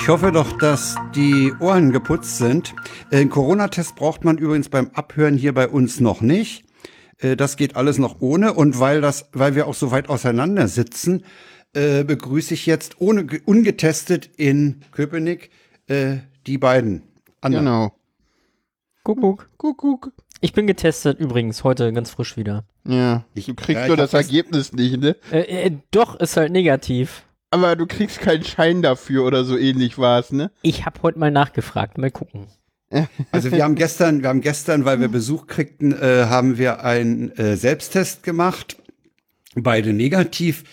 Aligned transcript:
Ich 0.00 0.08
hoffe 0.08 0.32
doch, 0.32 0.56
dass 0.56 0.96
die 1.14 1.52
Ohren 1.60 1.92
geputzt 1.92 2.38
sind. 2.38 2.74
Einen 3.12 3.28
Corona-Test 3.28 3.96
braucht 3.96 4.24
man 4.24 4.38
übrigens 4.38 4.70
beim 4.70 4.90
Abhören 4.94 5.36
hier 5.36 5.52
bei 5.52 5.68
uns 5.68 6.00
noch 6.00 6.22
nicht. 6.22 6.64
Äh, 7.18 7.36
das 7.36 7.58
geht 7.58 7.76
alles 7.76 7.98
noch 7.98 8.20
ohne. 8.20 8.54
Und 8.54 8.80
weil 8.80 9.02
das, 9.02 9.28
weil 9.32 9.54
wir 9.54 9.66
auch 9.66 9.74
so 9.74 9.90
weit 9.90 10.08
auseinander 10.08 10.68
sitzen, 10.68 11.24
äh, 11.74 12.02
begrüße 12.02 12.54
ich 12.54 12.64
jetzt 12.64 13.00
ohne 13.00 13.26
ungetestet 13.44 14.30
in 14.36 14.80
Köpenick 14.90 15.50
äh, 15.86 16.16
die 16.46 16.56
beiden. 16.56 17.02
Anderen. 17.42 17.66
Genau. 17.66 17.92
Kuckuck. 19.04 19.50
Kuckuck. 19.58 20.12
Ich 20.40 20.54
bin 20.54 20.66
getestet 20.66 21.20
übrigens 21.20 21.62
heute 21.62 21.92
ganz 21.92 22.10
frisch 22.10 22.38
wieder. 22.38 22.64
Ja. 22.84 23.24
Ich, 23.34 23.46
du 23.46 23.54
kriegst 23.54 23.82
ja, 23.82 23.86
nur 23.86 23.98
das 23.98 24.14
Ergebnis 24.14 24.72
nicht, 24.72 24.98
ne? 24.98 25.14
Äh, 25.30 25.66
äh, 25.66 25.72
doch, 25.90 26.18
ist 26.18 26.38
halt 26.38 26.52
negativ. 26.52 27.24
Aber 27.50 27.74
du 27.74 27.86
kriegst 27.86 28.20
keinen 28.20 28.44
Schein 28.44 28.80
dafür 28.80 29.24
oder 29.24 29.44
so 29.44 29.56
ähnlich 29.56 29.98
war 29.98 30.20
es, 30.20 30.30
ne? 30.30 30.50
Ich 30.62 30.86
habe 30.86 31.02
heute 31.02 31.18
mal 31.18 31.30
nachgefragt, 31.30 31.98
mal 31.98 32.10
gucken. 32.10 32.46
Also 33.30 33.52
wir 33.52 33.62
haben 33.62 33.76
gestern, 33.76 34.22
wir 34.22 34.28
haben 34.28 34.40
gestern, 34.40 34.84
weil 34.84 34.98
wir 34.98 35.06
Besuch 35.06 35.46
kriegten, 35.46 35.92
äh, 35.92 36.24
haben 36.24 36.58
wir 36.58 36.82
einen 36.82 37.30
äh, 37.36 37.56
Selbsttest 37.56 38.24
gemacht, 38.24 38.78
beide 39.54 39.92
negativ. 39.92 40.64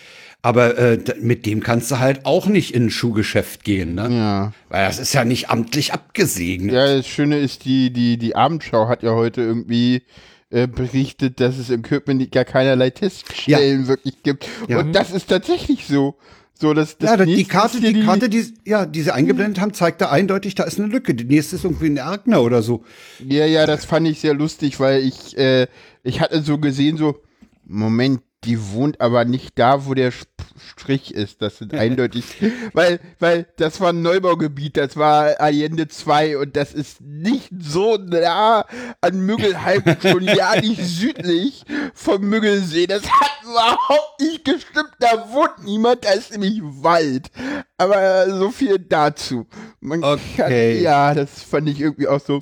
Aber 0.42 0.78
äh, 0.78 0.98
mit 1.20 1.46
dem 1.46 1.62
kannst 1.62 1.90
du 1.90 1.98
halt 1.98 2.24
auch 2.24 2.46
nicht 2.46 2.74
in 2.74 2.86
ein 2.86 2.90
Schuhgeschäft 2.90 3.64
gehen, 3.64 3.94
ne? 3.94 4.08
Ja. 4.10 4.52
Weil 4.68 4.86
das 4.86 4.98
ist 4.98 5.12
ja 5.12 5.24
nicht 5.24 5.50
amtlich 5.50 5.92
abgesegnet. 5.92 6.74
Ja, 6.74 6.96
das 6.96 7.06
Schöne 7.06 7.38
ist, 7.38 7.64
die, 7.64 7.92
die, 7.92 8.18
die 8.18 8.36
Abendschau 8.36 8.88
hat 8.88 9.02
ja 9.02 9.14
heute 9.14 9.42
irgendwie 9.42 10.02
äh, 10.50 10.66
berichtet, 10.66 11.40
dass 11.40 11.58
es 11.58 11.70
im 11.70 11.82
Köpenick 11.82 12.32
gar 12.32 12.44
keinerlei 12.44 12.90
Teststellen 12.90 13.82
ja. 13.82 13.88
wirklich 13.88 14.22
gibt. 14.22 14.48
Ja. 14.68 14.78
Und 14.78 14.92
das 14.92 15.10
ist 15.10 15.28
tatsächlich 15.28 15.86
so. 15.86 16.16
So, 16.60 16.74
das, 16.74 16.98
das 16.98 17.10
ja, 17.10 17.24
die 17.24 17.44
Karte, 17.44 17.80
die, 17.80 17.92
die 17.92 18.04
Karte, 18.04 18.28
die, 18.28 18.52
ja, 18.64 18.84
die 18.84 19.02
sie 19.02 19.14
eingeblendet 19.14 19.60
haben, 19.60 19.72
zeigt 19.74 20.00
da 20.00 20.10
eindeutig, 20.10 20.56
da 20.56 20.64
ist 20.64 20.80
eine 20.80 20.88
Lücke. 20.88 21.14
Die 21.14 21.24
nächste 21.24 21.54
ist 21.54 21.64
irgendwie 21.64 21.86
ein 21.86 21.98
Erkner 21.98 22.42
oder 22.42 22.62
so. 22.62 22.82
Ja, 23.24 23.46
ja, 23.46 23.64
das 23.64 23.84
fand 23.84 24.08
ich 24.08 24.20
sehr 24.20 24.34
lustig, 24.34 24.80
weil 24.80 25.04
ich, 25.04 25.38
äh, 25.38 25.68
ich 26.02 26.20
hatte 26.20 26.42
so 26.42 26.58
gesehen, 26.58 26.96
so, 26.96 27.22
Moment, 27.64 28.22
die 28.44 28.72
wohnt 28.72 29.00
aber 29.00 29.24
nicht 29.24 29.58
da, 29.58 29.86
wo 29.86 29.94
der 29.94 30.12
Strich 30.12 31.12
ist. 31.12 31.42
Das 31.42 31.58
sind 31.58 31.74
eindeutig, 31.74 32.24
weil, 32.72 33.00
weil 33.18 33.46
das 33.56 33.80
war 33.80 33.90
ein 33.90 34.02
Neubaugebiet, 34.02 34.76
das 34.76 34.96
war 34.96 35.40
Allende 35.40 35.88
2 35.88 36.38
und 36.38 36.56
das 36.56 36.72
ist 36.72 37.00
nicht 37.00 37.50
so 37.58 37.96
nah 37.96 38.64
an 39.00 39.20
Müggelheim, 39.20 39.82
schon 40.00 40.22
ja 40.22 40.60
nicht 40.60 40.80
südlich 40.84 41.64
vom 41.94 42.22
Müggelsee. 42.22 42.86
Das 42.86 43.02
hat 43.02 43.42
überhaupt 43.42 44.20
nicht 44.20 44.44
gestimmt, 44.44 44.90
da 45.00 45.32
wohnt 45.32 45.64
niemand, 45.64 46.04
da 46.04 46.12
ist 46.12 46.32
nämlich 46.32 46.60
Wald. 46.62 47.30
Aber 47.76 48.30
so 48.30 48.50
viel 48.50 48.78
dazu. 48.78 49.46
Man 49.80 50.02
okay. 50.04 50.74
Kann, 50.76 50.82
ja, 50.82 51.14
das 51.14 51.42
fand 51.42 51.68
ich 51.68 51.80
irgendwie 51.80 52.08
auch 52.08 52.20
so. 52.20 52.40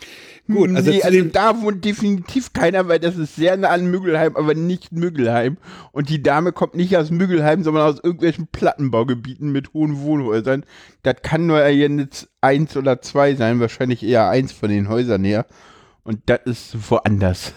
Gut, 0.49 0.71
also, 0.77 0.91
nee, 0.91 1.03
also 1.03 1.25
da 1.25 1.61
wohnt 1.61 1.85
definitiv 1.85 2.53
keiner, 2.53 2.87
weil 2.87 3.01
das 3.01 3.17
ist 3.17 3.35
sehr 3.35 3.57
nah 3.57 3.71
an 3.71 3.91
Müggelheim, 3.91 4.37
aber 4.37 4.55
nicht 4.55 4.93
Müggelheim. 4.93 5.57
Und 5.91 6.09
die 6.09 6.23
Dame 6.23 6.53
kommt 6.53 6.77
nicht 6.77 6.97
aus 6.97 7.11
Müggelheim, 7.11 7.65
sondern 7.65 7.89
aus 7.89 7.99
irgendwelchen 8.03 8.47
Plattenbaugebieten 8.47 9.51
mit 9.51 9.75
hohen 9.75 10.01
Wohnhäusern. 10.03 10.65
Das 11.03 11.17
kann 11.23 11.47
nur 11.47 11.67
jetzt 11.67 12.29
eins 12.41 12.77
oder 12.77 13.03
zwei 13.03 13.35
sein, 13.35 13.59
wahrscheinlich 13.59 14.05
eher 14.05 14.29
eins 14.29 14.53
von 14.53 14.71
den 14.71 14.89
Häusern 14.89 15.25
her. 15.25 15.47
Und 16.05 16.21
das 16.27 16.41
ist 16.45 16.91
woanders. 16.91 17.53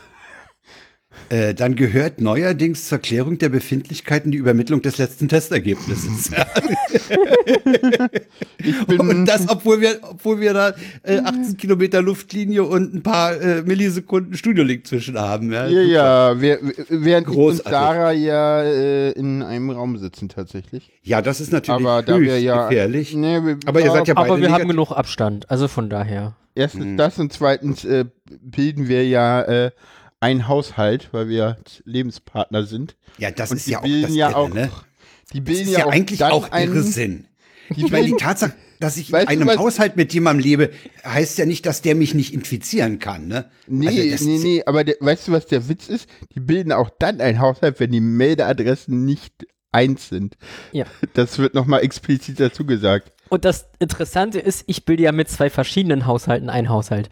Äh, 1.29 1.53
dann 1.53 1.75
gehört 1.75 2.21
neuerdings 2.21 2.87
zur 2.87 2.97
Klärung 2.97 3.37
der 3.37 3.49
Befindlichkeiten 3.49 4.31
die 4.31 4.39
Übermittlung 4.39 4.81
des 4.81 4.97
letzten 4.97 5.27
Testergebnisses. 5.27 6.31
und 8.87 9.25
das, 9.25 9.47
obwohl 9.47 9.79
wir, 9.79 9.99
obwohl 10.01 10.39
wir 10.39 10.53
da 10.53 10.73
äh, 11.03 11.19
18 11.19 11.57
Kilometer 11.57 12.01
Luftlinie 12.01 12.63
und 12.63 12.95
ein 12.95 13.03
paar 13.03 13.39
äh, 13.39 13.61
Millisekunden 13.61 14.35
Studiolink 14.35 14.87
zwischen 14.87 15.19
haben. 15.19 15.51
Ja, 15.51 15.67
ja, 15.67 15.81
ja 15.81 16.41
wer, 16.41 16.57
während 16.89 17.27
Großartig. 17.27 17.59
ich 17.59 17.65
und 17.65 17.71
Sarah 17.71 18.11
ja 18.11 18.63
äh, 18.63 19.11
in 19.11 19.43
einem 19.43 19.69
Raum 19.69 19.97
sitzen 19.97 20.29
tatsächlich. 20.29 20.89
Ja, 21.03 21.21
das 21.21 21.41
ist 21.41 21.53
natürlich 21.53 21.85
aber 21.85 22.01
da 22.01 22.19
wir 22.19 22.41
ja, 22.41 22.67
gefährlich. 22.67 23.13
Nee, 23.13 23.43
wir, 23.43 23.57
aber 23.67 23.81
ihr 23.81 23.91
seid 23.91 24.07
ja 24.07 24.15
beide 24.15 24.31
Aber 24.31 24.41
wir 24.41 24.51
haben 24.51 24.67
genug 24.67 24.91
Abstand, 24.91 25.49
also 25.51 25.67
von 25.67 25.89
daher. 25.89 26.35
Erstens 26.55 26.85
mhm. 26.85 26.97
das 26.97 27.19
und 27.19 27.31
zweitens 27.31 27.85
äh, 27.85 28.05
bilden 28.41 28.87
wir 28.87 29.07
ja 29.07 29.43
äh, 29.43 29.71
ein 30.19 30.47
Haushalt, 30.47 31.09
weil 31.11 31.29
wir 31.29 31.57
Lebenspartner 31.85 32.65
sind. 32.65 32.95
Ja, 33.17 33.31
das 33.31 33.51
und 33.51 33.57
ist 33.57 33.67
ja 33.67 33.79
auch 33.79 34.01
das 34.01 34.15
ja 34.15 34.35
auch, 34.35 34.49
ne? 34.49 34.69
Die 35.33 35.41
bilden 35.41 35.61
das 35.61 35.69
ist 35.69 35.77
ja, 35.77 35.85
ja 35.85 35.87
eigentlich 35.87 36.23
auch 36.23 36.51
einen, 36.51 36.83
Sinn. 36.83 37.27
Die 37.69 37.85
ich 37.85 37.91
meine, 37.91 38.07
die 38.07 38.15
Tatsache, 38.15 38.53
dass 38.79 38.97
ich 38.97 39.11
weißt 39.11 39.31
in 39.31 39.41
einem 39.41 39.59
Haushalt 39.59 39.95
mit 39.95 40.13
jemandem 40.13 40.43
lebe, 40.43 40.71
heißt 41.05 41.37
ja 41.37 41.45
nicht, 41.45 41.65
dass 41.65 41.81
der 41.81 41.95
mich 41.95 42.13
nicht 42.13 42.33
infizieren 42.33 42.99
kann, 42.99 43.27
ne? 43.27 43.49
Nee, 43.67 44.11
also 44.11 44.25
nee, 44.25 44.39
nee, 44.39 44.63
aber 44.65 44.83
der, 44.83 44.95
weißt 44.99 45.27
du, 45.27 45.31
was 45.33 45.45
der 45.45 45.69
Witz 45.69 45.87
ist? 45.87 46.09
Die 46.33 46.39
bilden 46.39 46.71
auch 46.71 46.89
dann 46.97 47.21
ein 47.21 47.39
Haushalt, 47.39 47.79
wenn 47.79 47.91
die 47.91 48.01
Meldeadressen 48.01 49.05
nicht 49.05 49.45
eins 49.71 50.09
sind. 50.09 50.35
Ja. 50.71 50.85
Das 51.13 51.37
wird 51.37 51.53
nochmal 51.53 51.83
explizit 51.83 52.39
dazu 52.39 52.65
gesagt. 52.65 53.11
Und 53.29 53.45
das 53.45 53.69
Interessante 53.77 54.39
ist, 54.39 54.63
ich 54.65 54.85
bilde 54.85 55.03
ja 55.03 55.11
mit 55.11 55.29
zwei 55.29 55.51
verschiedenen 55.51 56.07
Haushalten 56.07 56.49
einen 56.49 56.69
Haushalt. 56.69 57.09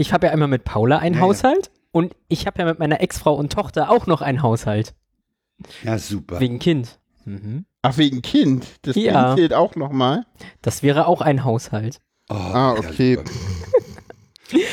Ich 0.00 0.14
habe 0.14 0.28
ja 0.28 0.32
einmal 0.32 0.48
mit 0.48 0.64
Paula 0.64 0.96
einen 0.96 1.16
ja, 1.16 1.20
Haushalt 1.20 1.66
ja. 1.66 1.72
und 1.92 2.16
ich 2.28 2.46
habe 2.46 2.60
ja 2.60 2.64
mit 2.64 2.78
meiner 2.78 3.02
Ex-Frau 3.02 3.34
und 3.34 3.52
Tochter 3.52 3.90
auch 3.90 4.06
noch 4.06 4.22
einen 4.22 4.42
Haushalt. 4.42 4.94
Ja, 5.84 5.98
super. 5.98 6.40
Wegen 6.40 6.58
Kind. 6.58 6.98
Mhm. 7.26 7.66
Ach, 7.82 7.98
wegen 7.98 8.22
Kind? 8.22 8.66
Das 8.80 8.96
ja. 8.96 9.26
Kind 9.26 9.38
zählt 9.40 9.52
auch 9.52 9.76
nochmal? 9.76 10.24
Das 10.62 10.82
wäre 10.82 11.06
auch 11.06 11.20
ein 11.20 11.44
Haushalt. 11.44 12.00
Oh, 12.30 12.34
ah, 12.34 12.72
okay. 12.72 13.18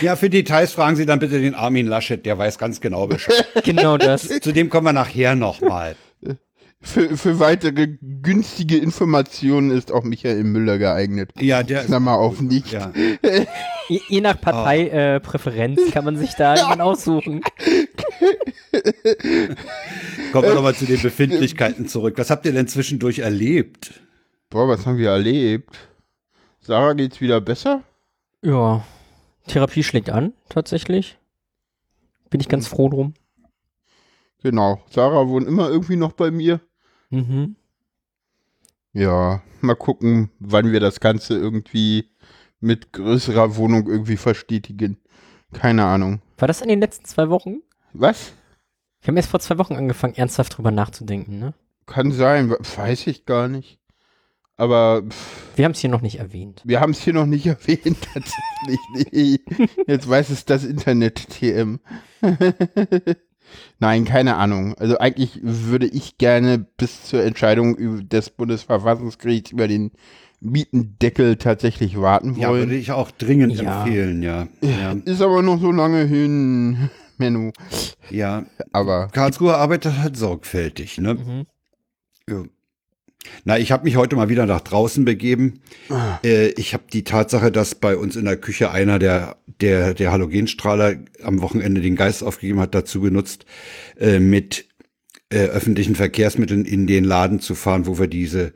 Ja, 0.02 0.16
für 0.16 0.28
Details 0.28 0.72
fragen 0.72 0.96
Sie 0.96 1.06
dann 1.06 1.20
bitte 1.20 1.40
den 1.40 1.54
Armin 1.54 1.86
Laschet, 1.86 2.26
der 2.26 2.36
weiß 2.36 2.58
ganz 2.58 2.82
genau 2.82 3.06
Bescheid. 3.06 3.46
genau 3.64 3.98
das. 3.98 4.28
Zu 4.28 4.52
dem 4.52 4.72
kommen 4.72 4.88
wir 4.88 4.94
nachher 4.94 5.36
nochmal. 5.36 5.96
Für, 6.80 7.18
für 7.18 7.40
weitere 7.40 7.88
günstige 7.88 8.78
Informationen 8.78 9.72
ist 9.72 9.92
auch 9.92 10.04
Michael 10.04 10.44
Müller 10.44 10.78
geeignet. 10.78 11.32
Ja, 11.40 11.64
der 11.64 11.84
Klammer 11.86 12.20
auf 12.20 12.40
nicht. 12.40 12.72
Ja. 12.72 12.94
je, 13.90 14.00
je, 14.08 14.22
nach 14.22 14.40
Parteipräferenz 14.40 15.80
oh. 15.84 15.88
äh, 15.88 15.92
kann 15.92 16.06
man 16.06 16.18
sich 16.18 16.36
da 16.36 16.56
jemanden 16.56 16.82
aussuchen. 16.82 17.42
Kommen 20.32 20.48
wir 20.48 20.54
nochmal 20.54 20.76
zu 20.76 20.86
den 20.86 21.02
Befindlichkeiten 21.02 21.88
zurück. 21.88 22.14
Was 22.18 22.30
habt 22.30 22.46
ihr 22.46 22.54
denn 22.54 22.68
zwischendurch 22.68 23.20
erlebt? 23.20 24.00
Boah, 24.50 24.68
was 24.68 24.86
haben 24.86 24.98
wir 24.98 25.10
erlebt? 25.10 25.76
Sarah 26.62 26.94
geht's 26.94 27.22
wieder 27.22 27.42
besser? 27.42 27.84
Ja. 28.44 28.86
Therapie 29.48 29.84
schlägt 29.84 30.12
an, 30.12 30.34
tatsächlich. 30.50 31.18
Bin 32.30 32.40
ich 32.40 32.50
ganz 32.50 32.68
froh 32.68 32.90
drum. 32.90 33.14
Genau. 34.50 34.82
Sarah 34.90 35.28
wohnt 35.28 35.46
immer 35.46 35.68
irgendwie 35.68 35.98
noch 35.98 36.14
bei 36.14 36.32
mir. 36.32 36.62
Mhm. 37.10 37.58
Ja, 38.94 39.42
mal 39.60 39.76
gucken, 39.76 40.32
wann 40.40 40.72
wir 40.72 40.80
das 40.80 41.02
Ganze 41.02 41.38
irgendwie 41.38 42.06
mit 42.62 42.94
größerer 42.94 43.58
Wohnung 43.58 43.88
irgendwie 43.88 44.16
verstetigen. 44.16 45.02
Keine 45.52 45.84
Ahnung. 45.84 46.22
War 46.38 46.48
das 46.48 46.62
in 46.62 46.70
den 46.70 46.80
letzten 46.80 47.04
zwei 47.04 47.30
Wochen? 47.30 47.58
Was? 47.92 48.32
Wir 49.02 49.10
haben 49.10 49.18
erst 49.18 49.32
vor 49.32 49.42
zwei 49.42 49.58
Wochen 49.58 49.76
angefangen, 49.76 50.16
ernsthaft 50.16 50.58
drüber 50.58 50.72
nachzudenken, 50.72 51.40
ne? 51.40 51.54
Kann 51.86 52.14
sein, 52.14 52.50
weiß 52.50 53.08
ich 53.08 53.26
gar 53.26 53.50
nicht. 53.50 53.82
Aber. 54.56 55.04
Pff, 55.10 55.58
wir 55.58 55.66
haben 55.66 55.74
es 55.74 55.80
hier 55.80 55.90
noch 55.90 56.02
nicht 56.02 56.20
erwähnt. 56.20 56.62
Wir 56.64 56.80
haben 56.80 56.92
es 56.92 57.02
hier 57.02 57.14
noch 57.14 57.26
nicht 57.26 57.46
erwähnt, 57.48 57.98
tatsächlich. 58.14 59.42
Jetzt 59.88 60.08
weiß 60.08 60.30
es 60.30 60.46
das 60.46 60.64
Internet, 60.64 61.28
TM. 61.32 61.82
Nein, 63.80 64.06
keine 64.06 64.36
Ahnung. 64.36 64.76
Also 64.76 64.98
eigentlich 64.98 65.40
würde 65.42 65.88
ich 65.88 66.18
gerne 66.18 66.60
bis 66.60 67.04
zur 67.04 67.24
Entscheidung 67.24 68.08
des 68.10 68.30
Bundesverfassungsgerichts 68.30 69.52
über 69.52 69.68
den 69.68 69.92
Mietendeckel 70.40 71.38
tatsächlich 71.38 72.00
warten 72.00 72.36
wollen. 72.36 72.42
Ja, 72.42 72.54
würde 72.54 72.76
ich 72.76 72.92
auch 72.92 73.12
dringend 73.12 73.60
ja. 73.60 73.84
empfehlen, 73.84 74.22
ja. 74.22 74.48
ja. 74.62 74.96
Ist 75.06 75.22
aber 75.22 75.42
noch 75.42 75.60
so 75.60 75.72
lange 75.72 76.04
hin, 76.04 76.90
Menno. 77.18 77.52
Ja, 78.10 78.46
aber 78.72 79.08
Karlsruhe 79.08 79.56
arbeitet 79.56 79.98
halt 79.98 80.16
sorgfältig, 80.16 81.00
ne? 81.00 81.16
Mhm. 81.16 81.46
Ja. 82.30 82.44
Na, 83.46 83.58
ich 83.58 83.72
habe 83.72 83.84
mich 83.86 83.96
heute 83.96 84.16
mal 84.16 84.30
wieder 84.30 84.46
nach 84.46 84.62
draußen 84.62 85.06
begeben. 85.06 85.62
Ah. 85.90 86.20
Äh, 86.24 86.50
ich 86.50 86.74
habe 86.74 86.84
die 86.92 87.04
Tatsache, 87.04 87.52
dass 87.52 87.76
bei 87.76 87.96
uns 87.96 88.16
in 88.16 88.26
der 88.26 88.38
Küche 88.38 88.72
einer 88.72 89.00
der, 89.00 89.38
der, 89.62 89.94
der 89.94 90.12
Halogenstrahler 90.12 90.96
am 91.24 91.42
Wochenende 91.42 91.82
den 91.82 91.96
Geist 91.96 92.24
aufgegeben 92.24 92.60
hat, 92.60 92.76
dazu 92.76 93.02
genutzt, 93.02 93.46
äh, 94.00 94.20
mit 94.20 94.66
äh, 95.30 95.46
öffentlichen 95.46 95.96
Verkehrsmitteln 95.96 96.66
in 96.66 96.88
den 96.88 97.04
Laden 97.04 97.40
zu 97.40 97.56
fahren, 97.56 97.86
wo 97.86 98.00
wir 98.00 98.08
diese, 98.08 98.54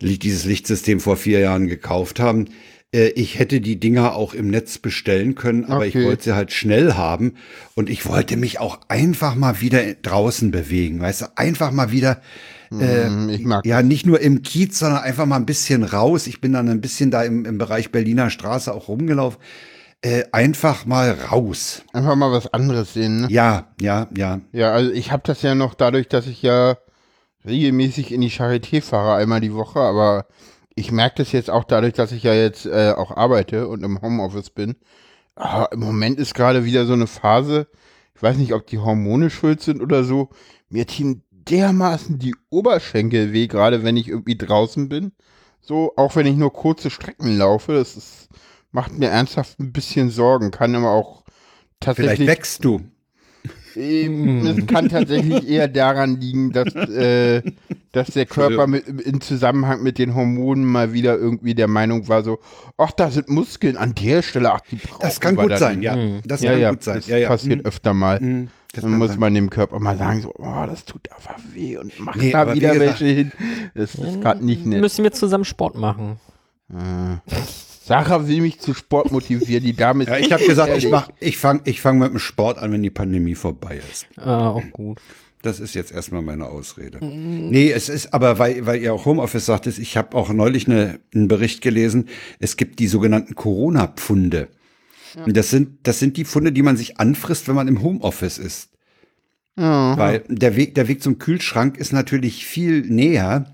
dieses 0.00 0.44
Lichtsystem 0.44 1.00
vor 1.00 1.16
vier 1.16 1.40
Jahren 1.40 1.66
gekauft 1.68 2.18
haben. 2.20 2.46
Äh, 2.92 3.08
ich 3.10 3.38
hätte 3.38 3.60
die 3.60 3.78
Dinger 3.78 4.14
auch 4.16 4.34
im 4.34 4.48
Netz 4.48 4.78
bestellen 4.78 5.34
können, 5.34 5.64
aber 5.64 5.86
Okay. 5.86 5.98
ich 6.00 6.04
wollte 6.04 6.24
sie 6.24 6.34
halt 6.34 6.52
schnell 6.52 6.94
haben 6.94 7.34
und 7.74 7.88
ich 7.88 8.06
wollte 8.06 8.36
mich 8.36 8.58
auch 8.58 8.80
einfach 8.88 9.34
mal 9.34 9.60
wieder 9.60 9.94
draußen 9.94 10.50
bewegen, 10.50 11.00
weißt 11.00 11.22
du, 11.22 11.26
einfach 11.36 11.70
mal 11.70 11.92
wieder 11.92 12.20
Hm, 12.70 13.28
ich 13.30 13.44
mag 13.44 13.66
ja, 13.66 13.82
nicht 13.82 14.06
nur 14.06 14.20
im 14.20 14.42
Kiez, 14.42 14.78
sondern 14.78 15.02
einfach 15.02 15.26
mal 15.26 15.36
ein 15.36 15.46
bisschen 15.46 15.82
raus. 15.82 16.26
Ich 16.26 16.40
bin 16.40 16.52
dann 16.52 16.68
ein 16.68 16.80
bisschen 16.80 17.10
da 17.10 17.22
im, 17.22 17.44
im 17.44 17.58
Bereich 17.58 17.90
Berliner 17.90 18.30
Straße 18.30 18.72
auch 18.72 18.88
rumgelaufen. 18.88 19.40
Äh, 20.02 20.24
einfach 20.32 20.86
mal 20.86 21.10
raus. 21.10 21.82
einfach 21.92 22.14
mal 22.14 22.32
was 22.32 22.52
anderes 22.54 22.94
sehen. 22.94 23.22
Ne? 23.22 23.26
Ja, 23.30 23.74
ja, 23.80 24.08
ja. 24.16 24.40
Ja, 24.52 24.72
also 24.72 24.90
ich 24.92 25.12
habe 25.12 25.22
das 25.26 25.42
ja 25.42 25.54
noch 25.54 25.74
dadurch, 25.74 26.08
dass 26.08 26.26
ich 26.26 26.40
ja 26.42 26.78
regelmäßig 27.44 28.12
in 28.12 28.20
die 28.22 28.30
Charité 28.30 28.80
fahre, 28.82 29.16
einmal 29.16 29.40
die 29.40 29.52
Woche, 29.52 29.80
aber 29.80 30.26
ich 30.74 30.92
merke 30.92 31.16
das 31.18 31.32
jetzt 31.32 31.50
auch 31.50 31.64
dadurch, 31.64 31.94
dass 31.94 32.12
ich 32.12 32.22
ja 32.22 32.32
jetzt 32.32 32.64
äh, 32.66 32.94
auch 32.96 33.14
arbeite 33.16 33.68
und 33.68 33.82
im 33.82 34.00
Homeoffice 34.00 34.50
bin. 34.50 34.76
Ah, 35.36 35.68
Im 35.72 35.80
Moment 35.80 36.18
ist 36.18 36.34
gerade 36.34 36.64
wieder 36.64 36.86
so 36.86 36.92
eine 36.92 37.06
Phase, 37.06 37.68
ich 38.14 38.22
weiß 38.22 38.36
nicht, 38.36 38.52
ob 38.52 38.66
die 38.66 38.78
Hormone 38.78 39.30
schuld 39.30 39.60
sind 39.60 39.82
oder 39.82 40.04
so, 40.04 40.30
mir 40.68 40.86
ziehen 40.86 41.24
dermaßen 41.48 42.18
die 42.18 42.34
Oberschenkel 42.50 43.32
weh, 43.32 43.46
gerade 43.46 43.82
wenn 43.82 43.96
ich 43.96 44.08
irgendwie 44.08 44.36
draußen 44.36 44.88
bin. 44.88 45.12
So, 45.60 45.92
auch 45.96 46.16
wenn 46.16 46.26
ich 46.26 46.36
nur 46.36 46.52
kurze 46.52 46.90
Strecken 46.90 47.36
laufe, 47.36 47.74
das 47.74 47.96
ist, 47.96 48.28
macht 48.72 48.92
mir 48.98 49.08
ernsthaft 49.08 49.58
ein 49.60 49.72
bisschen 49.72 50.10
Sorgen, 50.10 50.50
kann 50.50 50.74
aber 50.74 50.90
auch 50.90 51.24
Vielleicht 51.94 51.96
tatsächlich 51.98 52.28
wächst 52.28 52.64
du. 52.64 52.80
Ähm, 53.76 54.46
Es 54.46 54.66
kann 54.66 54.88
tatsächlich 54.88 55.48
eher 55.48 55.68
daran 55.68 56.20
liegen, 56.20 56.52
dass, 56.52 56.74
äh, 56.74 57.42
dass 57.92 58.08
der 58.08 58.26
Körper 58.26 58.66
mit, 58.66 58.86
in 58.88 59.20
Zusammenhang 59.20 59.82
mit 59.82 59.98
den 59.98 60.14
Hormonen 60.14 60.64
mal 60.64 60.92
wieder 60.92 61.16
irgendwie 61.16 61.54
der 61.54 61.68
Meinung 61.68 62.08
war, 62.08 62.22
so, 62.22 62.38
ach, 62.76 62.92
da 62.92 63.10
sind 63.10 63.28
Muskeln 63.28 63.76
an 63.76 63.94
der 63.94 64.22
Stelle, 64.22 64.52
ach, 64.52 64.60
die 64.70 64.76
brauchen 64.76 64.98
Das 65.00 65.20
kann 65.20 65.36
wir 65.36 65.42
gut 65.42 65.52
dann 65.52 65.58
sein, 65.58 65.82
ja. 65.82 65.96
Das 66.24 66.40
Ja, 66.42 66.52
kann 66.52 66.60
ja, 66.60 66.70
gut 66.70 66.82
sein. 66.82 66.96
das 66.96 67.06
Ja, 67.06 67.16
ja. 67.18 67.28
passiert 67.28 67.60
Mhm. 67.60 67.66
öfter 67.66 67.94
mal. 67.94 68.18
Das 68.72 68.82
Dann 68.82 68.90
kann 68.92 68.98
muss 69.00 69.10
sein. 69.10 69.18
man 69.20 69.34
dem 69.34 69.50
Körper 69.50 69.80
mal 69.80 69.96
sagen, 69.98 70.20
so, 70.22 70.32
oh, 70.38 70.64
das 70.66 70.84
tut 70.84 71.00
aber 71.10 71.36
weh 71.54 71.76
und 71.76 71.98
macht 71.98 72.16
Nee, 72.18 72.30
da 72.30 72.42
aber 72.42 72.52
wie 72.52 72.56
wieder 72.60 72.74
gesagt- 72.74 73.00
welche 73.00 73.14
hin. 73.14 73.32
Das 73.74 73.94
ist 73.96 74.20
gerade 74.20 74.44
nicht 74.44 74.64
nett. 74.64 74.80
Müssen 74.80 75.02
wir 75.02 75.10
zusammen 75.12 75.44
Sport 75.44 75.76
machen. 75.76 76.20
Äh, 76.72 77.16
Sarah 77.90 78.28
will 78.28 78.40
mich 78.40 78.60
zu 78.60 78.72
Sport 78.72 79.10
motivieren, 79.10 79.64
die 79.64 79.72
Dame 79.72 80.04
ist 80.04 80.10
Ja, 80.10 80.16
ich 80.16 80.30
habe 80.32 80.46
gesagt, 80.46 80.68
ich 80.68 80.84
ehrlich. 80.84 80.92
mach, 80.92 81.08
ich 81.18 81.38
fange 81.38 81.62
ich 81.64 81.80
fang 81.80 81.98
mit 81.98 82.12
dem 82.12 82.20
Sport 82.20 82.58
an, 82.58 82.70
wenn 82.70 82.84
die 82.84 82.90
Pandemie 82.90 83.34
vorbei 83.34 83.80
ist. 83.90 84.06
Ah, 84.16 84.50
auch 84.50 84.62
gut. 84.70 85.00
Das 85.42 85.58
ist 85.58 85.74
jetzt 85.74 85.90
erstmal 85.90 86.22
meine 86.22 86.46
Ausrede. 86.46 87.04
Nee, 87.04 87.72
es 87.72 87.88
ist 87.88 88.14
aber, 88.14 88.38
weil, 88.38 88.64
weil 88.64 88.80
ihr 88.80 88.94
auch 88.94 89.06
Homeoffice 89.06 89.44
sagtet, 89.44 89.76
ich 89.78 89.96
habe 89.96 90.16
auch 90.16 90.32
neulich 90.32 90.68
eine, 90.68 91.00
einen 91.12 91.26
Bericht 91.26 91.62
gelesen, 91.62 92.08
es 92.38 92.56
gibt 92.56 92.78
die 92.78 92.86
sogenannten 92.86 93.34
Corona-Pfunde. 93.34 94.46
Und 95.26 95.36
das 95.36 95.50
sind, 95.50 95.78
das 95.82 95.98
sind 95.98 96.16
die 96.16 96.24
Pfunde, 96.24 96.52
die 96.52 96.62
man 96.62 96.76
sich 96.76 97.00
anfrisst, 97.00 97.48
wenn 97.48 97.56
man 97.56 97.66
im 97.66 97.82
Homeoffice 97.82 98.38
ist. 98.38 98.68
Ja. 99.58 99.98
Weil 99.98 100.22
der 100.28 100.54
Weg, 100.54 100.76
der 100.76 100.86
Weg 100.86 101.02
zum 101.02 101.18
Kühlschrank 101.18 101.76
ist 101.76 101.92
natürlich 101.92 102.46
viel 102.46 102.82
näher, 102.82 103.52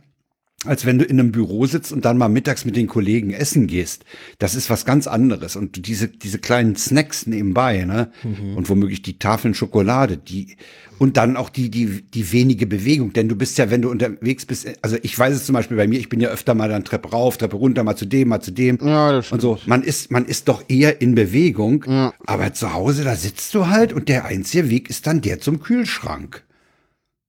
als 0.67 0.85
wenn 0.87 0.99
du 0.99 1.05
in 1.05 1.19
einem 1.21 1.33
Büro 1.33 1.67
sitzt 1.67 1.93
und 1.93 2.05
dann 2.05 2.19
mal 2.19 2.29
mittags 2.29 2.65
mit 2.65 2.77
den 2.77 2.87
Kollegen 2.87 3.31
essen 3.33 3.67
gehst. 3.67 4.05
Das 4.39 4.55
ist 4.55 4.69
was 4.71 4.85
ganz 4.85 5.07
anderes. 5.07 5.57
Und 5.57 5.87
diese, 5.87 6.09
diese 6.09 6.39
kleinen 6.39 6.77
Snacks 6.77 7.27
nebenbei, 7.27 7.85
ne? 7.85 8.11
Und 8.57 8.69
womöglich 8.69 9.03
die 9.03 9.19
Tafeln 9.19 9.55
Schokolade, 9.55 10.17
die, 10.17 10.57
und 10.99 11.17
dann 11.17 11.37
auch 11.37 11.51
die, 11.51 11.71
die, 11.71 12.03
die 12.03 12.33
wenige 12.33 12.67
Bewegung. 12.67 13.13
Denn 13.13 13.29
du 13.29 13.37
bist 13.37 13.59
ja, 13.59 13.71
wenn 13.71 13.83
du 13.83 13.91
unterwegs 13.91 14.47
bist, 14.47 14.67
also 14.83 14.97
ich 15.03 15.19
weiß 15.19 15.35
es 15.35 15.45
zum 15.47 15.53
Beispiel 15.55 15.77
bei 15.77 15.87
mir, 15.87 15.99
ich 15.99 16.09
bin 16.09 16.21
ja 16.21 16.29
öfter 16.31 16.55
mal 16.55 16.69
dann 16.69 16.85
Treppe 16.85 17.11
rauf, 17.11 17.37
Treppe 17.37 17.57
runter, 17.57 17.85
mal 17.85 17.97
zu 17.97 18.07
dem, 18.07 18.29
mal 18.29 18.41
zu 18.41 18.51
dem. 18.51 18.79
Ja, 18.83 19.13
das 19.13 19.31
Und 19.33 19.41
so, 19.43 19.59
man 19.67 19.83
ist, 19.83 20.11
man 20.11 20.25
ist 20.25 20.49
doch 20.49 20.65
eher 20.69 21.01
in 21.01 21.15
Bewegung, 21.15 21.85
Ja. 21.87 22.15
aber 22.27 22.53
zu 22.55 22.73
Hause, 22.73 23.05
da 23.05 23.15
sitzt 23.15 23.55
du 23.55 23.69
halt 23.69 23.93
und 23.93 24.09
der 24.09 24.25
einzige 24.25 24.71
Weg 24.71 24.89
ist 24.91 25.07
dann 25.07 25.21
der 25.21 25.41
zum 25.41 25.61
Kühlschrank. 25.61 26.43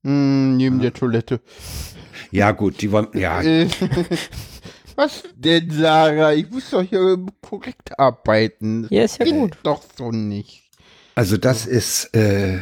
Hm, 0.05 0.55
neben 0.57 0.79
der 0.79 0.93
Toilette. 0.93 1.41
Ja, 2.31 2.51
gut, 2.51 2.81
die 2.81 2.91
wollen, 2.91 3.07
ja, 3.13 3.41
Äh, 3.41 3.67
Was 4.95 5.23
denn, 5.35 5.69
Sarah? 5.69 6.33
Ich 6.33 6.49
muss 6.49 6.71
doch 6.71 6.81
hier 6.81 7.23
korrekt 7.41 7.99
arbeiten. 7.99 8.87
Ja, 8.89 9.03
ist 9.03 9.19
ja 9.19 9.25
Geht 9.25 9.33
gut. 9.35 9.57
Doch 9.61 9.83
so 9.95 10.11
nicht. 10.11 10.63
also 11.13 11.37
das 11.37 11.67
ist, 11.67 12.15
äh, 12.15 12.61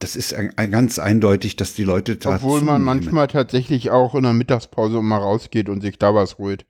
das 0.00 0.16
ist 0.16 0.34
ein, 0.34 0.52
ein 0.56 0.72
ganz 0.72 0.98
eindeutig, 0.98 1.54
dass 1.54 1.74
die 1.74 1.84
Leute 1.84 2.16
da 2.16 2.36
Obwohl 2.36 2.60
man 2.62 2.82
manchmal 2.82 3.28
tatsächlich 3.28 3.90
auch 3.90 4.16
in 4.16 4.24
der 4.24 4.32
Mittagspause 4.32 5.00
mal 5.00 5.18
rausgeht 5.18 5.68
und 5.68 5.80
sich 5.80 5.96
da 5.98 6.12
was 6.14 6.38
holt. 6.38 6.66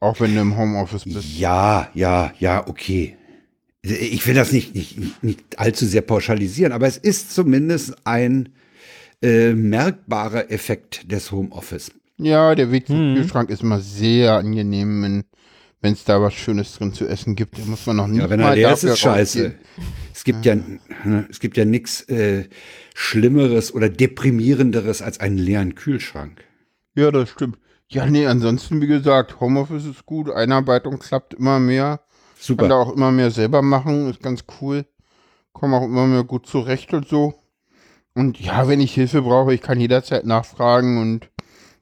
Auch 0.00 0.18
wenn 0.20 0.34
du 0.34 0.40
im 0.40 0.56
Homeoffice 0.56 1.04
bist. 1.04 1.38
Ja, 1.38 1.88
ja, 1.94 2.32
ja, 2.38 2.66
okay. 2.66 3.16
Ich 3.82 4.26
will 4.26 4.34
das 4.34 4.50
nicht, 4.50 4.74
nicht, 4.74 4.98
nicht, 4.98 5.22
nicht 5.22 5.58
allzu 5.58 5.86
sehr 5.86 6.02
pauschalisieren, 6.02 6.72
aber 6.72 6.86
es 6.86 6.96
ist 6.96 7.34
zumindest 7.34 7.94
ein 8.04 8.48
äh, 9.22 9.52
merkbarer 9.52 10.50
Effekt 10.50 11.10
des 11.10 11.32
Homeoffice. 11.32 11.90
Ja, 12.18 12.54
der 12.54 12.70
Weg 12.72 12.86
zum 12.86 12.96
Hm. 12.96 13.14
Kühlschrank 13.16 13.50
ist 13.50 13.62
immer 13.62 13.80
sehr 13.80 14.34
angenehm, 14.34 15.02
wenn 15.02 15.24
wenn 15.82 15.92
es 15.92 16.04
da 16.04 16.20
was 16.20 16.34
Schönes 16.34 16.72
drin 16.74 16.94
zu 16.94 17.06
essen 17.06 17.36
gibt. 17.36 17.58
Da 17.58 17.62
muss 17.66 17.86
man 17.86 17.96
noch 17.96 18.06
nicht 18.08 18.20
Ja, 18.20 18.30
wenn 18.30 18.40
mal 18.40 18.50
er 18.50 18.54
leer 18.56 18.72
ist, 18.72 18.82
ist 18.82 18.98
scheiße. 18.98 19.54
Es 20.12 20.24
gibt 20.24 20.44
ja, 20.44 20.56
ne, 20.56 21.26
es 21.30 21.38
gibt 21.38 21.56
ja 21.56 21.64
nichts 21.64 22.00
äh, 22.08 22.48
Schlimmeres 22.94 23.72
oder 23.74 23.88
deprimierenderes 23.90 25.02
als 25.02 25.20
einen 25.20 25.36
leeren 25.38 25.74
Kühlschrank. 25.74 26.42
Ja, 26.96 27.10
das 27.10 27.28
stimmt. 27.28 27.58
Ja, 27.88 28.06
nee, 28.06 28.26
ansonsten, 28.26 28.80
wie 28.80 28.86
gesagt, 28.88 29.38
Homeoffice 29.38 29.84
ist 29.84 30.06
gut, 30.06 30.30
Einarbeitung 30.30 30.98
klappt 30.98 31.34
immer 31.34 31.60
mehr. 31.60 31.98
Kann 31.98 32.56
da 32.56 32.64
Super. 32.64 32.76
auch 32.76 32.92
immer 32.92 33.12
mehr 33.12 33.30
selber 33.30 33.62
machen, 33.62 34.08
ist 34.10 34.22
ganz 34.22 34.44
cool. 34.60 34.86
Komme 35.52 35.76
auch 35.76 35.84
immer 35.84 36.06
mehr 36.06 36.24
gut 36.24 36.46
zurecht 36.46 36.92
und 36.94 37.06
so. 37.06 37.34
Und 38.16 38.40
ja, 38.40 38.68
wenn 38.68 38.80
ich 38.80 38.94
Hilfe 38.94 39.22
brauche, 39.22 39.54
ich 39.54 39.60
kann 39.60 39.78
jederzeit 39.80 40.24
nachfragen 40.26 40.98
und 41.00 41.30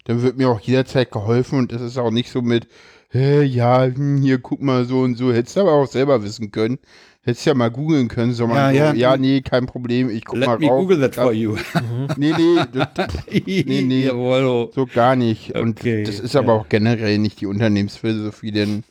dann 0.04 0.22
wird 0.22 0.36
mir 0.36 0.50
auch 0.50 0.60
jederzeit 0.60 1.10
geholfen 1.12 1.58
und 1.58 1.72
es 1.72 1.80
ist 1.82 1.98
auch 1.98 2.10
nicht 2.10 2.30
so 2.30 2.42
mit, 2.42 2.68
hä, 3.10 3.42
ja, 3.44 3.84
hm, 3.84 4.18
hier 4.20 4.38
guck 4.38 4.60
mal 4.60 4.84
so 4.84 5.00
und 5.02 5.16
so. 5.16 5.32
Hättest 5.32 5.56
du 5.56 5.60
aber 5.62 5.72
auch 5.74 5.86
selber 5.86 6.22
wissen 6.24 6.50
können. 6.50 6.78
Hättest 7.22 7.46
ja 7.46 7.54
mal 7.54 7.70
googeln 7.70 8.08
können, 8.08 8.34
so 8.34 8.46
mal 8.46 8.74
Ja, 8.74 8.90
so, 8.90 8.96
ja. 8.96 9.12
ja, 9.12 9.16
nee, 9.16 9.42
kein 9.42 9.66
Problem, 9.66 10.10
ich 10.10 10.24
guck 10.26 10.38
Let 10.40 10.46
mal 10.46 10.58
me 10.58 10.66
rauf. 10.68 10.80
Google 10.82 11.00
that 11.00 11.14
for 11.14 11.32
you. 11.32 11.56
Nee, 12.16 12.34
nee, 12.36 12.66
das, 12.72 12.88
nee, 13.30 13.82
nee. 13.82 14.08
So 14.08 14.86
gar 14.92 15.16
nicht. 15.16 15.54
Und 15.56 15.80
Okay, 15.80 16.02
das 16.02 16.20
ist 16.20 16.36
aber 16.36 16.54
ja. 16.54 16.60
auch 16.60 16.68
generell 16.68 17.18
nicht 17.18 17.40
die 17.40 17.46
Unternehmensphilosophie, 17.46 18.52
denn 18.52 18.84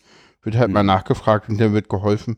wird 0.43 0.55
halt 0.57 0.67
Hm. 0.67 0.73
mal 0.73 0.83
nachgefragt 0.83 1.50
und 1.50 1.59
dann 1.59 1.73
wird 1.73 1.89
geholfen. 1.89 2.38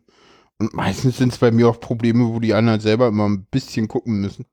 Und 0.60 0.74
meistens 0.74 1.18
sind 1.18 1.34
es 1.34 1.40
bei 1.40 1.52
mir 1.52 1.70
auch 1.70 1.80
Probleme, 1.80 2.28
wo 2.28 2.40
die 2.40 2.54
anderen 2.54 2.80
selber 2.82 3.08
immer 3.08 3.28
ein 3.30 3.46
bisschen 3.52 3.88
gucken 3.88 4.22
müssen. 4.22 4.46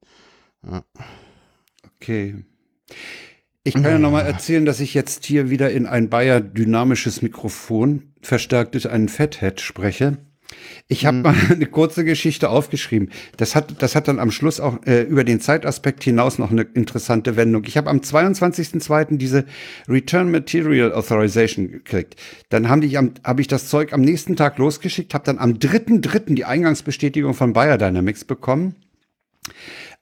Okay. 1.96 2.44
Ich 3.64 3.74
kann 3.74 3.84
ja 3.84 3.98
nochmal 3.98 4.26
erzählen, 4.26 4.64
dass 4.64 4.80
ich 4.80 4.92
jetzt 4.92 5.24
hier 5.24 5.48
wieder 5.48 5.70
in 5.70 5.86
ein 5.86 6.10
Bayer 6.10 6.40
dynamisches 6.40 7.22
Mikrofon, 7.22 8.12
verstärkt 8.20 8.74
durch 8.74 8.90
einen 8.90 9.08
Fathead 9.08 9.60
spreche. 9.60 10.18
Ich 10.88 11.06
habe 11.06 11.18
mal 11.18 11.34
eine 11.50 11.66
kurze 11.66 12.04
Geschichte 12.04 12.50
aufgeschrieben. 12.50 13.10
Das 13.36 13.54
hat, 13.54 13.80
das 13.80 13.94
hat 13.94 14.08
dann 14.08 14.18
am 14.18 14.30
Schluss 14.30 14.60
auch 14.60 14.84
äh, 14.84 15.02
über 15.02 15.24
den 15.24 15.40
Zeitaspekt 15.40 16.02
hinaus 16.04 16.38
noch 16.38 16.50
eine 16.50 16.62
interessante 16.62 17.36
Wendung. 17.36 17.64
Ich 17.64 17.76
habe 17.76 17.88
am 17.88 17.98
22.02. 17.98 19.16
diese 19.16 19.44
Return 19.88 20.30
Material 20.30 20.92
Authorization 20.92 21.70
gekriegt. 21.70 22.16
Dann 22.48 22.68
haben 22.68 22.80
die 22.80 22.98
am, 22.98 23.14
habe 23.24 23.40
ich 23.40 23.48
das 23.48 23.68
Zeug 23.68 23.92
am 23.92 24.00
nächsten 24.00 24.36
Tag 24.36 24.58
losgeschickt, 24.58 25.14
habe 25.14 25.24
dann 25.24 25.38
am 25.38 25.52
3.3. 25.52 26.34
die 26.34 26.44
Eingangsbestätigung 26.44 27.34
von 27.34 27.52
Bayer 27.52 27.78
Dynamics 27.78 28.24
bekommen. 28.24 28.74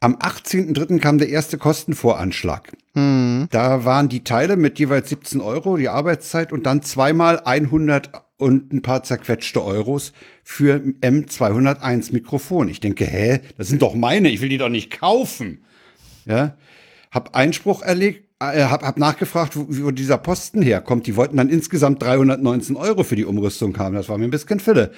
Am 0.02 0.16
18.3. 0.16 0.99
kam 0.99 1.19
der 1.19 1.28
erste 1.28 1.59
Kostenvoranschlag. 1.59 2.73
Hm. 2.95 3.49
Da 3.50 3.85
waren 3.85 4.09
die 4.09 4.25
Teile 4.25 4.57
mit 4.57 4.78
jeweils 4.78 5.11
17 5.11 5.42
Euro, 5.42 5.76
die 5.76 5.90
Arbeitszeit 5.90 6.52
und 6.54 6.64
dann 6.64 6.80
zweimal 6.80 7.40
100 7.40 8.11
und 8.38 8.73
ein 8.73 8.80
paar 8.80 9.02
zerquetschte 9.02 9.62
Euros 9.62 10.14
für 10.42 10.76
M201 11.02 12.14
Mikrofon. 12.14 12.71
Ich 12.71 12.80
denke, 12.80 13.04
hä, 13.04 13.40
das 13.59 13.69
sind 13.69 13.83
doch 13.83 13.95
meine, 13.95 14.30
ich 14.30 14.40
will 14.40 14.49
die 14.49 14.57
doch 14.57 14.71
nicht 14.71 14.99
kaufen. 14.99 15.64
Ja, 16.25 16.57
hab 17.11 17.37
Einspruch 17.37 17.83
erlegt, 17.83 18.26
äh, 18.40 18.64
hab, 18.64 18.83
hab 18.83 18.99
nachgefragt, 18.99 19.54
wo, 19.54 19.66
wo 19.69 19.90
dieser 19.90 20.16
Posten 20.16 20.62
herkommt. 20.62 21.07
Die 21.07 21.16
wollten 21.16 21.37
dann 21.37 21.50
insgesamt 21.50 22.02
319 22.02 22.75
Euro 22.76 23.04
für 23.04 23.16
die 23.16 23.26
Umrüstung 23.26 23.76
haben. 23.76 23.95
Das 23.95 24.09
war 24.09 24.16
mir 24.16 24.25
ein 24.25 24.30
bisschen 24.30 24.61
Fülle. 24.61 24.92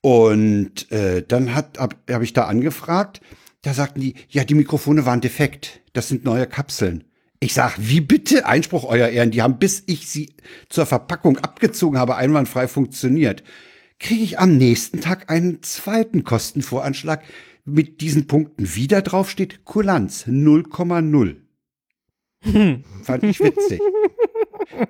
Und 0.00 0.90
äh, 0.90 1.22
dann 1.26 1.54
hat 1.54 1.78
habe 1.78 1.94
hab 2.10 2.22
ich 2.22 2.32
da 2.32 2.46
angefragt. 2.46 3.20
Da 3.62 3.74
sagten 3.74 4.00
die, 4.00 4.14
ja, 4.28 4.44
die 4.44 4.54
Mikrofone 4.54 5.06
waren 5.06 5.20
defekt. 5.20 5.80
Das 5.92 6.08
sind 6.08 6.24
neue 6.24 6.46
Kapseln. 6.46 7.04
Ich 7.38 7.54
sag, 7.54 7.76
wie 7.78 8.00
bitte? 8.00 8.46
Einspruch, 8.46 8.84
Euer 8.84 9.08
Ehren. 9.08 9.30
Die 9.30 9.42
haben, 9.42 9.58
bis 9.58 9.82
ich 9.86 10.08
sie 10.08 10.34
zur 10.68 10.86
Verpackung 10.86 11.38
abgezogen 11.38 11.98
habe, 11.98 12.16
einwandfrei 12.16 12.68
funktioniert. 12.68 13.42
Kriege 13.98 14.22
ich 14.22 14.38
am 14.38 14.56
nächsten 14.56 15.00
Tag 15.00 15.30
einen 15.30 15.62
zweiten 15.62 16.24
Kostenvoranschlag 16.24 17.22
mit 17.64 18.00
diesen 18.00 18.26
Punkten 18.26 18.74
wieder 18.74 19.02
draufsteht, 19.02 19.64
Kulanz 19.64 20.26
0,0. 20.26 21.36
Fand 23.02 23.22
ich 23.22 23.38
witzig. 23.40 23.80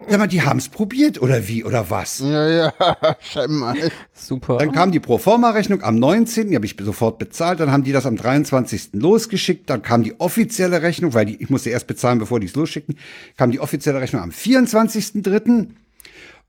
Sag 0.08 0.18
mal, 0.18 0.26
die 0.26 0.42
haben 0.42 0.58
es 0.58 0.68
probiert 0.68 1.20
oder 1.20 1.48
wie 1.48 1.64
oder 1.64 1.90
was? 1.90 2.20
Ja, 2.20 2.48
ja, 2.48 2.72
scheinbar. 3.20 3.74
Super. 4.12 4.58
Dann 4.58 4.72
kam 4.72 4.92
die 4.92 5.00
Proforma-Rechnung 5.00 5.82
am 5.82 5.96
19., 5.96 6.50
die 6.50 6.54
habe 6.56 6.66
ich 6.66 6.76
sofort 6.80 7.18
bezahlt, 7.18 7.60
dann 7.60 7.72
haben 7.72 7.84
die 7.84 7.92
das 7.92 8.06
am 8.06 8.16
23. 8.16 8.90
losgeschickt, 8.92 9.68
dann 9.70 9.82
kam 9.82 10.02
die 10.02 10.18
offizielle 10.20 10.82
Rechnung, 10.82 11.14
weil 11.14 11.26
die, 11.26 11.42
ich 11.42 11.50
musste 11.50 11.70
erst 11.70 11.86
bezahlen, 11.86 12.18
bevor 12.18 12.40
die 12.40 12.46
es 12.46 12.54
losschicken, 12.54 12.96
kam 13.36 13.50
die 13.50 13.60
offizielle 13.60 14.00
Rechnung 14.00 14.22
am 14.22 14.30
24.3. 14.30 15.68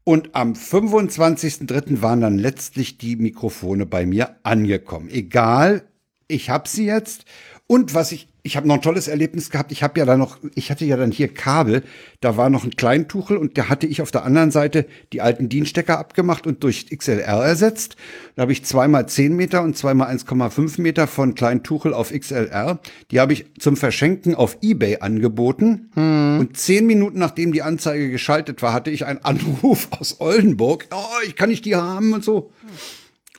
Und 0.06 0.36
am 0.36 0.54
25.3. 0.54 2.02
waren 2.02 2.22
dann 2.22 2.38
letztlich 2.38 2.98
die 2.98 3.16
Mikrofone 3.16 3.86
bei 3.86 4.06
mir 4.06 4.36
angekommen. 4.44 5.10
Egal, 5.10 5.84
ich 6.28 6.50
habe 6.50 6.68
sie 6.68 6.86
jetzt. 6.86 7.24
Und 7.68 7.94
was 7.94 8.12
ich, 8.12 8.28
ich 8.46 8.58
habe 8.58 8.68
noch 8.68 8.76
ein 8.76 8.82
tolles 8.82 9.08
Erlebnis 9.08 9.50
gehabt. 9.50 9.72
Ich 9.72 9.84
habe 9.84 9.98
ja 9.98 10.06
dann 10.06 10.20
noch, 10.20 10.38
ich 10.54 10.70
hatte 10.70 10.84
ja 10.84 10.98
dann 10.98 11.12
hier 11.12 11.34
Kabel. 11.34 11.82
Da 12.20 12.36
war 12.36 12.50
noch 12.50 12.66
ein 12.66 12.76
Kleintuchel 12.76 13.38
und 13.38 13.58
da 13.58 13.70
hatte 13.70 13.88
ich 13.88 14.02
auf 14.02 14.12
der 14.12 14.26
anderen 14.26 14.52
Seite 14.52 14.86
die 15.14 15.22
alten 15.22 15.48
Dienstecker 15.48 15.98
abgemacht 15.98 16.46
und 16.46 16.62
durch 16.62 16.88
XLR 16.90 17.46
ersetzt. 17.46 17.96
Da 18.36 18.42
habe 18.42 18.52
ich 18.52 18.66
zweimal 18.66 19.08
10 19.08 19.34
Meter 19.34 19.64
und 19.64 19.78
zweimal 19.78 20.14
1,5 20.14 20.82
Meter 20.82 21.08
von 21.08 21.36
Kleintuchel 21.36 21.94
auf 21.94 22.12
XLR. 22.12 22.80
Die 23.12 23.22
habe 23.22 23.32
ich 23.32 23.46
zum 23.60 23.78
Verschenken 23.78 24.36
auf 24.36 24.58
Ebay 24.62 24.98
angeboten. 25.00 25.90
Und 25.96 26.58
zehn 26.58 26.86
Minuten 26.86 27.20
nachdem 27.20 27.54
die 27.54 27.62
Anzeige 27.62 28.12
geschaltet 28.12 28.62
war, 28.62 28.74
hatte 28.74 28.92
ich 28.92 29.06
einen 29.06 29.24
Anruf 29.24 29.88
aus 29.92 30.20
Oldenburg. 30.20 30.88
Oh, 30.92 31.26
ich 31.26 31.38
kann 31.38 31.50
nicht 31.50 31.64
die 31.64 31.78
haben 31.78 32.12
und 32.12 32.26
so. 32.26 32.52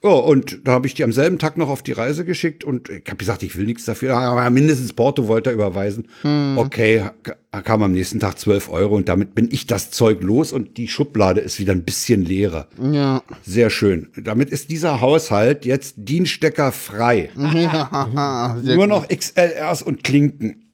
Oh, 0.07 0.19
und 0.19 0.61
da 0.65 0.73
habe 0.73 0.87
ich 0.87 0.93
die 0.93 1.03
am 1.03 1.13
selben 1.13 1.39
Tag 1.39 1.57
noch 1.57 1.71
auf 1.71 1.83
die 1.83 1.93
Reise 1.93 2.27
geschickt 2.27 2.63
und 2.63 2.91
ich 2.91 3.05
habe 3.07 3.17
gesagt, 3.17 3.43
ich 3.43 3.57
will 3.57 3.65
nichts 3.65 3.87
dafür, 3.87 4.15
aber 4.19 4.51
mindestens 4.51 4.93
Porto 4.93 5.29
wollte 5.29 5.49
er 5.49 5.55
überweisen. 5.55 6.09
Okay, 6.57 7.09
ka- 7.23 7.63
kam 7.63 7.83
am 7.83 7.93
nächsten 7.93 8.21
Tag 8.21 8.39
12 8.39 8.69
Euro 8.69 8.97
und 8.97 9.09
damit 9.09 9.35
bin 9.35 9.49
ich 9.51 9.67
das 9.67 9.91
Zeug 9.91 10.23
los 10.23 10.53
und 10.53 10.77
die 10.77 10.89
Schublade 10.89 11.41
ist 11.41 11.59
wieder 11.59 11.73
ein 11.73 11.85
bisschen 11.85 12.23
leerer. 12.23 12.69
Ja. 12.83 13.23
Sehr 13.45 13.71
schön. 13.71 14.09
Damit 14.23 14.51
ist 14.51 14.71
dieser 14.71 15.01
Haushalt 15.01 15.65
jetzt 15.65 15.95
Dienststecker 15.97 16.71
frei. 16.71 17.31
ja 17.55 18.57
Nur 18.63 18.87
noch 18.87 19.09
XLRs 19.09 19.81
und 19.81 20.05
Klinken. 20.05 20.67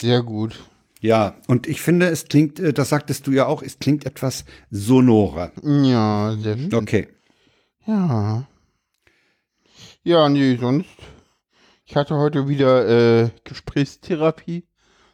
sehr 0.00 0.22
gut. 0.24 0.58
Ja, 1.00 1.36
und 1.46 1.68
ich 1.68 1.80
finde, 1.80 2.06
es 2.08 2.24
klingt, 2.24 2.58
äh, 2.58 2.72
das 2.72 2.88
sagtest 2.88 3.26
du 3.28 3.30
ja 3.30 3.46
auch, 3.46 3.62
es 3.62 3.78
klingt 3.78 4.04
etwas 4.04 4.44
sonorer. 4.72 5.52
Ja, 5.62 6.34
sehr 6.42 6.56
schön. 6.58 6.74
Okay. 6.74 7.06
Ja. 7.86 8.44
Ja, 10.02 10.28
nee, 10.28 10.56
sonst. 10.56 10.88
Ich 11.84 11.96
hatte 11.96 12.16
heute 12.16 12.48
wieder 12.48 12.86
äh, 13.24 13.30
Gesprächstherapie. 13.44 14.66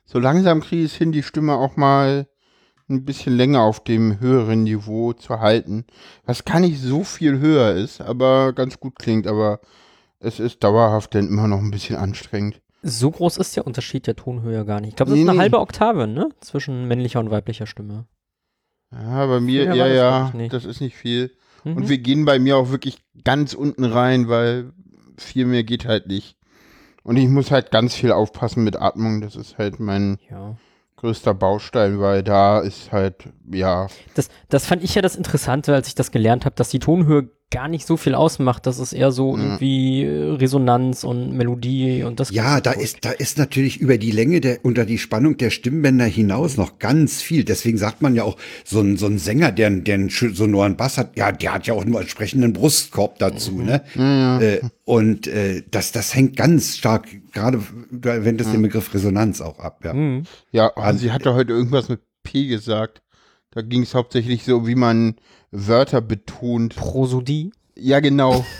So 0.04 0.18
langsam 0.18 0.60
kriege 0.60 0.84
ich 0.84 0.92
es 0.92 0.98
hin, 0.98 1.12
die 1.12 1.22
Stimme 1.22 1.54
auch 1.54 1.76
mal 1.76 2.26
ein 2.88 3.04
bisschen 3.04 3.36
länger 3.36 3.60
auf 3.62 3.82
dem 3.84 4.20
höheren 4.20 4.64
Niveau 4.64 5.12
zu 5.12 5.40
halten. 5.40 5.84
Was 6.24 6.44
gar 6.44 6.60
nicht 6.60 6.80
so 6.80 7.04
viel 7.04 7.38
höher 7.38 7.72
ist, 7.74 8.00
aber 8.00 8.52
ganz 8.52 8.80
gut 8.80 8.98
klingt, 8.98 9.26
aber 9.26 9.60
es 10.18 10.40
ist 10.40 10.62
dauerhaft 10.64 11.14
dann 11.14 11.28
immer 11.28 11.48
noch 11.48 11.58
ein 11.58 11.70
bisschen 11.70 11.96
anstrengend. 11.96 12.60
So 12.82 13.10
groß 13.10 13.36
ist 13.36 13.54
der 13.56 13.66
Unterschied 13.66 14.06
der 14.06 14.16
Tonhöhe 14.16 14.64
gar 14.64 14.80
nicht. 14.80 14.90
Ich 14.90 14.96
glaube, 14.96 15.10
das 15.10 15.16
Nee, 15.16 15.22
ist 15.22 15.28
eine 15.28 15.36
nee. 15.36 15.42
halbe 15.42 15.60
Oktave, 15.60 16.06
ne? 16.08 16.28
Zwischen 16.40 16.88
männlicher 16.88 17.20
und 17.20 17.30
weiblicher 17.30 17.66
Stimme. 17.66 18.06
Ja, 18.90 19.26
bei 19.26 19.40
mir, 19.40 19.74
ja, 19.74 19.86
das 19.86 19.96
ja, 19.96 20.30
nicht. 20.34 20.52
das 20.52 20.64
ist 20.64 20.80
nicht 20.80 20.96
viel. 20.96 21.30
Mhm. 21.64 21.76
Und 21.76 21.88
wir 21.88 21.98
gehen 21.98 22.24
bei 22.24 22.38
mir 22.38 22.56
auch 22.56 22.70
wirklich 22.70 22.98
ganz 23.24 23.54
unten 23.54 23.84
rein, 23.84 24.28
weil 24.28 24.72
viel 25.16 25.46
mehr 25.46 25.64
geht 25.64 25.86
halt 25.86 26.06
nicht. 26.06 26.36
Und 27.02 27.16
ich 27.16 27.28
muss 27.28 27.50
halt 27.50 27.70
ganz 27.70 27.94
viel 27.94 28.12
aufpassen 28.12 28.64
mit 28.64 28.80
Atmung. 28.80 29.20
Das 29.20 29.36
ist 29.36 29.58
halt 29.58 29.80
mein 29.80 30.18
ja. 30.30 30.56
größter 30.96 31.34
Baustein, 31.34 31.98
weil 32.00 32.22
da 32.22 32.60
ist 32.60 32.92
halt, 32.92 33.28
ja, 33.50 33.88
Das, 34.14 34.28
das 34.48 34.66
fand 34.66 34.84
ich 34.84 34.94
ja 34.94 35.02
das 35.02 35.16
Interessante, 35.16 35.74
als 35.74 35.88
ich 35.88 35.94
das 35.94 36.12
gelernt 36.12 36.44
habe, 36.44 36.54
dass 36.54 36.70
die 36.70 36.78
Tonhöhe 36.78 37.28
gar 37.52 37.68
nicht 37.68 37.86
so 37.86 37.96
viel 37.96 38.16
ausmacht. 38.16 38.66
Das 38.66 38.80
ist 38.80 38.92
eher 38.92 39.12
so 39.12 39.36
Ja. 39.36 39.42
irgendwie 39.44 40.02
äh, 40.02 40.30
Resonanz 40.32 41.04
und 41.04 41.36
Melodie 41.36 42.02
und 42.02 42.18
das. 42.18 42.30
Ja, 42.32 42.60
da 42.60 42.72
ist, 42.72 43.04
da 43.04 43.12
ist 43.12 43.38
natürlich 43.38 43.76
über 43.78 43.98
die 43.98 44.10
Länge 44.10 44.40
der, 44.40 44.64
unter 44.64 44.84
die 44.84 44.98
Spannung 44.98 45.36
der 45.36 45.50
Stimmbänder 45.50 46.06
hinaus 46.06 46.56
noch 46.56 46.80
ganz 46.80 47.22
viel. 47.22 47.44
Deswegen 47.44 47.78
sagt 47.78 48.02
man 48.02 48.16
ja 48.16 48.24
auch, 48.24 48.36
so 48.64 48.80
ein, 48.80 48.96
so 48.96 49.06
ein 49.06 49.18
Sänger, 49.18 49.52
der, 49.52 49.70
der 49.70 49.94
einen 49.94 50.08
sonoren 50.08 50.76
Bass 50.76 50.98
hat, 50.98 51.16
ja, 51.16 51.30
der 51.30 51.54
hat 51.54 51.66
ja 51.68 51.74
auch 51.74 51.82
einen 51.82 51.94
entsprechenden 51.94 52.52
Brustkorb 52.52 53.18
dazu, 53.20 53.62
ne? 53.62 53.82
Äh, 54.42 54.60
und 54.84 55.26
äh, 55.28 55.62
das, 55.70 55.92
das 55.92 56.14
hängt 56.14 56.36
ganz 56.36 56.78
stark, 56.78 57.06
gerade 57.32 57.60
wenn 57.90 58.36
das 58.38 58.50
den 58.50 58.62
Begriff 58.62 58.92
Resonanz 58.94 59.40
auch 59.40 59.58
ab, 59.60 59.84
ja. 59.84 59.92
Mhm. 59.94 60.24
ja, 60.50 60.72
oh, 60.74 60.92
sie 60.94 61.12
hatte 61.12 61.34
heute 61.34 61.52
irgendwas 61.52 61.88
mit 61.88 62.00
P 62.22 62.46
gesagt. 62.46 63.02
Da 63.50 63.60
ging 63.60 63.82
es 63.82 63.94
hauptsächlich 63.94 64.44
so, 64.44 64.66
wie 64.66 64.74
man 64.74 65.16
Wörter 65.52 66.00
betont. 66.00 66.74
Prosodie. 66.74 67.52
Ja, 67.76 68.00
genau. 68.00 68.44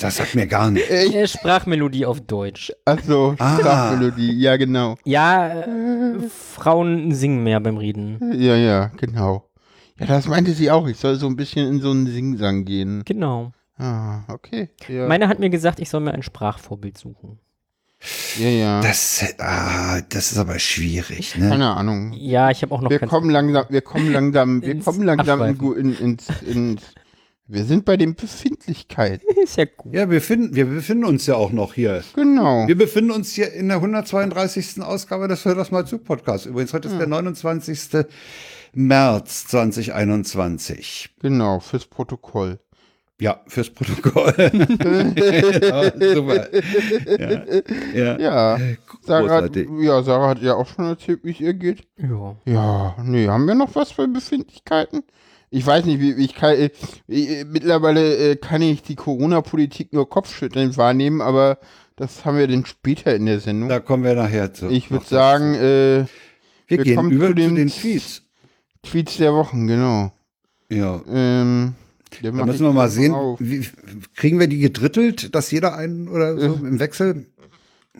Das 0.00 0.16
sagt 0.16 0.34
mir 0.34 0.46
gar 0.48 0.70
nicht. 0.70 0.90
Äh, 0.90 1.26
Sprachmelodie 1.26 2.04
auf 2.04 2.20
Deutsch. 2.20 2.72
Also, 2.84 3.36
Ah. 3.38 3.56
Sprachmelodie, 3.58 4.32
ja, 4.32 4.56
genau. 4.56 4.96
Ja, 5.04 5.60
äh, 5.62 6.18
Frauen 6.28 7.12
singen 7.14 7.42
mehr 7.44 7.60
beim 7.60 7.76
Reden. 7.78 8.18
Ja, 8.36 8.56
ja, 8.56 8.88
genau. 8.96 9.48
Ja, 9.98 10.06
das 10.06 10.26
meinte 10.26 10.52
sie 10.52 10.70
auch. 10.70 10.88
Ich 10.88 10.98
soll 10.98 11.14
so 11.14 11.26
ein 11.28 11.36
bisschen 11.36 11.66
in 11.68 11.80
so 11.80 11.90
einen 11.92 12.06
Singsang 12.08 12.64
gehen. 12.64 13.02
Genau. 13.06 13.52
Ah, 13.78 14.24
okay. 14.28 14.68
Ja, 14.88 15.06
Meine 15.06 15.28
hat 15.28 15.38
mir 15.38 15.48
gesagt, 15.50 15.78
ich 15.80 15.88
soll 15.88 16.00
mir 16.00 16.12
ein 16.12 16.22
Sprachvorbild 16.24 16.98
suchen. 16.98 17.38
Ja. 18.38 18.48
ja. 18.48 18.80
Das, 18.80 19.24
ah, 19.38 20.00
das 20.08 20.32
ist 20.32 20.38
aber 20.38 20.58
schwierig, 20.58 21.36
ne? 21.36 21.48
Keine 21.48 21.70
Ahnung. 21.76 22.12
Ja, 22.12 22.50
ich 22.50 22.62
habe 22.62 22.74
auch 22.74 22.80
noch 22.80 22.90
Wir 22.90 23.00
kommen 23.00 23.30
langsam, 23.30 23.66
wir 23.68 23.80
kommen 23.82 24.12
langsam, 24.12 24.62
wir 24.62 24.80
kommen 24.80 25.02
langsam 25.02 25.42
in, 25.42 25.94
in, 25.94 26.18
ins, 26.46 26.82
wir 27.46 27.64
sind 27.64 27.84
bei 27.84 27.98
den 27.98 28.14
Befindlichkeiten. 28.14 29.26
Ist 29.42 29.58
ja 29.58 29.66
gut. 29.66 29.92
Ja, 29.92 30.08
wir 30.08 30.22
finden, 30.22 30.54
wir 30.54 30.64
befinden 30.64 31.04
uns 31.04 31.26
ja 31.26 31.34
auch 31.34 31.52
noch 31.52 31.74
hier. 31.74 32.02
Genau. 32.14 32.66
Wir 32.66 32.76
befinden 32.76 33.10
uns 33.10 33.32
hier 33.32 33.52
in 33.52 33.68
der 33.68 33.76
132. 33.78 34.80
Ausgabe 34.82 35.28
des 35.28 35.44
Hör 35.44 35.54
das 35.54 35.70
mal 35.70 35.86
zu 35.86 35.98
Podcast. 35.98 36.46
Übrigens, 36.46 36.72
heute 36.72 36.88
ist 36.88 36.98
der 36.98 37.06
29. 37.06 38.06
März 38.72 39.46
2021. 39.48 41.10
Genau, 41.20 41.60
fürs 41.60 41.84
Protokoll. 41.84 42.60
Ja, 43.20 43.40
fürs 43.46 43.70
Protokoll. 43.70 44.34
ja, 44.38 46.14
super. 46.14 46.48
Ja, 47.18 47.44
ja. 47.94 48.18
Ja, 48.18 48.58
Sarah, 49.02 49.42
hat- 49.42 49.56
ja, 49.56 50.02
Sarah 50.02 50.28
hat 50.30 50.42
ja 50.42 50.54
auch 50.54 50.66
schon 50.66 50.86
erzählt, 50.86 51.20
wie 51.22 51.30
es 51.30 51.40
ihr 51.40 51.54
geht. 51.54 51.84
Ja. 51.96 52.36
Ja, 52.44 52.96
nee, 53.04 53.28
haben 53.28 53.46
wir 53.46 53.54
noch 53.54 53.74
was 53.74 53.92
für 53.92 54.08
Befindlichkeiten? 54.08 55.02
Ich 55.50 55.64
weiß 55.64 55.84
nicht, 55.84 56.00
wie 56.00 56.12
ich 56.24 56.34
kann, 56.34 56.56
äh, 56.56 57.44
mittlerweile 57.44 58.16
äh, 58.32 58.36
kann 58.36 58.60
ich 58.62 58.82
die 58.82 58.96
Corona-Politik 58.96 59.92
nur 59.92 60.08
kopfschüttelnd 60.08 60.76
wahrnehmen, 60.76 61.20
aber 61.20 61.58
das 61.94 62.24
haben 62.24 62.36
wir 62.38 62.48
dann 62.48 62.66
später 62.66 63.14
in 63.14 63.26
der 63.26 63.38
Sendung. 63.38 63.68
Da 63.68 63.78
kommen 63.78 64.02
wir 64.02 64.16
nachher 64.16 64.52
zu. 64.52 64.68
ich 64.68 64.90
würde 64.90 65.06
sagen, 65.06 65.54
äh, 65.54 65.60
wir, 65.60 66.06
wir 66.66 66.78
gehen 66.78 66.96
kommen 66.96 67.12
über 67.12 67.26
zu 67.26 67.32
zu 67.34 67.34
den- 67.36 67.54
den, 67.54 67.68
Tweets. 67.68 68.22
Tweets 68.82 69.16
der 69.18 69.32
Wochen, 69.34 69.68
genau. 69.68 70.10
Ja. 70.68 71.00
Ähm, 71.08 71.74
da 72.22 72.30
Da 72.30 72.46
müssen 72.46 72.64
wir 72.66 72.72
mal 72.72 72.88
sehen, 72.88 73.14
wie, 73.38 73.66
kriegen 74.16 74.38
wir 74.40 74.46
die 74.46 74.58
gedrittelt, 74.58 75.34
dass 75.34 75.50
jeder 75.50 75.76
einen 75.76 76.08
oder 76.08 76.38
so 76.38 76.54
im 76.54 76.78
Wechsel? 76.78 77.26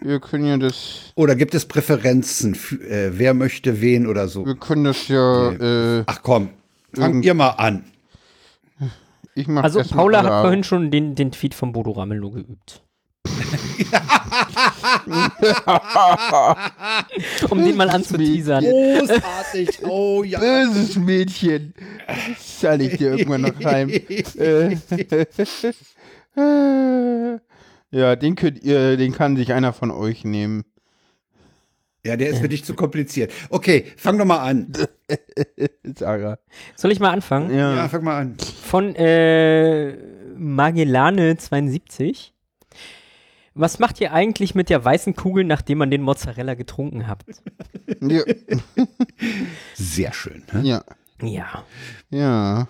Wir 0.00 0.20
können 0.20 0.46
ja 0.46 0.56
das, 0.56 1.12
Oder 1.14 1.36
gibt 1.36 1.54
es 1.54 1.66
Präferenzen, 1.66 2.54
für, 2.54 2.76
äh, 2.76 3.16
wer 3.16 3.32
möchte 3.32 3.80
wen 3.80 4.06
oder 4.06 4.26
so? 4.28 4.44
wir 4.44 4.56
können 4.56 4.84
das 4.84 5.06
ja, 5.08 5.52
äh, 5.52 6.02
Ach 6.06 6.20
komm, 6.22 6.50
fangt 6.92 7.24
ihr 7.24 7.34
mal 7.34 7.50
an. 7.50 7.84
ich 9.34 9.46
mach 9.46 9.62
Also 9.62 9.82
Paula 9.82 10.24
hat 10.24 10.42
vorhin 10.42 10.64
schon 10.64 10.90
den, 10.90 11.14
den 11.14 11.30
Tweet 11.30 11.54
von 11.54 11.72
Bodo 11.72 11.92
Ramelow 11.92 12.30
geübt. 12.32 12.82
um 17.50 17.64
den 17.64 17.76
mal 17.76 17.90
anzuteasern. 17.90 18.64
Großartig. 18.64 19.84
Oh 19.84 20.22
ja. 20.22 20.38
Böses 20.38 20.96
Mädchen. 20.96 21.74
Das 22.06 22.60
zahle 22.60 22.84
ich 22.84 22.98
dir 22.98 23.12
irgendwann 23.12 23.40
noch 23.42 23.64
heim. 23.64 23.88
Äh, 23.88 24.76
ja, 27.90 28.16
den 28.16 28.34
könnt 28.34 28.62
ihr, 28.62 28.96
den 28.96 29.12
kann 29.12 29.36
sich 29.36 29.52
einer 29.52 29.72
von 29.72 29.90
euch 29.90 30.24
nehmen. 30.24 30.64
Ja, 32.06 32.18
der 32.18 32.28
ist 32.28 32.40
für 32.40 32.50
dich 32.50 32.64
zu 32.64 32.74
kompliziert. 32.74 33.32
Okay, 33.48 33.86
fang 33.96 34.18
doch 34.18 34.26
mal 34.26 34.40
an. 34.40 34.70
Sarah. 35.96 36.38
Soll 36.76 36.92
ich 36.92 37.00
mal 37.00 37.10
anfangen? 37.10 37.54
Ja. 37.54 37.74
Ja, 37.74 37.88
fang 37.88 38.04
mal 38.04 38.20
an. 38.20 38.36
Von 38.62 38.94
äh, 38.94 39.96
Magellane72. 40.38 42.33
Was 43.54 43.78
macht 43.78 44.00
ihr 44.00 44.12
eigentlich 44.12 44.54
mit 44.56 44.68
der 44.68 44.84
weißen 44.84 45.14
Kugel, 45.14 45.44
nachdem 45.44 45.78
man 45.78 45.90
den 45.90 46.02
Mozzarella 46.02 46.54
getrunken 46.54 47.06
habt? 47.06 47.24
Ja. 48.00 48.22
Sehr 49.74 50.12
schön. 50.12 50.42
Ne? 50.52 50.62
Ja. 50.62 50.84
Ja. 51.22 51.64
ja. 52.10 52.68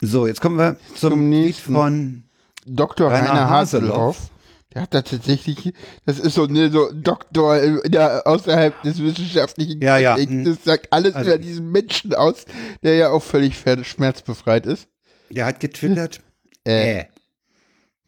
So, 0.00 0.26
jetzt 0.26 0.40
kommen 0.40 0.56
wir 0.58 0.76
zum, 0.96 1.10
Zum 1.12 1.30
Lied 1.30 1.44
nächsten. 1.46 1.72
von 1.72 2.24
Dr. 2.66 3.10
Rainer 3.12 3.28
Rainer 3.28 3.50
Haseloff. 3.50 3.90
Haselhoff. 3.90 4.30
Der 4.72 4.82
hat 4.82 4.94
da 4.94 5.02
tatsächlich, 5.02 5.72
das 6.06 6.20
ist 6.20 6.34
so 6.34 6.44
eine 6.44 6.70
so 6.70 6.88
ein 6.90 7.02
Doktor 7.02 7.58
in 7.60 7.90
der, 7.90 8.24
außerhalb 8.26 8.80
des 8.82 9.00
wissenschaftlichen 9.02 9.80
Ja, 9.80 9.98
ja. 9.98 10.16
Das 10.16 10.62
sagt 10.64 10.92
alles 10.92 11.14
Also- 11.14 11.30
über 11.30 11.38
diesen 11.38 11.70
Menschen 11.72 12.14
aus, 12.14 12.44
der 12.82 12.94
ja 12.96 13.10
auch 13.10 13.22
völlig 13.22 13.56
schmerzbefreit 13.58 14.66
ist. 14.66 14.88
Der 15.30 15.46
hat 15.46 15.58
getwittert. 15.60 16.20
Äh, 16.66 17.00
Äh. 17.00 17.04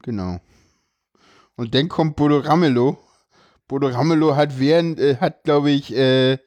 genau. 0.03 0.41
Und 1.57 1.75
dann 1.75 1.89
kommt 1.89 2.17
Bodo 2.17 2.39
Ramelow. 2.39 2.99
Bodo 3.69 3.89
Ramelow 3.89 4.35
hat 4.37 4.59
während, 4.59 4.99
äh, 4.99 5.17
hat 5.17 5.45
glaube 5.45 5.71
ich, 5.71 5.95
äh, 5.95 6.39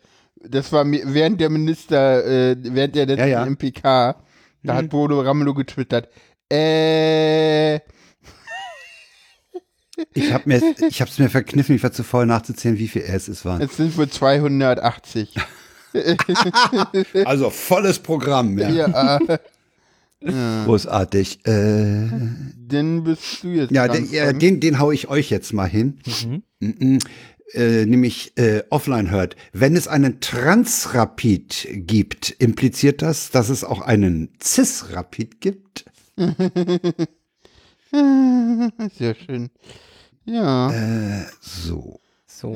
das 0.48 0.72
war 0.72 0.86
während 0.90 1.40
der 1.42 1.50
Minister, 1.50 2.24
äh, 2.26 2.56
während 2.60 2.96
der 2.96 3.06
letzten 3.08 3.22
Ja, 3.30 3.44
ja. 3.44 3.46
MPK, 3.46 4.16
da 4.64 4.74
Mhm. 4.74 4.78
hat 4.78 4.90
Bodo 4.90 5.22
Ramelow 5.22 5.54
getwittert, 5.54 6.10
äh, 6.52 7.76
Ich 10.14 10.34
habe 10.34 10.44
mir, 10.46 10.62
ich 10.90 11.02
hab's 11.02 11.18
mir 11.20 11.30
verkniffen, 11.30 11.74
ich 11.76 11.82
war 11.84 11.92
zu 11.94 12.04
voll 12.04 12.26
nachzuzählen, 12.26 12.78
wie 12.78 12.88
viel 12.90 13.04
Äs 13.04 13.28
es 13.30 13.46
waren. 13.46 13.62
es 13.62 13.78
sind 13.78 13.98
wohl 13.98 14.10
280. 14.10 15.34
Also 17.24 17.50
volles 17.50 18.00
Programm, 18.00 18.58
ja. 18.60 18.70
ja, 18.70 19.20
Großartig. 20.26 21.46
Äh, 21.46 22.10
dann 22.68 23.04
bist 23.04 23.44
du 23.44 23.50
jetzt 23.50 23.72
ja, 23.72 23.88
den, 23.88 24.12
ja 24.12 24.34
den, 24.34 24.60
den 24.60 24.80
hau 24.80 24.92
ich 24.92 25.08
euch 25.08 25.30
jetzt 25.30 25.54
mal 25.54 25.70
hin. 25.70 26.00
Mhm. 26.26 26.44
Mhm. 26.60 27.00
Äh, 27.54 27.86
nämlich 27.86 28.34
äh, 28.38 28.64
offline 28.70 29.12
hört. 29.12 29.36
Wenn 29.54 29.76
es 29.76 29.88
einen 29.88 30.20
Transrapid 30.20 31.68
gibt, 31.72 32.32
impliziert 32.40 33.02
das, 33.02 33.30
dass 33.30 33.50
es 33.50 33.64
auch 33.64 33.82
einen 33.82 34.34
Cis-Rapid 34.44 35.40
gibt? 35.42 35.86
Sehr 38.98 39.16
schön. 39.16 39.52
Ja. 40.26 40.72
Äh, 40.72 41.26
so. 41.40 42.00
So, 42.36 42.54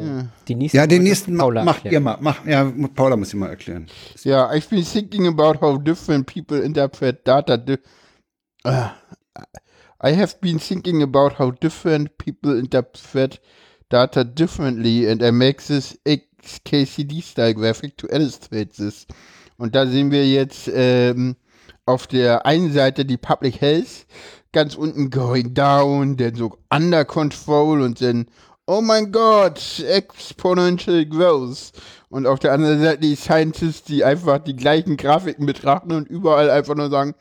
die 0.49 0.55
nächste 0.55 0.77
Ja, 0.77 0.87
den 0.87 1.03
nächsten 1.03 1.37
Paula 1.37 1.63
macht 1.63 1.85
erklären. 1.85 1.93
ihr 1.93 1.99
mal. 2.01 2.17
Mach, 2.19 2.45
ja, 2.45 2.69
Paula 2.93 3.15
muss 3.15 3.29
ich 3.29 3.35
mal 3.35 3.47
erklären. 3.49 3.87
Yeah, 4.25 4.51
I've 4.51 4.69
been 4.69 4.83
thinking 4.83 5.25
about 5.25 5.61
how 5.61 5.77
different 5.81 6.27
people 6.27 6.61
interpret 6.61 7.25
data. 7.25 7.55
Di 7.55 7.77
uh, 8.65 8.89
I 10.03 10.15
have 10.15 10.35
been 10.41 10.59
thinking 10.59 11.01
about 11.01 11.39
how 11.39 11.51
different 11.51 12.17
people 12.17 12.59
interpret 12.59 13.39
data 13.89 14.25
differently, 14.25 15.09
and 15.09 15.23
I 15.23 15.31
make 15.31 15.61
this 15.65 15.97
XKCD-style 16.05 17.53
graphic 17.53 17.95
to 17.97 18.07
illustrate 18.07 18.73
this. 18.75 19.07
Und 19.57 19.75
da 19.75 19.85
sehen 19.87 20.11
wir 20.11 20.27
jetzt 20.27 20.69
ähm, 20.73 21.37
auf 21.85 22.05
der 22.07 22.45
einen 22.45 22.73
Seite 22.73 23.05
die 23.05 23.17
Public 23.17 23.61
Health, 23.61 24.05
ganz 24.51 24.75
unten 24.75 25.09
going 25.09 25.53
down, 25.53 26.17
dann 26.17 26.35
so 26.35 26.57
under 26.69 27.05
control 27.05 27.81
und 27.81 28.01
dann 28.01 28.27
oh 28.69 28.81
mein 28.81 29.11
Gott, 29.11 29.79
exponential 29.79 31.03
growth. 31.05 31.71
Und 32.09 32.27
auf 32.27 32.39
der 32.39 32.53
anderen 32.53 32.79
Seite 32.81 33.01
die 33.01 33.15
Scientists, 33.15 33.83
die 33.83 34.03
einfach 34.03 34.39
die 34.39 34.55
gleichen 34.55 34.95
Grafiken 34.95 35.45
betrachten 35.45 35.91
und 35.91 36.07
überall 36.07 36.49
einfach 36.51 36.75
nur 36.75 36.89
sagen, 36.89 37.15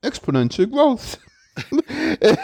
exponential 0.00 0.66
growth. 0.66 1.18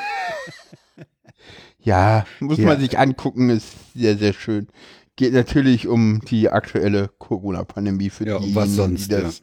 ja, 1.79 2.25
muss 2.40 2.59
Ja. 2.59 2.67
man 2.67 2.81
sich 2.81 2.99
angucken, 2.99 3.50
ist 3.50 3.69
sehr, 3.95 4.17
sehr 4.19 4.33
schön. 4.35 4.69
Geht 5.17 5.33
natürlich 5.33 5.88
um 5.88 6.21
die 6.26 6.49
aktuelle 6.50 7.09
Corona-Pandemie 7.19 8.11
für 8.11 8.26
Ja, 8.26 8.38
die, 8.38 8.55
was 8.55 8.71
sonst, 8.71 9.11
die 9.11 9.17
das 9.17 9.43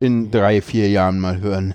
in 0.00 0.30
drei, 0.30 0.62
vier 0.62 0.88
Jahren 0.88 1.18
mal 1.18 1.40
hören. 1.40 1.74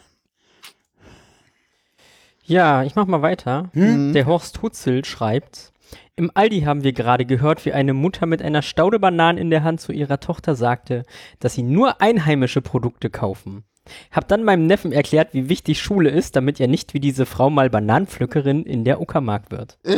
Ja, 2.46 2.84
ich 2.84 2.96
mach 2.96 3.08
mal 3.08 3.22
weiter. 3.22 3.70
Hm? 3.74 4.14
Der 4.14 4.26
Horst 4.26 4.62
Hutzel 4.62 5.04
schreibt, 5.06 5.73
im 6.16 6.32
Aldi 6.34 6.62
haben 6.62 6.84
wir 6.84 6.94
gerade 6.94 7.26
gehört, 7.26 7.66
wie 7.66 7.74
eine 7.74 7.94
Mutter 7.94 8.26
mit 8.26 8.42
einer 8.42 8.62
Staude 8.62 9.00
Bananen 9.00 9.38
in 9.38 9.50
der 9.50 9.64
Hand 9.64 9.82
zu 9.82 9.92
ihrer 9.92 10.20
Tochter 10.20 10.56
sagte, 10.56 11.04
dass 11.40 11.56
sie 11.56 11.64
nur 11.64 12.02
einheimische 12.02 12.62
Produkte 12.62 13.10
kaufen. 13.10 13.64
Hab 14.12 14.28
dann 14.28 14.44
meinem 14.44 14.66
Neffen 14.66 14.92
erklärt, 14.94 15.34
wie 15.34 15.50
wichtig 15.50 15.82
Schule 15.82 16.10
ist, 16.10 16.36
damit 16.36 16.60
er 16.60 16.68
nicht 16.68 16.94
wie 16.94 17.00
diese 17.00 17.26
Frau 17.26 17.50
mal 17.50 17.70
Bananenpflückerin 17.70 18.64
in 18.64 18.86
der 18.86 19.02
Uckermark 19.02 19.52
wird. 19.52 19.78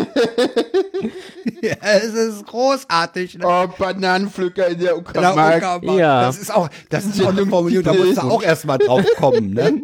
Ja, 1.61 1.75
es 1.81 2.13
ist 2.13 2.47
großartig. 2.47 3.37
Ne? 3.37 3.45
Oh, 3.45 3.67
Bananenpflücker 3.77 4.67
in 4.67 4.79
der 4.79 4.97
Uckermark. 4.97 5.57
Uckermark. 5.57 5.99
Ja. 5.99 6.21
Das 6.21 6.39
ist 6.39 6.51
auch, 6.51 6.69
das 6.89 7.05
ist 7.05 7.21
auch 7.21 7.29
eine 7.29 7.45
Formulierung, 7.45 7.83
da 7.83 7.93
musst 7.93 8.17
du 8.17 8.21
auch 8.21 8.41
erstmal 8.41 8.79
drauf 8.79 9.05
kommen, 9.17 9.53
ne? 9.53 9.81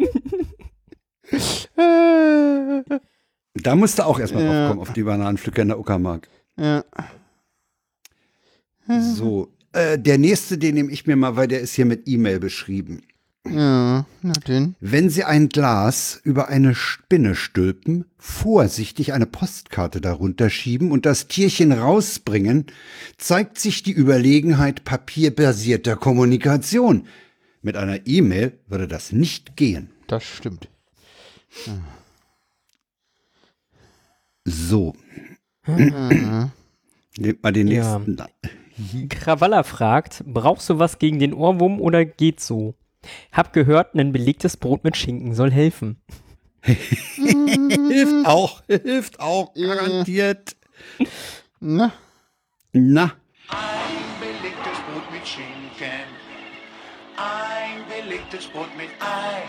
Da 3.54 3.76
musst 3.76 4.00
du 4.00 4.06
auch 4.06 4.20
erstmal 4.20 4.44
Ja. 4.44 4.50
drauf 4.52 4.70
kommen, 4.70 4.82
auf 4.82 4.94
die 4.94 5.04
Bananenpflücker 5.04 5.62
in 5.62 5.68
der 5.70 5.80
Uckermark. 5.80 6.28
Ja. 6.58 6.84
So, 8.88 9.50
äh, 9.74 9.98
der 9.98 10.18
nächste, 10.18 10.58
den 10.58 10.76
nehme 10.76 10.92
ich 10.92 11.06
mir 11.08 11.16
mal, 11.16 11.36
weil 11.36 11.48
der 11.48 11.62
ist 11.62 11.74
hier 11.76 11.86
mit 11.86 12.08
E-Mail 12.08 12.40
beschrieben. 12.40 13.04
Ja, 13.50 14.06
na 14.22 14.34
denn. 14.48 14.76
Wenn 14.82 15.10
Sie 15.10 15.24
ein 15.24 15.50
Glas 15.50 16.20
über 16.24 16.50
eine 16.50 16.76
Spinne 16.76 17.34
stülpen, 17.36 18.06
vorsichtig 18.18 19.14
eine 19.14 19.26
Postkarte 19.26 20.00
darunter 20.00 20.50
schieben 20.50 20.92
und 20.92 21.06
das 21.08 21.28
Tierchen 21.28 21.72
rausbringen, 21.72 22.68
zeigt 23.18 23.58
sich 23.58 23.82
die 23.82 23.94
Überlegenheit 23.94 24.84
papierbasierter 24.84 25.96
Kommunikation. 25.96 27.08
Mit 27.64 27.78
einer 27.78 28.06
E-Mail 28.06 28.60
würde 28.68 28.88
das 28.88 29.12
nicht 29.12 29.56
gehen. 29.56 29.90
Das 30.08 30.24
stimmt. 30.24 30.68
So. 34.46 34.94
Nehmt 35.66 37.44
mal 37.44 37.52
den 37.54 37.68
Ja. 37.68 38.00
nächsten. 38.00 39.10
Krawalla 39.10 39.64
fragt, 39.64 40.24
brauchst 40.26 40.70
du 40.70 40.80
was 40.80 40.98
gegen 40.98 41.20
den 41.20 41.34
Ohrwurm 41.34 41.80
oder 41.80 42.04
geht 42.06 42.40
so? 42.40 42.74
Hab 43.32 43.54
gehört, 43.54 43.94
ein 43.96 44.12
belegtes 44.12 44.58
Brot 44.58 44.84
mit 44.84 44.98
Schinken 44.98 45.34
soll 45.36 45.52
helfen. 45.52 46.02
Hilft 46.64 48.26
auch, 48.26 48.62
hilft 48.68 49.20
auch, 49.20 49.52
Ja. 49.56 49.74
garantiert. 49.76 50.56
Na, 51.60 51.92
Na, 52.74 53.12
Ein 53.50 54.06
belegtes 54.20 54.78
Brot 54.88 55.12
mit 55.12 55.28
Schinken. 55.28 56.06
Ein 57.18 57.84
belegtes 58.04 58.46
Brot 58.48 58.70
mit 58.78 58.90
Ei. 59.00 59.42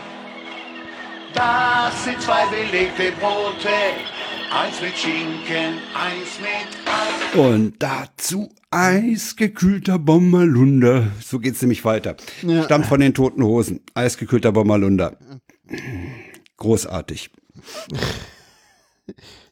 Das 1.33 2.03
sind 2.03 2.21
zwei 2.21 2.45
belegte 2.47 3.11
Brote. 3.19 3.69
Eins 4.53 4.79
mit 4.81 4.95
Schinken, 4.95 5.79
eins 5.95 6.39
mit 6.39 6.77
Ei. 6.85 7.39
Und 7.39 7.81
dazu 7.81 8.53
eisgekühlter 8.69 9.97
Bommerlunder. 9.97 11.07
So 11.23 11.39
geht's 11.39 11.59
nämlich 11.63 11.83
weiter. 11.85 12.15
Ja. 12.43 12.63
Stammt 12.63 12.85
von 12.85 12.99
den 12.99 13.15
Toten 13.15 13.43
Hosen. 13.43 13.79
Eisgekühlter 13.95 14.51
Bommerlunder. 14.51 15.17
Großartig. 16.57 17.31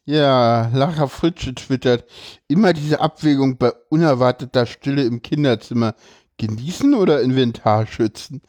ja, 0.05 0.69
Lara 0.71 1.07
Fritsche 1.07 1.55
twittert. 1.55 2.05
Immer 2.47 2.73
diese 2.73 3.01
Abwägung 3.01 3.57
bei 3.57 3.71
unerwarteter 3.89 4.67
Stille 4.67 5.03
im 5.03 5.23
Kinderzimmer. 5.23 5.95
Genießen 6.37 6.93
oder 6.93 7.21
Inventar 7.21 7.87
schützen? 7.87 8.43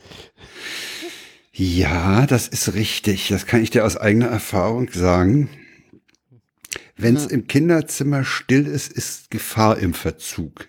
Ja, 1.50 2.26
das 2.26 2.46
ist 2.48 2.74
richtig. 2.74 3.28
Das 3.28 3.46
kann 3.46 3.62
ich 3.62 3.70
dir 3.70 3.86
aus 3.86 3.96
eigener 3.96 4.28
Erfahrung 4.28 4.90
sagen. 4.92 5.48
Wenn 7.02 7.16
es 7.16 7.26
im 7.26 7.46
Kinderzimmer 7.46 8.24
still 8.24 8.66
ist, 8.66 8.92
ist 8.92 9.30
Gefahr 9.30 9.78
im 9.78 9.94
Verzug. 9.94 10.68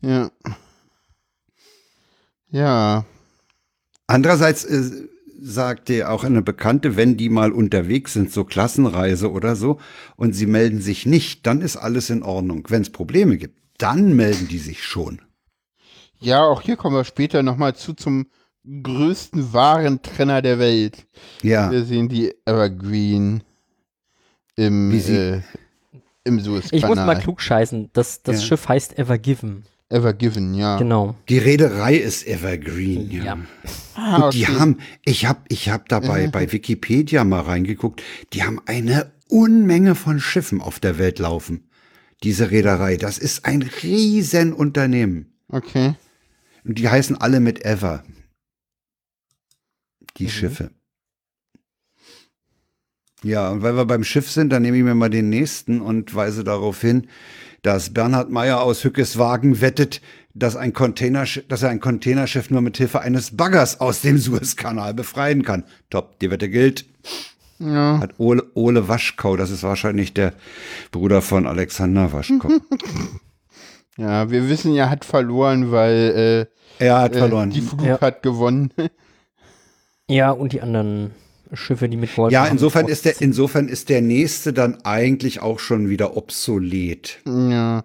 Ja. 0.00 0.30
Ja. 2.50 3.04
Andererseits 4.06 4.64
äh, 4.64 5.08
sagte 5.40 6.10
auch 6.10 6.24
eine 6.24 6.42
Bekannte, 6.42 6.96
wenn 6.96 7.16
die 7.16 7.28
mal 7.28 7.52
unterwegs 7.52 8.12
sind, 8.12 8.32
so 8.32 8.44
Klassenreise 8.44 9.30
oder 9.30 9.56
so, 9.56 9.78
und 10.16 10.34
sie 10.34 10.46
melden 10.46 10.80
sich 10.80 11.06
nicht, 11.06 11.46
dann 11.46 11.60
ist 11.60 11.76
alles 11.76 12.10
in 12.10 12.22
Ordnung. 12.22 12.66
Wenn 12.68 12.82
es 12.82 12.90
Probleme 12.90 13.36
gibt, 13.36 13.58
dann 13.78 14.14
melden 14.14 14.48
die 14.48 14.58
sich 14.58 14.84
schon. 14.84 15.22
Ja, 16.18 16.42
auch 16.42 16.60
hier 16.60 16.76
kommen 16.76 16.96
wir 16.96 17.04
später 17.04 17.42
nochmal 17.42 17.74
zu 17.74 17.94
zum 17.94 18.26
größten 18.64 19.52
Warentrenner 19.52 20.42
der 20.42 20.58
Welt. 20.58 21.06
Ja, 21.42 21.70
Wir 21.70 21.84
sehen 21.84 22.08
die 22.08 22.34
Evergreen 22.44 23.42
im, 24.56 24.90
Wie 24.92 25.00
sie- 25.00 25.16
äh, 25.16 25.40
im 26.24 26.40
Suezkanal. 26.40 26.78
Ich 26.78 26.86
muss 26.86 26.96
mal 26.96 27.18
klug 27.18 27.40
scheißen. 27.40 27.90
Das, 27.92 28.22
das 28.22 28.40
Ja. 28.42 28.46
Schiff 28.48 28.68
heißt 28.68 28.98
Evergiven. 28.98 29.64
Evergiven, 29.88 30.54
ja. 30.54 30.76
Genau. 30.78 31.16
die 31.28 31.38
Reederei 31.38 31.96
ist 31.96 32.24
Evergreen. 32.26 33.10
Ja. 33.10 33.24
Ja. 33.24 33.38
Ah, 33.96 34.16
Und 34.26 34.34
die 34.34 34.46
haben, 34.46 34.78
ich 35.04 35.26
habe 35.26 35.40
ich 35.48 35.68
hab 35.68 35.88
dabei 35.88 36.28
bei 36.28 36.52
Wikipedia 36.52 37.24
mal 37.24 37.40
reingeguckt, 37.40 38.00
die 38.32 38.44
haben 38.44 38.60
eine 38.66 39.10
Unmenge 39.28 39.94
von 39.96 40.20
Schiffen 40.20 40.60
auf 40.60 40.78
der 40.78 40.98
Welt 40.98 41.18
laufen. 41.18 41.68
Diese 42.22 42.50
Reederei, 42.52 42.96
das 42.98 43.18
ist 43.18 43.44
ein 43.46 43.62
Riesenunternehmen. 43.62 45.32
Okay. 45.48 45.94
Und 46.64 46.78
die 46.78 46.88
heißen 46.88 47.16
alle 47.16 47.40
mit 47.40 47.64
Ever. 47.64 48.04
Die 50.18 50.28
Schiffe. 50.30 50.70
Ja, 53.22 53.50
und 53.50 53.62
weil 53.62 53.76
wir 53.76 53.84
beim 53.84 54.04
Schiff 54.04 54.30
sind, 54.30 54.50
dann 54.50 54.62
nehme 54.62 54.78
ich 54.78 54.82
mir 54.84 54.94
mal 54.94 55.10
den 55.10 55.28
nächsten 55.28 55.80
und 55.80 56.14
weise 56.14 56.42
darauf 56.44 56.80
hin, 56.80 57.08
dass 57.62 57.92
Bernhard 57.92 58.30
Meyer 58.30 58.62
aus 58.62 58.82
Hückeswagen 58.84 59.60
wettet, 59.60 60.00
dass, 60.32 60.56
ein 60.56 60.72
dass 60.72 61.62
er 61.62 61.68
ein 61.70 61.80
Containerschiff 61.80 62.50
nur 62.50 62.62
mit 62.62 62.76
Hilfe 62.78 63.00
eines 63.00 63.36
Baggers 63.36 63.80
aus 63.80 64.00
dem 64.00 64.16
Suezkanal 64.16 64.94
befreien 64.94 65.42
kann. 65.42 65.64
Top, 65.90 66.18
die 66.20 66.30
Wette 66.30 66.48
gilt. 66.48 66.86
Ja. 67.58 67.98
Hat 68.00 68.14
Ole, 68.18 68.44
Ole 68.54 68.88
Waschkau, 68.88 69.36
das 69.36 69.50
ist 69.50 69.62
wahrscheinlich 69.64 70.14
der 70.14 70.32
Bruder 70.92 71.20
von 71.20 71.46
Alexander 71.46 72.12
Waschkau. 72.12 72.48
Ja, 73.96 74.30
wir 74.30 74.48
wissen 74.48 74.72
ja, 74.72 74.88
hat 74.88 75.04
verloren, 75.04 75.72
weil 75.72 76.48
er 76.78 77.00
hat 77.00 77.14
äh, 77.14 77.18
verloren. 77.18 77.50
die 77.50 77.60
Flug 77.60 77.82
Ja. 77.84 78.00
hat 78.00 78.22
gewonnen. 78.22 78.72
Ja, 80.08 80.30
und 80.32 80.52
die 80.52 80.60
anderen 80.62 81.10
Schiffe, 81.52 81.88
die 81.88 81.96
mit 81.96 82.16
Wolken 82.16 82.32
ja, 82.32 82.46
insofern 82.46 82.86
ist, 82.88 83.04
der, 83.04 83.20
insofern 83.20 83.68
ist 83.68 83.88
der 83.88 84.02
nächste 84.02 84.52
dann 84.52 84.82
eigentlich 84.84 85.40
auch 85.40 85.58
schon 85.58 85.88
wieder 85.88 86.16
obsolet. 86.16 87.18
ja. 87.26 87.84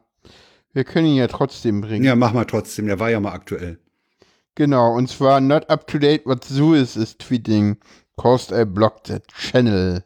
Wir 0.74 0.84
können 0.84 1.08
ihn 1.08 1.16
ja 1.16 1.28
trotzdem 1.28 1.80
bringen. 1.80 2.04
Ja, 2.04 2.18
mach 2.18 2.34
mal 2.34 2.44
trotzdem, 2.44 2.88
der 2.88 3.00
war 3.00 3.10
ja 3.10 3.22
mal 3.22 3.32
aktuell. 3.32 3.80
Genau, 4.56 4.94
und 4.94 5.08
zwar 5.08 5.40
not 5.40 5.70
up 5.70 5.88
to 5.88 5.98
date 5.98 6.26
what 6.26 6.44
Suez 6.44 6.98
is 6.98 7.18
tweeting. 7.18 7.78
Caused 8.18 8.52
I 8.52 8.66
blocked 8.66 9.08
the 9.08 9.20
channel. 9.38 10.04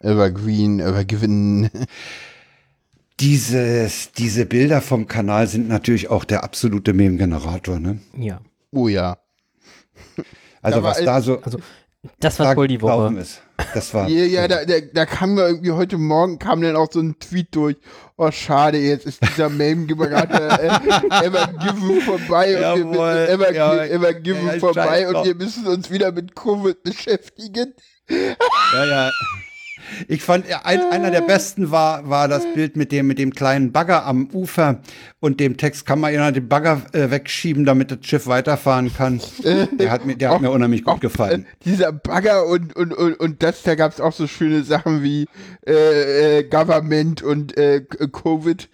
Evergreen, 0.00 0.78
Evergiven. 0.80 1.70
Dieses, 3.20 4.12
diese 4.12 4.46
Bilder 4.46 4.80
vom 4.80 5.06
Kanal 5.06 5.46
sind 5.46 5.68
natürlich 5.68 6.08
auch 6.08 6.24
der 6.24 6.42
absolute 6.42 6.94
Meme-Generator, 6.94 7.78
ne? 7.78 8.00
Ja. 8.16 8.40
Oh 8.72 8.88
ja. 8.88 9.18
Also 10.62 10.80
Da 10.80 10.84
was 10.84 11.04
da 11.04 11.20
so 11.20 11.38
Also, 11.40 11.58
das 12.18 12.38
war 12.38 12.54
voll 12.54 12.68
die 12.68 12.80
Woche. 12.80 13.14
ist. 13.18 13.42
Das 13.74 13.92
war. 13.92 14.08
Ja, 14.08 14.24
ja 14.24 14.48
da, 14.48 14.64
da, 14.64 14.80
da 14.80 15.06
kam 15.06 15.36
ja 15.36 15.48
irgendwie 15.48 15.72
heute 15.72 15.98
Morgen 15.98 16.38
kam 16.38 16.62
dann 16.62 16.76
auch 16.76 16.88
so 16.90 17.00
ein 17.00 17.18
Tweet 17.18 17.54
durch. 17.54 17.76
Oh, 18.16 18.30
schade, 18.30 18.78
jetzt 18.78 19.06
ist 19.06 19.22
dieser 19.22 19.48
Meme-Generator 19.48 20.58
äh, 20.58 21.24
Evergiven 21.24 22.00
vorbei 22.02 22.72
und 22.72 22.78
wir 22.78 22.84
müssen 22.86 23.28
Ever, 23.28 23.52
ja, 23.52 23.84
Evergiven 23.84 24.46
ja, 24.46 24.58
vorbei 24.58 25.08
und 25.08 25.24
wir 25.24 25.34
müssen 25.34 25.66
uns 25.66 25.90
wieder 25.90 26.12
mit 26.12 26.34
Covid 26.34 26.82
beschäftigen. 26.82 27.74
Ja, 28.08 28.84
ja. 28.84 29.10
Ich 30.08 30.22
fand, 30.22 30.48
ja, 30.48 30.62
ein, 30.64 30.80
einer 30.90 31.10
der 31.10 31.22
besten 31.22 31.70
war, 31.70 32.08
war 32.08 32.28
das 32.28 32.44
Bild 32.54 32.76
mit 32.76 32.92
dem, 32.92 33.06
mit 33.06 33.18
dem 33.18 33.32
kleinen 33.34 33.72
Bagger 33.72 34.04
am 34.06 34.28
Ufer 34.32 34.80
und 35.20 35.40
dem 35.40 35.56
Text, 35.56 35.86
kann 35.86 36.00
man 36.00 36.12
ja 36.14 36.30
den 36.30 36.48
Bagger 36.48 36.82
äh, 36.92 37.10
wegschieben, 37.10 37.64
damit 37.64 37.90
das 37.90 37.98
Schiff 38.02 38.26
weiterfahren 38.26 38.92
kann. 38.94 39.20
Der 39.78 39.90
hat 39.90 40.06
mir, 40.06 40.16
der 40.16 40.30
hat 40.30 40.40
mir 40.40 40.50
unheimlich 40.50 40.84
gut 40.84 41.00
gefallen. 41.00 41.44
Äh, 41.44 41.64
dieser 41.64 41.92
Bagger 41.92 42.46
und, 42.46 42.74
und, 42.76 42.92
und, 42.94 43.14
und 43.20 43.42
das, 43.42 43.62
da 43.62 43.74
gab 43.74 43.92
es 43.92 44.00
auch 44.00 44.12
so 44.12 44.26
schöne 44.26 44.62
Sachen 44.62 45.02
wie 45.02 45.26
äh, 45.66 46.38
äh, 46.38 46.42
Government 46.44 47.22
und 47.22 47.56
äh, 47.56 47.80
K- 47.82 48.06
Covid. 48.08 48.68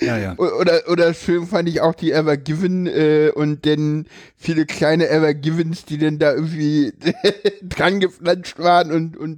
Ja, 0.00 0.16
ja. 0.18 0.34
O- 0.38 0.60
Oder, 0.60 0.82
oder 0.88 1.14
schön 1.14 1.46
fand 1.46 1.68
ich 1.68 1.80
auch 1.80 1.94
die 1.94 2.12
Evergiven 2.12 2.86
äh, 2.86 3.30
und 3.34 3.66
dann 3.66 4.06
viele 4.36 4.66
kleine 4.66 5.08
Evergivens, 5.08 5.84
die 5.84 5.98
dann 5.98 6.18
da 6.18 6.32
irgendwie 6.34 6.92
dran 7.62 8.00
geflanscht 8.00 8.58
waren 8.58 8.90
und, 8.92 9.16
und, 9.16 9.29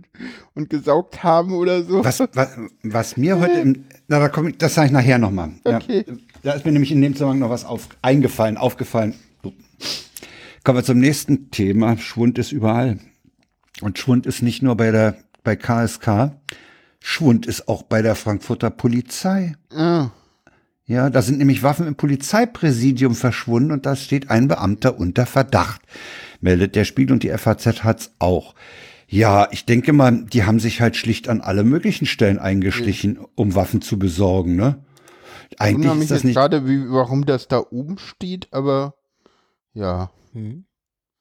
und 0.54 0.70
gesaugt 0.70 1.22
haben 1.22 1.52
oder 1.52 1.82
so. 1.82 2.04
Was, 2.04 2.20
was, 2.34 2.48
was 2.82 3.16
mir 3.16 3.38
heute 3.40 3.60
im, 3.60 3.84
na, 4.08 4.18
da 4.18 4.28
komm 4.28 4.48
ich, 4.48 4.58
das 4.58 4.74
sage 4.74 4.86
ich 4.86 4.92
nachher 4.92 5.18
nochmal. 5.18 5.50
Okay. 5.64 6.04
Ja, 6.06 6.14
da 6.42 6.52
ist 6.52 6.64
mir 6.64 6.72
nämlich 6.72 6.92
in 6.92 7.00
dem 7.02 7.14
Zusammenhang 7.14 7.40
noch 7.40 7.50
was 7.50 7.64
auf, 7.64 7.88
eingefallen, 8.02 8.56
aufgefallen. 8.56 9.14
Kommen 10.64 10.78
wir 10.78 10.84
zum 10.84 10.98
nächsten 10.98 11.50
Thema. 11.50 11.96
Schwund 11.98 12.38
ist 12.38 12.52
überall. 12.52 12.98
Und 13.80 13.98
Schwund 13.98 14.26
ist 14.26 14.42
nicht 14.42 14.62
nur 14.62 14.76
bei 14.76 14.90
der, 14.92 15.16
bei 15.42 15.56
KSK. 15.56 16.32
Schwund 17.00 17.46
ist 17.46 17.66
auch 17.68 17.82
bei 17.82 18.00
der 18.02 18.14
Frankfurter 18.14 18.70
Polizei. 18.70 19.56
Ah, 19.74 20.10
Ja, 20.86 21.10
da 21.10 21.20
sind 21.22 21.38
nämlich 21.38 21.64
Waffen 21.64 21.86
im 21.88 21.96
Polizeipräsidium 21.96 23.16
verschwunden 23.16 23.72
und 23.72 23.86
da 23.86 23.96
steht 23.96 24.30
ein 24.30 24.46
Beamter 24.46 24.98
unter 24.98 25.26
Verdacht. 25.26 25.80
Meldet 26.40 26.76
der 26.76 26.84
Spiegel 26.84 27.12
und 27.14 27.24
die 27.24 27.30
FAZ 27.36 27.82
hat's 27.82 28.12
auch. 28.20 28.54
Ja, 29.12 29.46
ich 29.50 29.66
denke 29.66 29.92
mal, 29.92 30.24
die 30.24 30.44
haben 30.44 30.58
sich 30.58 30.80
halt 30.80 30.96
schlicht 30.96 31.28
an 31.28 31.42
alle 31.42 31.64
möglichen 31.64 32.06
Stellen 32.06 32.38
eingeschlichen, 32.38 33.18
um 33.34 33.54
Waffen 33.54 33.82
zu 33.82 33.98
besorgen, 33.98 34.56
ne? 34.56 34.82
Eigentlich 35.58 35.92
mich 35.92 36.02
ist 36.04 36.10
das 36.10 36.18
jetzt 36.18 36.24
nicht. 36.24 36.34
gerade, 36.34 36.66
wie, 36.66 36.90
warum 36.90 37.26
das 37.26 37.46
da 37.46 37.62
oben 37.70 37.98
steht, 37.98 38.48
aber 38.52 38.94
ja. 39.74 40.10
Mhm. 40.32 40.64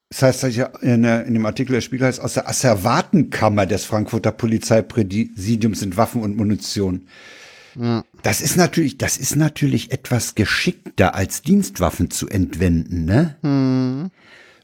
Das 0.08 0.22
heißt, 0.22 0.42
das 0.42 0.56
ja 0.56 0.66
in, 0.80 1.04
in 1.04 1.34
dem 1.34 1.44
Artikel 1.44 1.72
der 1.74 1.82
Spiegel 1.82 2.06
heißt, 2.06 2.20
aus 2.20 2.32
der 2.32 2.48
Asservatenkammer 2.48 3.66
des 3.66 3.84
Frankfurter 3.84 4.32
Polizeipräsidiums 4.32 5.80
sind 5.80 5.98
Waffen 5.98 6.22
und 6.22 6.34
Munition. 6.34 7.08
ja. 7.74 8.04
Das 8.22 8.40
ist 8.40 8.56
natürlich, 8.56 8.96
das 8.96 9.18
ist 9.18 9.36
natürlich 9.36 9.92
etwas 9.92 10.34
geschickter 10.34 11.14
als 11.14 11.42
Dienstwaffen 11.42 12.10
zu 12.10 12.26
entwenden, 12.26 13.04
ne? 13.04 13.36
Hm. 13.42 14.10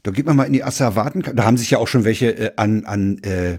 Da 0.02 0.10
geht 0.10 0.26
man 0.26 0.36
mal 0.36 0.44
in 0.44 0.52
die 0.52 0.64
Asservatenkammer. 0.64 1.36
Da 1.36 1.44
haben 1.44 1.56
sich 1.56 1.70
ja 1.70 1.78
auch 1.78 1.88
schon 1.88 2.04
welche 2.04 2.30
äh, 2.36 2.52
an, 2.56 2.84
an 2.84 3.18
äh, 3.18 3.58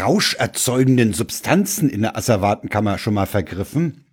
rauscherzeugenden 0.00 1.12
Substanzen 1.14 1.88
in 1.88 2.02
der 2.02 2.16
Asservatenkammer 2.16 2.98
schon 2.98 3.14
mal 3.14 3.26
vergriffen. 3.26 4.04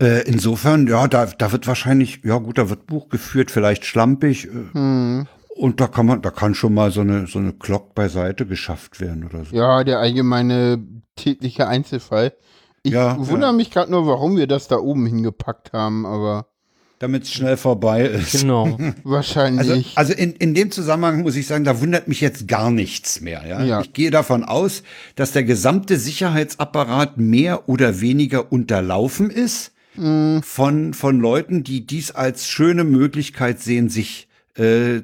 Äh, 0.00 0.22
insofern, 0.26 0.86
ja, 0.86 1.06
da, 1.06 1.26
da 1.26 1.52
wird 1.52 1.66
wahrscheinlich, 1.66 2.20
ja 2.24 2.38
gut, 2.38 2.58
da 2.58 2.68
wird 2.68 2.86
Buch 2.86 3.08
geführt, 3.08 3.50
vielleicht 3.50 3.84
schlampig. 3.84 4.46
Äh, 4.46 4.50
Hm. 4.72 5.26
Und 5.56 5.80
da 5.80 5.86
kann 5.86 6.06
man, 6.06 6.20
da 6.20 6.30
kann 6.32 6.54
schon 6.56 6.74
mal 6.74 6.90
so 6.90 7.02
eine, 7.02 7.28
so 7.28 7.38
eine 7.38 7.52
Glock 7.52 7.94
beiseite 7.94 8.44
geschafft 8.44 9.00
werden 9.00 9.24
oder 9.24 9.44
so. 9.44 9.54
Ja, 9.54 9.84
der 9.84 10.00
allgemeine 10.00 10.84
tägliche 11.14 11.68
Einzelfall. 11.68 12.32
Ich 12.82 12.92
Ja, 12.92 13.16
wundere 13.16 13.52
ja. 13.52 13.56
mich 13.56 13.70
gerade 13.70 13.88
nur, 13.90 14.04
warum 14.06 14.36
wir 14.36 14.48
das 14.48 14.66
da 14.66 14.78
oben 14.78 15.06
hingepackt 15.06 15.72
haben, 15.72 16.06
aber 16.06 16.48
Damit 16.98 17.24
es 17.24 17.32
schnell 17.32 17.56
vorbei 17.56 18.02
ist. 18.06 18.40
Genau. 18.40 18.78
Also, 18.78 18.92
wahrscheinlich. 19.04 19.92
also 19.96 20.12
in, 20.12 20.32
in 20.34 20.54
dem 20.54 20.70
Zusammenhang 20.70 21.22
muss 21.22 21.36
ich 21.36 21.46
sagen, 21.46 21.64
da 21.64 21.80
wundert 21.80 22.08
mich 22.08 22.20
jetzt 22.20 22.48
gar 22.48 22.70
nichts 22.70 23.20
mehr. 23.20 23.44
Ja? 23.46 23.62
Ja. 23.64 23.80
Ich 23.80 23.92
gehe 23.92 24.10
davon 24.10 24.44
aus, 24.44 24.82
dass 25.16 25.32
der 25.32 25.44
gesamte 25.44 25.98
Sicherheitsapparat 25.98 27.18
mehr 27.18 27.68
oder 27.68 28.00
weniger 28.00 28.52
unterlaufen 28.52 29.30
ist 29.30 29.72
Hm. 29.96 30.42
von, 30.42 30.92
von 30.92 31.20
Leuten, 31.20 31.62
die 31.62 31.86
dies 31.86 32.10
als 32.10 32.48
schöne 32.48 32.82
Möglichkeit 32.82 33.60
sehen, 33.60 33.88
sich 33.88 34.26
äh, 34.56 35.02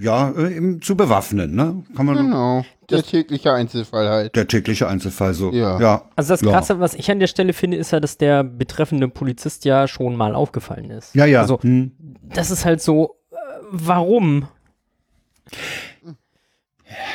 ja, 0.00 0.30
äh, 0.30 0.56
eben 0.56 0.82
zu 0.82 0.96
bewaffnen. 0.96 1.54
Ne? 1.54 1.82
Kann 1.96 2.06
man 2.06 2.16
genau. 2.16 2.64
Der 2.90 3.02
tägliche 3.02 3.52
Einzelfall 3.52 4.08
halt. 4.08 4.36
der 4.36 4.46
tägliche 4.48 4.88
Einzelfall 4.88 5.34
so. 5.34 5.50
Ja. 5.52 5.80
ja. 5.80 6.10
Also 6.16 6.34
das 6.34 6.40
Ja. 6.42 6.50
Krasse, 6.52 6.80
was 6.80 6.94
ich 6.94 7.10
an 7.10 7.18
der 7.18 7.26
Stelle 7.26 7.52
finde, 7.52 7.76
ist 7.76 7.90
ja, 7.92 8.00
dass 8.00 8.18
der 8.18 8.44
betreffende 8.44 9.08
Polizist 9.08 9.64
ja 9.64 9.88
schon 9.88 10.16
mal 10.16 10.34
aufgefallen 10.34 10.90
ist. 10.90 11.14
Ja, 11.14 11.24
ja. 11.26 11.40
Also 11.40 11.60
hm. 11.62 11.92
das 12.22 12.50
ist 12.50 12.64
halt 12.64 12.82
so, 12.82 13.16
äh, 13.30 13.36
warum? 13.70 14.48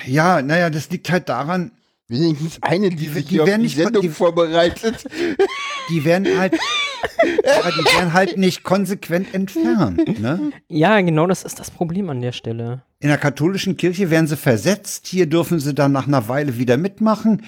Ja, 0.06 0.42
naja, 0.42 0.70
das 0.70 0.90
liegt 0.90 1.10
halt 1.12 1.30
daran, 1.30 1.72
Wenigstens 2.12 2.58
eine, 2.62 2.90
die 2.90 3.06
sich 3.08 3.26
die 3.26 3.30
hier 3.36 3.44
auf 3.44 3.48
werden 3.48 3.62
die 3.62 3.68
nicht- 3.68 3.76
Sendung 3.78 4.02
die- 4.02 4.10
vorbereitet. 4.10 5.06
die 5.90 6.04
werden 6.06 6.38
halt, 6.38 6.54
aber 7.60 7.72
die 7.72 7.86
werden 7.98 8.14
halt 8.14 8.38
nicht 8.38 8.64
konsequent 8.64 9.34
entfernt. 9.34 10.20
Ne? 10.20 10.52
Ja, 10.68 11.00
genau 11.02 11.28
das 11.28 11.44
ist 11.44 11.60
das 11.60 11.72
Problem 11.72 12.10
an 12.10 12.22
der 12.22 12.32
Stelle. 12.32 12.82
In 13.00 13.10
der 13.10 13.18
katholischen 13.18 13.78
Kirche 13.78 14.10
werden 14.10 14.28
sie 14.28 14.38
versetzt, 14.38 15.08
hier 15.08 15.26
dürfen 15.28 15.60
sie 15.60 15.74
dann 15.74 15.92
nach 15.92 16.08
einer 16.08 16.28
Weile 16.28 16.58
wieder 16.58 16.78
mitmachen. 16.78 17.44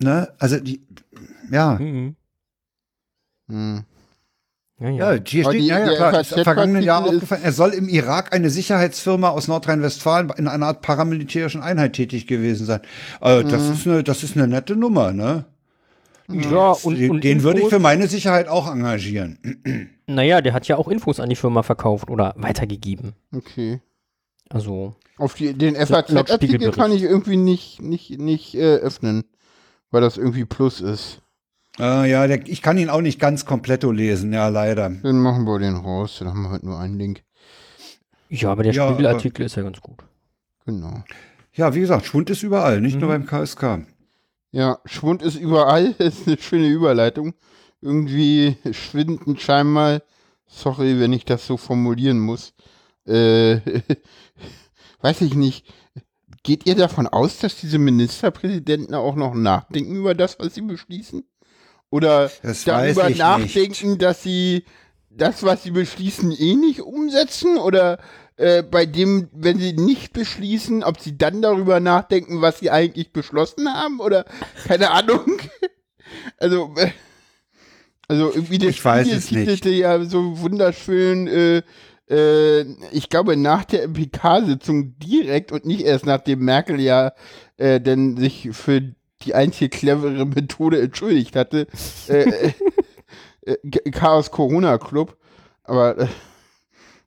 Ne? 0.00 0.32
Also 0.38 0.58
die, 0.60 0.80
ja, 1.50 1.74
Mhm. 1.74 2.16
Hm. 3.48 3.84
Ja, 4.78 4.90
ja. 4.90 5.14
ja, 5.14 5.22
hier 5.26 5.44
steht, 5.44 5.60
die- 5.62 5.66
ja, 5.68 5.78
ja, 5.78 5.94
klar, 5.94 6.20
ist 6.20 6.32
im 6.32 6.44
vergangenen 6.44 6.82
Jahr 6.82 7.02
aufgefallen, 7.04 7.42
er 7.42 7.52
soll 7.52 7.70
im 7.70 7.88
Irak 7.88 8.34
eine 8.34 8.50
Sicherheitsfirma 8.50 9.30
aus 9.30 9.48
Nordrhein-Westfalen 9.48 10.30
in 10.36 10.48
einer 10.48 10.66
Art 10.66 10.82
paramilitärischen 10.82 11.62
Einheit 11.62 11.94
tätig 11.94 12.26
gewesen 12.26 12.66
sein. 12.66 12.80
Also, 13.20 13.48
das, 13.48 13.70
ist 13.70 13.86
eine, 13.86 14.02
das 14.04 14.22
ist 14.22 14.36
eine 14.36 14.46
nette 14.48 14.76
Nummer, 14.76 15.12
ne? 15.14 15.46
Ja 16.28 16.72
und, 16.72 16.96
den 16.98 17.10
und 17.10 17.24
den 17.24 17.42
würde 17.42 17.60
ich 17.60 17.68
für 17.68 17.78
meine 17.78 18.06
Sicherheit 18.08 18.48
auch 18.48 18.70
engagieren. 18.70 19.38
Naja, 20.08 20.40
der 20.40 20.52
hat 20.52 20.68
ja 20.68 20.76
auch 20.76 20.86
Infos 20.86 21.18
an 21.18 21.30
die 21.30 21.34
Firma 21.34 21.64
verkauft 21.64 22.10
oder 22.10 22.32
weitergegeben. 22.36 23.14
Okay. 23.34 23.80
Also, 24.48 24.94
Auf 25.16 25.34
die, 25.34 25.52
den 25.52 25.74
FAZ-Artikel 25.74 26.70
kann 26.70 26.92
ich 26.92 27.02
irgendwie 27.02 27.36
nicht, 27.36 27.82
nicht, 27.82 28.16
nicht 28.20 28.54
äh, 28.54 28.76
öffnen, 28.76 29.24
weil 29.90 30.02
das 30.02 30.16
irgendwie 30.16 30.44
Plus 30.44 30.80
ist. 30.80 31.22
Äh, 31.80 32.08
ja, 32.08 32.24
der, 32.28 32.46
ich 32.46 32.62
kann 32.62 32.78
ihn 32.78 32.88
auch 32.88 33.00
nicht 33.00 33.18
ganz 33.18 33.44
kompletto 33.46 33.90
lesen, 33.90 34.32
ja, 34.32 34.46
leider. 34.46 34.90
Dann 34.90 35.18
machen 35.18 35.42
wir 35.44 35.58
den 35.58 35.74
raus, 35.74 36.18
dann 36.20 36.28
haben 36.28 36.42
wir 36.42 36.50
halt 36.50 36.62
nur 36.62 36.78
einen 36.78 36.96
Link. 37.00 37.24
ja, 38.28 38.52
aber 38.52 38.62
der 38.62 38.74
Ja, 38.74 38.86
Spiegelartikel 38.88 39.44
ist 39.44 39.56
ja 39.56 39.64
ganz 39.64 39.80
gut. 39.80 40.04
Genau. 40.66 41.02
Ja, 41.52 41.74
wie 41.74 41.80
gesagt, 41.80 42.06
Schwund 42.06 42.30
ist 42.30 42.44
überall, 42.44 42.80
nicht 42.80 43.00
nur 43.00 43.08
Mhm. 43.08 43.26
beim 43.26 43.26
KSK. 43.26 43.80
Ja, 44.56 44.78
Schwund 44.86 45.20
ist 45.20 45.36
überall, 45.36 45.92
das 45.98 46.20
ist 46.20 46.26
eine 46.26 46.38
schöne 46.38 46.68
Überleitung. 46.68 47.34
Irgendwie 47.82 48.56
schwindend 48.72 49.38
scheinbar, 49.42 50.00
sorry, 50.46 50.98
wenn 50.98 51.12
ich 51.12 51.26
das 51.26 51.46
so 51.46 51.58
formulieren 51.58 52.18
muss, 52.18 52.54
äh, 53.06 53.56
weiß 55.02 55.20
ich 55.20 55.34
nicht, 55.34 55.66
geht 56.42 56.64
ihr 56.64 56.74
davon 56.74 57.06
aus, 57.06 57.38
dass 57.38 57.56
diese 57.56 57.76
Ministerpräsidenten 57.76 58.94
auch 58.94 59.14
noch 59.14 59.34
nachdenken 59.34 59.94
über 59.94 60.14
das, 60.14 60.38
was 60.38 60.54
sie 60.54 60.62
beschließen? 60.62 61.22
Oder 61.90 62.30
Das 62.42 62.64
darüber 62.64 63.10
nachdenken, 63.10 63.90
nicht. 63.90 64.02
dass 64.02 64.22
sie 64.22 64.64
das, 65.10 65.42
was 65.42 65.64
sie 65.64 65.70
beschließen, 65.72 66.32
eh 66.32 66.54
nicht 66.54 66.80
umsetzen? 66.80 67.58
Oder 67.58 67.98
äh, 68.36 68.62
bei 68.62 68.86
dem, 68.86 69.28
wenn 69.32 69.58
sie 69.58 69.72
nicht 69.72 70.12
beschließen, 70.12 70.84
ob 70.84 71.00
sie 71.00 71.16
dann 71.16 71.42
darüber 71.42 71.80
nachdenken, 71.80 72.42
was 72.42 72.58
sie 72.58 72.70
eigentlich 72.70 73.12
beschlossen 73.12 73.72
haben? 73.72 74.00
Oder 74.00 74.24
keine 74.66 74.90
Ahnung. 74.90 75.38
Also, 76.38 76.72
äh, 76.76 76.92
also 78.06 78.30
irgendwie 78.32 78.58
der 78.58 78.70
Ich 78.70 78.84
weiß 78.84 79.08
Spiegel 79.08 79.48
es 79.48 79.64
nicht. 79.64 79.64
ja 79.66 80.04
so 80.04 80.38
wunderschön, 80.38 81.26
äh, 81.26 81.62
äh, 82.08 82.64
ich 82.92 83.08
glaube 83.08 83.36
nach 83.36 83.64
der 83.64 83.88
MPK-Sitzung 83.88 84.96
direkt 85.00 85.50
und 85.50 85.66
nicht 85.66 85.80
erst 85.80 86.06
nachdem 86.06 86.44
Merkel 86.44 86.80
ja 86.80 87.12
äh, 87.56 87.80
denn 87.80 88.16
sich 88.16 88.50
für 88.52 88.82
die 89.22 89.34
einzige 89.34 89.68
clevere 89.68 90.26
Methode 90.26 90.80
entschuldigt 90.80 91.34
hatte, 91.34 91.66
äh, 92.06 92.52
äh, 93.42 93.90
Chaos 93.90 94.30
Corona 94.30 94.78
Club. 94.78 95.16
Aber 95.64 96.08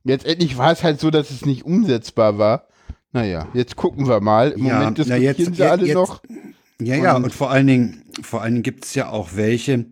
letztendlich 0.04 0.56
war 0.58 0.72
es 0.72 0.82
halt 0.82 1.00
so, 1.00 1.10
dass 1.10 1.30
es 1.30 1.44
nicht 1.44 1.64
umsetzbar 1.64 2.38
war. 2.38 2.68
Naja, 3.12 3.48
jetzt 3.54 3.76
gucken 3.76 4.06
wir 4.08 4.20
mal. 4.20 4.50
Im 4.52 4.66
Ja, 4.66 4.78
Moment 4.78 4.98
na 4.98 5.04
diskutieren 5.18 5.36
jetzt- 5.48 5.56
sie 5.56 5.62
alle 5.64 5.86
jetzt- 5.86 5.94
noch. 5.94 6.22
Ja, 6.80 6.96
ja, 6.96 7.16
Und- 7.16 7.24
und 7.24 7.34
vor 7.34 7.50
allen 7.50 7.66
Dingen, 7.66 8.04
vor 8.22 8.42
allen 8.42 8.54
Dingen 8.54 8.62
gibt 8.62 8.84
es 8.84 8.94
ja 8.94 9.10
auch 9.10 9.30
welche, 9.34 9.86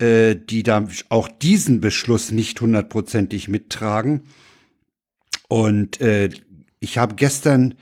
äh, 0.00 0.34
die 0.34 0.62
da 0.62 0.86
auch 1.10 1.28
diesen 1.28 1.80
Beschluss 1.80 2.32
nicht 2.32 2.60
hundertprozentig 2.60 3.48
mittragen. 3.48 4.22
Und 5.48 6.00
äh, 6.00 6.30
ich 6.80 6.98
habe 6.98 7.14
gestern 7.14 7.74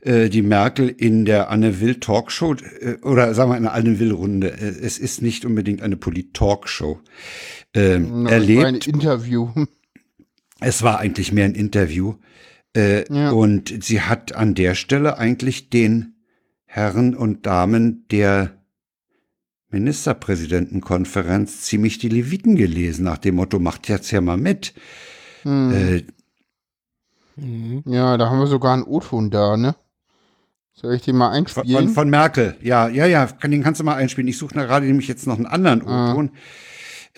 äh, 0.00 0.28
die 0.28 0.42
Merkel 0.42 0.88
in 0.88 1.24
der 1.24 1.50
Anne 1.50 1.80
Will 1.80 1.96
Talkshow 1.96 2.54
äh, 2.80 2.96
oder 3.02 3.34
sagen 3.34 3.50
wir 3.50 3.56
in 3.56 3.64
der 3.64 3.72
Anne 3.72 3.98
Will 3.98 4.12
Runde. 4.12 4.50
Äh, 4.52 4.66
es 4.84 4.98
ist 4.98 5.22
nicht 5.22 5.44
unbedingt 5.44 5.80
eine 5.82 5.96
Polit-Talkshow. 5.96 7.00
Na, 7.74 7.80
das 7.80 7.90
war 7.90 7.96
Ein 7.96 8.26
erlebt. 8.26 8.86
Interview. 8.86 9.48
Es 10.60 10.82
war 10.82 10.98
eigentlich 10.98 11.32
mehr 11.32 11.44
ein 11.44 11.54
Interview. 11.54 12.14
Äh, 12.74 13.04
Ja. 13.12 13.30
Und 13.30 13.82
sie 13.84 14.00
hat 14.02 14.34
an 14.34 14.54
der 14.54 14.74
Stelle 14.74 15.18
eigentlich 15.18 15.70
den 15.70 16.14
Herren 16.66 17.14
und 17.14 17.46
Damen 17.46 18.06
der 18.10 18.52
Ministerpräsidentenkonferenz 19.70 21.62
ziemlich 21.62 21.98
die 21.98 22.08
Leviten 22.08 22.56
gelesen, 22.56 23.04
nach 23.04 23.18
dem 23.18 23.36
Motto, 23.36 23.58
macht 23.58 23.88
jetzt 23.88 24.10
ja 24.10 24.20
mal 24.20 24.36
mit. 24.36 24.74
Hm. 25.42 25.72
Äh, 25.72 26.02
Mhm. 27.40 27.84
Ja, 27.86 28.16
da 28.16 28.30
haben 28.30 28.40
wir 28.40 28.48
sogar 28.48 28.74
einen 28.74 28.82
O-Ton 28.82 29.30
da, 29.30 29.56
ne? 29.56 29.76
Soll 30.72 30.94
ich 30.94 31.02
den 31.02 31.16
mal 31.16 31.30
einspielen? 31.30 31.68
von, 31.72 31.88
von 31.88 32.10
Merkel. 32.10 32.56
Ja, 32.62 32.88
ja, 32.88 33.06
ja, 33.06 33.26
kann, 33.26 33.52
den 33.52 33.62
kannst 33.62 33.80
du 33.80 33.84
mal 33.84 33.94
einspielen. 33.94 34.26
Ich 34.26 34.38
suche 34.38 34.54
gerade 34.54 34.86
nämlich 34.86 35.06
jetzt 35.06 35.28
noch 35.28 35.36
einen 35.36 35.46
anderen 35.46 35.86
Ah. 35.86 36.14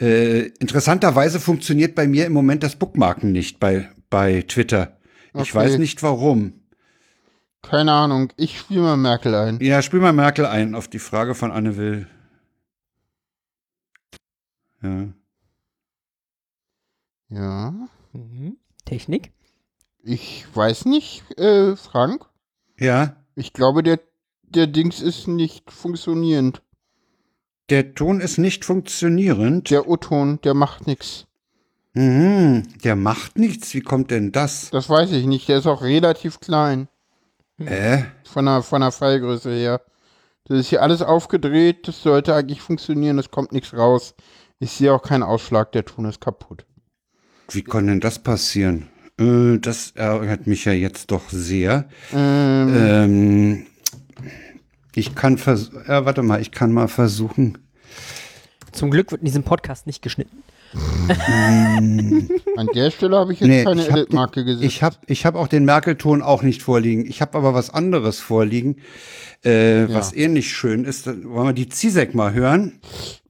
Äh, 0.00 0.46
interessanterweise 0.60 1.40
funktioniert 1.40 1.94
bei 1.94 2.06
mir 2.08 2.26
im 2.26 2.32
Moment 2.32 2.62
das 2.62 2.76
Bookmarken 2.76 3.32
nicht 3.32 3.60
bei, 3.60 3.90
bei 4.08 4.42
Twitter. 4.42 4.96
Ich 5.34 5.40
Okay. 5.40 5.54
weiß 5.54 5.78
nicht 5.78 6.02
warum. 6.02 6.54
Keine 7.62 7.92
Ahnung. 7.92 8.32
Ich 8.36 8.58
spiele 8.58 8.80
mal 8.80 8.96
Merkel 8.96 9.34
ein. 9.34 9.60
Ja, 9.60 9.82
spiel 9.82 10.00
mal 10.00 10.12
Merkel 10.14 10.46
ein 10.46 10.74
auf 10.74 10.88
die 10.88 10.98
Frage 10.98 11.34
von 11.34 11.52
Anne 11.52 11.76
Will. 11.76 12.06
Ja. 14.82 15.08
Ja. 17.28 17.74
Mhm. 18.12 18.56
Technik? 18.86 19.32
Ich 20.02 20.46
weiß 20.54 20.86
nicht, 20.86 21.22
äh, 21.38 21.76
Frank. 21.76 22.24
Ja, 22.78 23.16
Ich 23.34 23.52
glaube, 23.52 23.82
der, 23.82 24.00
der 24.42 24.66
Dings 24.66 25.00
ist 25.02 25.28
nicht 25.28 25.70
funktionierend. 25.70 26.62
Der 27.70 27.94
Ton 27.94 28.20
ist 28.20 28.38
nicht 28.38 28.64
funktionierend. 28.64 29.70
Der 29.70 29.88
O-Ton, 29.88 30.40
der 30.42 30.54
macht 30.54 30.86
nichts. 30.86 31.26
Mhm, 31.94 32.64
der 32.84 32.96
macht 32.96 33.38
nichts. 33.38 33.74
Wie 33.74 33.80
kommt 33.80 34.10
denn 34.10 34.32
das? 34.32 34.70
Das 34.70 34.88
weiß 34.88 35.12
ich 35.12 35.26
nicht. 35.26 35.48
Der 35.48 35.58
ist 35.58 35.66
auch 35.66 35.82
relativ 35.82 36.40
klein. 36.40 36.88
Äh? 37.58 38.02
Von 38.24 38.46
der, 38.46 38.62
von 38.62 38.80
der 38.80 38.92
Pfeilgröße 38.92 39.50
her. 39.52 39.80
Das 40.44 40.58
ist 40.58 40.68
hier 40.68 40.82
alles 40.82 41.02
aufgedreht. 41.02 41.88
Das 41.88 42.02
sollte 42.02 42.34
eigentlich 42.34 42.60
funktionieren. 42.60 43.18
Es 43.18 43.30
kommt 43.30 43.52
nichts 43.52 43.72
raus. 43.74 44.14
Ich 44.58 44.72
sehe 44.72 44.92
auch 44.92 45.02
keinen 45.02 45.22
Ausschlag. 45.22 45.72
Der 45.72 45.84
Ton 45.84 46.04
ist 46.04 46.20
kaputt. 46.20 46.64
Wie 47.50 47.62
kann 47.62 47.86
denn 47.86 48.00
das 48.00 48.18
passieren? 48.20 48.88
Äh, 49.18 49.58
das 49.58 49.92
ärgert 49.92 50.46
mich 50.46 50.64
ja 50.64 50.72
jetzt 50.72 51.10
doch 51.10 51.28
sehr. 51.30 51.88
Ähm, 52.12 52.74
Ähm, 52.76 53.66
ich 54.94 55.14
kann 55.14 55.38
vers 55.38 55.70
ja, 55.86 56.04
warte 56.04 56.22
mal, 56.22 56.40
ich 56.40 56.50
kann 56.50 56.72
mal 56.72 56.88
versuchen. 56.88 57.58
Zum 58.72 58.90
Glück 58.90 59.10
wird 59.10 59.22
in 59.22 59.26
diesem 59.26 59.42
Podcast 59.42 59.86
nicht 59.86 60.02
geschnitten. 60.02 60.42
an 62.56 62.68
der 62.74 62.92
Stelle 62.92 63.16
habe 63.16 63.32
ich 63.32 63.40
jetzt 63.40 63.48
Nee, 63.48 63.64
keine 63.64 63.88
Edit-Marke 63.88 64.44
gesehen. 64.44 64.64
Ich 64.64 64.84
habe 64.84 64.96
ich 65.06 65.26
hab 65.26 65.34
auch 65.34 65.48
den 65.48 65.64
Merkel-Ton 65.64 66.22
auch 66.22 66.42
nicht 66.42 66.62
vorliegen. 66.62 67.06
Ich 67.06 67.20
habe 67.20 67.36
aber 67.36 67.54
was 67.54 67.70
anderes 67.70 68.20
vorliegen, 68.20 68.76
äh, 69.42 69.88
was 69.88 70.12
ähnlich 70.12 70.54
schön 70.54 70.84
ist. 70.84 71.06
Wollen 71.06 71.48
wir 71.48 71.52
die 71.54 71.68
Zizek 71.68 72.14
mal 72.14 72.32
hören? 72.32 72.80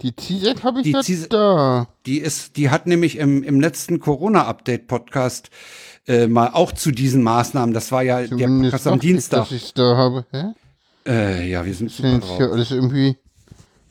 Die 0.02 0.14
CZ 0.14 0.62
habe 0.62 0.80
ich 0.80 0.92
Die 0.92 1.12
jetzt 1.12 1.32
da. 1.32 1.88
Die 2.04 2.18
ist, 2.18 2.58
die 2.58 2.68
hat 2.68 2.86
nämlich 2.86 3.16
im, 3.16 3.42
im 3.42 3.58
letzten 3.58 4.00
Corona-Update-Podcast 4.00 5.48
äh, 6.06 6.26
mal 6.26 6.50
auch 6.52 6.72
zu 6.72 6.90
diesen 6.90 7.22
Maßnahmen. 7.22 7.72
Das 7.72 7.90
war 7.90 8.02
ja 8.02 8.18
der 8.18 8.28
Zumindest 8.28 8.72
Podcast 8.72 8.86
am 8.86 9.00
Dienstag. 9.00 9.38
Dass 9.48 9.52
ich 9.52 9.72
da 9.72 9.96
habe. 9.96 10.26
Hä? 10.30 10.44
Äh, 11.06 11.48
ja, 11.50 11.64
wir 11.64 11.74
sind 11.74 11.86
Ist 11.88 11.96
super 11.96 12.08
jetzt 12.12 12.28
hier 12.28 12.46
drauf. 12.46 12.52
alles 12.54 12.70
irgendwie. 12.70 13.16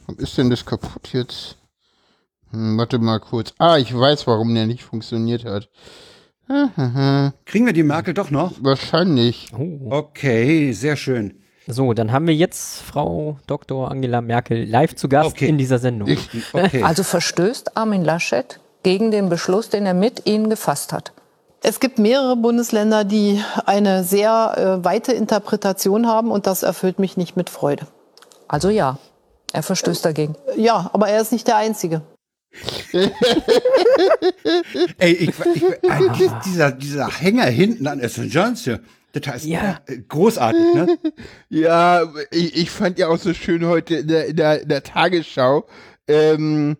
Warum 0.05 0.19
ist 0.21 0.37
denn 0.37 0.49
das 0.49 0.65
kaputt 0.65 1.09
jetzt? 1.13 1.57
Hm, 2.51 2.77
warte 2.77 2.99
mal 2.99 3.19
kurz. 3.19 3.53
Ah, 3.57 3.77
ich 3.77 3.97
weiß, 3.97 4.27
warum 4.27 4.53
der 4.53 4.65
nicht 4.67 4.83
funktioniert 4.83 5.45
hat. 5.45 5.69
Kriegen 7.45 7.65
wir 7.67 7.73
die 7.73 7.83
Merkel 7.83 8.13
doch 8.15 8.31
noch? 8.31 8.53
Wahrscheinlich. 8.61 9.51
Oh. 9.57 9.91
Okay, 9.91 10.71
sehr 10.71 10.95
schön. 10.95 11.35
So, 11.67 11.93
dann 11.93 12.11
haben 12.11 12.25
wir 12.25 12.33
jetzt 12.33 12.81
Frau 12.81 13.37
Dr. 13.45 13.91
Angela 13.91 14.21
Merkel 14.21 14.67
live 14.67 14.95
zu 14.95 15.07
Gast 15.07 15.29
Okay. 15.29 15.47
in 15.47 15.59
dieser 15.59 15.77
Sendung. 15.77 16.09
Okay. 16.53 16.81
Also 16.81 17.03
verstößt 17.03 17.77
Armin 17.77 18.03
Laschet 18.03 18.59
gegen 18.81 19.11
den 19.11 19.29
Beschluss, 19.29 19.69
den 19.69 19.85
er 19.85 19.93
mit 19.93 20.25
Ihnen 20.25 20.49
gefasst 20.49 20.91
hat. 20.91 21.11
Es 21.61 21.79
gibt 21.79 21.99
mehrere 21.99 22.35
Bundesländer, 22.35 23.03
die 23.03 23.43
eine 23.65 24.03
sehr 24.03 24.79
äh, 24.81 24.85
weite 24.85 25.11
Interpretation 25.11 26.07
haben 26.07 26.31
und 26.31 26.47
das 26.47 26.63
erfüllt 26.63 26.99
mich 26.99 27.17
nicht 27.17 27.35
mit 27.35 27.49
Freude. 27.49 27.87
Also 28.47 28.69
ja, 28.69 28.97
er 29.51 29.63
verstößt 29.63 30.05
dagegen. 30.05 30.35
Ja, 30.55 30.89
aber 30.93 31.09
er 31.09 31.21
ist 31.21 31.31
nicht 31.31 31.47
der 31.47 31.57
Einzige. 31.57 32.01
Ey, 34.97 35.11
ich, 35.13 35.29
ich, 35.29 35.63
äh, 35.63 36.39
dieser, 36.45 36.71
dieser 36.71 37.07
Hänger 37.19 37.45
hinten 37.45 37.85
an 37.87 38.01
St. 38.09 38.25
John's 38.25 38.63
hier, 38.63 38.79
das 39.11 39.27
heißt 39.27 39.45
Ja. 39.45 39.79
äh, 39.85 39.97
großartig, 40.07 40.73
ne? 40.73 40.97
Ja, 41.49 42.03
ich, 42.31 42.55
ich 42.55 42.71
fand 42.71 42.97
ja 42.97 43.07
auch 43.09 43.17
so 43.17 43.33
schön 43.33 43.65
heute 43.67 43.97
in 43.97 44.07
der, 44.07 44.25
in 44.27 44.35
der, 44.35 44.61
in 44.61 44.69
der 44.69 44.83
Tagesschau, 44.83 45.65
ähm, 46.07 46.77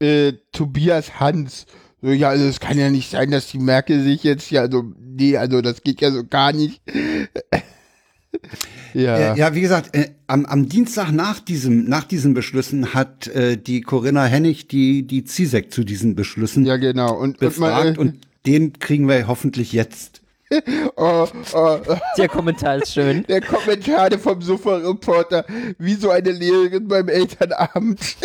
äh, 0.00 0.32
Tobias 0.52 1.18
Hans. 1.20 1.66
So, 2.06 2.12
ja, 2.12 2.28
also 2.28 2.44
es 2.44 2.60
kann 2.60 2.78
ja 2.78 2.88
nicht 2.88 3.10
sein, 3.10 3.32
dass 3.32 3.48
die 3.48 3.58
Merkel 3.58 4.00
sich 4.00 4.22
jetzt 4.22 4.52
ja, 4.52 4.60
also, 4.60 4.92
nee, 5.00 5.36
also 5.36 5.60
das 5.60 5.82
geht 5.82 6.00
ja 6.00 6.12
so 6.12 6.22
gar 6.22 6.52
nicht. 6.52 6.80
ja. 8.94 9.34
Ja, 9.34 9.54
wie 9.56 9.60
gesagt, 9.60 9.96
äh, 9.96 10.10
am, 10.28 10.46
am 10.46 10.68
Dienstag 10.68 11.10
nach 11.10 11.40
diesem, 11.40 11.88
nach 11.88 12.04
diesen 12.04 12.32
Beschlüssen 12.32 12.94
hat 12.94 13.26
äh, 13.26 13.56
die 13.56 13.80
Corinna 13.80 14.24
Hennig 14.24 14.68
die, 14.68 15.04
die 15.04 15.24
CISEC 15.24 15.72
zu 15.72 15.82
diesen 15.82 16.14
Beschlüssen 16.14 16.64
Ja, 16.64 16.76
genau. 16.76 17.12
Und, 17.12 17.42
und, 17.42 17.58
man, 17.58 17.68
befragt 17.72 17.96
äh, 17.96 18.00
und 18.00 18.20
den 18.46 18.74
kriegen 18.74 19.08
wir 19.08 19.26
hoffentlich 19.26 19.72
jetzt. 19.72 20.22
oh, 20.96 21.26
oh, 21.54 21.78
Der 22.16 22.28
Kommentar 22.28 22.76
ist 22.76 22.92
schön. 22.92 23.24
der 23.24 23.40
Kommentar 23.40 24.16
vom 24.18 24.40
Sofa-Reporter, 24.40 25.44
wie 25.78 25.94
so 25.94 26.10
eine 26.10 26.30
Lehrerin 26.30 26.86
beim 26.86 27.08
Elternabend. 27.08 28.00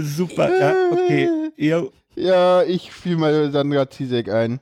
Super, 0.00 0.58
ja, 0.58 0.74
okay. 0.92 1.50
Ja. 1.56 1.82
ja, 2.14 2.62
ich 2.62 2.92
spiele 2.92 3.16
mal 3.16 3.50
Sandra 3.50 3.90
Zizek 3.90 4.28
ein. 4.28 4.60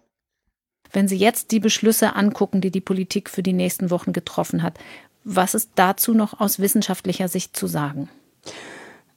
Wenn 0.92 1.06
Sie 1.06 1.16
jetzt 1.16 1.52
die 1.52 1.60
Beschlüsse 1.60 2.16
angucken, 2.16 2.60
die 2.60 2.70
die 2.70 2.80
Politik 2.80 3.30
für 3.30 3.42
die 3.42 3.52
nächsten 3.52 3.90
Wochen 3.90 4.12
getroffen 4.12 4.62
hat, 4.62 4.78
was 5.24 5.54
ist 5.54 5.70
dazu 5.74 6.14
noch 6.14 6.40
aus 6.40 6.58
wissenschaftlicher 6.58 7.28
Sicht 7.28 7.56
zu 7.56 7.66
sagen? 7.66 8.08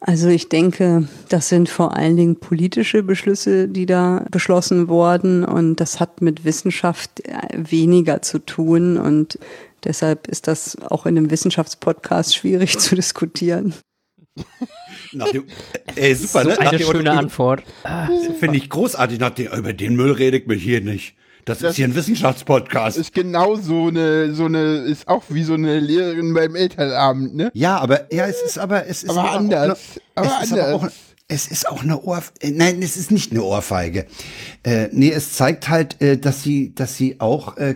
Also 0.06 0.28
ich 0.28 0.50
denke, 0.50 1.08
das 1.30 1.48
sind 1.48 1.70
vor 1.70 1.96
allen 1.96 2.18
Dingen 2.18 2.36
politische 2.36 3.04
Beschlüsse, 3.04 3.70
die 3.70 3.86
da 3.86 4.26
beschlossen 4.30 4.90
wurden 4.90 5.46
und 5.46 5.78
das 5.78 6.02
hat 6.02 6.22
mit 6.22 6.44
Wissenschaft 6.44 7.26
äh, 7.26 7.40
weniger 7.54 8.22
zu 8.22 8.40
tun 8.40 8.98
und 8.98 9.40
deshalb 9.86 10.28
ist 10.28 10.48
das 10.48 10.78
auch 10.90 11.06
in 11.06 11.18
einem 11.18 11.32
Wissenschaftspodcast 11.32 12.36
schwierig 12.36 12.78
zu 12.80 12.96
diskutieren. 12.96 13.74
Nach 15.14 15.32
dem, 15.32 15.46
ey, 15.96 16.14
super, 16.16 16.44
So 16.44 16.50
ne? 16.50 16.56
Nach 16.60 16.72
eine 16.72 16.80
schöne 16.80 17.12
Antwort. 17.12 17.64
Finde 18.40 18.58
ich 18.58 18.70
großartig. 18.70 19.20
Nach 19.20 19.30
dem, 19.30 19.54
über 19.54 19.72
den 19.72 19.96
Müll 19.96 20.12
rede 20.12 20.38
ich 20.38 20.48
mich 20.48 20.64
hier 20.64 20.82
nicht. 20.82 21.16
Das, 21.46 21.60
Das 21.60 21.72
ist 21.72 21.76
hier 21.76 21.88
ein 21.88 21.96
Wissenschaftspodcast. 21.96 22.98
ist 22.98 23.14
genau 23.14 23.56
so 23.56 23.88
eine, 23.88 24.34
so 24.34 24.46
eine, 24.46 24.78
ist 24.78 25.08
auch 25.08 25.24
wie 25.30 25.44
so 25.44 25.54
eine 25.56 25.80
Lehrerin 25.80 26.34
beim 26.34 26.56
Elternabend, 26.56 27.36
ne? 27.36 27.52
ja, 27.54 27.78
aber 27.78 28.14
ja, 28.14 28.26
es 28.28 28.42
ist 28.42 28.58
aber 28.58 28.88
es 28.88 29.04
ist 29.04 29.10
Aber 29.10 29.32
anders. 29.32 29.80
Eine, 30.16 30.28
Aber 30.28 30.38
es 30.42 30.46
ist 30.52 30.54
aber 30.54 30.74
auch, 30.76 30.82
anders. 30.84 30.94
es 31.28 31.48
ist 31.48 31.68
auch 31.70 31.84
eine 31.84 32.02
Ohr 32.02 32.24
äh, 32.40 32.52
nein, 32.52 32.82
es 32.82 32.96
ist 32.98 33.12
nicht 33.12 33.32
eine 33.32 33.44
Ohrfeige. 33.44 34.06
Äh, 34.64 34.88
nee, 34.92 35.12
es 35.12 35.34
zeigt 35.34 35.70
halt, 35.70 36.02
äh, 36.02 36.18
dass 36.18 36.44
sie 36.44 36.74
dass 36.76 36.96
sie 36.96 37.20
auch 37.20 37.58
äh, 37.58 37.76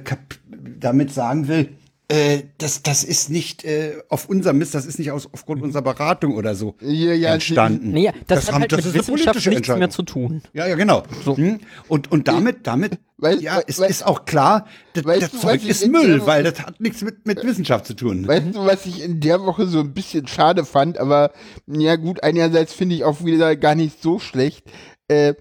damit 0.80 1.14
sagen 1.14 1.48
will, 1.48 1.70
äh, 2.10 2.44
das, 2.58 2.84
das 2.84 3.04
ist 3.04 3.30
nicht 3.30 3.66
äh, 3.66 3.98
auf 4.10 4.30
unserem 4.30 4.58
Mist, 4.60 4.74
das 4.74 4.86
ist 4.86 4.98
nicht 4.98 5.12
aus, 5.12 5.28
aufgrund 5.34 5.62
unserer 5.62 5.82
Beratung 5.82 6.36
oder 6.36 6.56
so 6.56 6.76
Ja, 6.82 7.14
ja, 7.14 7.34
entstanden. 7.34 7.92
Naja, 7.92 8.14
das, 8.28 8.48
hat 8.48 8.54
haben- 8.54 8.62
halt 8.62 8.72
das 8.72 8.86
mit 8.86 8.96
ist 8.96 8.96
Wissenschaft 9.12 9.46
nichts 9.46 9.68
mehr 9.68 9.90
zu 9.90 10.04
tun. 10.04 10.42
Ja, 10.54 10.68
ja, 10.68 10.76
genau. 10.76 11.04
Hm? 11.26 11.60
Und, 11.90 12.10
und 12.12 12.28
damit, 12.30 12.66
damit, 12.66 12.98
Weißt- 13.20 13.42
ja, 13.42 13.60
es 13.68 13.80
weißt- 13.82 13.90
ist 13.90 14.06
auch 14.06 14.26
klar, 14.26 14.68
das, 14.94 15.04
das 15.04 15.32
du, 15.32 15.38
Zeug 15.40 15.66
ist 15.68 15.86
Müll, 15.88 16.26
weil 16.26 16.44
das 16.44 16.62
hat 16.62 16.80
nichts 16.80 17.02
mit, 17.02 17.26
mit 17.26 17.44
Wissenschaft 17.44 17.86
zu 17.86 17.94
tun. 17.96 18.28
Weißt 18.28 18.54
du, 18.56 18.66
was 18.66 18.86
ich 18.86 19.02
in 19.04 19.20
der 19.20 19.42
Woche 19.42 19.66
so 19.68 19.80
ein 19.80 19.94
bisschen 19.94 20.28
schade 20.28 20.64
fand, 20.66 20.98
aber 21.00 21.32
ja 21.68 21.96
gut, 21.98 22.24
einerseits 22.24 22.74
finde 22.74 22.96
ich 22.96 23.04
auch 23.04 23.26
wieder 23.26 23.56
gar 23.56 23.76
nicht 23.76 24.02
so 24.02 24.20
schlecht, 24.20 24.64
äh, 25.10 25.34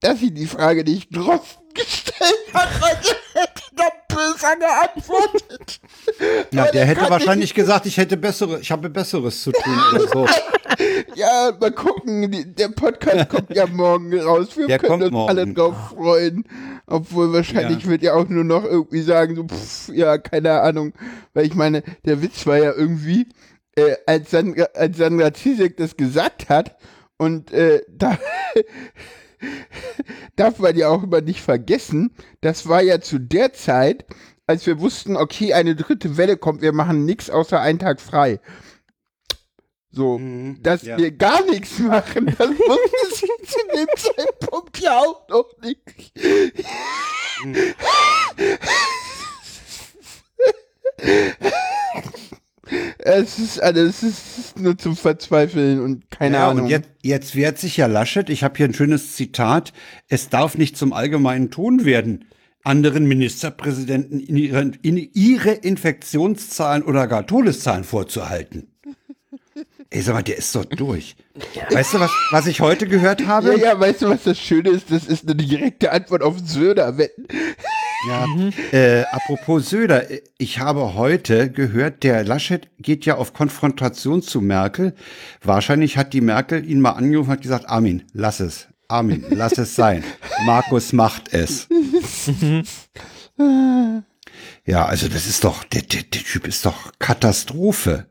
dass 0.00 0.20
sie 0.20 0.30
die 0.32 0.46
Frage 0.46 0.84
nicht 0.84 1.14
Drosten 1.14 1.62
gestellt 1.74 2.54
hat, 2.54 2.68
weil 2.80 2.96
hätte 3.40 3.62
noch 3.76 3.92
böser 4.08 4.56
geantwortet. 4.56 5.80
Ja, 6.52 6.70
der 6.70 6.86
hätte 6.86 7.10
wahrscheinlich 7.10 7.52
gesagt, 7.52 7.84
ich 7.84 7.98
hätte 7.98 8.16
bessere, 8.16 8.60
ich 8.60 8.70
habe 8.70 8.88
Besseres 8.88 9.42
zu 9.42 9.52
tun 9.52 9.74
oder 9.92 10.08
so. 10.08 10.26
Ja, 11.14 11.52
mal 11.58 11.72
gucken, 11.72 12.54
der 12.56 12.68
Podcast 12.68 13.28
kommt 13.30 13.54
ja 13.54 13.66
morgen 13.66 14.18
raus. 14.20 14.56
Wir 14.56 14.66
Der 14.66 14.78
können 14.78 15.02
uns 15.02 15.10
morgen. 15.12 15.28
alle 15.30 15.46
drauf 15.52 15.74
freuen. 15.90 16.44
Obwohl 16.86 17.32
wahrscheinlich 17.32 17.84
Ja. 17.84 17.90
wird 17.90 18.02
ja 18.02 18.14
auch 18.14 18.28
nur 18.28 18.44
noch 18.44 18.64
irgendwie 18.64 19.02
sagen, 19.02 19.36
so, 19.36 19.44
pff, 19.44 19.88
ja, 19.94 20.18
keine 20.18 20.60
Ahnung. 20.60 20.92
Weil 21.34 21.46
ich 21.46 21.54
meine, 21.54 21.82
der 22.04 22.20
Witz 22.22 22.46
war 22.46 22.58
ja 22.58 22.72
irgendwie, 22.72 23.28
äh, 23.76 23.96
als, 24.06 24.30
Sandra, 24.30 24.64
als 24.74 24.98
Sandra 24.98 25.32
Zizek 25.32 25.76
das 25.76 25.96
gesagt 25.96 26.48
hat 26.48 26.76
und 27.18 27.52
äh, 27.52 27.82
da 27.88 28.18
darf 30.36 30.58
man 30.58 30.76
ja 30.76 30.88
auch 30.88 31.02
immer 31.02 31.20
nicht 31.20 31.40
vergessen, 31.40 32.14
das 32.40 32.68
war 32.68 32.82
ja 32.82 33.00
zu 33.00 33.18
der 33.18 33.52
Zeit, 33.52 34.06
als 34.46 34.66
wir 34.66 34.80
wussten, 34.80 35.16
okay, 35.16 35.54
eine 35.54 35.74
dritte 35.74 36.16
Welle 36.16 36.36
kommt, 36.36 36.62
wir 36.62 36.72
machen 36.72 37.04
nichts 37.04 37.30
außer 37.30 37.60
einen 37.60 37.78
Tag 37.78 38.00
frei. 38.00 38.40
So, 39.90 40.20
dass 40.60 40.82
ja. 40.82 40.98
wir 40.98 41.10
gar 41.10 41.44
nichts 41.46 41.78
machen, 41.78 42.26
das 42.38 42.50
wusste 42.50 43.14
sie 43.14 43.46
zu 43.46 43.58
dem 43.74 43.88
Zeitpunkt 43.96 44.78
ja 44.78 44.98
auch 44.98 45.28
noch 45.28 45.50
nicht. 45.62 46.12
Es 52.98 53.38
ist 53.38 53.62
alles, 53.62 54.02
es 54.02 54.38
ist 54.38 54.58
nur 54.58 54.76
zum 54.76 54.96
Verzweifeln 54.96 55.80
und 55.80 56.10
keine 56.10 56.36
ja, 56.36 56.50
Ahnung. 56.50 56.64
und 56.64 56.70
jetzt, 56.70 56.88
jetzt 57.02 57.36
wehrt 57.36 57.58
sich 57.58 57.76
ja 57.76 57.86
Laschet, 57.86 58.28
ich 58.28 58.42
habe 58.42 58.56
hier 58.56 58.66
ein 58.66 58.74
schönes 58.74 59.14
Zitat, 59.14 59.72
es 60.08 60.28
darf 60.28 60.58
nicht 60.58 60.76
zum 60.76 60.92
allgemeinen 60.92 61.50
Ton 61.50 61.84
werden, 61.84 62.24
anderen 62.64 63.06
Ministerpräsidenten 63.06 64.18
in 64.18 64.36
ihre, 64.36 64.72
in 64.82 64.96
ihre 64.96 65.52
Infektionszahlen 65.52 66.82
oder 66.82 67.06
gar 67.06 67.26
Todeszahlen 67.26 67.84
vorzuhalten. 67.84 68.72
Ey, 69.90 70.02
sag 70.02 70.14
mal, 70.14 70.22
der 70.22 70.36
ist 70.36 70.54
doch 70.54 70.64
durch. 70.64 71.14
Weißt 71.70 71.94
du, 71.94 72.00
was, 72.00 72.10
was 72.32 72.46
ich 72.48 72.60
heute 72.60 72.88
gehört 72.88 73.26
habe? 73.26 73.52
ja, 73.52 73.72
ja, 73.72 73.80
weißt 73.80 74.02
du, 74.02 74.08
was 74.08 74.24
das 74.24 74.38
Schöne 74.38 74.70
ist? 74.70 74.90
Das 74.90 75.06
ist 75.06 75.24
eine 75.24 75.36
direkte 75.36 75.92
Antwort 75.92 76.22
auf 76.22 76.38
Söder. 76.44 76.98
Wetten. 76.98 77.28
Ja, 78.08 78.26
äh, 78.72 79.04
apropos 79.10 79.70
Söder, 79.70 80.10
äh, 80.10 80.22
ich 80.38 80.58
habe 80.60 80.94
heute 80.94 81.50
gehört, 81.50 82.02
der 82.02 82.24
Laschet 82.24 82.68
geht 82.78 83.04
ja 83.06 83.16
auf 83.16 83.32
Konfrontation 83.32 84.22
zu 84.22 84.40
Merkel. 84.40 84.94
Wahrscheinlich 85.42 85.96
hat 85.96 86.12
die 86.12 86.20
Merkel 86.20 86.68
ihn 86.68 86.80
mal 86.80 86.92
angerufen 86.92 87.28
und 87.30 87.32
hat 87.34 87.42
gesagt, 87.42 87.68
Armin, 87.68 88.04
lass 88.12 88.40
es. 88.40 88.68
Armin, 88.88 89.24
lass 89.30 89.58
es 89.58 89.74
sein. 89.74 90.04
Markus 90.46 90.92
macht 90.92 91.32
es. 91.32 91.68
Ja, 94.64 94.84
also 94.86 95.08
das 95.08 95.26
ist 95.26 95.44
doch, 95.44 95.62
der, 95.64 95.82
der, 95.82 96.02
der 96.02 96.22
Typ 96.22 96.46
ist 96.48 96.66
doch 96.66 96.90
Katastrophe. 96.98 98.06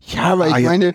Ja, 0.00 0.22
aber 0.32 0.48
ich 0.48 0.54
Ah, 0.54 0.58
ja. 0.58 0.68
meine, 0.70 0.94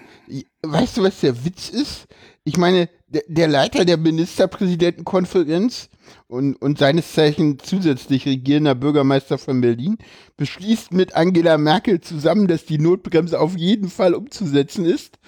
weißt 0.64 0.98
du, 0.98 1.04
was 1.04 1.22
der 1.22 1.46
Witz 1.46 1.70
ist? 1.70 2.08
Ich 2.44 2.58
meine, 2.58 2.90
der, 3.08 3.24
der 3.28 3.48
Leiter 3.48 3.86
der 3.86 3.98
Ministerpräsidentenkonferenz 3.98 5.90
und, 6.28 6.56
und 6.56 6.80
seines 6.80 7.14
Zeichens 7.14 7.64
zusätzlich 7.64 8.26
regierender 8.26 8.74
Bürgermeister 8.74 9.38
von 9.38 9.62
Berlin 9.62 9.98
beschließt 10.38 10.92
mit 10.92 11.16
Angela 11.16 11.58
Merkel 11.60 12.02
zusammen, 12.02 12.48
dass 12.48 12.66
die 12.66 12.80
Notbremse 12.80 13.40
auf 13.40 13.58
jeden 13.58 13.90
Fall 13.90 14.16
umzusetzen 14.16 14.86
ist, 14.86 15.20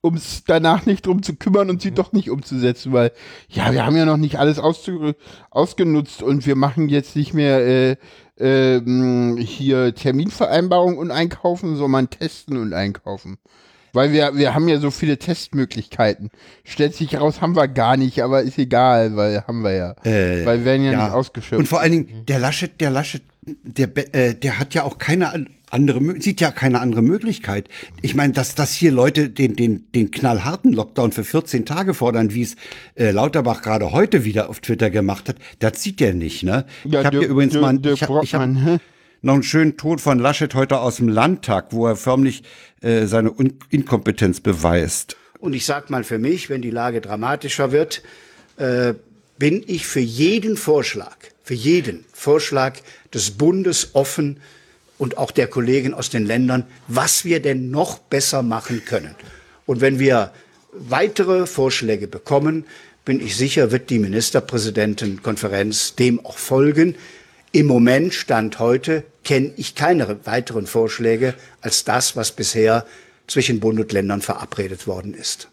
um 0.00 0.14
es 0.14 0.42
danach 0.44 0.84
nicht 0.84 1.06
drum 1.06 1.22
zu 1.22 1.36
kümmern 1.36 1.70
und 1.70 1.80
sie 1.80 1.92
doch 1.92 2.12
nicht 2.12 2.28
umzusetzen, 2.28 2.92
weil, 2.92 3.12
ja, 3.48 3.72
wir 3.72 3.86
haben 3.86 3.96
ja 3.96 4.04
noch 4.04 4.16
nicht 4.16 4.36
alles 4.36 4.58
ausgenutzt 4.58 6.22
und 6.24 6.44
wir 6.44 6.56
machen 6.56 6.88
jetzt 6.88 7.14
nicht 7.14 7.34
mehr 7.34 7.64
äh, 7.64 7.96
ähm, 8.38 9.36
hier 9.36 9.94
Terminvereinbarung 9.94 10.98
und 10.98 11.12
einkaufen, 11.12 11.76
sondern 11.76 12.10
testen 12.10 12.56
und 12.56 12.72
einkaufen. 12.72 13.38
Weil 13.92 14.12
wir, 14.12 14.36
wir 14.36 14.54
haben 14.54 14.68
ja 14.68 14.78
so 14.78 14.90
viele 14.90 15.18
Testmöglichkeiten. 15.18 16.30
Stellt 16.64 16.94
sich 16.94 17.20
raus, 17.20 17.42
haben 17.42 17.54
wir 17.54 17.68
gar 17.68 17.96
nicht, 17.96 18.22
aber 18.22 18.42
ist 18.42 18.58
egal, 18.58 19.16
weil 19.16 19.42
haben 19.46 19.62
wir 19.62 19.72
ja. 19.72 19.90
Äh, 20.04 20.46
weil 20.46 20.60
wir 20.60 20.64
werden 20.64 20.84
ja, 20.84 20.92
ja. 20.92 21.04
nicht 21.04 21.12
ausgeschöpft. 21.12 21.58
Und 21.58 21.66
vor 21.68 21.80
allen 21.80 21.92
Dingen, 21.92 22.26
der 22.26 22.38
Laschet, 22.38 22.80
der 22.80 22.90
Laschet, 22.90 23.22
der, 23.42 24.14
äh, 24.14 24.34
der 24.34 24.58
hat 24.58 24.72
ja 24.72 24.84
auch 24.84 24.96
keine 24.98 25.30
an- 25.32 25.48
andere, 25.72 26.20
sieht 26.20 26.40
ja 26.40 26.50
keine 26.50 26.80
andere 26.80 27.02
Möglichkeit. 27.02 27.68
Ich 28.02 28.14
meine, 28.14 28.32
dass, 28.32 28.54
dass 28.54 28.72
hier 28.72 28.92
Leute 28.92 29.30
den, 29.30 29.56
den, 29.56 29.86
den 29.94 30.10
knallharten 30.10 30.72
Lockdown 30.72 31.12
für 31.12 31.24
14 31.24 31.64
Tage 31.64 31.94
fordern, 31.94 32.34
wie 32.34 32.42
es 32.42 32.56
äh, 32.94 33.10
Lauterbach 33.10 33.62
gerade 33.62 33.92
heute 33.92 34.24
wieder 34.24 34.48
auf 34.50 34.60
Twitter 34.60 34.90
gemacht 34.90 35.28
hat, 35.28 35.36
das 35.60 35.82
sieht 35.82 36.00
der 36.00 36.14
nicht, 36.14 36.42
ne? 36.42 36.66
Ja, 36.84 37.00
ich 37.00 37.06
habe 37.06 37.18
hier 37.18 37.28
übrigens 37.28 37.54
mal, 37.54 37.78
ich 37.86 38.02
hab, 38.02 38.22
ich 38.22 38.34
hab 38.34 38.48
noch 39.22 39.34
einen 39.34 39.42
schönen 39.42 39.76
Tod 39.76 40.00
von 40.00 40.18
Laschet 40.18 40.54
heute 40.54 40.80
aus 40.80 40.96
dem 40.96 41.08
Landtag, 41.08 41.68
wo 41.70 41.86
er 41.86 41.96
förmlich 41.96 42.42
äh, 42.82 43.06
seine 43.06 43.30
Un 43.30 43.58
Inkompetenz 43.70 44.40
beweist. 44.40 45.16
Und 45.38 45.54
ich 45.54 45.64
sage 45.64 45.86
mal 45.88 46.04
für 46.04 46.18
mich, 46.18 46.50
wenn 46.50 46.62
die 46.62 46.70
Lage 46.70 47.00
dramatischer 47.00 47.72
wird, 47.72 48.02
äh, 48.58 48.94
bin 49.38 49.64
ich 49.66 49.86
für 49.86 50.00
jeden 50.00 50.56
Vorschlag, 50.56 51.16
für 51.42 51.54
jeden 51.54 52.04
Vorschlag 52.12 52.78
des 53.12 53.32
Bundes 53.32 53.90
offen 53.94 54.40
und 54.98 55.18
auch 55.18 55.32
der 55.32 55.48
Kollegen 55.48 55.94
aus 55.94 56.10
den 56.10 56.26
Ländern, 56.26 56.64
was 56.86 57.24
wir 57.24 57.40
denn 57.40 57.70
noch 57.70 57.98
besser 57.98 58.42
machen 58.42 58.84
können. 58.84 59.16
Und 59.66 59.80
wenn 59.80 59.98
wir 59.98 60.32
weitere 60.72 61.46
Vorschläge 61.46 62.06
bekommen, 62.06 62.64
bin 63.04 63.20
ich 63.20 63.36
sicher, 63.36 63.72
wird 63.72 63.90
die 63.90 63.98
Ministerpräsidentenkonferenz 63.98 65.96
dem 65.96 66.24
auch 66.24 66.38
folgen. 66.38 66.94
Im 67.50 67.66
Moment, 67.66 68.14
Stand 68.14 68.60
heute, 68.60 69.02
kenne 69.24 69.52
ich 69.56 69.74
keine 69.74 70.24
weiteren 70.26 70.66
Vorschläge 70.66 71.34
als 71.60 71.84
das, 71.84 72.16
was 72.16 72.32
bisher 72.32 72.86
zwischen 73.26 73.60
Bund 73.60 73.78
und 73.80 73.92
Ländern 73.92 74.20
verabredet 74.20 74.86
worden 74.86 75.14
ist. 75.14 75.48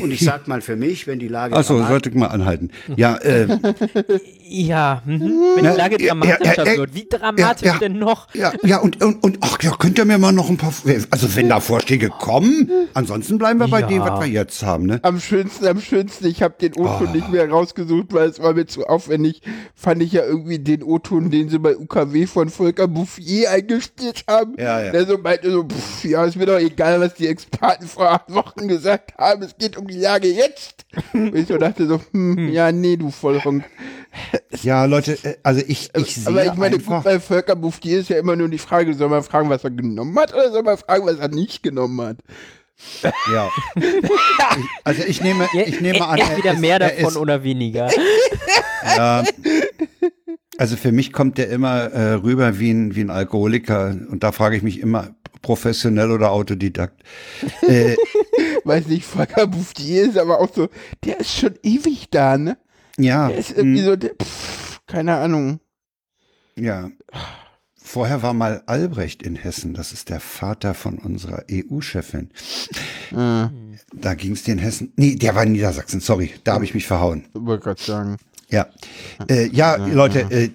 Und 0.00 0.10
ich 0.10 0.20
sage 0.24 0.44
mal 0.46 0.60
für 0.60 0.76
mich, 0.76 1.06
wenn 1.06 1.18
die 1.18 1.28
Lage 1.28 1.56
Achso, 1.56 1.84
sollte 1.84 2.10
ich 2.10 2.14
mal 2.14 2.26
anhalten. 2.26 2.70
Ja, 2.96 3.16
äh, 3.16 3.46
Ja, 4.54 5.02
mhm. 5.06 5.20
wenn 5.54 5.64
die 5.64 5.76
Lage 5.78 5.96
ja, 6.02 6.08
dramatischer 6.14 6.66
ja, 6.66 6.72
ja, 6.72 6.78
wird. 6.78 6.94
Wie 6.94 7.06
dramatisch 7.08 7.66
ja, 7.66 7.72
ja. 7.72 7.78
denn 7.78 7.98
noch? 7.98 8.28
Ja, 8.34 8.52
ja 8.62 8.80
und, 8.80 9.02
und, 9.02 9.24
und 9.24 9.38
ach, 9.40 9.56
ja, 9.62 9.70
könnt 9.78 9.98
ihr 9.98 10.04
mir 10.04 10.18
mal 10.18 10.32
noch 10.32 10.50
ein 10.50 10.58
paar, 10.58 10.72
also 11.10 11.36
wenn 11.36 11.48
da 11.48 11.60
Vorschläge 11.60 12.10
kommen, 12.10 12.70
ansonsten 12.92 13.38
bleiben 13.38 13.60
wir 13.60 13.68
bei 13.68 13.80
Ja. 13.80 13.86
dem, 13.86 14.00
was 14.00 14.20
wir 14.20 14.28
jetzt 14.28 14.62
haben, 14.62 14.84
ne? 14.86 15.00
Am 15.02 15.20
schönsten, 15.20 15.66
am 15.66 15.80
schönsten, 15.80 16.26
ich 16.26 16.42
habe 16.42 16.54
den 16.60 16.74
O-Ton 16.74 17.08
Oh. 17.08 17.14
nicht 17.14 17.30
mehr 17.30 17.48
rausgesucht, 17.48 18.12
weil 18.12 18.28
es 18.28 18.40
war 18.40 18.52
mir 18.52 18.66
zu 18.66 18.86
aufwendig. 18.86 19.40
Fand 19.74 20.02
ich 20.02 20.12
ja 20.12 20.22
irgendwie 20.24 20.58
den 20.58 20.82
O-Ton, 20.82 21.30
den 21.30 21.48
sie 21.48 21.58
bei 21.58 21.76
UKW 21.76 22.26
von 22.26 22.50
Volker 22.50 22.86
Bouffier 22.88 23.50
eingespielt 23.50 24.24
haben. 24.28 24.54
Ja, 24.58 24.82
ja. 24.82 24.92
Der 24.92 25.06
so 25.06 25.16
meinte 25.16 25.50
so, 25.50 25.64
pff, 25.64 26.04
ja, 26.04 26.24
ist 26.24 26.36
mir 26.36 26.46
doch 26.46 26.58
egal, 26.58 27.00
was 27.00 27.14
die 27.14 27.26
Experten 27.26 27.86
vor 27.86 28.10
acht 28.10 28.32
Wochen 28.32 28.68
gesagt 28.68 29.14
haben, 29.16 29.42
es 29.42 29.56
geht 29.56 29.76
um 29.78 29.86
die 29.86 29.98
Lage 29.98 30.28
jetzt. 30.28 30.84
Und 31.14 31.34
ich 31.34 31.48
so 31.48 31.56
dachte 31.56 31.86
so, 31.86 32.00
hm, 32.12 32.50
ja, 32.52 32.70
nee, 32.70 32.96
du 32.96 33.10
Vollhonk. 33.10 33.64
Ja, 34.62 34.84
Leute, 34.84 35.12
äh, 35.22 35.36
also 35.42 35.62
ich, 35.66 35.90
ich 35.96 36.14
sehe 36.14 36.26
Aber 36.28 36.44
ich 36.44 36.54
meine, 36.54 36.76
gut, 36.78 36.86
einfach, 36.88 37.02
bei 37.04 37.20
Volker 37.20 37.56
Bouffier 37.56 38.00
ist 38.00 38.08
ja 38.10 38.18
immer 38.18 38.36
nur 38.36 38.48
die 38.48 38.58
Frage, 38.58 38.92
soll 38.94 39.08
man 39.08 39.22
fragen, 39.22 39.48
was 39.48 39.64
er 39.64 39.70
genommen 39.70 40.18
hat, 40.18 40.32
oder 40.34 40.50
soll 40.50 40.62
man 40.62 40.76
fragen, 40.78 41.06
was 41.06 41.16
er 41.18 41.28
nicht 41.28 41.62
genommen 41.62 42.00
hat? 42.00 42.16
ja. 43.32 43.48
Ich, 44.54 44.66
also 44.84 45.02
ich 45.06 45.20
nehme, 45.22 45.48
ich 45.66 45.80
nehme 45.80 46.06
an, 46.06 46.18
er 46.18 46.30
Entweder 46.30 46.52
ist- 46.54 46.60
mehr 46.60 46.78
davon 46.78 47.08
ist, 47.08 47.16
oder 47.16 47.42
weniger. 47.44 47.88
ja, 48.96 49.22
also 50.58 50.76
für 50.76 50.92
mich 50.92 51.12
kommt 51.12 51.38
der 51.38 51.48
immer 51.48 51.84
äh, 51.92 52.12
rüber 52.14 52.58
wie 52.58 52.70
ein, 52.70 52.94
wie 52.94 53.00
ein 53.02 53.10
Alkoholiker 53.10 53.96
und 54.10 54.22
da 54.22 54.32
frage 54.32 54.56
ich 54.56 54.62
mich 54.62 54.80
immer, 54.80 55.14
professionell 55.40 56.10
oder 56.10 56.32
Autodidakt. 56.32 57.02
Äh, 57.62 57.96
Weiß 58.64 58.86
nicht, 58.86 59.04
Volker 59.06 59.46
Bouffier 59.46 60.04
ist 60.04 60.18
aber 60.18 60.40
auch 60.40 60.52
so, 60.54 60.68
der 61.04 61.20
ist 61.20 61.36
schon 61.36 61.54
ewig 61.62 62.08
da, 62.10 62.36
ne? 62.38 62.56
Ja, 62.98 63.28
Der 63.28 63.38
ist 63.38 63.50
irgendwie 63.50 63.80
mh, 63.80 63.86
so, 63.86 63.96
der, 63.96 64.10
pff, 64.22 64.80
keine 64.86 65.16
Ahnung. 65.16 65.60
Ja. 66.56 66.90
Vorher 67.76 68.22
war 68.22 68.32
mal 68.32 68.62
Albrecht 68.66 69.22
in 69.22 69.36
Hessen. 69.36 69.74
Das 69.74 69.92
ist 69.92 70.08
der 70.08 70.20
Vater 70.20 70.72
von 70.74 70.98
unserer 70.98 71.44
EU-Chefin. 71.50 72.30
Äh, 73.10 73.48
Da 73.94 74.14
ging 74.14 74.32
es 74.32 74.44
dir 74.44 74.52
in 74.52 74.58
Hessen. 74.58 74.92
Nee, 74.96 75.16
der 75.16 75.34
war 75.34 75.42
in 75.42 75.52
Niedersachsen. 75.52 76.00
Sorry, 76.00 76.32
da 76.44 76.54
habe 76.54 76.64
ich 76.64 76.74
mich 76.74 76.86
verhauen. 76.86 77.24
wollte 77.34 77.64
gerade 77.64 77.82
sagen. 77.82 78.16
Ja. 78.48 78.68
Äh, 79.28 79.48
ja, 79.48 79.76
Leute, 79.76 80.20
äh, 80.30 80.50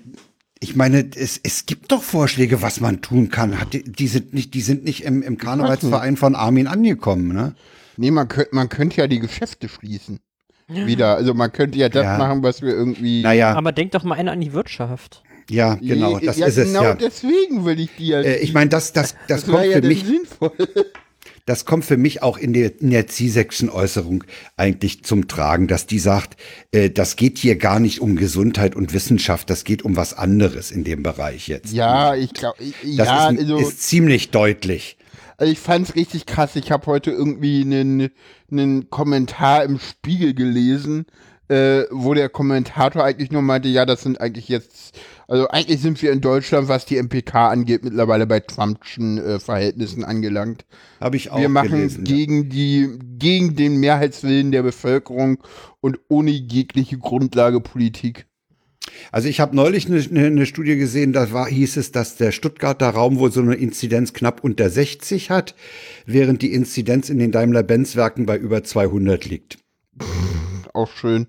ich 0.60 0.76
meine, 0.76 1.10
es, 1.16 1.40
es 1.44 1.66
gibt 1.66 1.92
doch 1.92 2.02
Vorschläge, 2.02 2.62
was 2.62 2.80
man 2.80 3.02
tun 3.02 3.30
kann. 3.30 3.60
Hat, 3.60 3.74
die, 3.74 3.84
die 3.84 4.08
sind 4.08 4.34
nicht, 4.34 4.54
die 4.54 4.62
sind 4.62 4.84
nicht 4.86 5.04
im, 5.04 5.22
im 5.22 5.38
Karnevalsverein 5.38 6.18
von 6.18 6.34
Armin 6.36 6.68
angekommen, 6.68 7.28
ne? 7.28 7.56
Nee, 7.98 8.12
man 8.12 8.28
könnte 8.28 8.56
man 8.56 8.70
könnte 8.70 8.98
ja 8.98 9.08
die 9.08 9.20
Geschäfte 9.20 9.68
schließen. 9.70 10.20
Wieder. 10.70 11.16
Also 11.16 11.34
man 11.34 11.52
könnte 11.52 11.78
ja 11.78 11.90
das 11.90 12.04
Ja. 12.04 12.18
machen, 12.18 12.44
was 12.44 12.62
wir 12.62 12.74
irgendwie. 12.74 13.22
Naja, 13.22 13.54
Aber 13.56 13.72
denk 13.72 13.92
doch 13.92 14.04
mal 14.04 14.16
einer 14.16 14.34
an 14.34 14.42
die 14.42 14.52
Wirtschaft. 14.54 15.24
ja, 15.50 15.76
genau, 15.76 16.20
das 16.20 16.38
ja, 16.38 16.48
ist 16.48 16.58
es, 16.58 16.68
genau 16.68 16.84
ja. 16.84 16.94
deswegen 16.96 17.64
will 17.66 17.80
ich 17.80 17.90
die 17.98 18.08
ja. 18.08 18.22
Äh, 18.22 18.38
ich 18.40 18.54
meine, 18.54 18.70
das, 18.70 18.92
das, 18.94 19.16
das, 19.28 19.44
das 19.44 19.48
war 19.52 19.62
kommt 19.62 19.72
ja 19.72 19.82
für 19.82 19.88
mich, 19.88 20.04
sinnvoll. 20.04 20.52
das 21.46 21.64
kommt 21.64 21.86
für 21.86 21.96
mich 21.96 22.22
auch 22.22 22.38
in 22.38 22.52
der, 22.52 22.82
in 22.82 22.90
der 22.90 23.08
C-Section-Äußerung 23.08 24.26
eigentlich 24.58 25.04
zum 25.06 25.30
Tragen, 25.30 25.68
dass 25.68 25.86
die 25.88 26.00
sagt, 26.00 26.36
äh, 26.74 26.90
das 26.90 27.16
geht 27.16 27.38
hier 27.38 27.56
gar 27.56 27.80
nicht 27.80 28.02
um 28.02 28.18
Gesundheit 28.18 28.76
und 28.76 28.92
Wissenschaft, 28.94 29.50
das 29.50 29.64
geht 29.64 29.84
um 29.86 29.96
was 29.96 30.14
anderes 30.14 30.72
in 30.72 30.84
dem 30.84 31.02
Bereich 31.04 31.48
jetzt. 31.48 31.72
Ja, 31.72 32.14
ich 32.16 32.34
glaube, 32.34 32.58
Das 32.60 32.74
ja, 32.84 33.30
ist, 33.30 33.40
also, 33.40 33.58
ist 33.60 33.82
ziemlich 33.84 34.32
deutlich. 34.32 34.98
also 35.38 35.50
ich 35.50 35.60
fand's 35.60 35.96
richtig 35.96 36.26
krass. 36.26 36.58
Ich 36.58 36.72
habe 36.72 36.86
heute 36.88 37.12
irgendwie 37.12 37.62
einen, 37.62 38.10
einen 38.52 38.90
Kommentar 38.90 39.64
im 39.64 39.80
Spiegel 39.80 40.34
gelesen, 40.34 41.06
äh, 41.50 41.84
wo 41.92 42.14
der 42.14 42.30
Kommentator 42.30 43.04
eigentlich 43.04 43.32
nur 43.32 43.42
meinte, 43.42 43.70
ja, 43.70 43.86
das 43.86 44.04
sind 44.04 44.20
eigentlich 44.20 44.50
jetzt, 44.50 45.00
also 45.28 45.48
eigentlich 45.48 45.82
sind 45.82 46.02
wir 46.02 46.12
in 46.12 46.22
Deutschland, 46.22 46.68
was 46.68 46.86
die 46.86 46.98
MPK 46.98 47.50
angeht, 47.50 47.84
mittlerweile 47.84 48.28
bei 48.28 48.40
Trumpschen 48.42 49.18
äh, 49.18 49.40
Verhältnissen 49.40 50.04
angelangt. 50.04 50.66
Habe 51.00 51.16
ich 51.16 51.32
auch 51.32 51.40
wir 51.40 51.50
machen 51.50 51.72
gelesen. 51.72 52.06
ja. 52.06 52.16
gegen 52.16 52.50
die, 52.50 53.00
gegen 53.18 53.56
den 53.56 53.78
Mehrheitswillen 53.78 54.52
der 54.52 54.64
Bevölkerung 54.64 55.40
und 55.80 56.00
ohne 56.10 56.32
jegliche 56.32 56.98
Grundlage 56.98 57.62
Politik. 57.62 58.27
Also 59.12 59.28
ich 59.28 59.40
habe 59.40 59.56
neulich 59.56 59.88
eine, 59.88 60.00
eine, 60.00 60.28
eine 60.28 60.46
Studie 60.46 60.78
gesehen, 60.78 61.14
da 61.14 61.32
war, 61.32 61.48
hieß 61.48 61.78
es, 61.78 61.92
dass 61.92 62.16
der 62.16 62.32
Stuttgarter 62.32 62.90
Raum 62.90 63.20
wohl 63.20 63.32
so 63.32 63.42
eine 63.42 63.56
Inzidenz 63.56 64.14
knapp 64.14 64.44
unter 64.44 64.70
60 64.70 65.30
hat, 65.30 65.56
während 66.06 66.42
die 66.42 66.54
Inzidenz 66.54 67.10
in 67.10 67.20
den 67.20 67.32
Daimler-Benz-Werken 67.32 68.26
bei 68.26 68.38
über 68.38 68.64
200 68.64 69.26
liegt. 69.26 69.58
Auch 70.74 70.92
schön. 70.92 71.28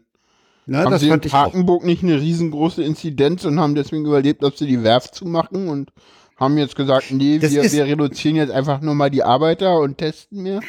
Na, 0.66 0.84
haben 0.84 0.90
das 0.90 1.00
sie 1.00 1.08
in. 1.08 1.20
Papenburg 1.20 1.84
nicht 1.84 2.02
eine 2.02 2.20
riesengroße 2.20 2.82
Inzidenz 2.82 3.44
und 3.46 3.58
haben 3.58 3.74
deswegen 3.74 4.04
überlebt, 4.04 4.44
ob 4.44 4.56
sie 4.56 4.66
die 4.66 4.82
Werft 4.82 5.14
zumachen 5.14 5.68
und 5.68 5.90
haben 6.36 6.58
jetzt 6.58 6.76
gesagt, 6.76 7.10
nee, 7.10 7.40
wir, 7.40 7.72
wir 7.72 7.84
reduzieren 7.84 8.36
jetzt 8.36 8.50
einfach 8.50 8.80
nur 8.82 8.94
mal 8.94 9.10
die 9.10 9.22
Arbeiter 9.22 9.80
und 9.80 9.98
testen 9.98 10.42
mehr. 10.42 10.60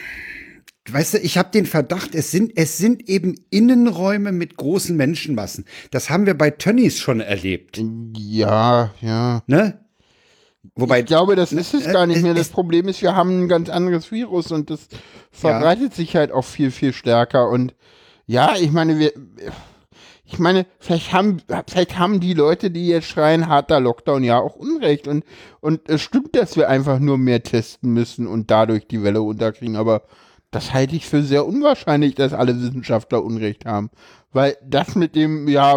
Weißt 0.89 1.13
du, 1.13 1.17
ich 1.19 1.38
habe 1.38 1.51
den 1.51 1.65
Verdacht, 1.65 2.15
es 2.15 2.32
sind, 2.32 2.53
es 2.55 2.77
sind 2.77 3.07
eben 3.09 3.36
Innenräume 3.49 4.32
mit 4.32 4.57
großen 4.57 4.95
Menschenmassen. 4.95 5.65
Das 5.91 6.09
haben 6.09 6.25
wir 6.25 6.36
bei 6.36 6.49
Tönnies 6.49 6.99
schon 6.99 7.19
erlebt. 7.19 7.80
Ja, 8.17 8.91
ja. 9.01 9.43
Ne? 9.45 9.80
Wobei, 10.75 11.01
Ich 11.01 11.05
glaube, 11.05 11.36
das 11.36 11.51
ist 11.51 11.73
es 11.73 11.86
äh, 11.86 11.93
gar 11.93 12.07
nicht 12.07 12.21
mehr. 12.21 12.34
Das 12.34 12.49
Problem 12.49 12.88
ist, 12.88 13.01
wir 13.01 13.15
haben 13.15 13.43
ein 13.43 13.47
ganz 13.47 13.69
anderes 13.69 14.11
Virus 14.11 14.51
und 14.51 14.69
das 14.69 14.88
verbreitet 15.32 15.93
sich 15.93 16.15
halt 16.15 16.32
auch 16.32 16.45
viel, 16.45 16.71
viel 16.71 16.93
stärker. 16.93 17.49
Und 17.49 17.75
ja, 18.25 18.55
ich 18.59 18.71
meine, 18.71 18.99
wir, 18.99 19.13
ich 20.25 20.39
meine, 20.39 20.65
vielleicht 20.80 21.11
haben, 21.13 21.41
vielleicht 21.67 21.97
haben 21.97 22.19
die 22.19 22.34
Leute, 22.34 22.71
die 22.71 22.88
jetzt 22.88 23.07
schreien, 23.07 23.47
harter 23.47 23.80
Lockdown, 23.80 24.23
ja 24.23 24.39
auch 24.39 24.55
Unrecht. 24.55 25.07
Und, 25.07 25.23
und 25.59 25.89
es 25.89 26.01
stimmt, 26.01 26.36
dass 26.36 26.55
wir 26.55 26.69
einfach 26.69 26.99
nur 26.99 27.17
mehr 27.17 27.41
testen 27.43 27.93
müssen 27.93 28.27
und 28.27 28.51
dadurch 28.51 28.88
die 28.88 29.03
Welle 29.03 29.19
runterkriegen. 29.19 29.75
Aber 29.75 30.03
das 30.52 30.74
halte 30.74 30.95
ich 30.95 31.06
für 31.08 31.22
sehr 31.24 31.45
unwahrscheinlich, 31.45 32.16
dass 32.16 32.34
alle 32.34 32.60
Wissenschaftler 32.60 33.24
Unrecht 33.24 33.66
haben. 33.66 33.89
Weil 34.32 34.58
das 34.66 34.95
mit 34.95 35.16
dem, 35.16 35.47
ja, 35.47 35.76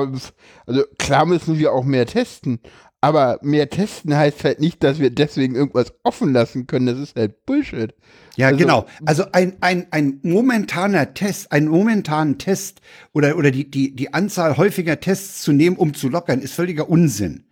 also 0.67 0.83
klar 0.99 1.27
müssen 1.27 1.59
wir 1.59 1.73
auch 1.73 1.85
mehr 1.85 2.07
testen. 2.07 2.61
Aber 3.01 3.41
mehr 3.43 3.69
testen 3.69 4.15
heißt 4.17 4.45
halt 4.45 4.61
nicht, 4.61 4.83
dass 4.85 5.01
wir 5.01 5.11
deswegen 5.11 5.57
irgendwas 5.57 5.93
offen 6.05 6.33
lassen 6.33 6.69
können. 6.69 6.87
Das 6.87 6.99
ist 6.99 7.17
halt 7.17 7.45
Bullshit. 7.47 7.95
ja, 8.37 8.47
also- 8.47 8.59
genau. 8.59 8.87
Also 9.05 9.25
ein, 9.33 9.57
ein, 9.61 9.89
ein 9.91 10.21
momentaner 10.23 11.13
Test, 11.13 11.51
einen 11.51 11.67
momentanen 11.69 12.39
Test 12.39 12.81
oder, 13.13 13.37
oder 13.37 13.51
die, 13.51 13.69
die, 13.71 13.97
die 13.97 14.15
Anzahl 14.15 14.57
häufiger 14.57 15.01
Tests 15.01 15.43
zu 15.43 15.53
nehmen, 15.53 15.77
um 15.77 15.95
zu 15.95 16.09
lockern, 16.09 16.41
ist 16.41 16.55
völliger 16.55 16.89
Unsinn. 16.89 17.45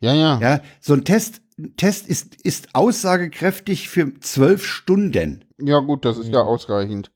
Ja, 0.00 0.12
ja. 0.12 0.38
Ja, 0.40 0.60
so 0.80 0.92
ein 0.92 1.04
Test, 1.04 1.40
Test 1.76 2.08
ist, 2.08 2.34
ist 2.42 2.74
aussagekräftig 2.74 3.88
für 3.88 4.18
zwölf 4.20 4.66
Stunden. 4.66 5.44
Ja, 5.58 5.78
gut, 5.78 6.04
das 6.04 6.18
ist 6.18 6.28
ja 6.28 6.40
ausreichend. 6.40 7.10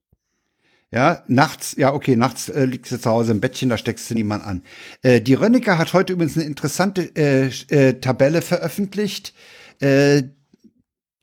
Ja, 0.91 1.23
nachts, 1.27 1.75
ja, 1.77 1.93
okay, 1.93 2.17
nachts 2.17 2.49
äh, 2.49 2.65
liegst 2.65 2.93
du 2.93 2.99
zu 2.99 3.11
Hause 3.11 3.33
im 3.33 3.41
Bettchen, 3.41 3.69
da 3.69 3.77
steckst 3.77 4.09
du 4.11 4.15
niemand 4.15 4.45
an. 4.45 4.63
Äh, 5.03 5.21
die 5.21 5.35
Rönnecker 5.35 5.77
hat 5.77 5.93
heute 5.93 6.15
übrigens 6.15 6.37
eine 6.37 6.47
interessante 6.47 7.15
äh, 7.15 7.49
äh, 7.69 8.01
Tabelle 8.01 8.41
veröffentlicht, 8.41 9.35
äh, 9.81 10.23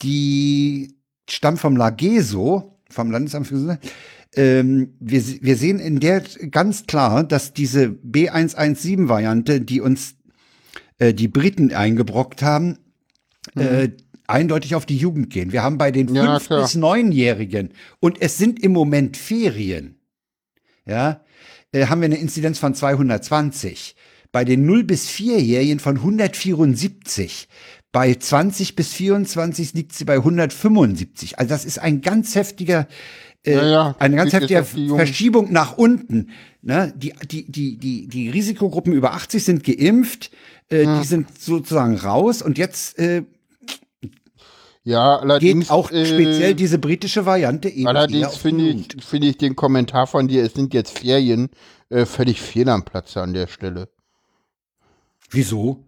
die 0.04 0.96
stammt 1.28 1.60
vom 1.60 1.78
LAGESO, 1.78 2.80
vom 2.92 3.10
Landesamt 3.10 3.48
für 3.48 3.56
Gesundheit. 3.56 3.92
Ähm, 4.36 4.94
wir, 5.00 5.24
wir 5.42 5.56
sehen 5.56 5.80
in 5.80 6.00
der 6.00 6.22
ganz 6.52 6.86
klar, 6.86 7.24
dass 7.24 7.54
diese 7.54 7.88
B117-Variante, 7.88 9.62
die 9.62 9.82
uns 9.82 10.16
äh, 11.00 11.14
die 11.14 11.28
Briten 11.28 11.74
eingebrockt 11.74 12.44
haben, 12.44 12.78
äh, 13.56 13.90
eindeutig 14.28 14.76
auf 14.76 14.86
die 14.86 14.98
Jugend 14.98 15.30
gehen. 15.30 15.52
Wir 15.52 15.64
haben 15.64 15.78
bei 15.78 15.92
den 15.92 16.14
Ja, 16.14 16.40
fünf 16.40 16.62
bis 16.62 16.76
neunjährigen 16.76 17.70
und 18.00 18.22
es 18.22 18.38
sind 18.38 18.62
im 18.64 18.72
Moment 18.72 19.18
Ferien. 19.18 20.00
Ja, 20.86 21.22
äh, 21.72 21.88
haben 21.88 22.02
wir 22.02 22.06
eine 22.06 22.18
Inzidenz 22.18 22.60
von 22.60 22.74
220. 22.74 23.96
Bei 24.32 24.44
den 24.44 24.66
0 24.66 24.84
bis 24.84 25.08
4-Jährigen 25.10 25.80
von 25.80 25.98
174. 25.98 27.48
Bei 27.92 28.14
20 28.14 28.76
bis 28.76 28.90
24 28.94 29.74
liegt 29.74 29.94
sie 29.94 30.04
bei 30.04 30.16
175. 30.16 31.40
Also 31.40 31.50
das 31.50 31.64
ist 31.64 31.80
ein 31.80 32.02
ganz 32.02 32.36
heftiger, 32.36 32.88
äh, 33.46 33.56
Ja, 33.56 33.66
ja, 33.66 33.96
eine 34.00 34.18
ganz 34.18 34.34
heftige. 34.34 34.64
Verschiebung 34.64 35.54
nach 35.54 35.78
unten. 35.78 36.32
Ne? 36.62 36.94
Die, 36.98 37.14
die, 37.30 37.50
die, 37.50 37.78
die, 37.78 38.08
die 38.08 38.30
Risikogruppen 38.30 38.92
über 38.92 39.14
80 39.14 39.44
sind 39.44 39.64
geimpft, 39.64 40.32
äh, 40.70 40.86
die 40.86 41.06
sind 41.06 41.40
sozusagen 41.40 41.96
raus 41.96 42.42
und 42.42 42.58
jetzt 42.58 43.00
äh, 43.00 43.24
Ja, 44.86 45.18
allerdings. 45.18 45.66
geht 45.66 45.72
auch 45.72 45.92
äh, 45.92 46.06
speziell 46.06 46.54
diese 46.54 46.78
britische 46.78 47.26
Variante 47.26 47.70
eben 47.70 47.88
Allerdings 47.88 48.38
finde 48.38 48.66
ich, 48.66 49.04
finde 49.04 49.28
ich 49.28 49.38
den 49.38 49.56
Kommentar 49.56 50.06
von 50.06 50.28
dir, 50.28 50.44
es 50.44 50.54
sind 50.54 50.76
jetzt 50.76 51.00
Ferien, 51.00 51.50
äh, 51.90 52.06
völlig 52.06 52.40
fehl 52.40 52.70
am 52.70 52.86
Platze 52.86 53.22
an 53.22 53.34
der 53.34 53.48
Stelle. 53.48 53.90
Wieso? 55.32 55.84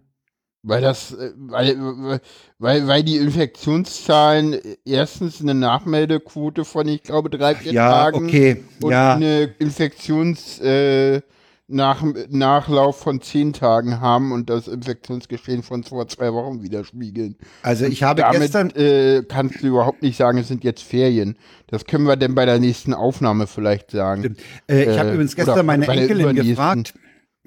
Weil 0.64 0.82
das, 0.82 1.12
äh, 1.12 1.30
weil, 1.36 2.20
weil, 2.58 2.88
weil 2.88 3.04
die 3.04 3.18
Infektionszahlen 3.18 4.54
äh, 4.54 4.76
erstens 4.84 5.40
eine 5.40 5.54
Nachmeldequote 5.54 6.64
von, 6.64 6.88
ich 6.88 7.04
glaube, 7.04 7.30
drei, 7.30 7.54
vier 7.54 7.72
Ja, 7.72 7.90
Tagen 7.90 8.26
okay, 8.26 8.64
und 8.82 8.90
ja. 8.90 9.14
eine 9.14 9.54
Infektions, 9.60 10.58
äh, 10.58 11.22
nach, 11.68 12.02
Nachlauf 12.30 12.98
von 12.98 13.20
zehn 13.20 13.52
Tagen 13.52 14.00
haben 14.00 14.32
und 14.32 14.48
das 14.48 14.68
Infektionsgeschehen 14.68 15.62
von 15.62 15.84
vor 15.84 16.08
zwei 16.08 16.32
Wochen 16.32 16.62
widerspiegeln. 16.62 17.36
Also 17.62 17.84
ich 17.84 18.02
habe 18.02 18.22
Damit 18.22 18.40
gestern, 18.40 18.70
äh, 18.70 19.22
kannst 19.28 19.62
du 19.62 19.68
überhaupt 19.68 20.02
nicht 20.02 20.16
sagen, 20.16 20.38
es 20.38 20.48
sind 20.48 20.64
jetzt 20.64 20.82
Ferien. 20.82 21.36
Das 21.66 21.84
können 21.84 22.06
wir 22.06 22.16
denn 22.16 22.34
bei 22.34 22.46
der 22.46 22.58
nächsten 22.58 22.94
Aufnahme 22.94 23.46
vielleicht 23.46 23.90
sagen. 23.90 24.36
äh, 24.68 24.84
ich 24.84 24.98
habe 24.98 25.10
äh, 25.10 25.14
übrigens 25.14 25.36
gestern 25.36 25.66
meine 25.66 25.86
Enkelin 25.86 26.34
gefragt, 26.34 26.94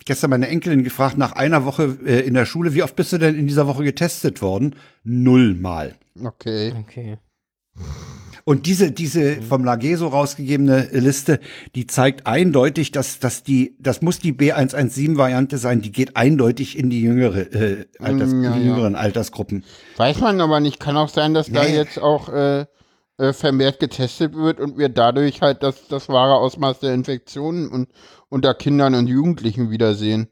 gestern 0.06 0.30
meine 0.30 0.48
Enkelin 0.48 0.84
gefragt, 0.84 1.18
nach 1.18 1.34
einer 1.34 1.66
Woche 1.66 1.98
äh, 2.06 2.20
in 2.22 2.36
der 2.36 2.46
Schule, 2.46 2.76
wie 2.76 2.84
oft 2.84 2.96
bist 2.96 3.12
du 3.14 3.18
denn 3.18 3.36
in 3.36 3.48
dieser 3.48 3.66
Woche 3.66 3.84
getestet 3.84 4.42
worden? 4.44 4.76
Nullmal. 5.04 5.96
Okay. 6.24 6.74
Okay. 6.80 7.18
Und 8.46 8.66
diese, 8.66 8.92
diese 8.92 9.38
Mhm. 9.38 9.44
vom 9.44 9.64
Lageso 9.66 10.08
rausgegebene 10.08 10.89
Liste, 10.94 11.39
die 11.76 11.88
zeigt 11.88 12.26
eindeutig, 12.28 12.92
dass, 12.92 13.20
dass 13.20 13.44
die, 13.44 13.76
das 13.80 14.02
muss 14.02 14.20
die 14.20 14.34
B117-Variante 14.34 15.58
sein, 15.58 15.82
die 15.82 15.92
geht 15.92 16.16
eindeutig 16.18 16.78
in 16.78 16.89
die 16.89 17.02
jüngere, 17.02 17.54
äh, 17.54 17.86
Alters, 18.00 18.32
Mm, 18.34 18.44
ja, 18.44 18.52
die 18.54 18.60
ja. 18.62 18.66
jüngeren 18.68 18.96
Altersgruppen. 18.96 19.64
Weiß 19.98 20.20
man 20.20 20.42
aber 20.42 20.60
nicht. 20.60 20.80
Kann 20.80 20.98
auch 20.98 21.10
sein, 21.10 21.34
dass 21.34 21.52
da 21.52 21.64
Nee. 21.64 21.76
jetzt 21.76 22.00
auch 22.00 22.30
äh, 22.30 22.66
äh, 23.18 23.34
vermehrt 23.34 23.80
getestet 23.80 24.34
wird 24.36 24.60
und 24.60 24.78
wir 24.78 24.89
dadurch 24.89 25.42
halt 25.42 25.62
das, 25.64 25.88
das 25.88 26.10
wahre 26.10 26.36
Ausmaß 26.36 26.80
der 26.80 26.94
Infektionen 26.94 27.70
und, 27.70 27.89
unter 28.30 28.54
Kindern 28.56 28.96
und 28.96 29.08
Jugendlichen 29.08 29.70
wiedersehen. 29.70 30.28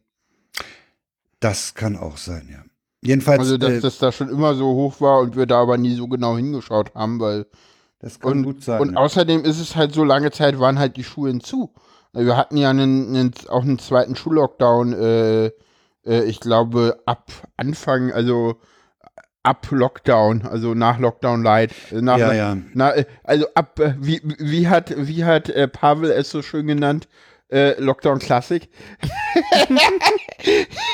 Das 1.40 1.74
kann 1.74 1.96
auch 1.96 2.18
sein, 2.18 2.50
ja. 2.52 2.64
Jedenfalls, 3.02 3.40
Also, 3.40 3.58
dass 3.58 3.72
äh, 3.74 3.80
das 3.82 3.98
da 3.98 4.12
schon 4.12 4.30
immer 4.30 4.56
so 4.56 4.66
hoch 4.74 5.00
war 5.00 5.20
und 5.22 5.38
wir 5.38 5.46
da 5.46 5.62
aber 5.62 5.78
nie 5.78 5.96
so 5.96 6.08
genau 6.08 6.36
hingeschaut 6.36 6.94
haben, 6.96 7.20
weil 7.20 7.46
das 8.00 8.20
kann 8.20 8.32
und, 8.32 8.44
gut 8.44 8.64
sein. 8.64 8.82
Und 8.82 8.98
außerdem 8.98 9.44
ist 9.44 9.60
es 9.60 9.76
halt 9.76 9.94
so 9.94 10.04
lange 10.04 10.32
Zeit, 10.32 10.60
waren 10.60 10.80
halt 10.80 10.98
die 10.98 11.04
Schulen 11.04 11.42
zu. 11.42 11.74
Wir 12.14 12.38
hatten 12.38 12.58
ja 12.58 12.70
einen, 12.70 13.10
einen, 13.10 13.34
auch 13.50 13.62
einen 13.62 13.78
zweiten 13.78 14.16
Schullockdown 14.16 14.94
äh, 14.94 15.52
äh, 16.06 16.24
ich 16.24 16.40
glaube, 16.40 17.00
ab 17.06 17.30
Anfang, 17.58 18.12
also 18.12 18.60
ab 19.44 19.68
Lockdown, 19.70 20.44
also 20.44 20.74
nach 20.74 21.00
Lockdown 21.00 21.44
Light. 21.44 21.72
äh, 21.92 22.02
Nach, 22.02 22.18
Ja, 22.18 22.34
ja. 22.34 22.58
Na, 22.74 22.96
äh, 22.96 23.06
also 23.24 23.46
ab, 23.54 23.80
äh, 23.80 23.94
wie, 24.00 24.22
wie 24.24 24.68
hat, 24.68 24.94
wie 24.98 25.24
hat 25.24 25.50
äh, 25.50 25.68
Pavel 25.68 26.12
es 26.12 26.30
so 26.32 26.42
schön 26.42 26.68
genannt? 26.68 27.08
Lockdown 27.52 28.20
Classic. 28.20 28.70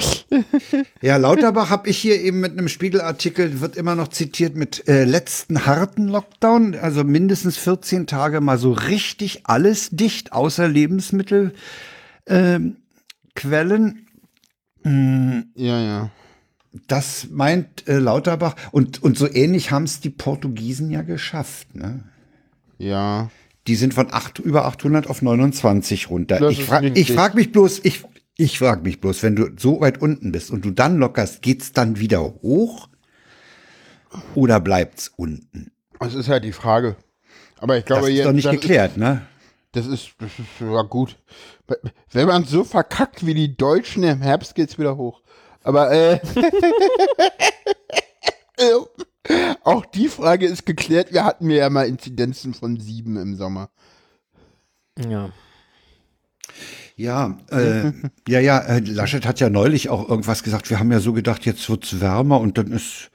Ja, 1.00 1.16
Lauterbach 1.16 1.70
habe 1.70 1.88
ich 1.88 1.98
hier 1.98 2.20
eben 2.20 2.40
mit 2.40 2.52
einem 2.52 2.68
Spiegelartikel, 2.68 3.60
wird 3.60 3.76
immer 3.76 3.94
noch 3.94 4.08
zitiert 4.08 4.56
mit 4.56 4.88
äh, 4.88 5.04
letzten 5.04 5.66
harten 5.66 6.08
Lockdown, 6.08 6.74
also 6.74 7.04
mindestens 7.04 7.56
14 7.56 8.06
Tage 8.06 8.40
mal 8.40 8.58
so 8.58 8.72
richtig 8.72 9.42
alles 9.44 9.90
dicht, 9.90 10.32
außer 10.32 10.66
Lebensmittelquellen. 10.66 11.54
Ähm, 12.26 12.76
Quellen. 13.34 14.06
Ja, 14.84 15.80
ja. 15.80 16.10
das 16.88 17.28
meint 17.30 17.88
äh, 17.88 17.98
Lauterbach. 17.98 18.54
Und, 18.70 19.02
und 19.02 19.16
so 19.16 19.30
ähnlich 19.30 19.70
haben 19.70 19.84
es 19.84 20.00
die 20.00 20.10
Portugiesen 20.10 20.90
ja 20.90 21.02
geschafft. 21.02 21.74
Ne? 21.74 22.04
Ja. 22.78 23.30
Die 23.66 23.76
sind 23.76 23.94
von 23.94 24.12
acht, 24.12 24.38
über 24.40 24.66
800 24.66 25.06
auf 25.08 25.22
29 25.22 26.10
runter. 26.10 26.38
Das 26.38 26.52
ich 26.52 26.64
frage 26.64 27.04
frag 27.06 27.34
mich 27.34 27.50
bloß, 27.50 27.80
ich, 27.84 28.04
ich 28.36 28.58
frage 28.58 28.82
mich 28.82 29.00
bloß, 29.00 29.22
wenn 29.22 29.36
du 29.36 29.50
so 29.56 29.80
weit 29.80 30.00
unten 30.00 30.32
bist 30.32 30.50
und 30.50 30.64
du 30.64 30.70
dann 30.70 30.98
lockerst, 30.98 31.42
geht's 31.42 31.72
dann 31.72 31.98
wieder 31.98 32.22
hoch 32.22 32.88
oder 34.34 34.60
bleibt's 34.60 35.12
unten? 35.16 35.70
Das 36.00 36.14
ist 36.14 36.28
halt 36.28 36.44
die 36.44 36.52
Frage. 36.52 36.96
Aber 37.58 37.78
ich 37.78 37.84
glaube, 37.84 38.02
Das 38.02 38.10
ist 38.10 38.16
jetzt, 38.16 38.26
doch 38.26 38.32
nicht 38.32 38.46
das 38.46 38.52
geklärt, 38.52 38.96
ne? 38.96 39.22
Das 39.72 39.86
ist, 39.86 40.14
das 40.18 40.30
ist 40.38 40.60
ja 40.60 40.82
gut. 40.82 41.16
Wenn 42.12 42.26
man 42.26 42.44
so 42.44 42.62
verkackt 42.62 43.26
wie 43.26 43.34
die 43.34 43.56
Deutschen 43.56 44.02
im 44.04 44.20
Herbst 44.22 44.54
geht's 44.54 44.78
wieder 44.78 44.96
hoch. 44.96 45.22
Aber 45.62 45.90
äh, 45.90 46.20
auch 49.64 49.86
die 49.86 50.08
Frage 50.08 50.46
ist 50.46 50.66
geklärt. 50.66 51.12
Wir 51.12 51.24
hatten 51.24 51.50
ja 51.50 51.70
mal 51.70 51.88
Inzidenzen 51.88 52.54
von 52.54 52.78
sieben 52.78 53.16
im 53.16 53.34
Sommer. 53.34 53.70
Ja. 54.98 55.30
Ja, 56.96 57.38
äh, 57.50 57.90
ja, 58.28 58.40
ja, 58.40 58.58
äh, 58.58 58.78
Laschet 58.80 59.26
hat 59.26 59.40
ja 59.40 59.50
neulich 59.50 59.88
auch 59.88 60.08
irgendwas 60.08 60.42
gesagt. 60.42 60.70
Wir 60.70 60.78
haben 60.78 60.92
ja 60.92 61.00
so 61.00 61.12
gedacht, 61.12 61.44
jetzt 61.44 61.68
wird's 61.68 62.00
wärmer 62.00 62.40
und 62.40 62.56
dann 62.56 62.68
ist, 62.72 63.10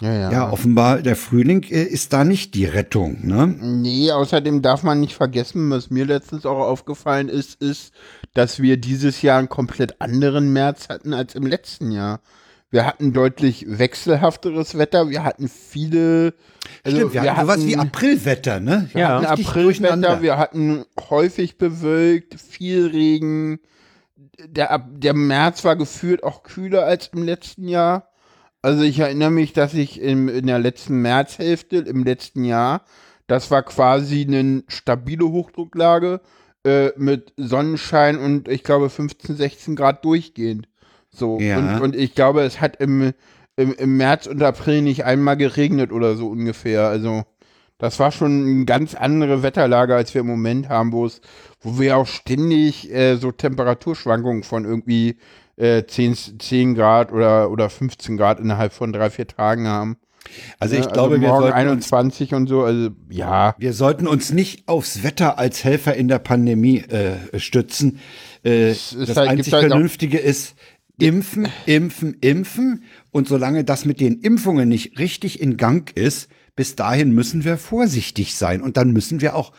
Ja, 0.00 0.12
ja. 0.12 0.32
ja, 0.32 0.50
offenbar 0.50 1.00
der 1.00 1.14
Frühling 1.16 1.62
äh, 1.64 1.84
ist 1.84 2.12
da 2.12 2.24
nicht 2.24 2.54
die 2.54 2.64
Rettung, 2.66 3.18
ne? 3.26 3.46
Nee, 3.46 4.10
außerdem 4.10 4.62
darf 4.62 4.82
man 4.82 5.00
nicht 5.00 5.14
vergessen, 5.14 5.70
was 5.70 5.90
mir 5.90 6.04
letztens 6.04 6.44
auch 6.44 6.58
aufgefallen 6.58 7.28
ist, 7.28 7.62
ist, 7.62 7.92
dass 8.34 8.60
wir 8.60 8.76
dieses 8.76 9.22
Jahr 9.22 9.38
einen 9.38 9.48
komplett 9.48 10.00
anderen 10.00 10.52
März 10.52 10.88
hatten 10.88 11.14
als 11.14 11.34
im 11.36 11.46
letzten 11.46 11.92
Jahr. 11.92 12.20
Wir 12.74 12.86
hatten 12.86 13.12
deutlich 13.12 13.66
wechselhafteres 13.68 14.76
Wetter, 14.76 15.08
wir 15.08 15.22
hatten 15.22 15.48
viele. 15.48 16.34
also 16.82 16.96
Stimmt, 16.96 17.14
wir 17.14 17.36
hatten 17.36 17.40
sowas 17.42 17.66
wie 17.66 17.76
Aprilwetter, 17.76 18.58
ne? 18.58 18.88
Wir 18.92 19.00
Ja. 19.00 19.08
hatten 19.22 19.26
Aprilwetter, 19.26 20.22
wir 20.22 20.38
hatten 20.38 20.84
häufig 21.08 21.56
bewölkt, 21.56 22.34
viel 22.40 22.88
Regen. 22.88 23.60
Der, 24.44 24.84
der 24.90 25.14
März 25.14 25.62
war 25.62 25.76
gefühlt 25.76 26.24
auch 26.24 26.42
kühler 26.42 26.84
als 26.84 27.10
im 27.14 27.22
letzten 27.22 27.68
Jahr. 27.68 28.08
Also 28.60 28.82
ich 28.82 28.98
erinnere 28.98 29.30
mich, 29.30 29.52
dass 29.52 29.72
ich 29.72 30.00
im, 30.00 30.28
in 30.28 30.48
der 30.48 30.58
letzten 30.58 31.00
Märzhälfte 31.00 31.76
im 31.76 32.02
letzten 32.02 32.42
Jahr, 32.42 32.82
das 33.28 33.52
war 33.52 33.62
quasi 33.62 34.26
eine 34.26 34.64
stabile 34.66 35.28
Hochdrucklage 35.28 36.20
äh, 36.66 36.90
mit 36.96 37.34
Sonnenschein 37.36 38.18
und 38.18 38.48
ich 38.48 38.64
glaube 38.64 38.90
15, 38.90 39.36
16 39.36 39.76
Grad 39.76 40.04
durchgehend. 40.04 40.66
So. 41.14 41.38
Ja. 41.40 41.58
Und, 41.58 41.82
und 41.82 41.96
ich 41.96 42.14
glaube, 42.14 42.42
es 42.42 42.60
hat 42.60 42.76
im, 42.76 43.12
im, 43.56 43.72
im 43.74 43.96
März 43.96 44.26
und 44.26 44.42
April 44.42 44.82
nicht 44.82 45.04
einmal 45.04 45.36
geregnet 45.36 45.92
oder 45.92 46.16
so 46.16 46.28
ungefähr. 46.28 46.88
Also 46.88 47.24
das 47.78 47.98
war 47.98 48.12
schon 48.12 48.46
eine 48.46 48.64
ganz 48.64 48.94
andere 48.94 49.42
Wetterlage, 49.42 49.94
als 49.94 50.14
wir 50.14 50.20
im 50.20 50.26
Moment 50.26 50.68
haben, 50.68 50.92
wo 50.92 51.06
es, 51.06 51.20
wo 51.60 51.78
wir 51.80 51.96
auch 51.96 52.06
ständig 52.06 52.92
äh, 52.92 53.16
so 53.16 53.32
Temperaturschwankungen 53.32 54.42
von 54.42 54.64
irgendwie 54.64 55.18
äh, 55.56 55.84
10, 55.84 56.38
10 56.38 56.74
Grad 56.74 57.12
oder, 57.12 57.50
oder 57.50 57.68
15 57.68 58.16
Grad 58.16 58.40
innerhalb 58.40 58.72
von 58.72 58.92
drei, 58.92 59.10
vier 59.10 59.26
Tagen 59.26 59.66
haben. 59.66 59.96
Also 60.58 60.76
ich 60.76 60.88
glaube, 60.88 61.20
wir 61.20 61.28
morgen 61.28 61.42
sollten, 61.42 61.68
uns, 61.68 61.92
21 61.92 62.34
und 62.34 62.46
so, 62.46 62.62
also 62.62 62.90
ja. 63.10 63.54
wir 63.58 63.72
sollten 63.72 64.06
uns 64.06 64.32
nicht 64.32 64.66
aufs 64.66 65.02
Wetter 65.02 65.38
als 65.38 65.64
Helfer 65.64 65.94
in 65.94 66.08
der 66.08 66.18
Pandemie 66.18 66.78
äh, 66.78 67.38
stützen. 67.38 68.00
Äh, 68.42 68.68
das 68.68 69.16
halt- 69.16 69.28
einzig 69.28 69.52
halt 69.52 69.68
Vernünftige 69.68 70.18
ist, 70.18 70.56
impfen, 70.98 71.48
impfen, 71.66 72.16
impfen. 72.20 72.84
Und 73.10 73.28
solange 73.28 73.64
das 73.64 73.84
mit 73.84 74.00
den 74.00 74.20
Impfungen 74.20 74.68
nicht 74.68 74.98
richtig 74.98 75.40
in 75.40 75.56
Gang 75.56 75.94
ist, 75.96 76.28
bis 76.56 76.76
dahin 76.76 77.12
müssen 77.12 77.44
wir 77.44 77.58
vorsichtig 77.58 78.34
sein. 78.34 78.62
Und 78.62 78.76
dann 78.76 78.92
müssen 78.92 79.20
wir 79.20 79.34
auch 79.36 79.52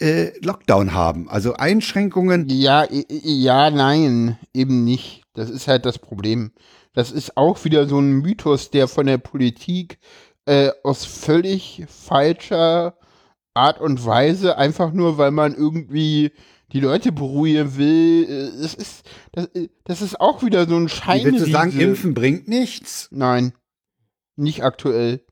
äh, 0.00 0.32
Lockdown 0.44 0.92
haben. 0.92 1.28
Also 1.28 1.54
Einschränkungen. 1.54 2.48
Ja, 2.48 2.86
ja, 2.90 3.70
nein, 3.70 4.38
eben 4.52 4.84
nicht. 4.84 5.22
Das 5.34 5.50
ist 5.50 5.68
halt 5.68 5.86
das 5.86 5.98
Problem. 5.98 6.52
Das 6.92 7.10
ist 7.10 7.36
auch 7.36 7.64
wieder 7.64 7.88
so 7.88 7.98
ein 7.98 8.12
Mythos, 8.12 8.70
der 8.70 8.88
von 8.88 9.06
der 9.06 9.18
Politik 9.18 9.98
äh, 10.46 10.70
aus 10.82 11.04
völlig 11.04 11.84
falscher 11.88 12.96
Art 13.54 13.80
und 13.80 14.04
Weise, 14.04 14.58
einfach 14.58 14.92
nur 14.92 15.16
weil 15.16 15.30
man 15.30 15.54
irgendwie 15.54 16.32
die 16.74 16.80
Leute 16.80 17.12
beruhigen 17.12 17.76
will. 17.78 18.24
äh, 18.28 18.62
Das 18.62 18.74
ist, 18.74 19.04
das, 19.32 19.46
äh, 19.54 19.68
das 19.84 20.02
ist 20.02 20.20
auch 20.20 20.42
wieder 20.42 20.66
so 20.68 20.76
ein 20.76 20.88
Schein. 20.88 21.24
Willst 21.24 21.46
du 21.46 21.50
sagen, 21.50 21.72
impfen 21.78 22.12
bringt 22.14 22.48
nichts? 22.48 23.08
Nein, 23.10 23.52
nicht 24.36 24.62
aktuell. 24.64 25.24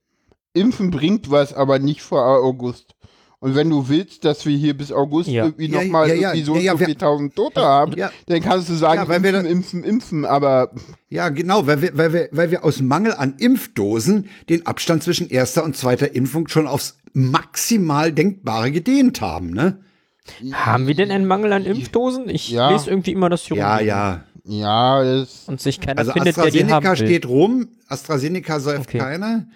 Impfen 0.55 0.91
bringt 0.91 1.31
was, 1.31 1.53
aber 1.55 1.79
nicht 1.79 2.03
vor 2.03 2.25
August. 2.25 2.95
Und 3.41 3.57
wenn 3.57 3.71
du 3.71 3.89
willst, 3.89 4.25
dass 4.25 4.47
wir 4.47 4.57
hier 4.57 4.77
bis 4.77 4.93
August 4.93 5.29
Ja. 5.29 5.47
irgendwie 5.47 5.67
Ja, 5.69 5.83
nochmal 5.83 6.09
ja, 6.11 6.15
ja, 6.15 6.29
irgendwie 6.35 6.45
so 6.45 6.53
ja, 6.55 6.59
und 6.59 6.65
ja, 6.65 6.73
so 6.75 6.79
wir- 6.79 6.87
viele 6.87 6.99
tausend 6.99 7.35
Tote 7.35 7.61
haben, 7.63 7.93
Ja. 7.97 8.13
dann 8.27 8.41
kannst 8.41 8.69
du 8.69 8.75
sagen, 8.75 9.01
Ja, 9.01 9.09
weil 9.09 9.23
wir 9.25 9.31
impfen, 9.31 9.45
da- 9.45 9.51
impfen, 9.51 9.85
impfen, 9.85 10.25
aber 10.25 10.71
Ja, 11.09 11.29
genau, 11.31 11.67
weil 11.67 11.83
wir, 11.83 11.97
weil, 11.99 12.13
wir, 12.13 12.29
weil 12.31 12.51
wir 12.53 12.65
aus 12.65 12.81
Mangel 12.81 13.15
an 13.15 13.35
Impfdosen 13.39 14.29
den 14.49 14.65
Abstand 14.67 15.03
zwischen 15.03 15.29
erster 15.29 15.65
und 15.65 15.77
zweiter 15.77 16.15
Impfung 16.15 16.47
schon 16.47 16.69
aufs 16.69 16.99
maximal 17.15 18.13
Denkbare 18.13 18.71
gedehnt 18.71 19.21
haben, 19.21 19.51
ne? 19.51 19.81
Haben 20.53 20.87
wir 20.87 20.95
denn 20.95 21.11
einen 21.11 21.27
Mangel 21.27 21.53
an 21.53 21.65
Impfdosen? 21.65 22.29
Ich 22.29 22.49
Ja. 22.51 22.71
lese 22.71 22.91
irgendwie 22.91 23.13
immer 23.13 23.29
das 23.29 23.43
hier 23.43 23.57
Ja, 23.57 23.71
rumliegen. 23.77 23.89
ja. 23.89 24.25
ja, 24.45 25.05
das, 25.05 25.45
Und 25.49 25.61
sich 25.61 25.81
keiner 25.81 25.99
Also 25.99 26.13
findet, 26.13 26.37
der 26.37 26.51
die 26.51 26.61
haben 26.65 26.69
AstraZeneca 26.69 26.91
will. 27.01 27.07
steht 27.07 27.27
rum, 27.29 27.69
AstraZeneca 27.89 28.61
säuft 28.61 28.81
Okay. 28.89 28.99
keiner. 28.99 29.47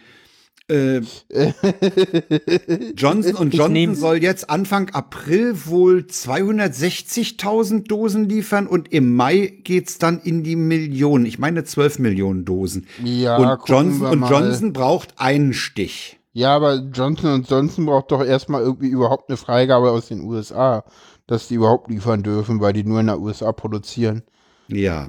Äh, 0.68 1.02
Johnson 2.96 3.36
und 3.36 3.54
Johnson 3.54 3.94
soll 3.94 4.16
jetzt 4.22 4.50
Anfang 4.50 4.90
April 4.90 5.54
wohl 5.66 6.06
260.000 6.10 7.86
Dosen 7.86 8.28
liefern 8.28 8.66
und 8.66 8.92
im 8.92 9.14
Mai 9.14 9.60
geht's 9.62 9.98
dann 9.98 10.18
in 10.20 10.42
die 10.42 10.56
Millionen. 10.56 11.24
Ich 11.26 11.38
meine 11.38 11.62
12 11.62 12.00
Millionen 12.00 12.44
Dosen. 12.44 12.86
Ja, 13.04 13.36
und 13.36 13.68
Johnson 13.68 14.06
und 14.08 14.18
mal. 14.20 14.30
Johnson 14.30 14.72
braucht 14.72 15.14
einen 15.18 15.52
Stich. 15.52 16.18
Ja, 16.36 16.54
aber 16.54 16.74
Johnson 16.92 17.46
Johnson 17.48 17.86
braucht 17.86 18.12
doch 18.12 18.22
erstmal 18.22 18.60
irgendwie 18.60 18.88
überhaupt 18.88 19.30
eine 19.30 19.38
Freigabe 19.38 19.90
aus 19.90 20.08
den 20.08 20.20
USA, 20.20 20.84
dass 21.26 21.48
die 21.48 21.54
überhaupt 21.54 21.88
liefern 21.88 22.22
dürfen, 22.22 22.60
weil 22.60 22.74
die 22.74 22.84
nur 22.84 23.00
in 23.00 23.06
der 23.06 23.18
USA 23.18 23.52
produzieren. 23.52 24.22
Ja. 24.68 25.08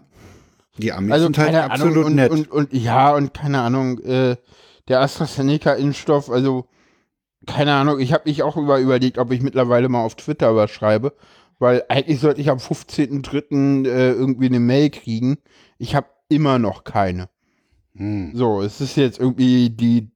Die 0.77 0.93
Amis 0.93 1.11
Also 1.11 1.25
sind 1.25 1.37
halt 1.37 1.47
keine 1.49 1.63
absolut 1.69 1.91
Ahnung, 1.91 2.05
und, 2.05 2.15
nett. 2.15 2.31
Und, 2.31 2.49
und 2.49 2.71
ja, 2.71 3.13
und 3.13 3.33
keine 3.33 3.59
Ahnung, 3.59 3.99
äh, 4.05 4.37
der 4.87 5.01
AstraZeneca-Impfstoff, 5.01 6.31
also 6.31 6.69
keine 7.45 7.73
Ahnung, 7.73 7.99
ich 7.99 8.13
habe 8.13 8.29
mich 8.29 8.41
auch 8.41 8.55
über, 8.55 8.79
überlegt, 8.79 9.17
ob 9.17 9.33
ich 9.33 9.41
mittlerweile 9.41 9.89
mal 9.89 10.05
auf 10.05 10.15
Twitter 10.15 10.55
was 10.55 10.71
schreibe, 10.71 11.13
weil 11.59 11.83
eigentlich 11.89 12.21
sollte 12.21 12.39
ich 12.39 12.49
am 12.49 12.59
15.03. 12.59 13.85
Äh, 13.85 14.11
irgendwie 14.11 14.45
eine 14.45 14.61
Mail 14.61 14.91
kriegen. 14.91 15.39
Ich 15.77 15.93
habe 15.93 16.07
immer 16.29 16.57
noch 16.57 16.85
keine. 16.85 17.27
Hm. 17.97 18.31
So, 18.33 18.61
es 18.61 18.79
ist 18.79 18.95
jetzt 18.95 19.19
irgendwie 19.19 19.69
die 19.71 20.09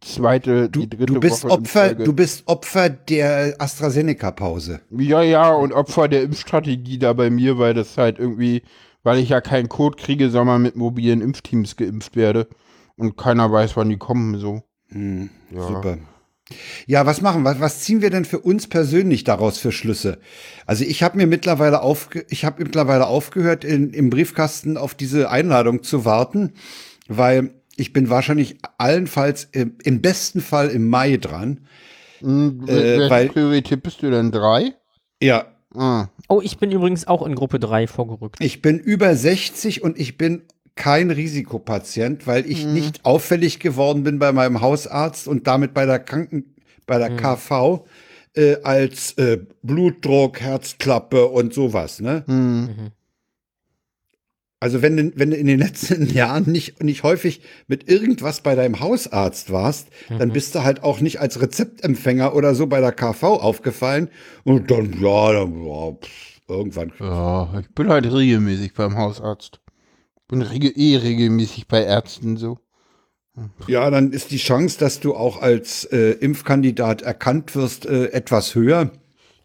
zweite, 0.00 0.68
Du, 0.68 0.80
die 0.80 0.90
dritte 0.90 1.14
du 1.14 1.20
bist 1.20 1.44
Woche 1.44 1.52
Opfer, 1.52 1.94
du 1.94 2.12
bist 2.12 2.42
Opfer 2.46 2.88
der 2.88 3.56
AstraZeneca-Pause. 3.58 4.80
Ja, 4.90 5.22
ja, 5.22 5.50
und 5.52 5.72
Opfer 5.72 6.08
der 6.08 6.22
Impfstrategie 6.22 6.98
da 6.98 7.12
bei 7.12 7.30
mir, 7.30 7.58
weil 7.58 7.74
das 7.74 7.96
halt 7.96 8.18
irgendwie, 8.18 8.62
weil 9.02 9.18
ich 9.18 9.28
ja 9.30 9.40
keinen 9.40 9.68
Code 9.68 9.96
kriege, 9.96 10.30
sondern 10.30 10.62
mit 10.62 10.76
mobilen 10.76 11.20
Impfteams 11.20 11.76
geimpft 11.76 12.16
werde. 12.16 12.48
Und 12.96 13.16
keiner 13.16 13.50
weiß, 13.50 13.76
wann 13.76 13.88
die 13.88 13.96
kommen, 13.96 14.38
so. 14.38 14.62
Hm, 14.88 15.30
Ja. 15.50 15.66
Super. 15.66 15.98
Ja, 16.86 17.04
was 17.04 17.20
machen 17.20 17.42
wir? 17.42 17.60
Was 17.60 17.80
ziehen 17.80 18.00
wir 18.00 18.08
denn 18.10 18.24
für 18.24 18.38
uns 18.38 18.68
persönlich 18.68 19.22
daraus 19.24 19.58
für 19.58 19.70
Schlüsse? 19.70 20.18
Also 20.66 20.84
ich 20.84 21.02
habe 21.02 21.18
mir 21.18 21.26
mittlerweile 21.26 21.82
aufge 21.82 22.24
ich 22.30 22.46
habe 22.46 22.62
mittlerweile 22.64 23.06
aufgehört, 23.06 23.64
in, 23.64 23.90
im 23.92 24.08
Briefkasten 24.08 24.78
auf 24.78 24.94
diese 24.94 25.30
Einladung 25.30 25.82
zu 25.82 26.06
warten, 26.06 26.54
weil 27.06 27.50
ich 27.78 27.92
bin 27.92 28.10
wahrscheinlich 28.10 28.56
allenfalls 28.76 29.44
im, 29.52 29.76
im 29.84 30.02
besten 30.02 30.40
Fall 30.40 30.68
im 30.68 30.88
Mai 30.88 31.16
dran. 31.16 31.60
Hm, 32.20 32.64
Äh, 32.66 32.66
welche 32.98 33.10
weil- 33.10 33.28
Priorität 33.28 33.82
bist 33.82 34.02
du 34.02 34.10
denn? 34.10 34.30
Drei? 34.32 34.74
Ja, 35.22 35.46
Ah. 35.74 36.08
Oh, 36.28 36.40
ich 36.42 36.56
bin 36.56 36.70
übrigens 36.72 37.06
auch 37.06 37.24
in 37.26 37.34
Gruppe 37.34 37.58
3 37.60 37.86
vorgerückt. 37.86 38.36
Ich 38.40 38.62
bin 38.62 38.78
über 38.78 39.14
60 39.14 39.82
und 39.82 39.98
ich 39.98 40.16
bin 40.16 40.42
kein 40.76 41.10
Risikopatient, 41.10 42.26
weil 42.26 42.50
ich 42.50 42.64
Mhm. 42.64 42.72
nicht 42.72 43.04
auffällig 43.04 43.60
geworden 43.60 44.02
bin 44.02 44.18
bei 44.18 44.32
meinem 44.32 44.62
Hausarzt 44.62 45.28
und 45.28 45.46
damit 45.46 45.74
bei 45.74 45.84
der 45.84 45.98
Kranken, 45.98 46.54
bei 46.86 46.96
der 46.98 47.16
KV 47.16 47.84
äh, 48.34 48.56
als 48.62 49.12
äh, 49.18 49.38
Blutdruck, 49.62 50.40
Herzklappe 50.40 51.26
und 51.26 51.52
sowas. 51.52 52.00
Ne? 52.00 52.24
Hm. 52.26 52.68
Also 54.60 54.82
wenn, 54.82 54.96
du- 54.96 55.12
wenn 55.14 55.30
du 55.30 55.36
in 55.36 55.46
den 55.46 55.58
letzten 55.58 56.06
Jahren 56.12 56.50
nicht, 56.50 56.82
nicht 56.82 57.02
häufig 57.04 57.42
mit 57.68 57.88
irgendwas 57.88 58.40
bei 58.40 58.54
deinem 58.56 58.80
Hausarzt 58.80 59.52
warst, 59.52 59.88
dann 60.08 60.32
bist 60.32 60.54
du 60.54 60.64
halt 60.64 60.82
auch 60.82 61.00
nicht 61.00 61.20
als 61.20 61.40
Rezeptempfänger 61.40 62.34
oder 62.34 62.54
so 62.54 62.66
bei 62.66 62.80
der 62.80 62.92
KV 62.92 63.22
aufgefallen. 63.40 64.08
Und 64.44 64.70
dann, 64.70 64.92
ja, 65.00 65.32
dann, 65.32 65.64
ja 65.64 65.92
pff, 65.92 66.40
irgendwann. 66.48 66.92
Ja, 66.98 67.60
ich 67.60 67.68
bin 67.74 67.88
halt 67.88 68.12
regelmäßig 68.12 68.74
beim 68.74 68.96
Hausarzt. 68.96 69.60
Bin 70.26 70.42
rege 70.42 70.68
eh 70.68 70.96
regelmäßig 70.96 71.68
bei 71.68 71.84
Ärzten 71.84 72.36
so. 72.36 72.58
Ja, 73.68 73.88
dann 73.90 74.10
ist 74.12 74.32
die 74.32 74.36
Chance, 74.38 74.78
dass 74.80 74.98
du 74.98 75.14
auch 75.14 75.40
als 75.40 75.84
äh, 75.84 76.10
Impfkandidat 76.14 77.02
erkannt 77.02 77.54
wirst, 77.54 77.86
äh, 77.86 78.06
etwas 78.06 78.56
höher. 78.56 78.90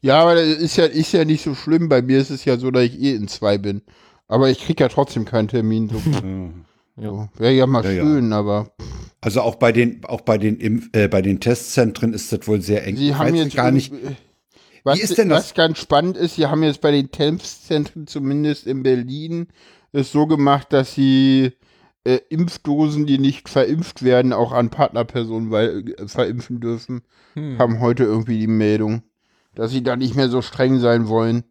Ja, 0.01 0.21
aber 0.23 0.33
das 0.35 0.47
ist 0.47 0.75
ja, 0.77 0.85
ist 0.85 1.11
ja 1.13 1.23
nicht 1.25 1.43
so 1.43 1.53
schlimm. 1.53 1.89
Bei 1.89 2.01
mir 2.01 2.17
ist 2.17 2.31
es 2.31 2.43
ja 2.43 2.57
so, 2.57 2.71
dass 2.71 2.83
ich 2.85 2.99
eh 2.99 3.13
in 3.13 3.27
zwei 3.27 3.59
bin. 3.59 3.83
Aber 4.27 4.49
ich 4.49 4.59
krieg 4.59 4.79
ja 4.79 4.87
trotzdem 4.87 5.25
keinen 5.25 5.47
Termin. 5.47 5.89
So. 5.89 5.99
so. 7.01 7.29
Wäre 7.35 7.53
ja 7.53 7.67
mal 7.67 7.83
Ja, 7.83 7.91
ja. 7.91 8.03
schön, 8.03 8.33
aber 8.33 8.73
Also 9.21 9.41
auch 9.41 9.55
bei 9.55 9.71
den, 9.71 10.03
auch 10.05 10.21
bei 10.21 10.37
den 10.37 10.57
Impf, 10.57 10.89
äh, 10.93 11.07
bei 11.07 11.21
den 11.21 11.39
Testzentren 11.39 12.13
ist 12.13 12.31
das 12.31 12.47
wohl 12.47 12.61
sehr 12.61 12.85
eng. 12.85 12.95
sie 12.95 13.15
haben 13.15 13.35
jetzt 13.35 13.55
gar 13.55 13.71
nicht. 13.71 13.93
Was, 14.83 14.99
ist 14.99 15.17
denn 15.17 15.29
das? 15.29 15.45
was 15.45 15.53
ganz 15.53 15.79
spannend 15.79 16.17
ist, 16.17 16.35
sie 16.35 16.47
haben 16.47 16.61
jetzt 16.63 16.81
bei 16.81 16.91
den 16.91 17.09
Testzentren, 17.09 18.05
zumindest 18.05 18.67
in 18.67 18.83
Berlin, 18.83 19.47
es 19.93 20.11
so 20.11 20.27
gemacht, 20.27 20.73
dass 20.73 20.93
sie 20.93 21.53
äh, 22.03 22.19
Impfdosen, 22.29 23.05
die 23.05 23.17
nicht 23.17 23.47
verimpft 23.47 24.03
werden, 24.03 24.33
auch 24.33 24.51
an 24.51 24.69
Partnerpersonen 24.69 25.51
weil, 25.51 25.93
äh, 25.97 26.07
verimpfen 26.07 26.59
dürfen. 26.59 27.03
Hm. 27.33 27.57
Haben 27.57 27.79
heute 27.79 28.03
irgendwie 28.03 28.39
die 28.39 28.47
Meldung, 28.47 29.03
dass 29.55 29.71
sie 29.71 29.83
da 29.83 29.95
nicht 29.95 30.15
mehr 30.15 30.29
so 30.29 30.41
streng 30.41 30.79
sein 30.79 31.07
wollen. 31.07 31.43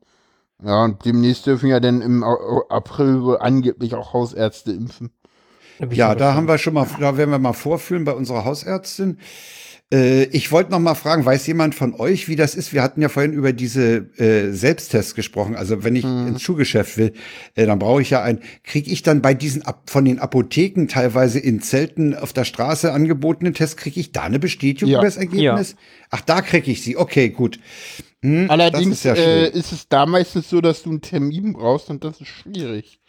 Ja, 0.65 0.85
und 0.85 1.05
demnächst 1.05 1.47
dürfen 1.47 1.69
ja 1.69 1.81
dann 1.81 2.03
im 2.03 2.23
April 2.23 3.23
wohl 3.23 3.39
angeblich 3.39 3.95
auch 3.95 4.13
Hausärzte 4.13 4.73
impfen. 4.73 5.11
Ja, 5.91 6.15
da 6.15 6.35
haben 6.35 6.47
wir 6.47 6.59
schon 6.59 6.75
mal, 6.75 6.87
da 7.01 7.17
werden 7.17 7.31
wir 7.31 7.39
mal 7.39 7.55
vorfühlen 7.55 8.05
bei 8.05 8.13
unserer 8.13 8.45
Hausärztin. 8.45 9.19
Äh, 9.93 10.25
ich 10.25 10.53
wollte 10.53 10.71
noch 10.71 10.79
mal 10.79 10.95
fragen, 10.95 11.25
weiß 11.25 11.47
jemand 11.49 11.75
von 11.75 11.95
euch, 11.95 12.29
wie 12.29 12.37
das 12.37 12.55
ist? 12.55 12.73
Wir 12.73 12.83
hatten 12.83 13.03
ja 13.03 13.09
vorhin 13.09 13.33
über 13.33 13.53
diese 13.53 14.07
äh, 14.19 14.53
Selbsttests 14.53 15.15
gesprochen. 15.15 15.57
Also 15.57 15.83
wenn 15.83 15.97
ich 15.97 16.05
ins 16.05 16.41
Schuhgeschäft 16.43 16.97
will, 16.97 17.13
äh, 17.57 17.67
dann 17.67 17.79
brauche 17.81 18.01
ich 18.01 18.11
ja 18.11 18.23
einen. 18.23 18.41
Kriege 18.63 18.91
ich 18.91 19.03
dann 19.03 19.23
bei 19.23 19.35
diesen 19.35 19.63
Ab 19.63 19.91
von 19.91 20.05
den 20.05 20.21
Apotheken 20.21 20.87
teilweise 20.87 21.41
in 21.41 21.61
Zelten 21.61 22.15
auf 22.15 22.33
der 22.33 22.45
Straße 22.45 22.93
angebotene 22.93 23.53
Tests, 23.53 23.77
kriege 23.77 23.99
ich 23.99 24.13
da 24.13 24.23
eine 24.23 24.39
Bestätigung 24.39 24.91
Ja. 24.91 24.99
über 24.99 25.07
das 25.07 25.17
Ergebnis? 25.17 25.75
Ach, 26.11 26.21
da 26.21 26.43
kriege 26.43 26.71
ich 26.71 26.83
sie. 26.83 26.97
Okay, 26.97 27.31
gut. 27.31 27.59
Hm, 28.23 28.49
Allerdings 28.51 28.89
ist 28.99 29.05
ja 29.05 29.15
äh, 29.15 29.51
ist 29.51 29.73
es 29.73 29.89
da 29.89 30.07
meistens 30.07 30.49
so, 30.49 30.61
dass 30.61 30.83
du 30.85 30.91
einen 30.91 31.01
Termin 31.01 31.53
brauchst 31.55 31.91
und 31.91 32.05
das 32.05 32.21
ist 32.21 32.29
schwierig. 32.29 33.01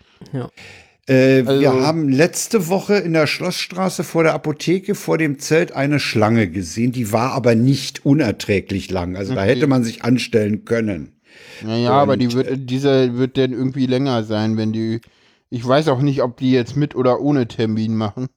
Äh, 1.06 1.44
wir 1.46 1.50
Also- 1.72 1.82
haben 1.86 2.10
letzte 2.10 2.68
Woche 2.70 2.96
in 2.96 3.14
der 3.14 3.28
Schlossstraße 3.28 4.04
vor 4.04 4.24
der 4.24 4.34
Apotheke 4.34 4.96
vor 4.96 5.18
dem 5.18 5.38
Zelt 5.38 5.74
eine 5.74 6.00
Schlange 6.00 6.50
gesehen. 6.50 6.92
Die 6.94 7.12
war 7.12 7.34
aber 7.34 7.56
nicht 7.56 8.06
unerträglich 8.06 8.90
lang. 8.90 9.16
Also 9.18 9.36
da 9.36 9.42
Okay. 9.42 9.52
hätte 9.56 9.68
man 9.68 9.84
sich 9.84 10.04
anstellen 10.04 10.64
können. 10.66 11.20
Naja, 11.62 11.92
aber 11.92 12.16
die 12.18 12.28
Und, 12.28 12.36
wird, 12.36 12.70
dieser 12.70 13.18
wird 13.18 13.38
dann 13.38 13.52
irgendwie 13.52 13.86
länger 13.86 14.24
sein, 14.24 14.56
wenn 14.58 14.72
die. 14.72 15.02
Ich 15.50 15.66
weiß 15.68 15.90
auch 15.90 16.02
nicht, 16.02 16.22
ob 16.24 16.38
die 16.38 16.52
jetzt 16.52 16.76
mit 16.76 16.96
oder 16.96 17.20
ohne 17.20 17.48
Termin 17.48 17.96
machen. 17.96 18.28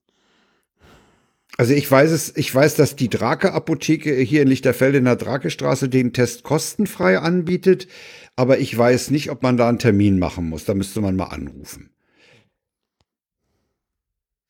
Also 1.58 1.72
ich 1.72 1.90
weiß 1.90 2.10
es, 2.10 2.36
ich 2.36 2.54
weiß, 2.54 2.74
dass 2.74 2.96
die 2.96 3.08
Drake 3.08 3.52
Apotheke 3.52 4.14
hier 4.14 4.42
in 4.42 4.48
Lichterfelde 4.48 4.98
in 4.98 5.04
der 5.04 5.16
Drakestraße 5.16 5.88
den 5.88 6.12
Test 6.12 6.42
kostenfrei 6.42 7.18
anbietet. 7.18 7.88
Aber 8.36 8.58
ich 8.58 8.76
weiß 8.76 9.10
nicht, 9.10 9.30
ob 9.30 9.42
man 9.42 9.56
da 9.56 9.68
einen 9.68 9.78
Termin 9.78 10.18
machen 10.18 10.48
muss. 10.50 10.66
Da 10.66 10.74
müsste 10.74 11.00
man 11.00 11.16
mal 11.16 11.24
anrufen. 11.28 11.90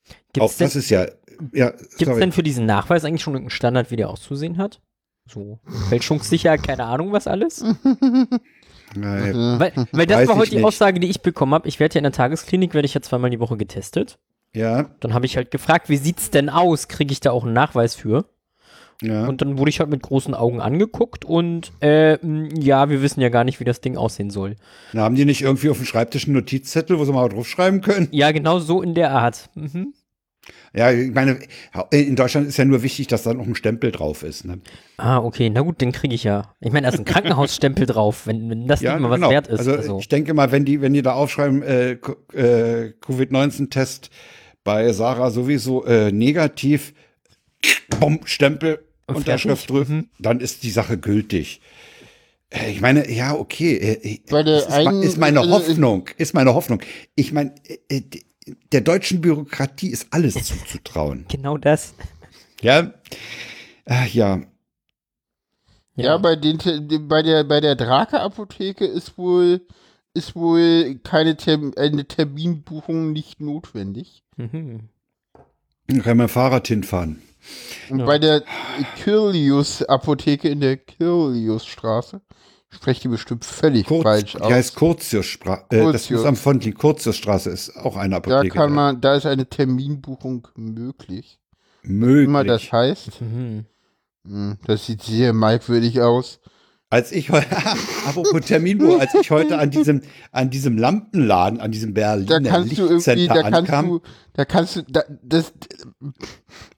Auch 0.09 0.13
Gibt's 0.33 0.57
denn, 0.57 0.67
das 0.67 0.75
ist 0.75 0.89
ja, 0.89 1.07
ja, 1.53 1.71
gibt's 1.71 1.99
sorry. 1.99 2.19
denn 2.19 2.31
für 2.31 2.43
diesen 2.43 2.65
Nachweis 2.65 3.05
eigentlich 3.05 3.21
schon 3.23 3.33
irgendeinen 3.33 3.55
Standard, 3.55 3.89
wie 3.89 3.95
der 3.95 4.09
auszusehen 4.09 4.57
hat? 4.57 4.81
So 5.29 5.59
fälschungssicher, 5.89 6.57
keine 6.57 6.85
Ahnung 6.85 7.11
was 7.11 7.27
alles? 7.27 7.63
Äh, 8.95 9.33
Weil, 9.33 9.73
weil 9.91 10.05
das 10.05 10.19
Weiß 10.21 10.27
war 10.29 10.37
heute 10.37 10.51
die 10.51 10.55
nicht. 10.55 10.65
Aussage, 10.65 11.01
die 11.01 11.09
ich 11.09 11.21
bekommen 11.21 11.53
habe. 11.53 11.67
Ich 11.67 11.77
werde 11.81 11.95
ja 11.95 11.99
in 11.99 12.03
der 12.03 12.13
Tagesklinik, 12.13 12.73
werde 12.73 12.85
ich 12.85 12.93
ja 12.93 13.01
zweimal 13.01 13.29
die 13.29 13.39
Woche 13.41 13.57
getestet. 13.57 14.17
Ja, 14.57 14.89
Dann 14.99 15.13
habe 15.13 15.25
ich 15.25 15.37
halt 15.37 15.51
gefragt, 15.51 15.89
wie 15.89 15.97
sieht's 15.97 16.29
denn 16.31 16.49
aus? 16.49 16.87
Kriege 16.87 17.11
ich 17.11 17.19
da 17.19 17.31
auch 17.31 17.43
einen 17.43 17.53
Nachweis 17.53 17.95
für? 17.95 18.25
ja. 19.03 19.27
Und 19.27 19.41
dann 19.43 19.59
wurde 19.59 19.69
ich 19.69 19.79
halt 19.79 19.91
mit 19.91 20.01
großen 20.01 20.33
Augen 20.33 20.59
angeguckt 20.59 21.23
und 21.23 21.71
äh, 21.81 22.17
ja, 22.59 22.89
wir 22.89 23.03
wissen 23.03 23.21
ja 23.21 23.29
gar 23.29 23.43
nicht, 23.43 23.59
wie 23.59 23.63
das 23.63 23.79
Ding 23.79 23.95
aussehen 23.95 24.31
soll. 24.31 24.55
Na, 24.91 25.03
haben 25.03 25.13
die 25.15 25.25
nicht 25.25 25.41
irgendwie 25.43 25.69
auf 25.69 25.77
dem 25.77 25.85
Schreibtisch 25.85 26.25
einen 26.25 26.33
Notizzettel, 26.33 26.97
wo 26.97 27.05
sie 27.05 27.13
mal 27.13 27.29
draufschreiben 27.29 27.81
können? 27.81 28.07
Ja, 28.11 28.31
genau 28.31 28.57
so 28.57 28.81
in 28.81 28.95
der 28.95 29.11
Art. 29.11 29.49
Mhm. 29.53 29.93
Ja, 30.73 30.91
ich 30.91 31.13
meine, 31.13 31.39
in 31.91 32.15
Deutschland 32.15 32.47
ist 32.47 32.57
ja 32.57 32.65
nur 32.65 32.81
wichtig, 32.81 33.07
dass 33.07 33.23
da 33.23 33.33
noch 33.33 33.45
ein 33.45 33.55
Stempel 33.55 33.91
drauf 33.91 34.23
ist. 34.23 34.45
Ne? 34.45 34.59
Ah, 34.97 35.17
okay, 35.19 35.49
na 35.49 35.61
gut, 35.61 35.81
den 35.81 35.91
kriege 35.91 36.15
ich 36.15 36.23
ja. 36.23 36.53
Ich 36.59 36.71
meine, 36.71 36.87
da 36.87 36.93
ist 36.93 36.99
ein 36.99 37.05
Krankenhausstempel 37.05 37.85
drauf, 37.93 38.25
wenn, 38.27 38.49
wenn 38.49 38.67
das 38.67 38.81
Ja, 38.81 38.93
nicht 38.93 39.01
mal 39.03 39.09
was 39.09 39.17
genau. 39.17 39.29
wert 39.29 39.47
ist. 39.47 39.59
Also, 39.59 39.73
Also, 39.73 39.99
ich 39.99 40.07
denke 40.07 40.33
mal, 40.33 40.51
wenn 40.51 40.65
die, 40.65 40.81
wenn 40.81 40.93
die 40.93 41.01
da 41.01 41.13
aufschreiben, 41.13 41.61
äh, 41.63 41.91
äh, 42.33 42.93
Covid-19-Test 43.01 44.09
bei 44.67 44.91
Sarah 44.91 45.31
sowieso 45.31 45.85
äh, 45.85 46.11
negativ, 46.11 46.93
Bumm, 48.01 48.19
Stempel, 48.25 48.83
Und 49.07 49.15
Unterschrift 49.15 49.69
drücken, 49.69 49.95
Mhm. 49.95 50.09
dann 50.19 50.39
ist 50.41 50.63
die 50.63 50.71
Sache 50.71 50.97
gültig. 50.97 51.61
Äh, 52.49 52.71
Ich 52.71 52.81
meine, 52.81 53.09
ja, 53.09 53.33
okay. 53.33 53.77
äh, 53.77 54.19
das 54.29 54.65
ist, 54.67 54.71
einen- 54.73 55.01
ist 55.03 55.17
meine 55.17 55.39
äh, 55.39 55.47
Hoffnung, 55.47 56.09
ist 56.17 56.33
meine 56.33 56.53
Hoffnung. 56.53 56.81
Ich 57.15 57.31
meine, 57.31 57.55
äh, 57.65 57.95
äh, 57.97 58.01
der 58.73 58.81
deutschen 58.81 59.21
Bürokratie 59.21 59.89
ist 59.89 60.07
alles 60.11 60.33
zuzutrauen. 60.33 61.25
genau 61.29 61.57
das. 61.57 61.93
Ja, 62.61 62.91
Ach, 63.85 64.07
ja. 64.13 64.41
Ja, 65.95 66.17
bei, 66.17 66.35
den, 66.35 66.57
bei 67.07 67.23
der, 67.23 67.45
bei 67.45 67.61
der 67.61 67.75
Drake-Apotheke 67.75 68.85
ist 68.85 69.17
wohl, 69.17 69.61
ist 70.13 70.35
wohl 70.35 70.99
keine 71.03 71.37
Term 71.37 71.71
eine 71.77 72.05
Terminbuchung 72.05 73.13
nicht 73.13 73.39
notwendig. 73.39 74.23
Mhm. 74.37 74.89
Dann 75.87 76.01
kann 76.03 76.17
man 76.17 76.27
Fahrrad 76.29 76.67
hinfahren. 76.67 77.21
Und 77.89 77.99
Ja. 77.99 78.05
bei 78.05 78.19
der 78.19 78.43
Kirlius-Apotheke 79.03 80.49
in 80.49 80.59
der 80.59 80.77
Kirliusstraße, 80.77 82.21
spreche 82.69 83.01
die 83.03 83.07
bestimmt 83.09 83.45
völlig 83.45 83.85
Kurz, 83.87 84.03
falsch 84.03 84.31
die 84.33 84.41
aus. 84.41 84.51
heißt 84.51 84.75
Curtiusstraße. 84.75 85.63
Äh, 85.69 85.77
das 85.91 86.01
Curtius. 86.03 86.19
ist 86.21 86.25
am 86.25 86.35
Fonti. 86.35 86.71
Curtiusstraße 86.73 87.49
ist 87.49 87.75
auch 87.77 87.95
eine 87.95 88.11
da 88.11 88.17
Apotheke. 88.17 88.49
kann 88.55 88.73
man, 88.73 88.99
da 89.01 89.15
ist 89.15 89.25
eine 89.25 89.47
Terminbuchung 89.47 90.47
möglich. 90.55 91.39
möglich. 91.83 92.25
Immer 92.27 92.43
das 92.43 92.71
heißt. 92.71 93.21
Mhm. 93.21 93.65
Hm, 94.25 94.57
Das 94.65 94.85
sieht 94.85 95.01
sehr 95.03 95.31
merkwürdig 95.33 96.01
aus. 96.01 96.39
Als 96.89 97.11
ich 97.11 97.29
heute, 97.31 97.47
apropos 98.07 98.41
Terminbuch, 98.45 98.99
als 98.99 99.13
ich 99.13 99.29
heute 99.29 99.57
an 99.57 99.69
diesem, 99.69 100.01
an 100.31 100.49
diesem 100.49 100.77
Lampenladen, 100.77 101.59
an 101.59 101.71
diesem 101.71 101.93
Da 101.93 102.15
Berliner 102.15 102.49
kannst 102.49 102.77
du 102.77 102.85
irgendwie, 102.87 103.27
da 103.27 103.41
kannst 103.41 103.53
ankam, 103.53 103.87
du, 103.87 104.01
da 104.33 104.45
kannst 104.45 104.75
du, 104.77 104.83
da, 104.83 105.03
das, 105.21 105.51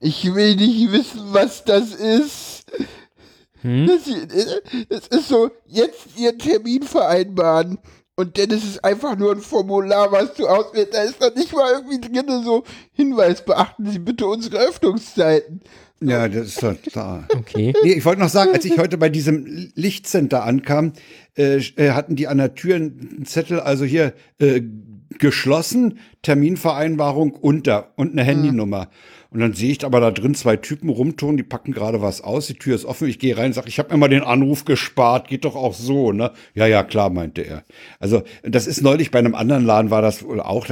ich 0.00 0.34
will 0.34 0.56
nicht 0.56 0.90
wissen, 0.90 1.20
was 1.32 1.64
das 1.64 1.94
ist. 1.94 2.64
Hm? 3.62 3.86
Das, 3.86 4.00
das 4.88 5.06
ist 5.08 5.28
so, 5.28 5.50
jetzt 5.66 6.18
ihren 6.18 6.38
Termin 6.38 6.82
vereinbaren. 6.82 7.78
Und 8.16 8.36
dann 8.36 8.50
ist 8.50 8.64
es 8.64 8.84
einfach 8.84 9.16
nur 9.16 9.32
ein 9.32 9.40
Formular, 9.40 10.12
was 10.12 10.34
du 10.34 10.46
auswählst. 10.46 10.92
Da 10.92 11.02
ist 11.02 11.22
dann 11.22 11.32
nicht 11.34 11.54
mal 11.54 11.72
irgendwie 11.72 12.00
drin 12.00 12.44
so 12.44 12.64
Hinweis, 12.92 13.44
beachten 13.44 13.88
Sie 13.88 13.98
bitte 13.98 14.26
unsere 14.26 14.58
Öffnungszeiten. 14.58 15.62
Ja, 16.00 16.28
das 16.28 16.48
ist 16.48 16.62
doch 16.62 16.76
da. 16.92 17.24
Okay. 17.34 17.72
Nee, 17.82 17.92
ich 17.92 18.04
wollte 18.04 18.20
noch 18.20 18.28
sagen, 18.28 18.52
als 18.52 18.64
ich 18.64 18.78
heute 18.78 18.96
bei 18.98 19.08
diesem 19.08 19.70
Lichtcenter 19.74 20.44
ankam, 20.44 20.92
äh, 21.36 21.58
äh, 21.76 21.90
hatten 21.90 22.16
die 22.16 22.26
an 22.26 22.38
der 22.38 22.54
Tür 22.54 22.76
einen 22.76 23.24
Zettel, 23.26 23.60
also 23.60 23.84
hier 23.84 24.14
äh, 24.38 24.62
geschlossen, 25.18 25.98
Terminvereinbarung 26.22 27.32
unter 27.32 27.92
und 27.96 28.12
eine 28.12 28.24
Handynummer. 28.24 28.88
Und 29.30 29.38
dann 29.38 29.52
sehe 29.52 29.70
ich 29.70 29.84
aber 29.84 30.00
da 30.00 30.10
drin 30.10 30.34
zwei 30.34 30.56
Typen 30.56 30.88
rumtun, 30.88 31.36
die 31.36 31.44
packen 31.44 31.72
gerade 31.72 32.02
was 32.02 32.20
aus, 32.20 32.48
die 32.48 32.54
Tür 32.54 32.74
ist 32.74 32.84
offen, 32.84 33.08
ich 33.08 33.20
gehe 33.20 33.36
rein 33.36 33.46
und 33.46 33.52
sage, 33.52 33.68
ich 33.68 33.78
habe 33.78 33.92
mir 33.92 33.98
mal 33.98 34.08
den 34.08 34.22
Anruf 34.22 34.64
gespart, 34.64 35.28
geht 35.28 35.44
doch 35.44 35.54
auch 35.54 35.74
so, 35.74 36.10
ne? 36.10 36.32
Ja, 36.54 36.66
ja, 36.66 36.82
klar, 36.82 37.10
meinte 37.10 37.42
er. 37.42 37.62
Also 38.00 38.22
das 38.42 38.66
ist 38.66 38.82
neulich 38.82 39.12
bei 39.12 39.20
einem 39.20 39.36
anderen 39.36 39.64
Laden 39.64 39.90
war 39.92 40.02
das 40.02 40.24
wohl 40.24 40.40
auch, 40.40 40.66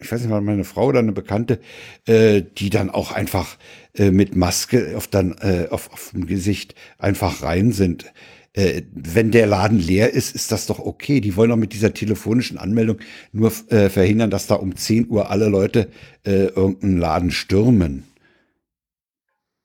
ich 0.00 0.10
weiß 0.10 0.22
nicht, 0.22 0.30
war 0.30 0.40
meine 0.40 0.64
Frau 0.64 0.86
oder 0.86 1.00
eine 1.00 1.12
Bekannte, 1.12 1.60
äh, 2.06 2.42
die 2.56 2.70
dann 2.70 2.88
auch 2.88 3.12
einfach 3.12 3.58
äh, 3.98 4.10
mit 4.10 4.36
Maske 4.36 4.96
auf, 4.96 5.06
dann, 5.08 5.32
äh, 5.40 5.66
auf, 5.70 5.92
auf 5.92 6.10
dem 6.14 6.26
Gesicht 6.26 6.74
einfach 6.98 7.42
rein 7.42 7.72
sind. 7.72 8.12
äh, 8.54 8.82
wenn 8.92 9.30
der 9.30 9.46
Laden 9.46 9.78
leer 9.78 10.12
ist, 10.14 10.34
ist 10.34 10.50
das 10.52 10.66
doch 10.66 10.78
okay. 10.78 11.20
Die 11.20 11.36
wollen 11.36 11.50
doch 11.50 11.56
mit 11.56 11.72
dieser 11.74 11.92
telefonischen 11.94 12.58
Anmeldung 12.58 12.98
nur 13.32 13.52
äh, 13.70 13.88
verhindern, 13.90 14.30
dass 14.30 14.46
da 14.46 14.54
um 14.56 14.74
10 14.74 15.08
Uhr 15.10 15.30
alle 15.30 15.48
Leute 15.48 15.90
äh, 16.24 16.46
irgendeinen 16.46 16.98
Laden 16.98 17.30
stürmen. 17.30 18.04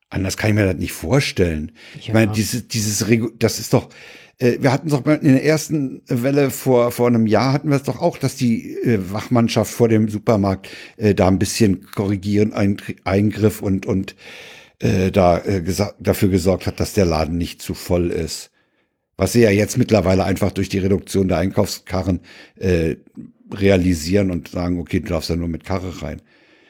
Anders 0.10 0.38
kann 0.38 0.52
ich 0.52 0.56
mir 0.56 0.66
das 0.66 0.76
nicht 0.76 0.92
vorstellen. 0.94 1.72
Ich 1.98 2.08
Ja. 2.08 2.14
meine, 2.14 2.32
dieses, 2.32 2.68
dieses, 2.68 3.04
das 3.40 3.60
ist 3.60 3.74
doch, 3.74 3.90
wir 4.60 4.72
hatten 4.72 4.88
es 4.88 4.94
doch 4.94 5.06
in 5.06 5.34
der 5.34 5.46
ersten 5.46 6.02
Welle 6.08 6.50
vor, 6.50 6.92
vor 6.92 7.08
einem 7.08 7.28
Jahr 7.28 7.54
hatten 7.54 7.70
wir 7.70 7.78
es 7.78 7.84
doch 7.84 8.02
auch, 8.02 8.18
dass 8.18 8.36
die 8.36 8.74
äh, 8.78 9.00
Wachmannschaft 9.12 9.72
vor 9.72 9.88
dem 9.90 10.10
Supermarkt 10.10 10.70
äh, 10.98 11.16
da 11.16 11.28
ein 11.28 11.40
bisschen 11.40 11.88
korrigieren, 11.92 12.54
ein, 12.54 12.78
eingriff 13.04 13.62
und, 13.62 13.86
und 13.86 14.16
äh, 14.80 15.12
da 15.12 15.38
äh, 15.38 15.62
gesa- 15.66 15.94
dafür 16.00 16.30
gesorgt 16.30 16.68
hat, 16.68 16.80
dass 16.80 16.94
der 16.94 17.06
Laden 17.06 17.38
nicht 17.38 17.62
zu 17.62 17.74
voll 17.74 18.10
ist. 18.12 18.52
Was 19.16 19.34
sie 19.34 19.42
ja 19.42 19.52
jetzt 19.52 19.78
mittlerweile 19.78 20.24
einfach 20.24 20.52
durch 20.52 20.70
die 20.70 20.80
Reduktion 20.80 21.28
der 21.28 21.38
Einkaufskarren 21.38 22.20
äh, 22.56 22.96
realisieren 23.52 24.32
und 24.32 24.48
sagen, 24.48 24.80
okay, 24.80 25.00
du 25.00 25.10
darfst 25.10 25.30
ja 25.30 25.36
nur 25.36 25.48
mit 25.48 25.64
Karre 25.64 26.02
rein. 26.02 26.22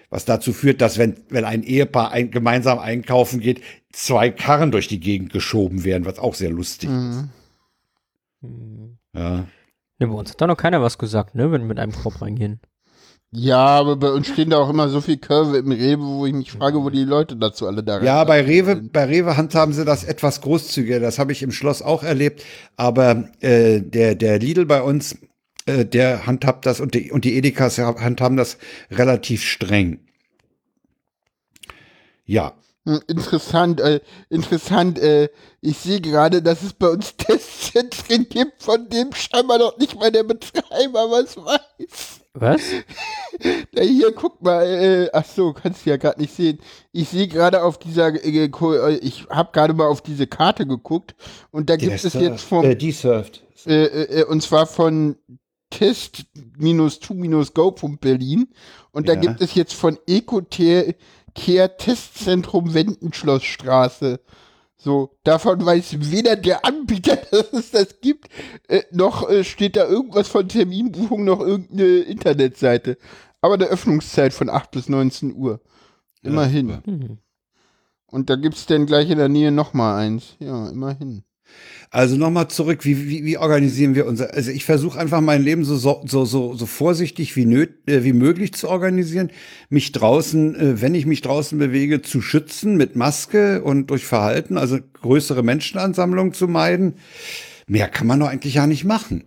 Was 0.10 0.26
dazu 0.26 0.54
führt, 0.54 0.82
dass 0.82 0.98
wenn, 1.00 1.16
wenn 1.30 1.46
ein 1.46 1.64
Ehepaar 1.64 2.12
ein, 2.12 2.30
gemeinsam 2.30 2.78
einkaufen 2.78 3.40
geht, 3.40 3.62
zwei 3.92 4.30
Karren 4.30 4.70
durch 4.72 4.88
die 4.88 5.00
Gegend 5.00 5.32
geschoben 5.34 5.86
werden, 5.86 6.06
was 6.06 6.20
auch 6.20 6.36
sehr 6.36 6.52
lustig 6.52 6.90
ist. 6.90 7.18
Ja. 9.14 9.48
Ne, 10.00 10.08
bei 10.08 10.14
uns 10.14 10.32
hat 10.32 10.42
da 10.42 10.48
noch 10.48 10.58
keiner 10.58 10.82
was 10.82 10.98
gesagt, 10.98 11.36
ne, 11.36 11.52
wenn 11.52 11.62
wir 11.62 11.68
mit 11.68 11.80
einem 11.80 11.94
Korb 11.94 12.22
reingehen. 12.22 12.60
Ja, 13.36 13.66
aber 13.66 13.96
bei 13.96 14.12
uns 14.12 14.28
stehen 14.28 14.52
da 14.52 14.60
auch 14.60 14.70
immer 14.70 14.90
so 14.90 15.02
viel 15.02 15.18
Curve 15.18 15.58
im 15.58 15.72
Rewe, 15.72 16.04
wo 16.04 16.26
ich 16.28 16.34
mich 16.34 16.52
frage, 16.52 16.84
wo 16.84 16.92
die 16.92 17.04
Leute 17.04 17.36
dazu 17.36 17.66
alle 17.66 17.84
da 17.84 18.00
Ja, 18.04 18.24
bei 18.26 18.42
Rewe, 18.42 18.76
bei 18.76 19.06
Rewe 19.06 19.36
handhaben 19.38 19.74
sie 19.74 19.86
das 19.86 20.04
etwas 20.04 20.42
großzügiger. 20.42 21.00
Das 21.00 21.18
habe 21.18 21.32
ich 21.32 21.42
im 21.42 21.52
Schloss 21.52 21.82
auch 21.82 22.04
erlebt. 22.04 22.44
Aber 22.76 23.30
äh, 23.40 23.82
der, 23.82 24.14
der 24.14 24.38
Lidl 24.38 24.68
bei 24.68 24.84
uns, 24.84 25.18
äh, 25.66 25.84
der 25.84 26.28
handhabt 26.28 26.68
das 26.68 26.80
und 26.80 26.94
die, 26.94 27.12
und 27.12 27.26
die 27.26 27.36
Edekas 27.36 27.80
handhaben 27.80 28.38
das 28.38 28.60
relativ 28.92 29.42
streng. 29.42 30.00
Ja. 32.26 32.54
Hm, 32.86 33.00
Interessant, 33.08 33.80
äh, 33.80 34.02
interessant. 34.30 35.00
Äh, 35.00 35.30
ich 35.62 35.78
sehe 35.78 36.02
gerade, 36.02 36.42
dass 36.42 36.64
es 36.64 36.74
bei 36.74 36.90
uns 36.90 37.16
Testzentren 37.74 38.28
gibt, 38.30 38.62
von 38.62 38.90
dem 38.90 39.14
scheinbar 39.14 39.58
noch 39.60 39.78
nicht 39.78 39.98
mal 39.98 40.12
der 40.12 40.24
Betreiber 40.24 41.10
was 41.12 41.38
weiß. 41.38 42.20
Was? 42.34 42.62
Ja, 43.76 43.82
hier, 43.84 44.12
guck 44.14 44.42
mal. 44.44 44.64
Äh, 44.66 45.10
ach 45.12 45.26
so, 45.26 45.54
kannst 45.54 45.86
du 45.86 45.90
ja 45.90 45.98
gerade 45.98 46.22
nicht 46.22 46.34
sehen. 46.36 46.60
Ich 46.92 47.10
sehe 47.10 47.28
gerade 47.28 47.64
auf 47.64 47.80
dieser, 47.80 48.14
äh, 48.24 48.46
äh, 48.46 48.96
ich 48.98 49.26
habe 49.30 49.50
gerade 49.52 49.74
mal 49.74 49.88
auf 49.88 50.02
diese 50.02 50.28
Karte 50.28 50.68
geguckt 50.68 51.16
und 51.52 51.68
da 51.70 51.76
gibt 51.78 52.04
es 52.04 52.14
jetzt 52.14 52.42
vom, 52.44 52.64
äh, 52.64 52.76
die 52.76 52.92
surft. 52.92 53.42
äh, 53.66 53.86
äh, 53.86 54.24
und 54.26 54.42
zwar 54.44 54.68
von 54.68 55.16
test-to-go.berlin 55.72 58.48
und 58.92 59.10
da 59.10 59.14
Ja. 59.14 59.20
gibt 59.20 59.42
es 59.42 59.56
jetzt 59.56 59.74
von 59.74 59.98
Ecocare 60.08 60.94
Care 61.36 61.78
Testzentrum 61.78 62.74
Wendenschlossstraße. 62.74 64.20
So, 64.76 65.16
davon 65.24 65.66
weiß 65.66 66.12
weder 66.12 66.36
der 66.36 66.66
Anbieter, 66.66 67.16
dass 67.32 67.54
es 67.54 67.72
das 67.72 68.02
gibt, 68.02 68.28
äh, 68.68 68.84
noch 68.92 69.30
äh, 69.30 69.44
steht 69.44 69.76
da 69.76 69.88
irgendwas 69.88 70.28
von 70.28 70.48
Terminbuchung, 70.50 71.24
noch 71.24 71.40
irgendeine 71.40 72.00
Internetseite. 72.00 72.98
Aber 73.42 73.54
eine 73.56 73.66
Öffnungszeit 73.66 74.34
von 74.34 74.50
8 74.50 74.72
bis 74.72 74.90
19 74.90 75.36
Uhr. 75.36 75.62
Immerhin. 76.22 76.70
super. 76.70 76.82
Hm. 76.86 77.18
Und 78.08 78.30
da 78.30 78.36
gibt's 78.36 78.66
dann 78.68 78.86
gleich 78.86 79.10
in 79.10 79.18
der 79.18 79.30
Nähe 79.30 79.52
nochmal 79.52 80.00
eins. 80.00 80.36
Ja, 80.40 80.70
immerhin. 80.70 81.24
Also 81.92 82.16
nochmal 82.18 82.48
zurück, 82.48 82.86
wie, 82.86 83.08
wie, 83.08 83.24
wie 83.24 83.38
organisieren 83.38 83.94
wir 83.94 84.08
unser, 84.08 84.34
also 84.34 84.50
ich 84.50 84.66
versuche 84.66 84.98
einfach 85.00 85.22
mein 85.22 85.44
Leben 85.44 85.64
so, 85.64 85.76
so, 85.78 86.02
so, 86.06 86.26
so, 86.26 86.66
vorsichtig 86.66 87.36
wie, 87.36 87.46
nöt, 87.46 87.88
äh, 87.88 88.04
wie 88.04 88.14
möglich 88.14 88.54
zu 88.54 88.68
organisieren, 88.68 89.30
mich 89.70 89.92
draußen, 89.92 90.56
äh, 90.56 90.82
wenn 90.82 90.96
ich 90.96 91.06
mich 91.06 91.22
draußen 91.22 91.60
bewege, 91.60 92.02
zu 92.02 92.20
schützen 92.20 92.78
mit 92.78 92.96
Maske 92.96 93.62
und 93.62 93.92
durch 93.92 94.06
Verhalten, 94.06 94.58
also 94.58 94.80
größere 95.02 95.44
Menschenansammlungen 95.44 96.34
zu 96.34 96.48
meiden. 96.48 96.96
Mehr 97.68 97.90
kann 97.90 98.08
man 98.08 98.20
doch 98.20 98.28
eigentlich 98.28 98.56
ja 98.56 98.66
nicht 98.66 98.86
machen. 98.86 99.26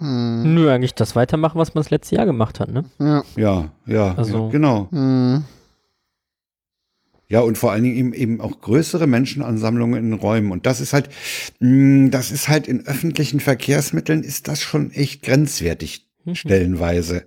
Hm. 0.00 0.54
Nö, 0.54 0.70
eigentlich 0.70 0.94
das 0.94 1.16
weitermachen, 1.16 1.58
was 1.58 1.74
man 1.74 1.82
das 1.82 1.90
letzte 1.90 2.16
Jahr 2.16 2.26
gemacht 2.26 2.60
hat, 2.60 2.70
ne? 2.70 2.84
Ja. 3.00 3.24
Ja, 3.36 3.72
ja, 3.86 4.14
Also- 4.14 4.44
ja 4.44 4.50
genau. 4.50 4.88
Hm. 4.90 5.44
Ja, 7.30 7.40
und 7.40 7.58
vor 7.58 7.72
allen 7.72 7.84
Dingen 7.84 7.96
eben, 7.96 8.12
eben 8.14 8.40
auch 8.40 8.60
größere 8.60 9.06
Menschenansammlungen 9.06 10.02
in 10.02 10.12
Räumen. 10.14 10.50
Und 10.50 10.64
das 10.64 10.80
ist 10.80 10.94
halt, 10.94 11.10
mh, 11.60 12.08
das 12.08 12.30
ist 12.30 12.48
halt 12.48 12.66
in 12.66 12.86
öffentlichen 12.86 13.40
Verkehrsmitteln 13.40 14.22
ist 14.22 14.48
das 14.48 14.62
schon 14.62 14.90
echt 14.92 15.22
grenzwertig, 15.22 16.06
Mhm. 16.24 16.34
stellenweise. 16.34 17.24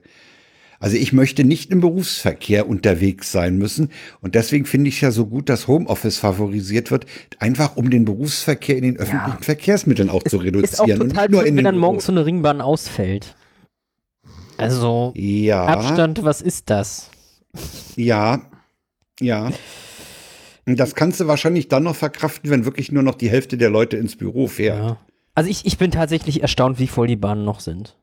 Also 0.80 0.98
ich 0.98 1.14
möchte 1.14 1.44
nicht 1.44 1.70
im 1.70 1.80
Berufsverkehr 1.80 2.68
unterwegs 2.68 3.32
sein 3.32 3.60
müssen. 3.60 3.90
Und 4.22 4.34
deswegen 4.34 4.66
finde 4.66 4.90
ich 4.90 5.00
ja 5.02 5.12
so 5.12 5.28
gut, 5.28 5.48
dass 5.48 5.68
Homeoffice 5.68 6.18
favorisiert 6.18 6.90
wird, 6.90 7.06
einfach 7.38 7.78
um 7.78 7.92
den 7.92 8.04
Berufsverkehr 8.04 8.78
in 8.78 8.84
den 8.84 8.98
öffentlichen 8.98 9.44
Verkehrsmitteln 9.44 10.10
auch 10.10 10.24
zu 10.24 10.38
reduzieren. 10.38 10.64
Ist 10.74 10.80
auch 10.80 10.88
und 10.88 11.10
total 11.10 11.26
nicht 11.28 11.32
nur 11.32 11.46
in 11.46 11.58
wenn 11.58 11.64
dann 11.66 11.78
morgens 11.78 12.06
so 12.08 12.12
eine 12.12 12.26
Ringbahn 12.26 12.62
ausfällt. 12.62 13.36
Also, 14.58 15.14
Ja, 15.16 15.66
Abstand, 15.66 16.24
was 16.24 16.42
ist 16.42 16.72
das? 16.72 17.12
ja, 17.96 18.42
ja. 19.20 19.52
Das 20.66 20.96
kannst 20.96 21.20
du 21.20 21.28
wahrscheinlich 21.28 21.68
dann 21.68 21.84
noch 21.84 21.96
verkraften, 21.96 22.50
wenn 22.50 22.66
wirklich 22.66 22.92
nur 22.92 23.04
noch 23.04 23.16
die 23.16 23.30
Hälfte 23.30 23.58
der 23.58 23.70
Leute 23.70 23.98
ins 23.98 24.16
Büro 24.16 24.48
fährt. 24.48 24.78
Ja. 24.78 24.98
Also 25.34 25.50
ich, 25.50 25.66
ich 25.66 25.78
bin 25.78 25.92
tatsächlich 25.92 26.42
erstaunt, 26.42 26.80
wie 26.80 26.88
voll 26.88 27.08
die 27.08 27.16
Bahnen 27.16 27.46
noch 27.46 27.60
sind. 27.60 27.98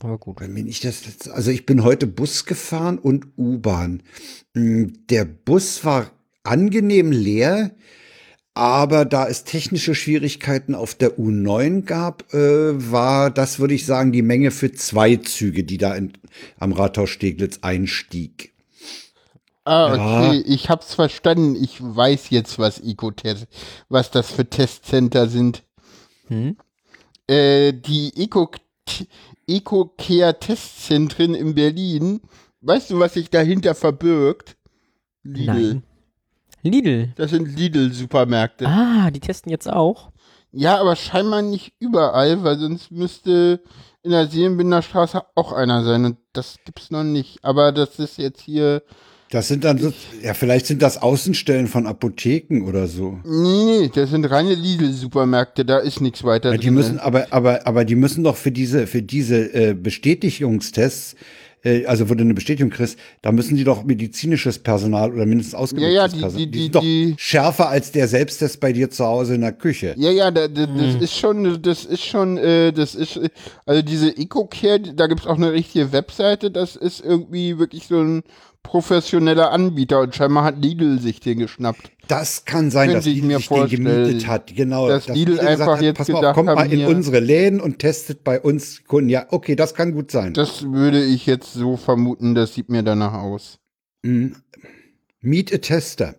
Aber 0.00 0.18
gut. 0.18 0.36
Bin 0.38 0.66
ich 0.66 0.80
das 0.80 1.28
also 1.28 1.50
ich 1.50 1.66
bin 1.66 1.82
heute 1.82 2.06
Bus 2.06 2.44
gefahren 2.44 2.98
und 2.98 3.26
U-Bahn. 3.36 4.02
Mm, 4.54 4.86
Der 5.10 5.24
Bus 5.24 5.84
war 5.84 6.10
angenehm 6.42 7.12
leer, 7.12 7.72
aber 8.54 9.04
da 9.04 9.26
es 9.26 9.44
technische 9.44 9.94
Schwierigkeiten 9.94 10.74
auf 10.74 10.94
der 10.94 11.18
U9 11.18 11.82
gab, 11.82 12.32
äh, 12.32 12.90
war 12.90 13.30
das, 13.30 13.58
würde 13.58 13.74
ich 13.74 13.84
sagen, 13.84 14.12
die 14.12 14.22
Menge 14.22 14.50
für 14.50 14.72
zwei 14.72 15.16
Züge, 15.16 15.64
die 15.64 15.78
da 15.78 15.94
in, 15.94 16.12
am 16.58 16.72
Rathaus 16.72 17.10
Steglitz 17.10 17.58
einstieg. 17.62 18.52
Ah, 19.66 19.94
Ja. 19.96 20.28
okay, 20.28 20.38
ich 20.46 20.70
hab's 20.70 20.94
verstanden. 20.94 21.56
Ich 21.62 21.78
weiß 21.80 22.30
jetzt, 22.30 22.58
was 22.58 22.78
Ecotest, 22.80 23.48
was 23.88 24.10
das 24.10 24.30
für 24.30 24.48
Testcenter 24.48 25.28
sind. 25.28 25.64
Hm? 26.28 26.56
Äh, 27.26 27.72
die 27.72 28.12
Eco, 28.16 28.48
Ecocare 29.48 30.38
Testzentren 30.38 31.34
in 31.34 31.54
Berlin. 31.54 32.20
Weißt 32.60 32.90
du, 32.90 32.98
was 33.00 33.14
sich 33.14 33.28
dahinter 33.30 33.74
verbirgt? 33.74 34.56
Lidl. 35.24 35.46
Nein. 35.52 35.82
Lidl. 36.62 37.12
Das 37.16 37.30
sind 37.30 37.48
Lidl-Supermärkte. 37.58 38.66
Ah, 38.66 39.10
die 39.10 39.20
testen 39.20 39.50
jetzt 39.50 39.68
auch. 39.70 40.10
Ja, 40.52 40.78
aber 40.80 40.96
scheinbar 40.96 41.42
nicht 41.42 41.72
überall, 41.80 42.42
weil 42.44 42.58
sonst 42.58 42.90
müsste 42.90 43.60
in 44.02 44.12
der 44.12 44.28
Seelenbinderstraße 44.28 45.22
auch 45.34 45.52
einer 45.52 45.84
sein 45.84 46.04
und 46.04 46.18
das 46.32 46.56
gibt's 46.64 46.90
noch 46.90 47.02
nicht. 47.04 47.44
Aber 47.44 47.72
das 47.72 47.98
ist 47.98 48.18
jetzt 48.18 48.40
hier. 48.42 48.82
Das 49.30 49.48
sind 49.48 49.64
dann 49.64 49.78
so, 49.78 49.92
ja, 50.22 50.34
vielleicht 50.34 50.66
sind 50.66 50.82
das 50.82 51.02
Außenstellen 51.02 51.66
von 51.66 51.86
Apotheken 51.86 52.62
oder 52.62 52.86
so. 52.86 53.18
Nee, 53.24 53.80
nee, 53.80 53.90
das 53.92 54.10
sind 54.10 54.24
reine 54.30 54.54
Lidl-Supermärkte, 54.54 55.64
da 55.64 55.78
ist 55.78 56.00
nichts 56.00 56.22
weiter. 56.22 56.52
Ja, 56.52 56.56
die 56.56 56.66
drin. 56.66 56.74
müssen, 56.74 56.98
aber, 57.00 57.26
aber, 57.30 57.66
aber 57.66 57.84
die 57.84 57.96
müssen 57.96 58.22
doch 58.22 58.36
für 58.36 58.52
diese, 58.52 58.86
für 58.86 59.02
diese 59.02 59.52
äh, 59.52 59.74
Bestätigungstests, 59.74 61.16
äh, 61.64 61.86
also 61.86 62.08
wo 62.08 62.14
du 62.14 62.22
eine 62.22 62.34
Bestätigung 62.34 62.70
kriegst, 62.70 62.98
da 63.22 63.32
müssen 63.32 63.56
die 63.56 63.64
doch 63.64 63.82
medizinisches 63.84 64.58
Personal 64.60 65.12
oder 65.12 65.26
mindestens 65.26 65.54
ausgebildetes 65.54 65.94
Ja, 65.96 66.02
ja, 66.02 66.08
die- 66.08 66.20
Personal. 66.20 66.46
die- 66.46 66.50
die- 66.52 66.62
sind 66.62 66.74
doch 66.76 66.80
die- 66.82 67.14
schärfer 67.18 67.68
als 67.68 67.90
der 67.92 68.06
Selbsttest 68.08 68.60
bei 68.60 68.72
dir 68.72 68.90
zu 68.90 69.04
Hause 69.04 69.34
in 69.34 69.40
der 69.40 69.52
Küche. 69.52 69.94
Ja, 69.96 70.10
ja, 70.10 70.30
da, 70.30 70.46
da, 70.48 70.66
das 70.66 71.02
ist 71.02 71.14
schon, 71.16 71.60
das 71.62 71.84
ist 71.84 72.04
schon, 72.04 72.36
äh, 72.38 72.72
das 72.72 72.94
ist, 72.94 73.16
äh, 73.16 73.28
also 73.64 73.82
diese 73.82 74.16
EcoCare, 74.16 74.78
da 74.94 75.06
gibt's 75.08 75.26
auch 75.26 75.36
eine 75.36 75.52
richtige 75.52 75.90
Webseite, 75.92 76.50
das 76.52 76.76
ist 76.76 77.04
irgendwie 77.04 77.58
wirklich 77.58 77.88
so 77.88 78.00
ein 78.00 78.22
professioneller 78.66 79.50
Anbieter 79.52 80.00
und 80.00 80.14
scheinbar 80.14 80.44
hat 80.44 80.58
Lidl 80.62 80.98
sich 80.98 81.20
den 81.20 81.38
geschnappt. 81.38 81.90
Das 82.08 82.44
kann 82.44 82.70
sein, 82.70 82.88
Könnte 82.90 82.98
dass 82.98 83.06
ich 83.06 83.14
Lidl 83.16 83.26
mir 83.26 83.38
sich 83.38 83.48
den 83.48 83.68
gemietet 83.68 84.26
hat. 84.26 84.54
Genau. 84.54 84.88
dass 84.88 85.08
Lidl 85.08 85.40
einfach 85.40 85.80
jetzt 85.80 85.98
pass 85.98 86.08
mal 86.08 86.14
auf, 86.14 86.20
gedacht 86.20 86.34
kommt 86.34 86.46
mal 86.46 86.72
in 86.72 86.86
unsere 86.86 87.20
Läden 87.20 87.60
und 87.60 87.78
testet 87.78 88.24
bei 88.24 88.40
uns 88.40 88.84
Kunden. 88.84 89.08
Ja, 89.10 89.26
okay, 89.30 89.56
das 89.56 89.74
kann 89.74 89.92
gut 89.92 90.10
sein. 90.10 90.32
Das 90.34 90.70
würde 90.70 91.02
ich 91.02 91.26
jetzt 91.26 91.52
so 91.52 91.76
vermuten, 91.76 92.34
das 92.34 92.54
sieht 92.54 92.68
mir 92.68 92.82
danach 92.82 93.14
aus. 93.14 93.58
Mhm. 94.02 94.36
Meet 95.20 95.52
a 95.54 95.58
Tester. 95.58 96.14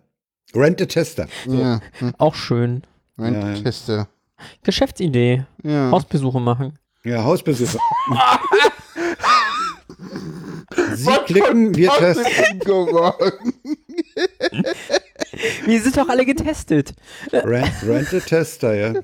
Rent 0.54 0.80
a 0.82 0.86
Tester. 0.86 1.26
Ja, 1.46 1.80
hm, 1.98 2.12
Auch 2.18 2.34
schön. 2.34 2.82
mein 3.16 3.34
Ja, 3.34 3.52
ja. 3.54 3.62
Tester. 3.62 4.08
Geschäftsidee. 4.62 5.44
Ja. 5.62 5.90
Hausbesuche 5.90 6.40
machen. 6.40 6.78
Ja, 7.04 7.24
Hausbesucher. 7.24 7.78
Sie 10.94 11.10
klicken, 11.26 11.74
wir 11.74 11.90
testen. 11.90 12.58
geworden? 12.60 13.52
Wir 15.64 15.80
sind 15.80 15.96
doch 15.96 16.08
alle 16.08 16.24
getestet. 16.24 16.94
Rent, 17.32 17.72
Rental 17.86 18.20
Tester, 18.20 18.74
ja. 18.74 18.94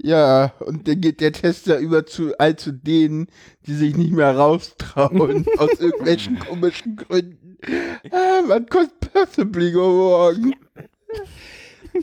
Ja, 0.00 0.52
und 0.60 0.86
dann 0.86 1.00
geht 1.00 1.20
der 1.20 1.32
Tester 1.32 1.78
über 1.78 2.06
zu 2.06 2.32
all 2.38 2.54
zu 2.54 2.70
denen, 2.70 3.26
die 3.66 3.74
sich 3.74 3.96
nicht 3.96 4.12
mehr 4.12 4.36
raustrauen, 4.36 5.44
aus 5.58 5.80
irgendwelchen 5.80 6.38
komischen 6.38 6.94
Gründen. 6.94 7.58
Ah, 8.12 8.42
man 8.46 8.66
kostet 8.66 9.12
possibly 9.12 9.72
geworden. 9.72 10.54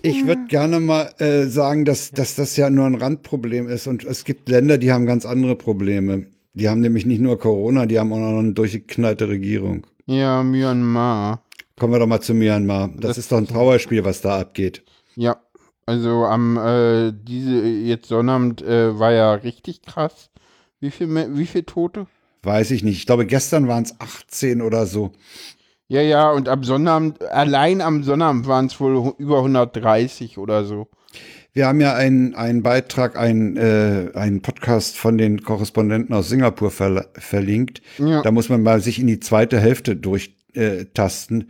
Ich 0.02 0.28
würde 0.28 0.46
gerne 0.48 0.82
mal 0.82 1.14
äh, 1.20 1.46
sagen, 1.46 1.86
dass, 1.86 2.12
dass 2.12 2.36
das 2.36 2.58
ja 2.58 2.70
nur 2.70 2.86
ein 2.86 2.96
Randproblem 2.96 3.70
ist 3.70 3.88
und 3.88 4.04
es 4.04 4.26
gibt 4.26 4.50
Länder, 4.50 4.78
die 4.78 4.92
haben 4.92 5.06
ganz 5.06 5.26
andere 5.26 5.56
Probleme. 5.56 6.28
Die 6.56 6.68
haben 6.70 6.82
nämlich 6.82 7.06
nicht 7.06 7.22
nur 7.22 7.38
Corona, 7.38 7.86
die 7.86 8.00
haben 8.00 8.12
auch 8.14 8.18
noch 8.18 8.40
eine 8.40 8.54
durchgeknallte 8.54 9.28
Regierung. 9.28 9.86
Ja, 10.06 10.42
Myanmar. 10.42 11.42
Kommen 11.78 11.94
wir 11.94 12.00
doch 12.00 12.08
mal 12.08 12.22
zu 12.22 12.34
Myanmar. 12.34 12.90
Das, 12.96 13.10
Das- 13.10 13.18
ist 13.20 13.32
doch 13.32 13.38
ein 13.38 13.48
Trauerspiel, 13.48 14.04
was 14.06 14.22
da 14.22 14.40
abgeht. 14.40 14.84
Ja, 15.16 15.38
also 15.86 16.26
am 16.26 16.58
äh, 16.58 17.12
diese 17.14 17.62
jetzt 17.68 18.08
Sonnabend 18.08 18.62
äh, 18.62 18.98
war 18.98 19.12
ja 19.12 19.34
richtig 19.34 19.82
krass. 19.84 20.30
Wie 20.80 20.92
viel 20.92 21.10
wie 21.38 21.46
viel 21.46 21.64
Tote? 21.64 22.08
Weiß 22.44 22.72
ich 22.72 22.84
nicht. 22.84 22.98
Ich 22.98 23.06
glaube, 23.06 23.26
gestern 23.26 23.68
waren 23.68 23.84
es 23.84 24.00
18 24.00 24.62
oder 24.62 24.86
so. 24.86 25.12
Ja, 25.88 26.02
ja, 26.02 26.32
und 26.32 26.48
am 26.50 26.64
Sonnabend, 26.64 27.22
allein 27.24 27.82
am 27.82 28.04
Sonnabend 28.04 28.48
waren 28.48 28.66
es 28.68 28.80
wohl 28.80 29.14
über 29.18 29.38
130 29.40 30.38
oder 30.38 30.64
so. 30.66 30.88
Wir 31.56 31.68
haben 31.68 31.80
ja 31.80 31.94
einen, 31.96 32.36
einen 32.36 32.64
Beitrag, 32.64 33.18
einen, 33.18 33.56
äh, 33.56 34.10
einen 34.14 34.42
Podcast 34.42 34.98
von 34.98 35.18
den 35.18 35.42
Korrespondenten 35.42 36.14
aus 36.14 36.28
Singapur 36.28 36.70
verla- 36.70 37.08
verlinkt. 37.18 37.82
Ja. 37.98 38.22
Da 38.22 38.32
muss 38.32 38.50
man 38.50 38.62
mal 38.62 38.82
sich 38.82 39.00
in 39.00 39.08
die 39.08 39.22
zweite 39.22 39.58
Hälfte 39.58 39.96
durchtasten. 39.96 41.42
Äh. 41.42 41.46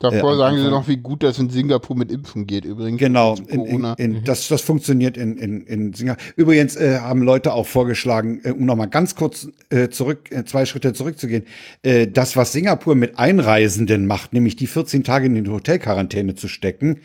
Davor 0.00 0.34
Äh, 0.34 0.36
sagen 0.36 0.56
sie 0.58 0.68
noch, 0.68 0.88
wie 0.88 0.96
gut 0.96 1.22
das 1.22 1.38
in 1.38 1.50
Singapur 1.50 1.96
mit 1.96 2.10
Impfen 2.10 2.48
geht 2.48 2.64
übrigens. 2.64 2.98
Genau, 2.98 3.36
in, 3.36 3.44
in, 3.44 3.56
Corona. 3.58 3.94
in, 3.94 4.24
das, 4.24 4.48
das 4.48 4.60
funktioniert 4.60 5.16
in, 5.16 5.38
in, 5.38 5.64
in 5.66 5.92
Singapur. 5.94 6.20
Übrigens 6.34 6.74
äh, 6.74 6.98
haben 6.98 7.22
Leute 7.22 7.52
auch 7.52 7.66
vorgeschlagen, 7.66 8.40
äh, 8.42 8.50
um 8.50 8.66
nochmal 8.66 8.88
ganz 8.88 9.14
kurz 9.14 9.46
äh, 9.70 9.88
zurück, 9.88 10.30
äh, 10.32 10.44
zwei 10.44 10.66
Schritte 10.66 10.94
zurückzugehen, 10.94 11.44
äh, 11.84 12.08
das, 12.08 12.36
was 12.36 12.52
Singapur 12.52 12.96
mit 12.96 13.20
Einreisenden 13.20 14.06
macht, 14.06 14.32
nämlich 14.32 14.56
die 14.56 14.66
14 14.66 15.04
Tage 15.04 15.26
in 15.26 15.42
die 15.44 15.48
Hotelquarantäne 15.48 16.34
zu 16.34 16.48
stecken, 16.48 16.98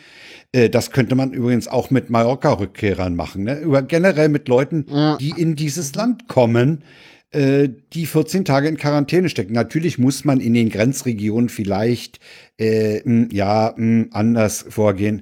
äh, 0.52 0.70
das 0.70 0.92
könnte 0.92 1.16
man 1.16 1.32
übrigens 1.34 1.68
auch 1.68 1.90
mit 1.92 2.10
Mallorca-Rückkehrern 2.10 3.16
machen. 3.16 3.44
Ne? 3.44 3.60
Über, 3.60 3.82
generell 3.82 4.30
mit 4.30 4.48
Leuten, 4.48 4.86
Ja. 4.90 5.18
die 5.18 5.34
in 5.38 5.56
dieses 5.56 5.94
Land 5.96 6.28
kommen, 6.28 6.84
äh, 7.32 7.70
die 7.94 8.06
14 8.08 8.46
Tage 8.46 8.68
in 8.68 8.78
Quarantäne 8.78 9.30
stecken. 9.30 9.54
Natürlich 9.54 10.00
muss 10.00 10.26
man 10.26 10.40
in 10.40 10.54
den 10.56 10.70
Grenzregionen 10.70 11.50
vielleicht 11.50 12.20
äh, 12.60 13.02
mh, 13.08 13.28
ja 13.32 13.74
mh, 13.78 14.08
anders 14.12 14.66
vorgehen. 14.70 15.22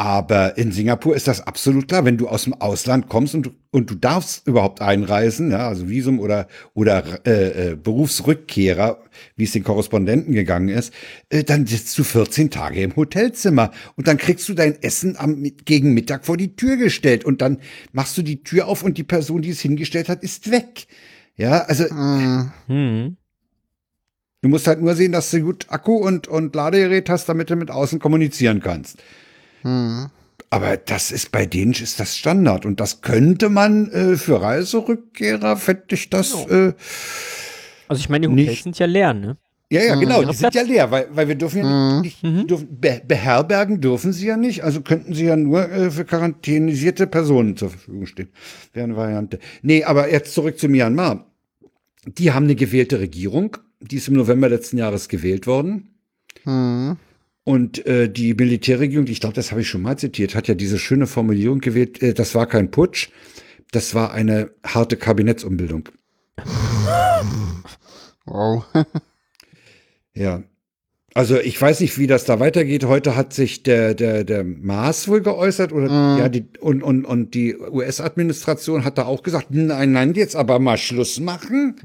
Aber 0.00 0.56
in 0.56 0.72
Singapur 0.72 1.14
ist 1.14 1.28
das 1.28 1.46
absolut 1.46 1.86
klar. 1.86 2.06
Wenn 2.06 2.16
du 2.16 2.26
aus 2.26 2.44
dem 2.44 2.54
Ausland 2.54 3.10
kommst 3.10 3.34
und, 3.34 3.42
du- 3.44 3.50
und 3.70 3.90
du 3.90 3.94
darfst 3.94 4.46
überhaupt 4.46 4.80
einreisen, 4.80 5.50
ja, 5.50 5.68
also 5.68 5.90
Visum 5.90 6.20
oder, 6.20 6.48
oder 6.72 7.04
äh, 7.26 7.72
äh, 7.72 7.76
Berufsrückkehrer, 7.76 9.02
wie 9.36 9.44
es 9.44 9.52
den 9.52 9.62
Korrespondenten 9.62 10.32
gegangen 10.32 10.70
ist, 10.70 10.94
äh, 11.28 11.44
dann 11.44 11.66
sitzt 11.66 11.98
du 11.98 12.04
14 12.04 12.48
Tage 12.50 12.80
im 12.80 12.96
Hotelzimmer 12.96 13.72
und 13.96 14.08
dann 14.08 14.16
kriegst 14.16 14.48
du 14.48 14.54
dein 14.54 14.80
Essen 14.82 15.18
am, 15.18 15.42
gegen 15.66 15.92
Mittag 15.92 16.24
vor 16.24 16.38
die 16.38 16.56
Tür 16.56 16.78
gestellt 16.78 17.26
und 17.26 17.42
dann 17.42 17.58
machst 17.92 18.16
du 18.16 18.22
die 18.22 18.42
Tür 18.42 18.68
auf 18.68 18.82
und 18.82 18.96
die 18.96 19.04
Person, 19.04 19.42
die 19.42 19.50
es 19.50 19.60
hingestellt 19.60 20.08
hat, 20.08 20.22
ist 20.22 20.50
weg. 20.50 20.86
Ja, 21.36 21.58
also 21.64 21.84
Hm. 21.90 22.50
Hm. 22.68 23.16
du 24.40 24.48
musst 24.48 24.66
halt 24.66 24.80
nur 24.80 24.94
sehen, 24.94 25.12
dass 25.12 25.30
du 25.30 25.42
gut 25.42 25.66
Akku 25.68 25.96
und, 25.96 26.26
und 26.26 26.54
Ladegerät 26.54 27.10
hast, 27.10 27.28
damit 27.28 27.50
du 27.50 27.56
mit 27.56 27.70
außen 27.70 27.98
kommunizieren 27.98 28.60
kannst. 28.60 28.96
Hm. 29.62 30.06
Aber 30.52 30.76
das 30.76 31.12
ist 31.12 31.30
bei 31.30 31.46
denen 31.46 31.72
ist 31.72 32.00
das 32.00 32.16
Standard 32.16 32.66
und 32.66 32.80
das 32.80 33.02
könnte 33.02 33.48
man 33.48 33.88
äh, 33.90 34.16
für 34.16 34.40
Reiserückkehrer, 34.42 35.56
fände 35.56 35.84
ich 35.90 36.10
das. 36.10 36.34
Äh, 36.46 36.72
Also 37.88 38.00
ich 38.00 38.08
meine, 38.08 38.26
die 38.26 38.32
Hotels 38.32 38.48
Nicht- 38.48 38.62
sind 38.64 38.78
ja 38.78 38.86
leer, 38.86 39.14
ne? 39.14 39.36
ja, 39.72 39.82
ja, 39.82 39.94
genau, 39.94 40.18
die 40.20 40.24
Ihre 40.26 40.34
sind 40.34 40.54
ja 40.54 40.62
leer, 40.62 40.90
weil, 40.90 41.06
weil 41.12 41.28
wir 41.28 41.36
dürfen 41.36 41.58
ja 41.58 42.00
nicht, 42.00 42.22
nicht 42.24 42.50
dürfen, 42.50 42.80
be, 42.80 43.00
beherbergen 43.06 43.80
dürfen 43.80 44.12
sie 44.12 44.26
ja 44.26 44.36
nicht, 44.36 44.64
also 44.64 44.80
könnten 44.80 45.14
sie 45.14 45.26
ja 45.26 45.36
nur 45.36 45.70
äh, 45.70 45.90
für 45.92 46.04
quarantänisierte 46.04 47.06
Personen 47.06 47.56
zur 47.56 47.70
Verfügung 47.70 48.06
stehen. 48.06 48.30
Wäre 48.72 48.84
eine 48.84 48.96
Variante. 48.96 49.38
Nee, 49.62 49.84
aber 49.84 50.10
jetzt 50.10 50.34
zurück 50.34 50.58
zu 50.58 50.68
Myanmar. 50.68 51.26
Die 52.06 52.32
haben 52.32 52.44
eine 52.46 52.56
gewählte 52.56 52.98
Regierung, 52.98 53.56
die 53.80 53.96
ist 53.96 54.08
im 54.08 54.14
November 54.14 54.48
letzten 54.48 54.78
Jahres 54.78 55.08
gewählt 55.08 55.46
worden. 55.46 55.94
Hm. 56.42 56.96
Und 57.44 57.84
äh, 57.86 58.10
die 58.10 58.34
Militärregierung, 58.34 59.06
ich 59.06 59.20
glaube, 59.20 59.34
das 59.34 59.50
habe 59.50 59.62
ich 59.62 59.68
schon 59.68 59.82
mal 59.82 59.96
zitiert, 59.96 60.34
hat 60.34 60.48
ja 60.48 60.54
diese 60.54 60.78
schöne 60.78 61.06
Formulierung 61.06 61.60
gewählt, 61.60 62.02
äh, 62.02 62.14
das 62.14 62.34
war 62.34 62.46
kein 62.46 62.70
Putsch, 62.70 63.08
das 63.72 63.94
war 63.94 64.12
eine 64.12 64.50
harte 64.64 64.96
Kabinettsumbildung. 64.96 65.88
Wow. 68.26 68.64
Ja. 70.12 70.42
Also 71.14 71.38
ich 71.38 71.60
weiß 71.60 71.80
nicht, 71.80 71.98
wie 71.98 72.06
das 72.06 72.24
da 72.24 72.38
weitergeht. 72.38 72.84
Heute 72.84 73.16
hat 73.16 73.32
sich 73.32 73.62
der, 73.62 73.94
der, 73.94 74.22
der 74.22 74.44
Maas 74.44 75.08
wohl 75.08 75.22
geäußert 75.22 75.72
oder 75.72 75.86
ja, 75.88 76.28
die, 76.28 76.46
und, 76.60 76.82
und, 76.82 77.04
und 77.04 77.34
die 77.34 77.56
US-Administration 77.56 78.84
hat 78.84 78.98
da 78.98 79.06
auch 79.06 79.22
gesagt, 79.22 79.46
nein, 79.50 79.92
nein, 79.92 80.14
jetzt 80.14 80.36
aber 80.36 80.58
mal 80.58 80.76
Schluss 80.76 81.18
machen. 81.18 81.76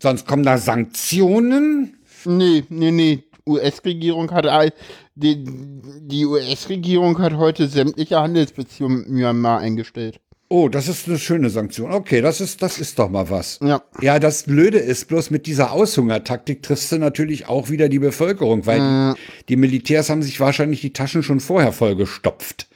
Sonst 0.00 0.26
kommen 0.26 0.44
da 0.44 0.58
Sanktionen. 0.58 1.96
Nee, 2.24 2.64
nee, 2.68 2.92
nee. 2.92 3.24
US-Regierung 3.46 4.30
hat 4.30 4.72
die, 5.14 5.44
die 5.44 6.24
US-Regierung 6.26 7.18
hat 7.18 7.34
heute 7.34 7.68
sämtliche 7.68 8.18
Handelsbeziehungen 8.18 8.98
mit 9.00 9.10
Myanmar 9.10 9.60
eingestellt. 9.60 10.20
Oh, 10.48 10.68
das 10.68 10.88
ist 10.88 11.08
eine 11.08 11.18
schöne 11.18 11.50
Sanktion. 11.50 11.92
Okay, 11.92 12.20
das 12.20 12.40
ist, 12.40 12.62
das 12.62 12.78
ist 12.78 12.98
doch 12.98 13.08
mal 13.08 13.28
was. 13.30 13.58
Ja. 13.62 13.82
Ja, 14.00 14.18
das 14.18 14.44
Blöde 14.44 14.78
ist 14.78 15.08
bloß 15.08 15.30
mit 15.30 15.46
dieser 15.46 15.72
Aushungertaktik 15.72 16.62
triffst 16.62 16.92
du 16.92 16.98
natürlich 16.98 17.48
auch 17.48 17.70
wieder 17.70 17.88
die 17.88 17.98
Bevölkerung, 17.98 18.66
weil 18.66 18.78
die, 18.78 19.20
die 19.48 19.56
Militärs 19.56 20.10
haben 20.10 20.22
sich 20.22 20.38
wahrscheinlich 20.40 20.80
die 20.80 20.92
Taschen 20.92 21.22
schon 21.22 21.40
vorher 21.40 21.72
vollgestopft. 21.72 22.68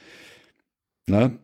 Ne? 1.07 1.37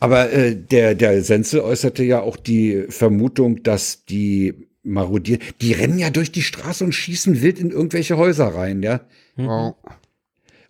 Aber 0.00 0.32
äh, 0.32 0.54
der, 0.56 0.94
der 0.94 1.22
Senzel 1.22 1.60
äußerte 1.60 2.04
ja 2.04 2.20
auch 2.20 2.36
die 2.36 2.86
Vermutung, 2.88 3.62
dass 3.62 4.04
die 4.04 4.68
marodieren, 4.84 5.40
die 5.60 5.72
rennen 5.72 5.98
ja 5.98 6.10
durch 6.10 6.30
die 6.30 6.42
Straße 6.42 6.84
und 6.84 6.92
schießen 6.92 7.42
wild 7.42 7.58
in 7.58 7.70
irgendwelche 7.70 8.16
Häuser 8.16 8.46
rein, 8.54 8.82
ja. 8.82 9.00
Wow. 9.36 9.74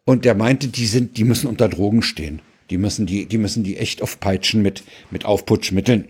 Und 0.04 0.24
der 0.24 0.34
meinte, 0.34 0.68
die 0.68 0.86
sind, 0.86 1.16
die 1.16 1.24
müssen 1.24 1.46
unter 1.46 1.68
Drogen 1.68 2.02
stehen. 2.02 2.40
Die 2.70 2.78
müssen 2.78 3.06
die, 3.06 3.26
die 3.26 3.38
müssen 3.38 3.64
die 3.64 3.76
echt 3.76 4.02
aufpeitschen 4.02 4.62
mit, 4.62 4.84
mit 5.10 5.24
Aufputschmitteln. 5.24 6.08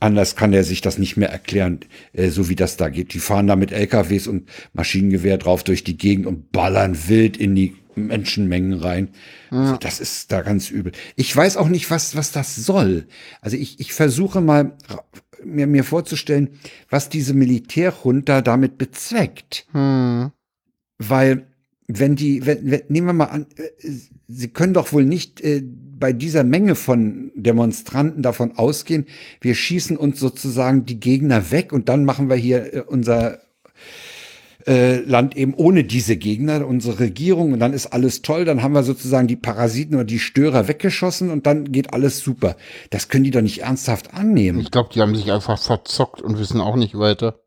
Anders 0.00 0.34
kann 0.34 0.52
er 0.52 0.64
sich 0.64 0.80
das 0.80 0.98
nicht 0.98 1.16
mehr 1.16 1.30
erklären, 1.30 1.80
äh, 2.12 2.28
so 2.30 2.48
wie 2.48 2.56
das 2.56 2.76
da 2.76 2.88
geht. 2.88 3.14
Die 3.14 3.20
fahren 3.20 3.46
da 3.46 3.54
mit 3.54 3.70
LKWs 3.70 4.26
und 4.26 4.48
Maschinengewehr 4.72 5.38
drauf 5.38 5.62
durch 5.62 5.84
die 5.84 5.96
Gegend 5.96 6.26
und 6.26 6.50
ballern 6.50 7.08
wild 7.08 7.36
in 7.36 7.54
die 7.54 7.76
Menschenmengen 7.94 8.74
rein. 8.74 9.10
Also 9.50 9.76
das 9.76 10.00
ist 10.00 10.32
da 10.32 10.42
ganz 10.42 10.70
übel. 10.70 10.92
Ich 11.14 11.34
weiß 11.36 11.56
auch 11.56 11.68
nicht, 11.68 11.90
was, 11.90 12.16
was 12.16 12.32
das 12.32 12.56
soll. 12.56 13.06
Also 13.40 13.56
ich, 13.56 13.80
ich 13.80 13.92
versuche 13.92 14.40
mal 14.40 14.72
mir, 15.44 15.66
mir 15.66 15.84
vorzustellen, 15.84 16.50
was 16.90 17.08
diese 17.08 17.34
Militärjunta 17.34 18.42
damit 18.42 18.78
bezweckt. 18.78 19.66
Weil, 20.98 21.46
wenn 21.88 22.16
die, 22.16 22.46
wenn, 22.46 22.70
wenn, 22.70 22.82
nehmen 22.88 23.08
wir 23.08 23.12
mal 23.12 23.24
an, 23.26 23.46
äh, 23.56 23.88
sie 24.28 24.48
können 24.48 24.74
doch 24.74 24.92
wohl 24.92 25.04
nicht 25.04 25.40
äh, 25.40 25.62
bei 25.62 26.12
dieser 26.12 26.44
Menge 26.44 26.74
von 26.74 27.30
Demonstranten 27.34 28.22
davon 28.22 28.56
ausgehen, 28.56 29.06
wir 29.40 29.54
schießen 29.54 29.96
uns 29.96 30.18
sozusagen 30.18 30.84
die 30.84 31.00
Gegner 31.00 31.50
weg 31.50 31.72
und 31.72 31.88
dann 31.88 32.04
machen 32.04 32.28
wir 32.28 32.36
hier 32.36 32.74
äh, 32.74 32.80
unser 32.80 33.40
äh, 34.66 34.96
Land 35.00 35.36
eben 35.36 35.54
ohne 35.54 35.84
diese 35.84 36.16
Gegner, 36.16 36.66
unsere 36.66 37.00
Regierung 37.00 37.52
und 37.52 37.60
dann 37.60 37.72
ist 37.72 37.86
alles 37.86 38.22
toll, 38.22 38.44
dann 38.44 38.62
haben 38.62 38.72
wir 38.72 38.82
sozusagen 38.82 39.28
die 39.28 39.36
Parasiten 39.36 39.94
oder 39.96 40.04
die 40.04 40.18
Störer 40.18 40.68
weggeschossen 40.68 41.30
und 41.30 41.46
dann 41.46 41.72
geht 41.72 41.92
alles 41.92 42.20
super. 42.20 42.56
Das 42.90 43.08
können 43.08 43.24
die 43.24 43.30
doch 43.30 43.40
nicht 43.40 43.62
ernsthaft 43.62 44.14
annehmen. 44.14 44.60
Ich 44.60 44.70
glaube, 44.70 44.90
die 44.92 45.00
haben 45.00 45.14
sich 45.14 45.30
einfach 45.32 45.58
verzockt 45.58 46.22
und 46.22 46.38
wissen 46.38 46.60
auch 46.60 46.76
nicht 46.76 46.98
weiter. 46.98 47.40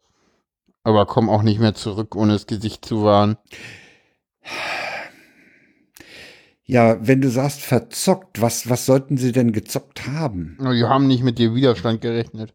Aber 0.84 1.06
kommen 1.06 1.30
auch 1.30 1.42
nicht 1.42 1.60
mehr 1.60 1.74
zurück, 1.74 2.16
ohne 2.16 2.34
das 2.34 2.46
Gesicht 2.46 2.86
zu 2.86 3.04
wahren. 3.04 3.38
Ja, 6.64 6.98
wenn 7.08 7.22
du 7.22 7.30
sagst 7.30 7.62
verzockt, 7.62 8.42
was, 8.42 8.70
was 8.70 8.86
sollten 8.86 9.18
sie 9.18 9.32
denn 9.32 9.52
gezockt 9.52 10.08
haben? 10.08 10.58
Die 10.60 10.84
haben 10.84 11.08
nicht 11.08 11.24
mit 11.24 11.38
dem 11.38 11.54
Widerstand 11.56 12.02
gerechnet. 12.02 12.54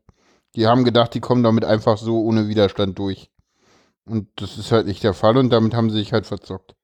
Die 0.56 0.66
haben 0.66 0.84
gedacht, 0.84 1.14
die 1.14 1.20
kommen 1.20 1.44
damit 1.44 1.64
einfach 1.64 1.96
so 1.96 2.20
ohne 2.22 2.48
Widerstand 2.48 2.98
durch. 2.98 3.29
Und 4.10 4.26
das 4.36 4.58
ist 4.58 4.72
halt 4.72 4.88
nicht 4.88 5.04
der 5.04 5.14
Fall 5.14 5.36
und 5.36 5.50
damit 5.50 5.72
haben 5.72 5.88
sie 5.88 5.98
sich 5.98 6.12
halt 6.12 6.26
verzockt. 6.26 6.74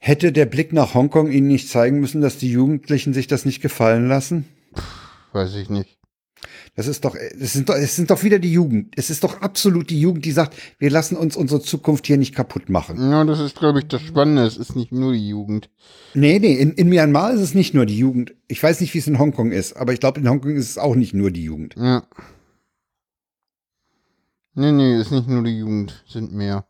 Hätte 0.00 0.32
der 0.32 0.44
Blick 0.44 0.72
nach 0.74 0.92
Hongkong 0.92 1.30
ihnen 1.30 1.48
nicht 1.48 1.70
zeigen 1.70 1.98
müssen, 1.98 2.20
dass 2.20 2.36
die 2.36 2.50
Jugendlichen 2.50 3.14
sich 3.14 3.26
das 3.26 3.46
nicht 3.46 3.62
gefallen 3.62 4.06
lassen? 4.06 4.44
Weiß 5.32 5.54
ich 5.54 5.70
nicht. 5.70 5.96
Das 6.76 6.86
ist 6.86 7.06
doch, 7.06 7.14
es 7.14 7.54
sind 7.54 7.70
doch, 7.70 7.74
es 7.74 7.96
sind 7.96 8.10
doch 8.10 8.22
wieder 8.22 8.38
die 8.38 8.52
Jugend. 8.52 8.92
Es 8.96 9.08
ist 9.08 9.24
doch 9.24 9.40
absolut 9.40 9.88
die 9.88 10.00
Jugend, 10.00 10.26
die 10.26 10.32
sagt, 10.32 10.54
wir 10.78 10.90
lassen 10.90 11.16
uns 11.16 11.36
unsere 11.36 11.62
Zukunft 11.62 12.06
hier 12.06 12.18
nicht 12.18 12.34
kaputt 12.34 12.68
machen. 12.68 12.98
Ja, 13.10 13.24
das 13.24 13.40
ist, 13.40 13.58
glaube 13.58 13.78
ich, 13.78 13.86
das 13.86 14.02
Spannende. 14.02 14.44
Es 14.44 14.58
ist 14.58 14.76
nicht 14.76 14.92
nur 14.92 15.14
die 15.14 15.26
Jugend. 15.26 15.70
Nee, 16.12 16.38
nee, 16.38 16.54
in, 16.54 16.72
in 16.72 16.90
Myanmar 16.90 17.32
ist 17.32 17.40
es 17.40 17.54
nicht 17.54 17.72
nur 17.72 17.86
die 17.86 17.98
Jugend. 17.98 18.34
Ich 18.46 18.62
weiß 18.62 18.80
nicht, 18.82 18.92
wie 18.92 18.98
es 18.98 19.06
in 19.06 19.18
Hongkong 19.18 19.52
ist, 19.52 19.74
aber 19.74 19.94
ich 19.94 20.00
glaube, 20.00 20.20
in 20.20 20.28
Hongkong 20.28 20.54
ist 20.54 20.68
es 20.68 20.78
auch 20.78 20.94
nicht 20.94 21.14
nur 21.14 21.30
die 21.30 21.44
Jugend. 21.44 21.76
Ja. 21.76 22.04
Nee, 24.54 24.72
nee, 24.72 25.00
ist 25.00 25.12
nicht 25.12 25.28
nur 25.28 25.42
die 25.44 25.58
Jugend, 25.58 26.04
sind 26.08 26.32
mehr. 26.32 26.66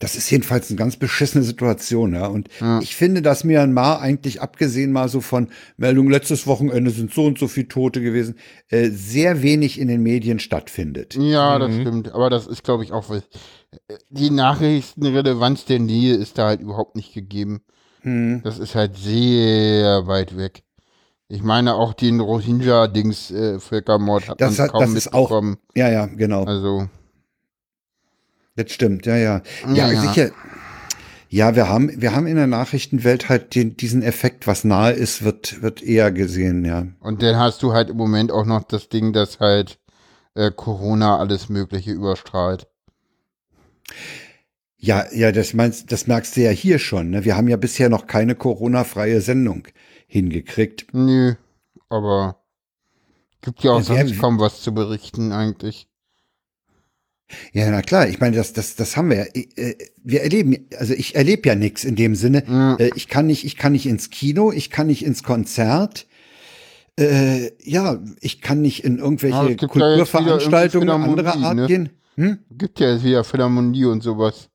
Das 0.00 0.14
ist 0.14 0.30
jedenfalls 0.30 0.70
eine 0.70 0.78
ganz 0.78 0.96
beschissene 0.96 1.42
Situation, 1.42 2.14
ja. 2.14 2.26
Und 2.28 2.48
ich 2.80 2.94
finde, 2.94 3.20
dass 3.20 3.42
Myanmar 3.42 4.00
eigentlich, 4.00 4.40
abgesehen 4.40 4.92
mal 4.92 5.08
so 5.08 5.20
von 5.20 5.48
Meldungen, 5.76 6.12
letztes 6.12 6.46
Wochenende 6.46 6.92
sind 6.92 7.12
so 7.12 7.24
und 7.24 7.36
so 7.38 7.48
viele 7.48 7.66
Tote 7.66 8.00
gewesen, 8.00 8.36
äh, 8.68 8.90
sehr 8.90 9.42
wenig 9.42 9.80
in 9.80 9.88
den 9.88 10.02
Medien 10.02 10.38
stattfindet. 10.38 11.16
Ja, 11.16 11.58
das 11.58 11.74
stimmt. 11.74 12.12
Aber 12.12 12.30
das 12.30 12.46
ist, 12.46 12.62
glaube 12.62 12.84
ich, 12.84 12.92
auch 12.92 13.10
was. 13.10 13.24
Die 14.08 14.30
Nachrichtenrelevanz 14.30 15.64
der 15.64 15.80
Nähe 15.80 16.14
ist 16.14 16.38
da 16.38 16.46
halt 16.46 16.60
überhaupt 16.60 16.94
nicht 16.94 17.12
gegeben. 17.12 17.62
Hm. 18.02 18.42
Das 18.44 18.60
ist 18.60 18.76
halt 18.76 18.96
sehr 18.96 20.06
weit 20.06 20.36
weg. 20.36 20.62
Ich 21.30 21.42
meine, 21.42 21.74
auch 21.74 21.92
den 21.92 22.20
Rohingya-Dings, 22.20 23.30
äh, 23.30 23.60
Völkermord 23.60 24.28
hat 24.28 24.40
Das, 24.40 24.56
man 24.56 24.64
hat, 24.64 24.72
kaum 24.72 24.80
das 24.80 24.94
ist 24.94 25.12
auch, 25.12 25.28
mitbekommen. 25.30 25.58
ja, 25.74 25.90
ja, 25.90 26.06
genau. 26.06 26.44
Also, 26.44 26.88
Das 28.56 28.72
stimmt, 28.72 29.04
ja, 29.06 29.16
ja. 29.16 29.42
Ja, 29.66 29.74
Ja, 29.74 29.92
ja. 29.92 30.00
sicher. 30.00 30.30
Ja, 31.30 31.54
wir 31.54 31.68
haben, 31.68 31.90
wir 32.00 32.14
haben 32.16 32.26
in 32.26 32.36
der 32.36 32.46
Nachrichtenwelt 32.46 33.28
halt 33.28 33.54
den, 33.54 33.76
diesen 33.76 34.02
Effekt, 34.02 34.46
was 34.46 34.64
nahe 34.64 34.92
ist, 34.92 35.22
wird, 35.22 35.60
wird 35.60 35.82
eher 35.82 36.10
gesehen, 36.10 36.64
ja. 36.64 36.86
und 37.00 37.22
dann 37.22 37.36
hast 37.36 37.62
du 37.62 37.74
halt 37.74 37.90
im 37.90 37.98
Moment 37.98 38.32
auch 38.32 38.46
noch 38.46 38.64
das 38.64 38.88
Ding, 38.88 39.12
dass 39.12 39.38
halt 39.38 39.78
äh, 40.34 40.50
Corona 40.50 41.18
alles 41.18 41.50
Mögliche 41.50 41.90
überstrahlt. 41.90 42.66
Ja, 44.78 45.04
ja, 45.12 45.32
das 45.32 45.52
meinst, 45.54 45.92
das 45.92 46.06
merkst 46.06 46.36
du 46.36 46.40
ja 46.42 46.50
hier 46.50 46.78
schon, 46.78 47.10
ne? 47.10 47.24
Wir 47.26 47.36
haben 47.36 47.48
ja 47.48 47.56
bisher 47.58 47.88
noch 47.90 48.06
keine 48.06 48.34
Corona-freie 48.34 49.20
Sendung 49.20 49.66
hingekriegt. 50.08 50.86
Nö, 50.92 51.34
aber 51.88 52.42
gibt 53.42 53.62
ja 53.62 53.72
auch 53.72 53.78
Ja, 53.78 53.82
sonst 53.82 54.18
kaum 54.18 54.40
was 54.40 54.62
zu 54.62 54.74
berichten 54.74 55.30
eigentlich. 55.32 55.86
Ja, 57.52 57.70
na 57.70 57.82
klar, 57.82 58.08
ich 58.08 58.20
meine, 58.20 58.36
das, 58.36 58.54
das, 58.54 58.74
das 58.74 58.96
haben 58.96 59.10
wir 59.10 59.18
ja. 59.18 59.24
Äh, 59.34 59.76
Wir 60.02 60.22
erleben, 60.22 60.66
also 60.78 60.94
ich 60.94 61.14
erlebe 61.14 61.48
ja 61.48 61.54
nichts 61.54 61.84
in 61.84 61.94
dem 61.94 62.14
Sinne. 62.14 62.42
Ja. 62.48 62.76
Äh, 62.76 62.90
Ich 62.96 63.08
kann 63.08 63.26
nicht, 63.26 63.44
ich 63.44 63.56
kann 63.56 63.72
nicht 63.72 63.86
ins 63.86 64.08
Kino, 64.08 64.50
ich 64.50 64.70
kann 64.70 64.86
nicht 64.86 65.04
ins 65.04 65.22
Konzert. 65.22 66.06
Äh, 66.98 67.52
ja, 67.62 68.02
ich 68.20 68.40
kann 68.40 68.62
nicht 68.62 68.82
in 68.82 68.98
irgendwelche 68.98 69.56
Kulturveranstaltungen 69.56 70.88
anderer 70.88 71.36
Art 71.36 71.56
ne? 71.56 71.66
gehen. 71.66 71.90
Hm? 72.16 72.38
Gibt 72.50 72.80
ja 72.80 72.92
jetzt 72.92 73.04
wieder 73.04 73.22
Philharmonie 73.22 73.84
und 73.84 74.02
sowas. 74.02 74.48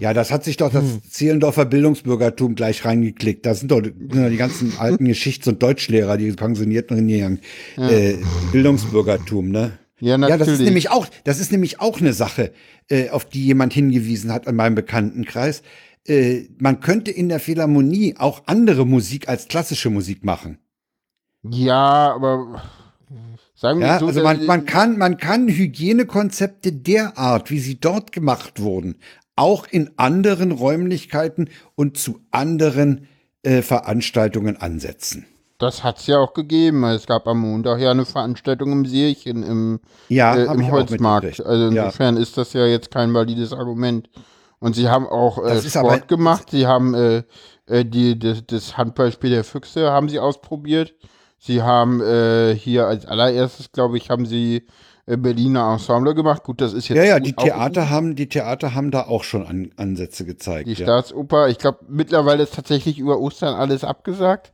Ja, 0.00 0.14
das 0.14 0.30
hat 0.32 0.44
sich 0.44 0.56
doch 0.56 0.72
das 0.72 0.82
Hm. 0.82 1.02
Zehlendorfer 1.08 1.66
Bildungsbürgertum 1.66 2.54
gleich 2.54 2.84
reingeklickt. 2.84 3.44
Das 3.46 3.60
sind 3.60 3.70
doch 3.70 3.82
doch 3.82 4.28
die 4.28 4.36
ganzen 4.36 4.72
alten 4.78 5.04
Geschichts- 5.04 5.46
und 5.46 5.62
Deutschlehrer, 5.62 6.16
die 6.16 6.32
pensionierten 6.32 6.96
hingegangen. 6.96 7.40
Äh, 7.76 8.14
Bildungsbürgertum, 8.50 9.50
ne? 9.50 9.78
Ja, 10.00 10.12
Ja, 10.12 10.18
natürlich. 10.18 10.38
das 10.40 10.48
ist 10.48 10.64
nämlich 10.64 10.90
auch, 10.90 11.06
das 11.24 11.38
ist 11.40 11.52
nämlich 11.52 11.80
auch 11.80 12.00
eine 12.00 12.14
Sache, 12.14 12.52
äh, 12.88 13.10
auf 13.10 13.26
die 13.26 13.44
jemand 13.44 13.74
hingewiesen 13.74 14.32
hat 14.32 14.48
an 14.48 14.56
meinem 14.56 14.74
Bekanntenkreis. 14.74 15.62
Äh, 16.06 16.44
man 16.58 16.80
könnte 16.80 17.10
in 17.10 17.28
der 17.28 17.38
Philharmonie 17.38 18.14
auch 18.18 18.42
andere 18.46 18.86
Musik 18.86 19.28
als 19.28 19.48
klassische 19.48 19.90
Musik 19.90 20.24
machen. 20.24 20.58
Ja, 21.42 22.14
aber 22.14 22.62
sagen 23.54 23.80
wir 23.80 23.86
Ja, 23.86 23.98
so, 23.98 24.06
also 24.06 24.22
man, 24.22 24.46
man 24.46 24.64
kann, 24.64 24.96
man 24.98 25.18
kann 25.18 25.48
Hygienekonzepte 25.48 26.72
derart, 26.72 27.50
wie 27.50 27.58
sie 27.58 27.78
dort 27.78 28.12
gemacht 28.12 28.60
wurden, 28.60 28.96
auch 29.40 29.66
in 29.68 29.90
anderen 29.96 30.52
Räumlichkeiten 30.52 31.48
und 31.74 31.96
zu 31.96 32.20
anderen 32.30 33.08
äh, 33.42 33.62
Veranstaltungen 33.62 34.56
ansetzen. 34.58 35.26
das 35.58 35.82
hat's 35.84 36.06
ja 36.06 36.18
auch 36.18 36.32
gegeben. 36.34 36.84
Es 36.84 37.06
gab 37.06 37.26
am 37.26 37.40
Montag 37.40 37.80
ja 37.80 37.90
eine 37.90 38.04
Veranstaltung 38.06 38.72
im 38.72 38.84
Seelchen 38.86 39.42
im, 39.42 39.80
Ja, 40.08 40.34
äh, 40.34 40.44
im 40.44 40.70
Holzmarkt. 40.70 41.44
Also 41.44 41.74
Ja. 41.74 41.84
insofern 41.84 42.16
ist 42.16 42.36
das 42.38 42.52
ja 42.52 42.66
jetzt 42.66 42.90
kein 42.90 43.12
valides 43.14 43.52
Argument. 43.52 44.08
Und 44.58 44.74
sie 44.74 44.88
haben 44.88 45.06
auch 45.06 45.38
äh, 45.44 45.60
Sport 45.62 45.76
aber- 45.76 46.06
gemacht. 46.06 46.50
Sie 46.50 46.66
haben 46.66 46.94
äh, 46.94 47.22
äh, 47.66 47.84
die, 47.84 48.18
das, 48.18 48.44
das 48.46 48.76
Handballspiel 48.76 49.30
der 49.30 49.44
Füchse 49.44 49.90
haben 49.90 50.08
sie 50.10 50.18
ausprobiert. 50.18 50.94
Sie 51.38 51.62
haben 51.62 52.02
äh, 52.02 52.54
hier 52.54 52.86
als 52.86 53.06
allererstes, 53.06 53.72
glaube 53.72 53.96
ich, 53.96 54.10
haben 54.10 54.26
sie 54.26 54.66
Berliner 55.16 55.72
Ensemble 55.72 56.14
gemacht. 56.14 56.42
Gut, 56.44 56.60
das 56.60 56.72
ist 56.72 56.88
jetzt 56.88 56.96
Ja, 56.98 57.04
ja, 57.04 57.20
die 57.20 57.36
auch 57.36 57.42
Theater 57.42 57.90
haben, 57.90 58.16
die 58.16 58.28
Theater 58.28 58.74
haben 58.74 58.90
da 58.90 59.02
auch 59.02 59.24
schon 59.24 59.46
an, 59.46 59.70
Ansätze 59.76 60.24
gezeigt. 60.24 60.68
Die 60.68 60.72
ja. 60.74 60.84
Staatsoper, 60.84 61.48
ich 61.48 61.58
glaube, 61.58 61.78
mittlerweile 61.88 62.42
ist 62.42 62.54
tatsächlich 62.54 62.98
über 62.98 63.18
Ostern 63.18 63.54
alles 63.54 63.84
abgesagt. 63.84 64.52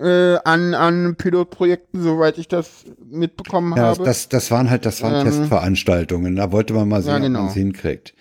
Äh, 0.00 0.38
an, 0.44 0.74
an 0.74 1.14
Pilotprojekten, 1.16 2.02
soweit 2.02 2.36
ich 2.38 2.48
das 2.48 2.84
mitbekommen 3.04 3.74
Ja, 3.76 3.84
habe. 3.84 4.02
das, 4.04 4.28
das 4.28 4.50
waren 4.50 4.68
halt, 4.68 4.86
das 4.86 5.02
waren 5.02 5.14
Ähm, 5.26 5.32
Testveranstaltungen. 5.32 6.34
Da 6.34 6.50
wollte 6.50 6.74
man 6.74 6.88
mal 6.88 7.00
sehen, 7.00 7.10
Ja, 7.12 7.16
ob 7.18 7.22
genau. 7.22 7.38
man 7.40 7.48
es 7.48 7.54
hinkriegt. 7.54 8.14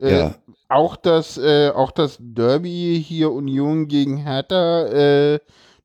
Äh, 0.00 0.18
ja. 0.18 0.34
Auch 0.68 0.96
das, 0.96 1.36
äh, 1.36 1.70
auch 1.70 1.90
das 1.90 2.16
Derby 2.20 3.04
hier 3.06 3.32
Union 3.32 3.86
gegen 3.88 4.16
Hertha, 4.16 4.86
äh, 4.86 5.40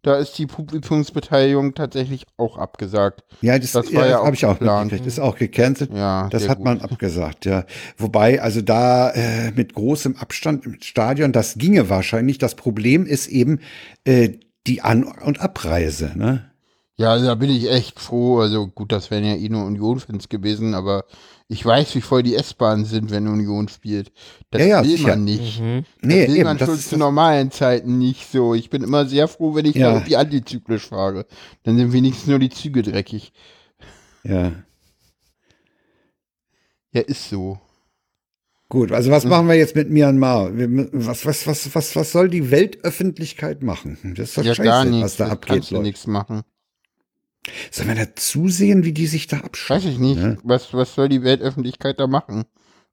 da 0.06 0.18
ist 0.18 0.38
die 0.38 0.46
Publikumsbeteiligung 0.46 1.74
tatsächlich 1.74 2.28
auch 2.38 2.60
abgesagt. 2.60 3.24
Ja, 3.42 3.58
das, 3.58 3.72
das 3.72 3.90
ja, 3.92 4.06
ja 4.06 4.24
habe 4.24 4.36
ich 4.36 4.46
auch 4.46 4.60
geplant. 4.60 4.92
mitgekriegt. 4.92 5.08
Ist 5.08 5.20
auch 5.20 5.36
gecancelt. 5.36 5.92
Ja, 5.92 6.30
das 6.30 6.48
hat 6.48 6.58
gut. 6.58 6.66
man 6.66 6.82
abgesagt, 6.82 7.46
ja. 7.46 7.66
Wobei, 7.98 8.40
also 8.40 8.62
da 8.62 9.10
äh, 9.10 9.52
mit 9.56 9.74
großem 9.74 10.16
Abstand 10.18 10.66
im 10.68 10.80
Stadion, 10.80 11.32
das 11.32 11.56
ginge 11.56 11.90
wahrscheinlich. 11.90 12.38
Das 12.38 12.54
Problem 12.54 13.08
ist 13.08 13.26
eben 13.28 13.62
äh, 14.04 14.30
die 14.68 14.84
An- 14.84 15.06
und 15.06 15.42
Abreise, 15.42 16.12
ne? 16.16 16.52
Ja, 16.98 17.10
also 17.12 17.26
da 17.26 17.36
bin 17.36 17.50
ich 17.50 17.70
echt 17.70 18.00
froh. 18.00 18.40
Also 18.40 18.68
gut, 18.68 18.92
das 18.92 19.10
wären 19.10 19.26
ja 19.26 19.36
eh 19.36 19.50
nur 19.50 19.66
Union-Fans 19.66 20.30
gewesen, 20.30 20.76
aber 20.76 21.06
ich 21.48 21.64
weiß, 21.64 21.94
wie 21.96 22.02
voll 22.02 22.24
die 22.24 22.36
S-Bahnen 22.36 22.86
sind, 22.86 23.12
wenn 23.12 23.28
Union 23.28 23.68
spielt. 23.68 24.12
Das 24.50 24.62
Ja, 24.62 24.68
ja, 24.68 24.84
will 24.84 24.92
sicher. 24.98 25.10
man 25.10 25.24
nicht. 25.26 25.60
Mhm. 25.62 25.86
Nee, 26.02 26.22
das 26.22 26.28
will 26.30 26.36
eben, 26.38 26.44
man 26.46 26.58
das 26.58 26.68
schon 26.68 26.76
ist 26.76 26.90
zu 26.90 26.98
normalen 26.98 27.52
Zeiten 27.52 27.98
nicht 28.00 28.32
so. 28.32 28.56
Ich 28.56 28.70
bin 28.72 28.82
immer 28.84 29.06
sehr 29.06 29.28
froh, 29.28 29.54
wenn 29.54 29.66
ich 29.66 29.76
Ja. 29.76 29.94
irgendwie 29.94 30.16
antizyklisch 30.16 30.88
fahre. 30.88 31.26
Dann 31.64 31.78
sind 31.78 31.94
wenigstens 31.94 32.28
nur 32.28 32.40
die 32.40 32.50
Züge 32.50 32.82
dreckig. 32.82 33.32
Ja. 34.24 34.54
Ja, 36.92 37.02
ist 37.02 37.30
so. 37.30 37.60
Gut, 38.68 38.92
also 38.92 39.12
was 39.12 39.26
machen 39.26 39.48
wir 39.48 39.54
jetzt 39.56 39.76
mit 39.76 39.92
Myanmar? 39.92 40.50
Was, 40.52 41.26
was, 41.26 41.46
was, 41.46 41.76
was, 41.76 41.96
was 41.96 42.12
soll 42.12 42.30
die 42.30 42.50
Weltöffentlichkeit 42.50 43.62
machen? 43.62 44.16
Das 44.18 44.30
ist 44.30 44.38
doch 44.40 44.44
Ja, 44.44 44.56
scheiße, 44.56 44.64
gar 44.68 44.86
was 44.86 44.92
nichts. 44.92 45.18
da 45.18 45.26
Da 45.28 45.32
abgeht. 45.34 45.50
kannst 45.58 45.72
du 45.72 45.82
nichts 45.82 46.08
machen. 46.08 46.42
Sollen 47.72 47.90
wir 47.90 47.96
da 47.96 48.16
zusehen, 48.16 48.84
wie 48.84 48.92
die 48.94 49.08
sich 49.08 49.28
da 49.28 49.38
abschauen? 49.40 49.78
Weiß 49.78 49.86
ich 49.86 50.00
nicht. 50.00 50.18
Ne? 50.18 50.38
Was, 50.44 50.74
was 50.74 50.96
soll 50.96 51.10
die 51.10 51.24
Weltöffentlichkeit 51.24 52.00
da 52.00 52.08
machen? 52.08 52.46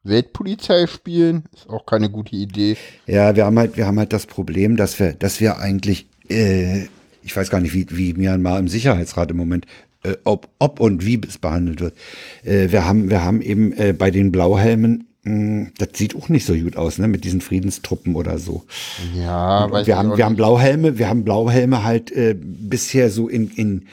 Weltpolizei 0.05 0.86
spielen? 0.86 1.44
Ist 1.55 1.68
auch 1.68 1.86
keine 1.86 2.11
gute 2.11 2.34
Idee. 2.34 2.76
Ja, 3.07 3.36
wir 3.36 3.46
haben 3.46 3.59
halt, 3.59 3.76
wir 3.76 3.86
haben 3.86 3.98
halt 3.98 4.12
das 4.12 4.26
Problem, 4.26 4.76
dass 4.76 4.98
wir, 4.98 5.12
dass 5.12 5.40
wir 5.40 5.59
eigentlich, 5.59 6.07
äh, 6.28 6.82
ich 7.22 7.36
weiß 7.36 7.50
gar 7.50 7.61
nicht, 7.61 7.72
wie, 7.72 7.86
wie 7.90 8.14
Myanmar 8.14 8.59
im 8.59 8.68
Sicherheitsrat 8.68 9.30
im 9.30 9.36
Moment, 9.36 9.66
äh, 10.03 10.16
ob, 10.24 10.48
ob 10.59 10.80
und 10.80 11.07
wie 11.07 11.20
es 11.26 11.38
behandelt 11.38 11.80
wird. 11.80 11.94
Äh, 12.44 12.72
wir 12.72 12.84
haben, 12.84 13.11
wir 13.11 13.22
haben 13.24 13.40
eben 13.42 13.72
äh, 13.74 13.94
bei 13.96 14.11
den 14.11 14.32
Blauhelmen, 14.32 15.07
mh, 15.22 15.70
das 15.78 15.90
sieht 15.94 16.16
auch 16.16 16.28
nicht 16.28 16.46
so 16.46 16.55
gut 16.55 16.76
aus, 16.76 16.98
ne, 16.98 17.07
mit 17.07 17.22
diesen 17.22 17.40
Friedenstruppen 17.40 18.16
oder 18.16 18.38
so. 18.38 18.64
Ja, 19.14 19.66
Und 19.66 19.72
weiß 19.72 19.86
wir 19.86 19.96
haben, 19.96 20.16
wir 20.16 20.24
haben 20.24 20.32
nicht. 20.32 20.38
Blauhelme, 20.38 20.98
wir 20.98 21.09
haben 21.09 21.22
Blauhelme 21.22 21.84
halt 21.84 22.11
äh, 22.11 22.34
bisher 22.36 23.09
so 23.11 23.28
in, 23.28 23.50
in 23.50 23.86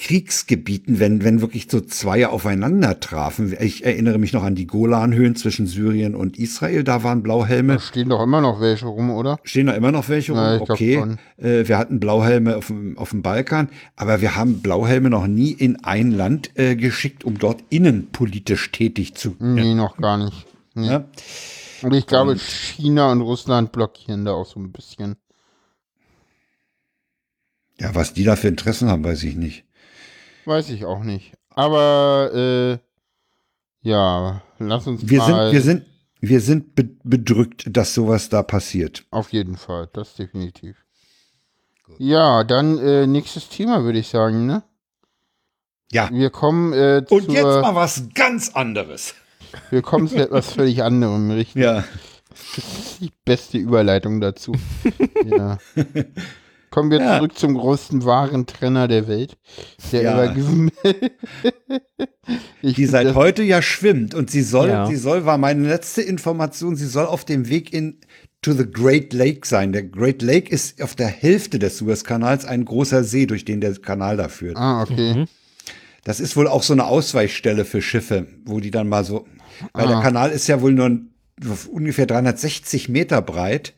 Kriegsgebieten, 0.00 0.98
wenn, 0.98 1.22
wenn 1.24 1.42
wirklich 1.42 1.66
so 1.70 1.78
zwei 1.78 2.26
aufeinander 2.26 3.00
trafen. 3.00 3.54
Ich 3.60 3.84
erinnere 3.84 4.16
mich 4.16 4.32
noch 4.32 4.42
an 4.42 4.54
die 4.54 4.66
Golanhöhen 4.66 5.36
zwischen 5.36 5.66
Syrien 5.66 6.14
und 6.14 6.38
Israel, 6.38 6.84
da 6.84 7.04
waren 7.04 7.22
Blauhelme. 7.22 7.74
Da 7.74 7.80
stehen 7.80 8.08
doch 8.08 8.22
immer 8.22 8.40
noch 8.40 8.62
welche 8.62 8.86
rum, 8.86 9.10
oder? 9.10 9.38
Stehen 9.44 9.66
da 9.66 9.74
immer 9.74 9.92
noch 9.92 10.08
welche 10.08 10.32
rum? 10.32 10.56
Glaub 10.56 10.70
okay. 10.70 11.16
Äh, 11.36 11.68
wir 11.68 11.76
hatten 11.76 12.00
Blauhelme 12.00 12.56
auf 12.56 12.68
dem, 12.68 12.96
auf 12.96 13.10
dem 13.10 13.20
Balkan, 13.20 13.68
aber 13.94 14.22
wir 14.22 14.36
haben 14.36 14.62
Blauhelme 14.62 15.10
noch 15.10 15.26
nie 15.26 15.52
in 15.52 15.84
ein 15.84 16.12
Land 16.12 16.58
äh, 16.58 16.76
geschickt, 16.76 17.22
um 17.22 17.38
dort 17.38 17.62
innenpolitisch 17.68 18.72
tätig 18.72 19.16
zu 19.16 19.36
Nee, 19.38 19.74
noch 19.74 19.98
gar 19.98 20.16
nicht. 20.16 20.46
Nee. 20.74 20.86
ja? 20.86 21.04
Und 21.82 21.92
ich 21.92 22.06
glaube, 22.06 22.36
China 22.38 23.12
und 23.12 23.20
Russland 23.20 23.70
blockieren 23.70 24.24
da 24.24 24.32
auch 24.32 24.46
so 24.46 24.60
ein 24.60 24.72
bisschen. 24.72 25.16
ja, 27.78 27.94
was 27.94 28.14
die 28.14 28.24
da 28.24 28.36
für 28.36 28.48
Interessen 28.48 28.88
haben, 28.88 29.04
weiß 29.04 29.24
ich 29.24 29.36
nicht. 29.36 29.64
Weiß 30.50 30.68
ich 30.70 30.84
auch 30.84 31.04
nicht. 31.04 31.34
Aber, 31.50 32.32
äh, 32.34 32.78
ja, 33.82 34.42
lass 34.58 34.84
uns 34.88 35.08
Wir 35.08 35.20
sind, 35.22 35.30
mal. 35.30 35.52
wir 35.52 35.62
sind, 35.62 35.86
wir 36.20 36.40
sind 36.40 36.74
be 36.74 36.88
bedrückt, 37.04 37.66
dass 37.68 37.94
sowas 37.94 38.30
da 38.30 38.42
passiert. 38.42 39.04
Auf 39.12 39.32
jeden 39.32 39.56
Fall, 39.56 39.88
das 39.92 40.16
definitiv. 40.16 40.84
Ja, 41.98 42.42
dann 42.42 42.78
äh, 42.78 43.06
nächstes 43.06 43.48
Thema 43.48 43.84
würde 43.84 44.00
ich 44.00 44.08
sagen, 44.08 44.46
ne? 44.46 44.64
Ja. 45.92 46.10
Wir 46.10 46.30
kommen 46.30 46.72
äh, 46.72 47.04
Und 47.08 47.26
zur, 47.26 47.32
jetzt 47.32 47.44
mal 47.44 47.76
was 47.76 48.08
ganz 48.14 48.48
anderes. 48.48 49.14
wir 49.70 49.82
kommen 49.82 50.08
zu 50.08 50.16
etwas 50.16 50.52
völlig 50.54 50.82
anderem, 50.82 51.30
richtig? 51.30 51.62
Ja. 51.62 51.84
Die 52.98 53.12
beste 53.24 53.56
Überleitung 53.56 54.20
dazu. 54.20 54.56
ja. 55.26 55.58
Kommen 56.70 56.90
wir 56.90 57.00
Ja. 57.00 57.16
zurück 57.18 57.36
zum 57.36 57.54
größten 57.56 58.04
Warentrenner 58.04 58.86
der 58.88 59.08
Welt. 59.08 59.36
Der 59.92 60.02
Ja. 60.02 60.34
Ich 62.62 62.74
Die 62.76 62.86
seit 62.86 63.14
heute 63.14 63.42
ja 63.42 63.60
schwimmt 63.60 64.14
und 64.14 64.30
sie 64.30 64.42
soll, 64.42 64.68
Ja. 64.68 64.86
sie 64.86 64.96
soll, 64.96 65.24
war 65.26 65.36
meine 65.38 65.66
letzte 65.66 66.02
Information, 66.02 66.76
sie 66.76 66.86
soll 66.86 67.06
auf 67.06 67.24
dem 67.24 67.48
Weg 67.48 67.72
in 67.72 67.98
to 68.42 68.52
the 68.52 68.70
Great 68.70 69.12
Lake 69.12 69.46
sein. 69.46 69.72
Der 69.72 69.82
Great 69.82 70.22
Lake 70.22 70.48
ist 70.52 70.80
auf 70.80 70.94
der 70.94 71.08
Hälfte 71.08 71.58
des 71.58 71.78
Suezkanals 71.78 72.44
ein 72.44 72.64
großer 72.64 73.02
See, 73.02 73.26
durch 73.26 73.44
den 73.44 73.60
der 73.60 73.74
Kanal 73.76 74.16
da 74.16 74.28
führt. 74.28 74.56
Ah, 74.56 74.82
okay. 74.82 75.26
Das 76.04 76.20
ist 76.20 76.36
wohl 76.36 76.46
auch 76.46 76.62
so 76.62 76.72
eine 76.72 76.86
Ausweichstelle 76.86 77.64
für 77.64 77.82
Schiffe, 77.82 78.26
wo 78.44 78.60
die 78.60 78.70
dann 78.70 78.88
mal 78.88 79.04
so, 79.04 79.26
weil 79.72 79.86
Ah. 79.86 79.88
der 79.88 80.00
Kanal 80.00 80.30
ist 80.30 80.46
ja 80.46 80.60
wohl 80.62 80.72
nur 80.72 81.00
ungefähr 81.70 82.06
360 82.06 82.88
Meter 82.88 83.20
breit. 83.22 83.74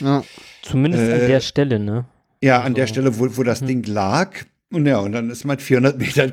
Ja. 0.00 0.22
Zumindest 0.62 1.04
Äh, 1.08 1.14
an 1.14 1.26
der 1.28 1.40
Stelle, 1.40 1.78
ne? 1.80 2.04
Ja, 2.44 2.60
an 2.60 2.74
der 2.74 2.86
Stelle, 2.86 3.18
wo, 3.18 3.38
wo 3.38 3.42
das 3.42 3.60
Ding 3.60 3.84
lag. 3.84 4.44
Und 4.70 4.84
ja, 4.84 4.98
und 4.98 5.12
dann 5.12 5.30
ist 5.30 5.46
man 5.46 5.58
400 5.58 5.96
Meter 5.98 6.30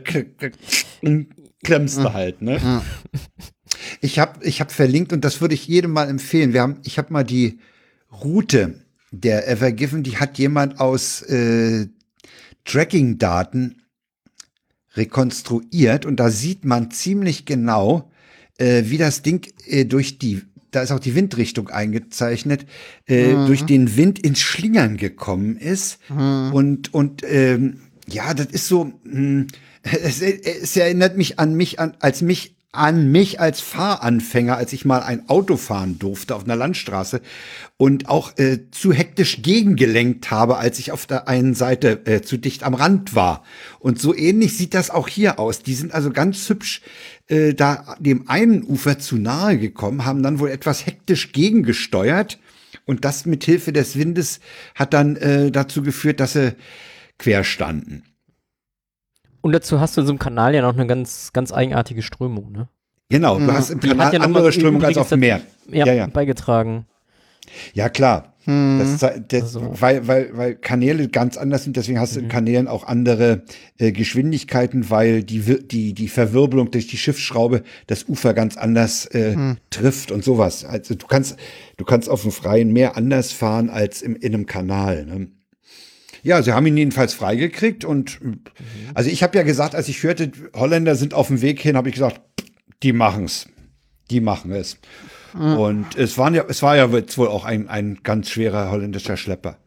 klemmst 1.64 2.00
du 2.00 2.12
halt, 2.12 2.42
ne? 2.42 2.82
Ich 4.02 4.20
habe 4.20 4.44
ich 4.44 4.60
hab 4.60 4.74
verlinkt 4.74 5.14
und 5.14 5.24
das 5.24 5.40
würde 5.40 5.54
ich 5.54 5.70
jedem 5.70 5.92
mal 5.92 6.10
empfehlen. 6.10 6.52
Wir 6.52 6.64
haben, 6.64 6.80
ich 6.84 6.98
habe 6.98 7.14
mal 7.14 7.24
die 7.24 7.60
Route 8.12 8.84
der 9.12 9.48
Evergiven, 9.48 10.04
die 10.04 10.18
hat 10.18 10.38
jemand 10.38 10.82
aus 10.82 11.22
äh, 11.22 11.88
Tracking-Daten 12.66 13.82
rekonstruiert 14.96 16.06
und 16.06 16.20
da 16.20 16.30
sieht 16.30 16.66
man 16.66 16.92
ziemlich 16.92 17.46
genau, 17.46 18.12
äh, 18.58 18.84
wie 18.88 18.98
das 18.98 19.22
Ding 19.22 19.50
äh, 19.66 19.86
durch 19.86 20.20
die, 20.20 20.42
da 20.72 20.82
ist 20.82 20.92
auch 20.92 21.00
die 21.00 21.16
Windrichtung 21.16 21.70
eingezeichnet, 21.70 22.66
äh, 23.06 23.34
durch 23.46 23.66
den 23.66 23.98
Wind 23.98 24.20
ins 24.20 24.40
Schlingern 24.40 24.98
gekommen 24.98 25.58
ist. 25.58 26.00
Und, 26.54 26.94
und 26.94 27.24
ähm, 27.26 27.82
ja, 28.08 28.34
das 28.34 28.48
ist 28.48 28.68
so, 28.68 28.92
mh, 29.04 29.46
es, 29.84 30.22
es 30.22 30.78
erinnert 30.78 31.18
mich 31.18 31.40
an 31.40 31.56
mich, 31.56 31.80
an, 31.80 31.96
als 32.00 32.22
mich 32.22 32.56
an 32.74 33.12
mich 33.12 33.42
als 33.42 33.60
Fahranfänger, 33.60 34.56
als 34.56 34.72
ich 34.72 34.86
mal 34.86 35.02
ein 35.04 35.28
Auto 35.28 35.58
fahren 35.58 36.00
durfte 36.00 36.36
auf 36.36 36.46
einer 36.46 36.56
Landstraße 36.56 37.22
und 37.76 38.08
auch 38.08 38.38
äh, 38.38 38.60
zu 38.72 38.94
hektisch 38.94 39.42
gegengelenkt 39.42 40.32
habe, 40.32 40.58
als 40.58 40.80
ich 40.80 40.94
auf 40.94 41.06
der 41.06 41.28
einen 41.28 41.54
Seite 41.54 42.06
äh, 42.06 42.22
zu 42.22 42.38
dicht 42.38 42.64
am 42.64 42.74
Rand 42.74 43.14
war. 43.14 43.44
Und 43.80 44.00
so 44.00 44.16
ähnlich 44.16 44.56
sieht 44.56 44.74
das 44.74 44.90
auch 44.90 45.10
hier 45.10 45.38
aus. 45.38 45.64
Die 45.64 45.74
sind 45.74 45.94
also 45.94 46.12
ganz 46.12 46.48
hübsch 46.48 46.82
äh, 47.28 47.54
da 47.54 47.96
dem 48.00 48.30
einen 48.30 48.64
Ufer 48.64 49.00
zu 49.00 49.18
nahe 49.18 49.58
gekommen, 49.58 50.06
haben 50.06 50.24
dann 50.24 50.40
wohl 50.40 50.50
etwas 50.50 50.86
hektisch 50.86 51.34
gegengesteuert 51.34 52.40
und 52.86 53.04
das 53.04 53.26
mit 53.26 53.44
Hilfe 53.44 53.74
des 53.74 53.98
Windes 53.98 54.40
hat 54.76 54.94
dann 54.94 55.18
äh, 55.18 55.52
dazu 55.52 55.82
geführt, 55.82 56.22
dass 56.22 56.34
sie 56.34 56.56
quer 57.18 57.44
standen. 57.44 58.04
Und 59.42 59.54
dazu 59.54 59.80
hast 59.80 59.98
du 59.98 60.02
in 60.02 60.08
so 60.08 60.12
einem 60.14 60.20
Kanal 60.20 60.54
ja 60.56 60.62
noch 60.62 60.74
eine 60.76 60.88
ganz, 60.88 61.32
ganz 61.34 61.52
eigenartige 61.52 62.02
Strömung, 62.02 62.52
ne? 62.52 62.68
Genau, 63.10 63.38
du 63.40 63.52
hast 63.52 63.72
im 63.72 63.80
Die 63.82 63.90
hat 63.90 63.98
Kanal 63.98 64.14
ja 64.14 64.20
noch 64.20 64.26
andere 64.28 64.52
Strömung 64.54 64.84
als 64.84 64.98
auf 64.98 65.10
dem 65.10 65.20
Meer. 65.20 65.42
Ja, 65.70 65.86
Ja, 65.86 65.94
ja. 65.94 66.08
beigetragen. 66.08 66.86
Ja, 67.74 67.90
klar. 67.90 68.28
Das, 68.46 68.98
zei- 68.98 69.20
das, 69.28 69.42
Also- 69.44 69.74
weil, 69.82 70.08
weil, 70.08 70.30
weil 70.36 70.56
Kanäle 70.56 71.08
ganz 71.10 71.38
anders 71.38 71.64
sind, 71.64 71.76
deswegen 71.78 72.00
hast 72.00 72.16
du 72.16 72.22
in 72.22 72.28
Kanälen 72.30 72.68
auch 72.68 72.86
andere 72.88 73.44
äh, 73.78 73.92
Geschwindigkeiten, 73.92 74.90
weil 74.90 75.24
die, 75.24 75.46
Wir- 75.46 75.62
die, 75.62 75.94
die 75.94 76.08
Verwirbelung 76.08 76.72
durch 76.72 76.88
die 76.88 76.98
Schiffsschraube 76.98 77.62
das 77.88 78.08
Ufer 78.08 78.34
ganz 78.34 78.58
anders 78.58 79.06
äh, 79.08 79.36
trifft 79.70 80.12
und 80.12 80.24
sowas. 80.24 80.64
Also 80.66 80.96
du 80.96 81.06
kannst, 81.06 81.36
du 81.78 81.86
kannst 81.86 82.10
auf 82.10 82.22
dem 82.24 82.32
freien 82.32 82.72
Meer 82.74 82.96
anders 82.98 83.32
fahren 83.32 83.70
als 83.70 84.02
im, 84.02 84.16
in 84.16 84.34
einem 84.34 84.46
Kanal. 84.48 85.06
Ne? 85.06 85.28
Ja, 86.24 86.42
sie 86.44 86.54
haben 86.54 86.66
ihn 86.68 86.78
jedenfalls 86.78 87.14
freigekriegt 87.14 87.86
und 87.86 88.20
also 88.94 89.10
ich 89.10 89.24
habe 89.24 89.38
ja 89.38 89.44
gesagt, 89.44 89.76
als 89.76 89.88
ich 89.88 90.04
hörte, 90.04 90.32
Holländer 90.54 90.96
sind 90.96 91.14
auf 91.14 91.28
dem 91.28 91.42
Weg 91.42 91.60
hin, 91.60 91.76
habe 91.76 91.90
ich 91.90 91.96
gesagt, 91.96 92.22
die 92.84 92.94
machen's. 92.94 93.48
Die 94.10 94.20
machen 94.20 94.52
es. 94.52 94.78
Und 95.34 95.96
es, 95.96 96.18
waren 96.18 96.34
ja, 96.34 96.44
es 96.50 96.62
war 96.62 96.76
ja 96.76 96.88
jetzt 96.88 97.18
wohl 97.18 97.28
auch 97.28 97.46
ein, 97.46 97.70
ein 97.70 98.00
ganz 98.04 98.30
schwerer 98.30 98.70
holländischer 98.70 99.16
Schlepper. 99.16 99.58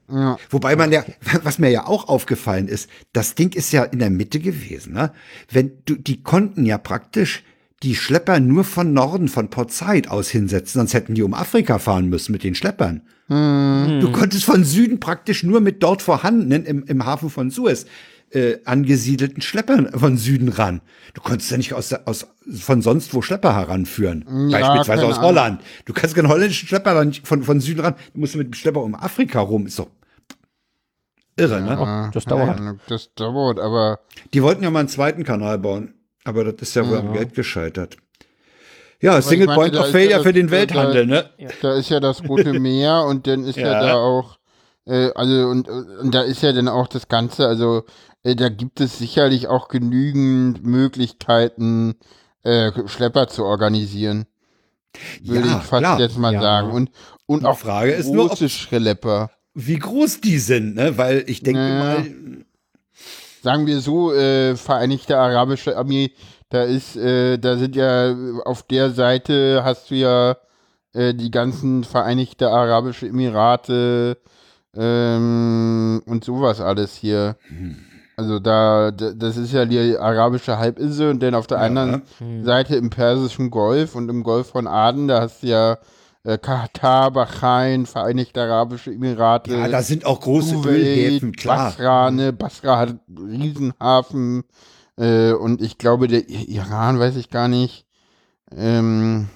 Wobei 0.50 0.76
man 0.76 0.92
ja, 0.92 1.04
was 1.42 1.58
mir 1.58 1.70
ja 1.70 1.86
auch 1.86 2.08
aufgefallen 2.08 2.68
ist, 2.68 2.90
das 3.12 3.34
Ding 3.34 3.54
ist 3.54 3.72
ja 3.72 3.84
in 3.84 3.98
der 3.98 4.10
Mitte 4.10 4.38
gewesen. 4.38 4.92
Ne? 4.92 5.12
Wenn 5.50 5.72
du, 5.86 5.94
die 5.94 6.22
konnten 6.22 6.66
ja 6.66 6.76
praktisch 6.76 7.42
die 7.82 7.94
Schlepper 7.94 8.40
nur 8.40 8.64
von 8.64 8.92
Norden, 8.92 9.28
von 9.28 9.50
Port 9.50 9.72
Said 9.72 10.08
aus 10.08 10.28
hinsetzen, 10.28 10.80
sonst 10.80 10.94
hätten 10.94 11.14
die 11.14 11.22
um 11.22 11.34
Afrika 11.34 11.78
fahren 11.78 12.08
müssen 12.08 12.32
mit 12.32 12.44
den 12.44 12.54
Schleppern. 12.54 13.02
Du 13.28 14.12
konntest 14.12 14.44
von 14.44 14.64
Süden 14.64 15.00
praktisch 15.00 15.42
nur 15.44 15.60
mit 15.60 15.82
dort 15.82 16.02
vorhandenen 16.02 16.64
im, 16.66 16.84
im 16.84 17.06
Hafen 17.06 17.30
von 17.30 17.50
Suez 17.50 17.86
äh, 18.30 18.58
angesiedelten 18.64 19.40
Schleppern 19.40 19.90
von 19.98 20.16
Süden 20.18 20.48
ran. 20.48 20.80
Du 21.14 21.22
konntest 21.22 21.50
ja 21.50 21.56
nicht 21.56 21.72
aus, 21.72 21.92
aus 21.92 22.26
von 22.60 22.82
sonst 22.82 23.14
wo 23.14 23.22
Schlepper 23.22 23.54
heranführen. 23.54 24.24
Ja, 24.50 24.58
Beispielsweise 24.58 25.06
aus 25.06 25.14
Ahnung. 25.18 25.28
Holland. 25.30 25.62
Du 25.86 25.92
kannst 25.94 26.14
keinen 26.14 26.28
holländischen 26.28 26.68
Schlepper 26.68 26.94
dann 26.94 27.12
von, 27.14 27.42
von 27.44 27.60
Süden 27.60 27.80
ran. 27.80 27.94
Du 28.12 28.20
musst 28.20 28.36
mit 28.36 28.48
dem 28.48 28.54
Schlepper 28.54 28.82
um 28.82 28.94
Afrika 28.94 29.40
rum. 29.40 29.66
Ist 29.66 29.78
doch 29.78 29.88
irre, 31.36 31.60
ne? 31.62 31.70
Ja, 31.70 32.10
das 32.12 32.24
dauert. 32.24 32.58
ja, 32.60 32.76
Das 32.88 33.14
dauert, 33.14 33.58
aber 33.58 34.00
Die 34.34 34.42
wollten 34.42 34.62
ja 34.64 34.70
mal 34.70 34.80
einen 34.80 34.88
zweiten 34.88 35.24
Kanal 35.24 35.58
bauen. 35.58 35.94
Aber 36.24 36.44
das 36.44 36.68
ist 36.68 36.74
ja 36.74 36.88
wohl 36.88 36.98
am 36.98 37.12
Geld 37.12 37.34
gescheitert. 37.34 37.96
Ja, 39.04 39.20
Single 39.22 39.46
meine, 39.46 39.56
Point 39.58 39.74
da 39.74 39.80
of 39.80 39.90
Failure 39.90 40.10
ja 40.10 40.16
das- 40.18 40.26
für 40.26 40.32
den 40.32 40.46
da- 40.46 40.52
Welthandel, 40.52 41.06
ne? 41.06 41.30
da 41.62 41.74
ist 41.74 41.90
ja 41.90 42.00
das 42.00 42.26
Rote 42.28 42.52
Meer 42.60 43.04
und 43.08 43.26
dann 43.26 43.44
ist 43.44 43.56
ja, 43.56 43.72
Ja. 43.72 43.80
da 43.86 43.94
auch, 43.96 44.38
äh, 44.86 45.10
also 45.14 45.46
und, 45.48 45.68
und 45.68 46.14
da 46.14 46.22
ist 46.22 46.42
ja 46.42 46.52
dann 46.52 46.68
auch 46.68 46.86
das 46.88 47.08
Ganze, 47.08 47.46
also 47.46 47.84
äh, 48.22 48.34
da 48.34 48.48
gibt 48.48 48.80
es 48.80 48.98
sicherlich 48.98 49.46
auch 49.48 49.68
genügend 49.68 50.64
Möglichkeiten, 50.64 51.96
äh, 52.42 52.72
Schlepper 52.86 53.28
zu 53.28 53.44
organisieren. 53.44 54.26
Würde 55.22 55.48
Ja, 55.48 55.58
ich 55.58 55.62
fast 55.64 55.80
klar. 55.82 56.00
jetzt 56.00 56.16
mal 56.18 56.32
sagen. 56.40 56.70
Und, 56.70 56.90
und 57.26 57.40
Die 57.40 57.46
auch 57.46 57.58
Frage 57.58 57.92
ist 57.92 58.10
nur, 58.12 58.24
ob- 58.24 58.30
große 58.30 58.48
Schlepper. 58.48 59.30
Wie 59.54 59.78
groß 59.78 60.20
die 60.20 60.38
sind, 60.38 60.74
ne? 60.76 60.96
Weil 60.98 61.24
ich 61.26 61.42
denke 61.42 61.60
Ja. 61.60 61.78
mal, 61.78 62.06
sagen 63.42 63.66
wir 63.66 63.80
so, 63.80 64.12
äh, 64.12 64.56
Vereinigte 64.56 65.16
Arabische 65.18 65.76
Armee, 65.76 66.12
da 66.54 66.62
ist, 66.62 66.96
äh, 66.96 67.36
da 67.38 67.56
sind 67.56 67.74
ja 67.74 68.14
auf 68.44 68.62
der 68.62 68.90
Seite 68.90 69.62
hast 69.64 69.90
du 69.90 69.96
ja 69.96 70.36
äh, 70.92 71.12
die 71.12 71.32
ganzen 71.32 71.82
Vereinigte 71.82 72.48
Arabische 72.48 73.08
Emirate 73.08 74.16
ähm, 74.76 76.00
und 76.06 76.24
sowas 76.24 76.60
alles 76.60 76.94
hier. 76.94 77.36
Also 78.16 78.38
da, 78.38 78.92
da, 78.92 79.10
das 79.12 79.36
ist 79.36 79.52
ja 79.52 79.64
die 79.64 79.98
arabische 79.98 80.56
Halbinsel 80.56 81.10
und 81.10 81.20
dann 81.20 81.34
auf 81.34 81.48
der 81.48 81.58
anderen 81.58 82.02
Seite 82.42 82.76
im 82.76 82.90
Persischen 82.90 83.50
Golf 83.50 83.96
und 83.96 84.08
im 84.08 84.22
Golf 84.22 84.50
von 84.50 84.68
Aden, 84.68 85.08
da 85.08 85.22
hast 85.22 85.42
du 85.42 85.48
ja 85.48 85.78
äh, 86.22 86.38
Katar, 86.38 87.10
Bahrain, 87.10 87.86
Vereinigte 87.86 88.40
Arabische 88.40 88.92
Emirate. 88.92 89.56
ja, 89.56 89.66
da 89.66 89.82
sind 89.82 90.06
auch 90.06 90.20
große 90.20 90.54
Kuwait, 90.54 90.76
Ölhäfen, 90.76 91.32
klar. 91.32 91.70
Basra, 91.70 92.10
ne? 92.12 92.32
Basra 92.32 92.78
hat 92.78 92.90
einen 93.08 93.42
Riesenhafen. 93.42 94.44
Äh, 94.96 95.32
und 95.32 95.62
ich 95.62 95.78
glaube, 95.78 96.08
der 96.08 96.28
Iran, 96.28 96.98
weiß 96.98 97.16
ich 97.16 97.30
gar 97.30 97.48
nicht. 97.48 97.86
Ähm, 98.54 99.28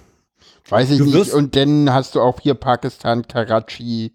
weiß 0.69 0.91
ich 0.91 1.01
nicht. 1.01 1.33
Und 1.33 1.57
dann 1.57 1.93
hast 1.93 2.15
du 2.15 2.21
auch 2.21 2.41
hier 2.41 2.55
Pakistan, 2.55 3.27
Karachi 3.27 4.15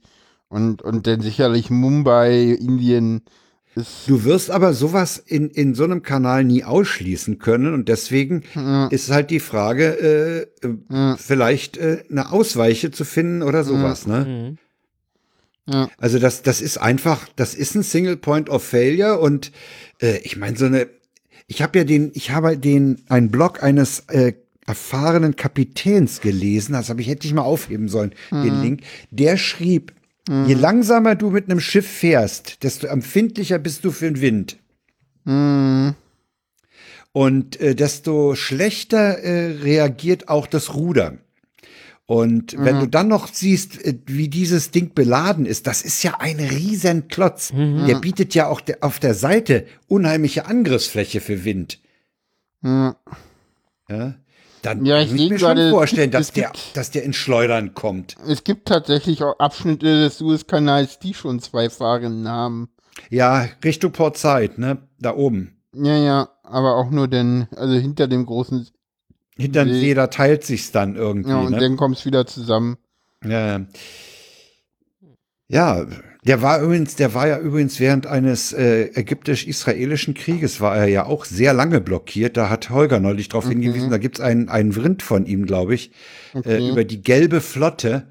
und, 0.49 0.81
und 0.81 1.07
dann 1.07 1.21
sicherlich 1.21 1.69
Mumbai, 1.69 2.51
Indien. 2.51 3.23
Du 4.05 4.23
wirst 4.23 4.51
aber 4.51 4.73
sowas 4.73 5.17
in, 5.17 5.49
in 5.49 5.73
so 5.73 5.83
einem 5.83 6.03
Kanal 6.03 6.43
nie 6.43 6.63
ausschließen 6.63 7.39
können 7.39 7.73
und 7.73 7.89
deswegen 7.89 8.43
ist 8.91 9.09
halt 9.09 9.31
die 9.31 9.39
Frage, 9.39 10.47
äh, 10.61 10.67
äh, 10.67 11.17
vielleicht 11.17 11.77
äh, 11.77 12.03
eine 12.07 12.31
Ausweiche 12.31 12.91
zu 12.91 13.03
finden 13.03 13.41
oder 13.41 13.63
sowas, 13.63 14.05
ne? 14.05 14.57
Ja. 15.65 15.89
Also 15.97 16.19
das, 16.19 16.43
das 16.43 16.61
ist 16.61 16.77
einfach, 16.77 17.27
das 17.35 17.55
ist 17.55 17.73
ein 17.73 17.83
Single 17.83 18.17
Point 18.17 18.49
of 18.49 18.63
Failure 18.63 19.17
und 19.19 19.51
äh, 20.01 20.17
ich 20.19 20.35
meine 20.35 20.57
so 20.57 20.65
eine, 20.65 20.87
ich 21.53 21.61
habe 21.61 21.77
ja 21.77 21.83
den, 21.83 22.11
ich 22.15 22.31
habe 22.31 22.57
den, 22.57 23.01
einen 23.09 23.29
Blog 23.29 23.61
eines 23.61 23.99
äh, 24.07 24.33
erfahrenen 24.65 25.35
Kapitäns 25.35 26.19
gelesen, 26.19 26.73
das 26.73 26.89
habe 26.89 27.01
ich 27.01 27.07
hätte 27.07 27.27
ich 27.27 27.33
mal 27.33 27.43
aufheben 27.43 27.89
sollen, 27.89 28.15
den 28.31 28.61
Link. 28.61 28.81
Der 29.11 29.37
schrieb, 29.37 29.93
je 30.47 30.53
langsamer 30.55 31.15
du 31.15 31.29
mit 31.29 31.49
einem 31.49 31.59
Schiff 31.59 31.87
fährst, 31.87 32.63
desto 32.63 32.87
empfindlicher 32.87 33.59
bist 33.59 33.85
du 33.85 33.91
für 33.91 34.05
den 34.05 34.21
Wind. 34.21 34.57
Und 37.11 37.59
äh, 37.59 37.75
desto 37.75 38.33
schlechter 38.35 39.19
äh, 39.19 39.57
reagiert 39.61 40.29
auch 40.29 40.47
das 40.47 40.73
Ruder. 40.73 41.17
Und 42.05 42.53
wenn 42.57 42.79
du 42.81 42.87
dann 42.87 43.07
noch 43.07 43.27
siehst, 43.27 43.83
äh, 43.85 43.97
wie 44.05 44.27
dieses 44.27 44.71
Ding 44.71 44.93
beladen 44.93 45.45
ist, 45.45 45.67
das 45.67 45.81
ist 45.83 46.03
ja 46.03 46.15
ein 46.19 46.37
riesen 46.39 47.07
Klotz. 47.07 47.51
Der 47.55 47.95
bietet 47.99 48.35
ja 48.35 48.47
auch 48.47 48.61
auf 48.81 48.99
der 48.99 49.13
Seite 49.13 49.65
unheimliche 49.87 50.45
Angriffsfläche 50.45 51.21
für 51.21 51.45
Wind. 51.45 51.79
Ja. 52.61 52.95
Ja, 53.89 54.15
dann 54.61 54.85
Ja, 54.85 54.99
ich 55.01 55.09
kann 55.09 55.17
ich 55.17 55.29
mir 55.31 55.39
schon 55.39 55.69
vorstellen, 55.69 56.11
dass 56.11 56.31
der, 56.31 56.49
gibt- 56.51 56.77
dass 56.77 56.91
der 56.91 57.03
in 57.03 57.13
Schleudern 57.13 57.73
kommt. 57.73 58.15
Es 58.27 58.43
gibt 58.43 58.67
tatsächlich 58.67 59.23
auch 59.23 59.37
Abschnitte 59.39 59.85
des 60.03 60.17
Suezkanals, 60.17 60.99
die 60.99 61.13
schon 61.13 61.39
zwei 61.39 61.69
Fahrerinnen 61.69 62.27
haben. 62.27 62.69
Ja, 63.09 63.47
Richtung 63.63 63.91
Port 63.91 64.17
Said, 64.17 64.57
ne? 64.57 64.77
Da 64.99 65.15
oben. 65.15 65.57
Ja, 65.75 65.97
ja, 65.97 66.29
aber 66.43 66.75
auch 66.77 66.91
nur 66.91 67.07
den, 67.07 67.47
also 67.55 67.73
hinter 67.75 68.07
dem 68.07 68.25
großen, 68.25 68.67
Hinter 69.37 69.65
dem 69.65 69.73
See. 69.73 69.79
See, 69.79 69.93
da 69.93 70.07
teilt 70.07 70.43
sich's 70.43 70.71
dann 70.71 70.95
irgendwie. 70.95 71.29
ja, 71.29 71.39
und 71.39 71.51
ne? 71.51 71.59
dann 71.59 71.75
kommt 71.77 71.97
es 71.97 72.05
wieder 72.05 72.25
zusammen. 72.25 72.77
Ja. 73.25 73.61
Ja, 75.49 75.85
der 76.25 76.41
war 76.41 76.61
übrigens, 76.61 76.95
der 76.95 77.13
war 77.13 77.27
ja 77.27 77.37
übrigens 77.37 77.79
während 77.79 78.07
eines 78.07 78.53
äh, 78.53 78.85
ägyptisch-israelischen 78.95 80.13
Krieges 80.13 80.61
war 80.61 80.75
er 80.75 80.87
ja 80.87 81.05
auch 81.05 81.25
sehr 81.25 81.53
lange 81.53 81.81
blockiert. 81.81 82.37
Da 82.37 82.49
hat 82.49 82.69
Holger 82.69 82.99
neulich 82.99 83.27
darauf 83.29 83.47
hingewiesen, 83.49 83.89
da 83.89 83.97
gibt's 83.97 84.21
einen, 84.21 84.47
einen 84.49 84.71
Vrind 84.73 85.03
von 85.03 85.25
ihm, 85.25 85.45
glaube 85.45 85.75
ich, 85.75 85.91
äh, 86.33 86.39
Okay. 86.39 86.69
über 86.69 86.83
die 86.85 87.01
gelbe 87.01 87.41
Flotte. 87.41 88.07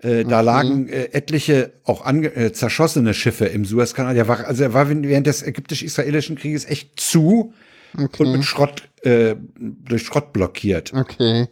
Äh, 0.00 0.22
Da 0.24 0.36
Okay. 0.38 0.44
lagen 0.46 0.88
äh, 0.88 1.06
etliche 1.12 1.72
auch 1.84 2.04
ange 2.06 2.28
äh, 2.36 2.52
zerschossene 2.52 3.12
Schiffe 3.12 3.46
im 3.46 3.64
Suezkanal. 3.64 4.14
Der 4.14 4.28
war, 4.28 4.46
also 4.46 4.62
er 4.62 4.72
war 4.72 4.88
während 4.88 5.26
des 5.26 5.42
ägyptisch-israelischen 5.42 6.36
Krieges 6.36 6.64
echt 6.64 6.98
zu 7.00 7.52
und 7.96 8.04
Okay. 8.04 8.24
mit 8.24 8.44
Schrott, 8.44 8.88
äh, 9.02 9.36
durch 9.58 10.02
Schrott 10.02 10.32
blockiert. 10.32 10.92
Okay. 10.94 11.48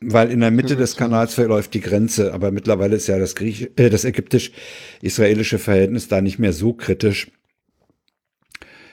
Weil 0.00 0.30
in 0.30 0.40
der 0.40 0.52
Mitte 0.52 0.76
des 0.76 0.96
Kanals 0.96 1.34
verläuft 1.34 1.74
die 1.74 1.80
Grenze, 1.80 2.32
aber 2.32 2.52
mittlerweile 2.52 2.94
ist 2.94 3.08
ja 3.08 3.18
das, 3.18 3.34
Griech 3.34 3.72
äh, 3.76 3.90
das 3.90 4.04
ägyptisch-israelische 4.04 5.58
Verhältnis 5.58 6.06
da 6.06 6.20
nicht 6.20 6.38
mehr 6.38 6.52
so 6.52 6.72
kritisch. 6.72 7.32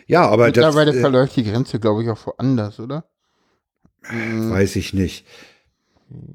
Ja, 0.08 0.28
aber 0.28 0.52
das 0.52 0.66
Mittlerweile 0.66 0.98
äh, 0.98 1.02
verläuft 1.02 1.36
die 1.36 1.44
Grenze, 1.44 1.80
glaube 1.80 2.04
ich, 2.04 2.10
auch 2.10 2.26
woanders, 2.26 2.80
oder? 2.80 3.06
weiß 4.08 4.76
ich 4.76 4.94
nicht. 4.94 5.26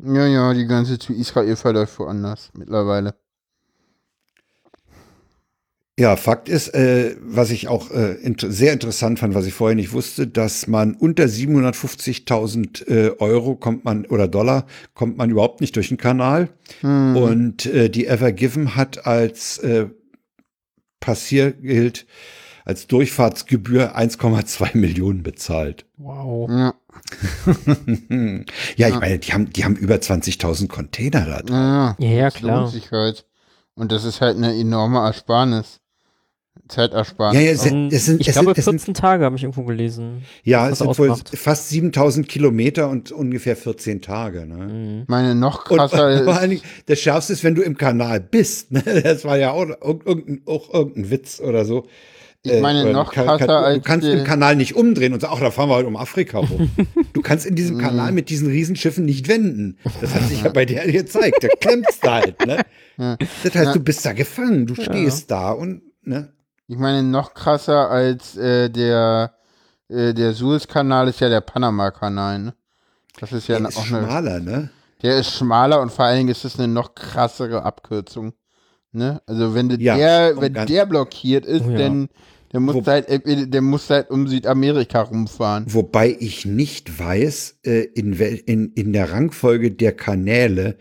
Ja, 0.05 0.27
ja, 0.27 0.53
die 0.55 0.67
Grenze 0.67 0.99
zu 0.99 1.13
Israel 1.13 1.55
verläuft 1.55 1.99
woanders 1.99 2.51
mittlerweile. 2.55 3.15
Ja, 6.01 6.17
Fakt 6.17 6.49
ist, 6.49 6.69
äh, 6.69 7.15
was 7.21 7.51
ich 7.51 7.69
auch 7.69 7.91
äh, 7.91 8.15
int 8.23 8.41
sehr 8.49 8.73
interessant 8.73 9.19
fand, 9.19 9.35
was 9.35 9.45
ich 9.45 9.53
vorher 9.53 9.75
nicht 9.75 9.93
wusste, 9.93 10.27
dass 10.27 10.67
man 10.67 10.95
unter 10.95 11.25
750.000 11.25 12.89
äh, 12.89 13.11
Euro 13.19 13.55
kommt 13.55 13.85
man 13.85 14.07
oder 14.07 14.27
Dollar 14.27 14.65
kommt 14.95 15.19
man 15.19 15.29
überhaupt 15.29 15.61
nicht 15.61 15.77
durch 15.77 15.89
den 15.89 15.99
Kanal. 15.99 16.49
Und 17.15 17.67
äh, 17.67 17.91
die 17.91 18.07
Ever 18.07 18.33
Given 18.33 18.77
hat 18.77 19.07
als 19.07 19.59
äh, 19.59 19.89
Passiergeld 21.01 22.07
als 22.65 22.87
Durchfahrtsgebühr 22.87 23.95
1,2 23.95 24.79
Millionen 24.79 25.23
bezahlt. 25.23 25.85
Wow. 25.99 26.49
Ja, 26.49 26.75
ja, 28.77 28.89
ich 28.89 29.01
meine, 29.01 29.19
die 29.19 29.35
haben, 29.35 29.51
die 29.51 29.65
haben 29.65 29.77
über 29.77 29.97
20.000 29.97 30.69
Container 30.69 31.27
da 31.27 31.43
drin. 31.43 31.57
ja, 31.57 31.97
Ja, 31.99 32.11
ja, 32.11 32.31
klar. 32.31 32.73
halt. 32.91 33.27
Und 33.75 33.93
das 33.93 34.05
ist 34.05 34.23
halt 34.23 34.39
eine 34.39 34.55
enorme 34.59 35.01
Ersparnis. 35.01 35.80
Zeitersparnis. 36.71 37.41
Ja, 37.41 37.47
ja, 37.47 37.53
es, 37.53 37.67
Ähm, 37.67 37.89
es 37.93 38.07
sind, 38.07 38.21
ich 38.21 38.29
es 38.29 38.35
glaube, 38.35 38.49
sind, 38.55 38.59
es 38.59 38.65
sind, 38.65 38.79
14 38.81 38.95
Tage 38.95 39.25
habe 39.25 39.37
ich 39.37 39.43
irgendwo 39.43 39.65
gelesen. 39.65 40.23
ja, 40.45 40.69
es 40.69 40.79
sind 40.79 40.99
wohl 40.99 41.15
fast 41.35 41.69
7000 41.69 42.29
Kilometer 42.29 42.89
und 42.89 43.13
ungefähr 43.13 43.57
14 43.57 44.01
Tage. 44.01 44.47
Ne? 44.47 44.57
Mhm. 44.57 45.05
Meine 45.07 45.35
noch 45.35 45.71
Und 45.71 45.79
krasser 45.79 45.97
vor 46.25 46.37
allen 46.39 46.53
ist, 46.53 46.63
Dingen, 46.63 46.73
das 46.87 46.99
Schärfste 47.01 47.33
ist, 47.33 47.45
wenn 47.45 47.55
du 47.55 47.63
im 47.63 47.77
Kanal 47.77 48.21
bist. 48.21 48.71
Ne? 48.73 48.83
Das 49.05 49.25
war 49.25 49.37
ja 49.39 49.51
auch 49.53 49.65
irg- 49.65 50.07
irgendein, 50.07 50.43
auch 50.47 50.73
irgendein 50.73 51.11
Witz 51.11 51.41
oder 51.41 51.65
so. 51.65 51.87
ich 52.43 52.61
meine 52.61 52.85
oder 52.85 52.93
noch 52.93 53.09
du 53.11 53.15
kann- 53.17 53.27
krasser 53.27 53.47
kann, 53.47 53.65
als 53.65 53.75
Du 53.77 53.83
kannst 53.83 54.07
im 54.09 54.25
Kanal 54.25 54.57
nicht 54.57 54.75
umdrehen 54.77 55.13
und 55.13 55.21
sagen, 55.21 55.35
ach, 55.37 55.41
da 55.41 55.51
fahren 55.51 55.69
wir 55.69 55.75
halt 55.77 55.87
um 55.87 55.97
Afrika 55.97 56.39
rum. 56.39 56.71
du 57.13 57.21
kannst 57.23 57.45
in 57.47 57.53
Mhm. 57.53 57.57
diesem 57.57 57.79
Kanal 57.79 58.13
mit 58.13 58.31
diesen 58.31 58.49
Riesenschiffen 58.49 59.05
nicht 59.05 59.29
wenden. 59.29 59.77
Das 60.01 60.15
hat 60.15 60.23
sich 60.29 60.43
ja 60.43 60.51
bei 60.51 60.65
dir 60.65 60.81
gezeigt. 60.91 61.43
Da 61.43 61.49
klemmst 61.61 62.05
du 62.05 62.11
halt. 62.11 62.47
Ne? 62.47 62.59
Das 62.97 63.55
heißt, 63.55 63.75
du 63.75 63.81
bist 63.81 64.05
da 64.07 64.13
gefangen. 64.13 64.67
Du 64.67 64.75
stehst 64.75 65.31
da 65.31 65.53
und 65.53 65.83
ne? 66.05 66.33
Ich 66.71 66.79
meine 66.79 67.03
noch 67.03 67.35
krasser 67.35 67.91
als 67.91 68.37
äh, 68.37 68.69
der 68.71 69.35
äh, 69.89 70.15
der 70.15 70.33
Suezkanal 70.33 71.09
ist 71.09 71.21
ja 71.21 71.29
der 71.29 71.41
Panama-Kanal. 71.41 72.39
Ne? 72.39 72.55
Das 73.19 73.33
ist 73.33 73.49
ja 73.49 73.59
Der 73.59 73.69
ist 73.69 73.77
auch 73.77 73.87
eine, 73.93 74.07
schmaler, 74.07 74.41
ne? 74.41 74.71
der 75.03 75.17
ist 75.19 75.35
schmaler 75.35 75.81
und 75.81 75.91
vor 75.91 76.05
allen 76.05 76.19
Dingen 76.19 76.29
ist 76.31 76.45
es 76.45 76.59
eine 76.59 76.69
noch 76.69 76.95
krassere 76.95 77.65
Abkürzung. 77.65 78.35
Ne? 78.93 79.21
Also 79.27 79.55
wenn 79.55 79.71
Ja, 79.81 79.97
der, 79.97 80.35
um 80.37 80.43
wenn 80.43 80.55
der 80.55 80.87
blockiert 80.87 81.45
ist, 81.45 81.65
Oh 81.67 81.71
ja. 81.71 81.79
dann 81.79 82.09
der 82.53 82.61
muss 82.61 82.75
Wo- 82.77 82.87
halt, 82.87 83.09
äh, 83.09 83.47
der 83.47 83.63
muss 83.63 83.91
halt 83.91 84.11
um 84.11 84.27
Südamerika 84.29 85.03
rumfahren. 85.03 85.65
Wobei 85.69 86.17
ich 86.21 86.47
nicht 86.47 86.99
weiß, 86.99 87.59
äh, 87.65 87.83
in, 87.95 88.19
wel, 88.19 88.35
in, 88.47 88.73
in 88.75 88.93
der 88.93 89.11
Rangfolge 89.13 89.71
der 89.73 89.93
Kanäle, 89.93 90.77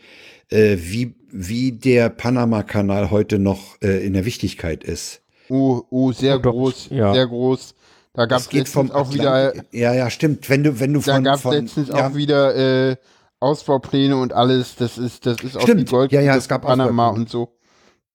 äh, 0.50 0.78
wie, 0.80 1.16
wie 1.32 1.72
der 1.72 2.10
Panama-Kanal 2.10 3.10
heute 3.12 3.38
noch 3.40 3.78
äh, 3.84 4.04
in 4.06 4.14
der 4.14 4.26
Wichtigkeit 4.26 4.84
ist. 4.84 5.22
Oh, 5.50 5.82
oh, 5.90 6.12
sehr 6.12 6.38
Oh, 6.38 6.42
groß, 6.42 6.90
ja. 6.92 7.14
sehr 7.14 7.28
groß. 7.28 7.76
Da 8.14 8.26
gab 8.26 8.40
es 8.40 8.50
geht 8.50 8.62
letztens 8.68 8.90
vom 8.90 8.92
auch 8.92 9.14
wieder, 9.14 9.54
Ja, 9.72 9.94
ja, 9.94 10.10
stimmt. 10.10 10.50
Wenn 10.50 10.64
du, 10.64 10.80
wenn 10.80 10.94
du 10.94 11.00
da 11.00 11.16
von, 11.16 11.24
gab 11.24 11.36
es 11.38 11.44
letztens 11.44 11.90
ja, 11.90 12.08
auch 12.08 12.16
wieder 12.16 12.56
äh, 12.56 12.96
Ausbaupläne 13.40 14.18
und 14.18 14.34
alles. 14.34 14.76
Das 14.76 14.98
ist, 14.98 15.26
das 15.26 15.42
ist 15.42 15.56
auch 15.56 15.62
die 15.62 15.72
Stimmt. 15.72 15.90
Gold 15.90 16.12
Ja, 16.12 16.22
ja, 16.22 16.36
es 16.36 16.48
gab 16.48 16.64
Panama 16.64 17.10
und 17.10 17.30
so. 17.30 17.56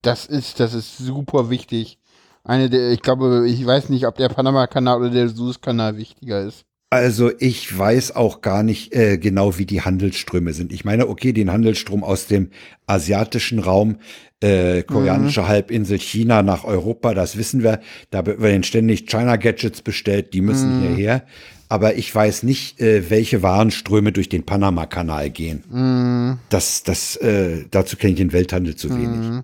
Das 0.02 0.27
ist, 0.27 0.61
das 0.61 0.74
ist 0.74 0.98
super 0.98 1.48
wichtig. 1.51 1.98
Eine 2.43 2.69
der, 2.69 2.90
ich 2.90 3.01
glaube, 3.01 3.48
ich 3.48 3.65
weiß 3.65 3.89
nicht, 3.89 4.06
ob 4.06 4.16
der 4.16 4.28
Panama-Kanal 4.28 5.01
oder 5.01 5.11
der 5.11 5.31
Suezkanal 5.31 5.97
wichtiger 5.97 6.43
ist. 6.43 6.66
Also 6.95 7.33
ich 7.39 7.77
weiß 7.77 8.15
auch 8.15 8.41
gar 8.41 8.62
nicht 8.62 8.95
äh, 8.95 9.19
genau, 9.19 9.59
wie 9.59 9.66
die 9.66 9.83
Handelsströme 9.83 10.53
sind. 10.53 10.73
Ich 10.73 10.85
meine, 10.85 11.09
okay, 11.09 11.33
den 11.33 11.51
Handelsstrom 11.51 12.05
aus 12.05 12.27
dem 12.27 12.51
asiatischen 12.87 13.59
Raum, 13.59 13.97
äh, 14.41 14.83
koreanische 14.85 15.43
Mhm. 15.43 15.49
Halbinsel, 15.49 15.99
China 15.99 16.43
nach 16.43 16.65
Europa, 16.65 17.12
das 17.15 17.37
wissen 17.37 17.62
wir. 17.62 17.81
Da 18.11 18.25
werden 18.27 18.62
ständig 18.62 19.07
China-Gadgets 19.07 19.83
bestellt, 19.83 20.33
die 20.35 20.41
müssen 20.41 20.77
Mhm. 20.79 20.83
hierher. 20.87 21.25
Aber 21.69 21.97
ich 21.97 22.15
weiß 22.15 22.45
nicht, 22.45 22.81
äh, 22.81 23.11
welche 23.11 23.43
Warenströme 23.43 24.12
durch 24.12 24.29
den 24.29 24.45
Panama-Kanal 24.45 25.31
gehen. 25.31 25.65
Mhm. 25.71 26.39
Das, 26.49 26.83
das, 26.85 27.16
äh, 27.16 27.65
dazu 27.71 27.97
kenne 27.97 28.12
ich 28.12 28.19
den 28.19 28.33
Welthandel 28.33 28.77
zu 28.77 28.91
wenig. 28.91 29.29
Mhm. 29.31 29.43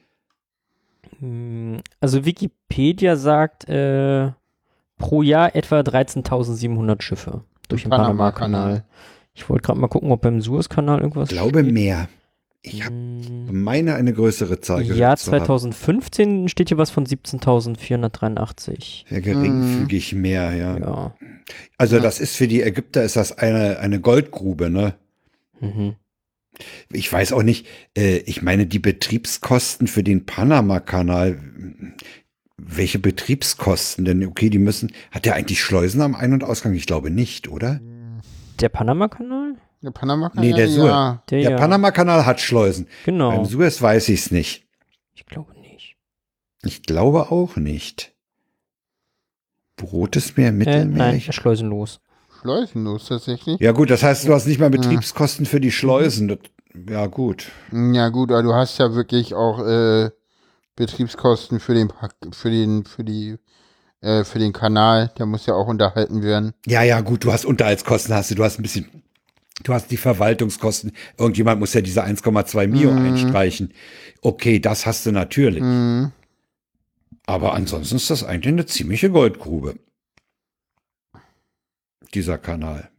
Hm, 1.18 1.80
Also 2.00 2.24
Wikipedia 2.24 3.16
sagt 3.16 3.68
äh, 3.68 4.30
pro 5.00 5.22
Jahr 5.22 5.56
etwa 5.56 5.80
13.700 5.80 7.02
Schiffe 7.02 7.42
durch 7.68 7.82
den 7.82 7.90
Panama-Kanal. 7.90 8.84
Ich 9.34 9.48
wollte 9.48 9.62
gerade 9.62 9.80
mal 9.80 9.88
gucken, 9.88 10.12
ob 10.12 10.20
beim 10.22 10.40
Suezkanal 10.40 11.00
irgendwas 11.00 11.30
Ich 11.30 11.36
glaube 11.36 11.60
steht. 11.60 11.72
mehr. 11.72 12.08
Ich 12.62 12.84
habe 12.84 12.94
Hm, 12.94 13.62
meine 13.64 13.94
eine 13.94 14.12
größere 14.12 14.60
Zahl 14.60 14.82
gehört 14.82 14.98
Jahr 14.98 15.16
zu 15.16 15.32
haben. 15.32 15.44
2015 15.46 16.48
steht 16.48 16.68
hier 16.68 16.76
was 16.78 16.90
von 16.90 17.06
17.483. 17.06 19.08
Sehr 19.08 19.20
geringfügig 19.22 20.14
mehr, 20.14 20.52
ja. 20.54 20.76
Ja. 20.78 21.14
Also 21.78 21.98
das 22.00 22.20
ist 22.20 22.36
für 22.36 22.48
die 22.48 22.62
Ägypter 22.62 23.02
ist 23.02 23.16
das 23.16 23.36
eine, 23.38 23.78
eine 23.78 24.00
Goldgrube, 24.00 24.68
ne? 24.70 24.94
Mhm. 25.60 25.94
Ich 26.92 27.10
weiß 27.10 27.32
auch 27.32 27.42
nicht, 27.42 27.66
äh, 27.96 28.18
ich 28.18 28.42
meine, 28.42 28.66
die 28.66 28.80
Betriebskosten 28.80 29.86
für 29.86 30.02
den 30.02 30.26
Panama-Kanal, 30.26 31.38
welche 32.66 32.98
Betriebskosten 32.98 34.04
denn? 34.04 34.24
Okay, 34.26 34.50
die 34.50 34.58
müssen, 34.58 34.92
hat 35.10 35.24
der 35.24 35.34
eigentlich 35.34 35.60
Schleusen 35.62 36.00
am 36.02 36.14
Ein- 36.14 36.32
und 36.32 36.44
Ausgang? 36.44 36.74
Ich 36.74 36.86
glaube 36.86 37.10
nicht, 37.10 37.48
oder? 37.48 37.80
Der 38.60 38.68
Panama-Kanal? 38.68 39.54
Der 39.82 39.90
Panama-Kanal? 39.90 40.44
Nee, 40.44 40.52
der 40.54 40.68
Suez. 40.68 40.86
ja. 40.88 41.22
Der, 41.30 41.40
Der 41.40 41.50
ja. 41.52 41.56
Panama-Kanal 41.56 42.26
hat 42.26 42.40
Schleusen. 42.40 42.86
Genau. 43.04 43.30
Beim 43.30 43.44
Suez 43.46 43.80
weiß 43.80 44.08
ich 44.10 44.20
es 44.20 44.30
nicht. 44.30 44.66
Ich 45.14 45.24
glaube 45.26 45.58
nicht. 45.60 45.96
Ich 46.62 46.82
glaube 46.82 47.30
auch 47.30 47.56
nicht. 47.56 48.12
Rotes 49.82 50.36
Meer, 50.36 50.48
Äh, 50.48 50.52
Mittelmeer? 50.52 50.96
nein, 50.98 51.16
ich, 51.16 51.32
schleusenlos. 51.34 52.00
Schleusenlos 52.42 53.06
tatsächlich. 53.08 53.58
ja 53.60 53.72
gut, 53.72 53.90
das 53.90 54.02
heißt, 54.02 54.26
du 54.28 54.32
hast 54.34 54.46
nicht 54.46 54.60
mal 54.60 54.70
Betriebskosten 54.70 55.46
für 55.46 55.60
die 55.60 55.70
Schleusen. 55.72 56.28
Das, 56.28 56.38
ja 56.88 57.06
gut. 57.06 57.50
Ja 57.72 58.08
gut, 58.10 58.30
aber 58.30 58.42
du 58.42 58.54
hast 58.54 58.78
ja 58.78 58.94
wirklich 58.94 59.34
auch 59.34 59.60
äh, 59.66 60.10
Betriebskosten 60.76 61.60
für 61.60 61.74
den 61.74 61.92
für 62.32 62.50
den 62.50 62.84
für 62.84 63.04
die 63.04 63.38
äh, 64.00 64.24
für 64.24 64.38
den 64.38 64.52
Kanal, 64.52 65.12
der 65.18 65.26
muss 65.26 65.46
ja 65.46 65.54
auch 65.54 65.66
unterhalten 65.66 66.22
werden. 66.22 66.54
Ja, 66.66 66.82
ja, 66.82 67.00
gut, 67.00 67.24
du 67.24 67.32
hast 67.32 67.44
Unterhaltskosten, 67.44 68.14
hast 68.14 68.30
du, 68.30 68.34
du 68.34 68.44
hast 68.44 68.58
ein 68.58 68.62
bisschen, 68.62 69.02
du 69.62 69.74
hast 69.74 69.90
die 69.90 69.98
Verwaltungskosten. 69.98 70.92
Irgendjemand 71.18 71.60
muss 71.60 71.74
ja 71.74 71.82
diese 71.82 72.02
1,2 72.02 72.66
Mio 72.66 72.90
einstreichen. 72.90 73.74
Okay, 74.22 74.58
das 74.58 74.86
hast 74.86 75.04
du 75.04 75.12
natürlich. 75.12 75.62
Mhm. 75.62 76.12
Aber 77.26 77.54
ansonsten 77.54 77.96
ist 77.96 78.10
das 78.10 78.24
eigentlich 78.24 78.52
eine 78.52 78.66
ziemliche 78.66 79.10
Goldgrube. 79.10 79.76
Dieser 82.14 82.38
Kanal. 82.38 82.90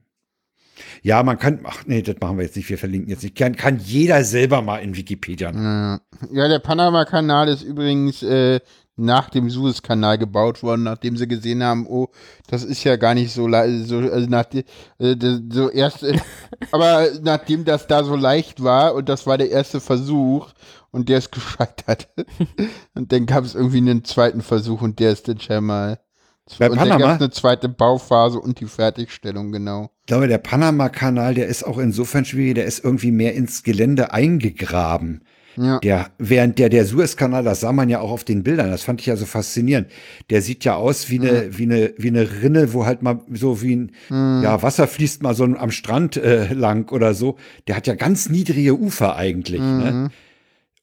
Ja, 1.04 1.24
man 1.24 1.40
kann, 1.40 1.62
ach 1.64 1.84
nee, 1.88 2.04
das 2.04 2.18
machen 2.22 2.38
wir 2.38 2.46
jetzt 2.46 2.56
nicht, 2.56 2.70
wir 2.70 2.78
verlinken 2.78 3.10
jetzt 3.10 3.24
nicht. 3.24 3.36
Kann, 3.36 3.56
kann 3.56 3.80
jeder 3.80 4.24
selber 4.24 4.62
mal 4.62 4.78
in 4.78 4.96
Wikipedia. 4.96 5.52
Ja. 5.52 6.00
ja, 6.32 6.48
der 6.48 6.60
Panama-Kanal 6.60 7.48
ist 7.48 7.64
übrigens 7.64 8.22
äh, 8.22 8.60
nach 8.98 9.30
dem 9.30 9.50
Suezkanal 9.50 10.18
gebaut 10.18 10.62
worden, 10.62 10.84
nachdem 10.84 11.18
sie 11.18 11.28
gesehen 11.28 11.64
haben, 11.64 11.88
oh, 11.88 12.10
das 12.48 12.64
ist 12.64 12.84
ja 12.84 12.98
gar 12.98 13.16
nicht 13.16 13.34
so 13.34 13.48
leicht, 13.48 13.88
so, 13.88 13.98
also 13.98 14.30
nach 14.30 14.46
äh, 14.54 15.16
so 15.50 15.70
erst, 15.70 16.04
äh, 16.04 16.20
aber 16.72 17.08
nachdem 17.22 17.66
das 17.66 17.88
da 17.88 18.04
so 18.04 18.16
leicht 18.16 18.64
war 18.64 18.94
und 18.94 19.10
das 19.10 19.26
war 19.26 19.38
der 19.38 19.50
erste 19.50 19.80
Versuch 19.80 20.50
und 20.92 21.10
der 21.10 21.18
ist 21.18 21.32
gescheitert. 21.32 22.10
und 22.94 23.12
dann 23.12 23.26
gab 23.26 23.44
es 23.44 23.56
irgendwie 23.56 23.78
einen 23.78 24.04
zweiten 24.04 24.42
Versuch 24.42 24.82
und 24.82 25.00
der 25.00 25.12
ist 25.12 25.28
dann 25.28 25.40
schon 25.40 25.66
mal. 25.66 26.00
Bei 26.60 26.70
und 26.70 26.78
Panama? 26.78 26.98
gab 26.98 27.20
eine 27.20 27.30
zweite 27.30 27.70
Bauphase 27.70 28.40
und 28.40 28.60
die 28.60 28.66
Fertigstellung, 28.66 29.52
genau. 29.52 29.92
Ich 30.02 30.08
glaube, 30.08 30.28
der 30.28 30.38
Panama-Kanal, 30.38 31.34
der 31.34 31.48
ist 31.48 31.64
auch 31.64 31.78
insofern 31.78 32.26
schwierig, 32.26 32.56
der 32.56 32.66
ist 32.66 32.84
irgendwie 32.84 33.12
mehr 33.12 33.34
ins 33.36 33.64
Gelände 33.64 34.14
eingegraben. 34.14 35.24
Ja. 35.58 35.80
Der, 35.80 36.12
während 36.18 36.60
der, 36.60 36.70
der 36.70 36.86
Suezkanal, 36.86 37.44
das 37.44 37.60
sah 37.60 37.74
man 37.74 37.90
ja 37.90 38.00
auch 38.00 38.12
auf 38.12 38.24
den 38.24 38.44
Bildern, 38.44 38.72
das 38.72 38.84
fand 38.84 39.02
ich 39.02 39.08
ja 39.08 39.18
so 39.18 39.26
faszinierend. 39.26 39.90
Der 40.30 40.42
sieht 40.42 40.64
ja 40.64 40.76
aus 40.76 41.10
wie 41.10 41.20
eine, 41.20 41.58
wie 41.58 41.64
eine, 41.64 41.94
wie 41.98 42.08
eine 42.08 42.42
Rinne, 42.42 42.74
wo 42.74 42.86
halt 42.86 43.02
mal 43.02 43.20
so 43.34 43.62
wie 43.62 43.76
ein, 43.76 43.92
ja, 44.10 44.62
Wasser 44.62 44.88
fließt 44.88 45.22
mal 45.24 45.36
so 45.36 45.44
am 45.44 45.72
Strand 45.72 46.16
äh, 46.16 46.54
lang 46.54 46.90
oder 46.92 47.14
so. 47.14 47.38
Der 47.68 47.76
hat 47.76 47.86
ja 47.86 47.96
ganz 47.96 48.30
niedrige 48.30 48.78
Ufer 48.80 49.16
eigentlich, 49.16 49.60
ne? 49.60 50.10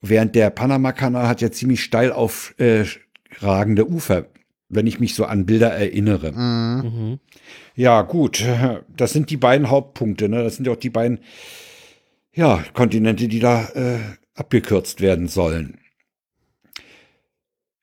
Während 0.00 0.36
der 0.36 0.50
Panama-Kanal 0.50 1.26
hat 1.26 1.40
ja 1.40 1.50
ziemlich 1.50 1.82
steil 1.82 2.12
aufragende 2.12 3.88
Ufer, 3.88 4.26
wenn 4.68 4.86
ich 4.86 5.00
mich 5.00 5.14
so 5.14 5.24
an 5.24 5.46
Bilder 5.46 5.70
erinnere. 5.72 6.32
Mhm. 6.32 7.18
Ja, 7.74 8.02
gut. 8.02 8.44
Das 8.96 9.12
sind 9.12 9.30
die 9.30 9.36
beiden 9.36 9.70
Hauptpunkte. 9.70 10.28
Ne? 10.28 10.42
Das 10.42 10.56
sind 10.56 10.66
ja 10.66 10.72
auch 10.72 10.76
die 10.76 10.90
beiden 10.90 11.20
ja, 12.34 12.62
Kontinente, 12.74 13.28
die 13.28 13.40
da 13.40 13.64
äh, 13.74 13.98
abgekürzt 14.34 15.00
werden 15.00 15.28
sollen. 15.28 15.78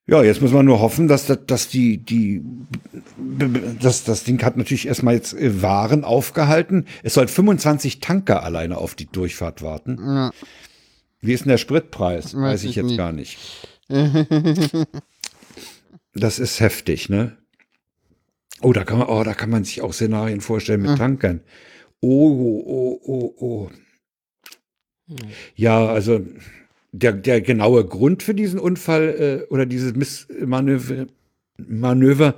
Ja, 0.07 0.21
jetzt 0.21 0.39
muss 0.39 0.51
man 0.51 0.67
nur 0.67 0.79
hoffen, 0.81 1.07
dass, 1.07 1.25
das- 1.25 1.45
dass 1.47 1.67
die, 1.67 1.97
die, 1.97 2.43
das, 3.81 4.03
das 4.03 4.23
Ding 4.23 4.43
hat 4.43 4.55
natürlich 4.55 4.85
erstmal 4.87 5.15
jetzt 5.15 5.33
äh, 5.33 5.63
Waren 5.63 6.03
aufgehalten. 6.03 6.85
Es 7.01 7.15
soll 7.15 7.27
25 7.27 8.01
Tanker 8.01 8.43
alleine 8.43 8.77
auf 8.77 8.93
die 8.93 9.07
Durchfahrt 9.07 9.63
warten. 9.63 9.97
Ja. 9.99 10.31
Wie 11.21 11.33
ist 11.33 11.45
denn 11.45 11.49
der 11.49 11.57
Spritpreis? 11.57 12.35
Weiß, 12.35 12.41
Weiß 12.41 12.63
ich 12.65 12.69
ich 12.71 12.75
jetzt 12.75 12.85
nicht. 12.85 12.97
gar 12.97 13.11
nicht. 13.11 13.39
Das 16.15 16.39
ist 16.39 16.59
heftig, 16.59 17.09
ne? 17.09 17.37
Oh, 18.61 18.73
da 18.73 18.83
kann 18.83 18.99
man, 18.99 19.07
oh, 19.09 19.23
da 19.23 19.33
kann 19.33 19.49
man 19.49 19.63
sich 19.63 19.81
auch 19.81 19.93
Szenarien 19.93 20.41
vorstellen 20.41 20.81
mit 20.81 20.97
Tankern. 20.97 21.41
Oh, 21.99 22.61
oh, 22.65 22.99
oh, 23.03 23.35
oh. 23.37 23.69
Ja, 25.55 25.85
also 25.87 26.25
der, 26.91 27.11
der 27.11 27.41
genaue 27.41 27.85
Grund 27.85 28.23
für 28.23 28.33
diesen 28.33 28.59
Unfall 28.59 29.43
äh, 29.47 29.53
oder 29.53 29.65
dieses 29.65 29.93
Missmanöver 29.93 31.07
Manöver, 31.57 32.35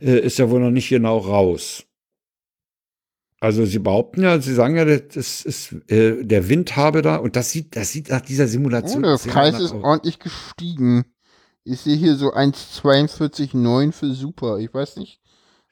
äh, 0.00 0.18
ist 0.18 0.38
ja 0.38 0.50
wohl 0.50 0.60
noch 0.60 0.70
nicht 0.70 0.88
genau 0.88 1.18
raus. 1.18 1.84
Also 3.38 3.64
sie 3.66 3.78
behaupten 3.78 4.22
ja, 4.22 4.40
sie 4.40 4.54
sagen 4.54 4.76
ja, 4.76 4.84
das 4.84 5.44
ist 5.44 5.72
äh, 5.88 6.24
der 6.24 6.48
Wind 6.48 6.74
habe 6.74 7.02
da 7.02 7.16
und 7.16 7.36
das 7.36 7.50
sieht, 7.50 7.76
das 7.76 7.92
sieht 7.92 8.08
nach 8.08 8.22
dieser 8.22 8.44
Oh, 8.44 8.48
Simulation 8.48 9.02
der 9.02 9.18
sehr 9.18 9.32
Preis 9.32 9.60
ist 9.60 9.72
ordentlich 9.72 10.18
gestiegen. 10.18 11.04
Ich 11.68 11.80
sehe 11.80 11.96
hier 11.96 12.14
so 12.14 12.32
1,42,9 12.32 13.92
für 13.92 14.12
Super. 14.12 14.58
Ich 14.58 14.72
weiß 14.72 14.96
nicht, 14.98 15.18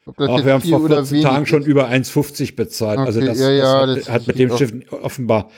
ob 0.06 0.16
das 0.16 0.28
Auch 0.28 0.36
jetzt 0.38 0.46
wir 0.46 0.52
haben 0.54 0.60
viel 0.60 0.70
vor 0.72 0.80
oder 0.80 0.96
14 0.96 1.12
wenig 1.12 1.24
Tagen 1.24 1.46
schon 1.46 1.62
ist. 1.62 1.68
über 1.68 1.88
1,50 1.88 2.56
bezahlt. 2.56 2.98
also 2.98 3.20
Okay, 3.20 3.28
das, 3.28 3.38
ja, 3.38 3.50
ja, 3.50 3.86
das, 3.86 3.98
das 4.00 4.08
hat, 4.08 4.14
hat 4.22 4.26
mit 4.26 4.38
dem 4.40 4.56
Schiff 4.56 4.72
offenbar, 4.90 5.50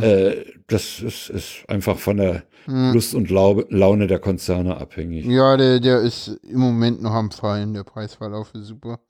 äh, 0.00 0.36
das 0.68 1.00
ist, 1.00 1.30
ist 1.30 1.64
einfach 1.68 1.98
von 1.98 2.18
der 2.18 2.44
Lust 2.66 3.14
und 3.14 3.30
Laune 3.30 4.06
der 4.06 4.20
Konzerne 4.20 4.76
abhängig. 4.76 5.26
Ja, 5.26 5.56
der, 5.56 5.80
der 5.80 6.00
ist 6.02 6.38
im 6.48 6.60
Moment 6.60 7.02
noch 7.02 7.12
am 7.12 7.32
Fallen, 7.32 7.74
der 7.74 7.82
Preisverlauf 7.82 8.54
ist 8.54 8.66
super. 8.66 9.00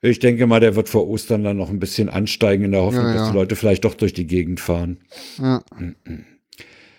Ich 0.00 0.20
denke 0.20 0.46
mal, 0.46 0.60
der 0.60 0.76
wird 0.76 0.88
vor 0.88 1.08
Ostern 1.08 1.42
dann 1.42 1.56
noch 1.56 1.68
ein 1.70 1.80
bisschen 1.80 2.08
ansteigen 2.08 2.64
in 2.64 2.72
der 2.72 2.82
Hoffnung, 2.82 3.06
Ja, 3.06 3.12
dass 3.14 3.22
ja. 3.26 3.30
die 3.32 3.36
Leute 3.36 3.56
vielleicht 3.56 3.84
doch 3.84 3.94
durch 3.94 4.12
die 4.12 4.26
Gegend 4.28 4.60
fahren. 4.60 5.00
Ja. 5.38 5.60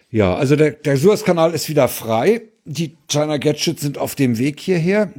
Ja, 0.09 0.35
also 0.35 0.57
der, 0.57 0.71
der 0.71 0.97
Suezkanal 0.97 1.53
ist 1.53 1.69
wieder 1.69 1.87
frei. 1.87 2.50
Die 2.65 2.95
China 3.07 3.37
Gadgets 3.37 3.81
sind 3.81 3.97
auf 3.97 4.15
dem 4.15 4.37
Weg 4.37 4.59
hierher. 4.59 5.11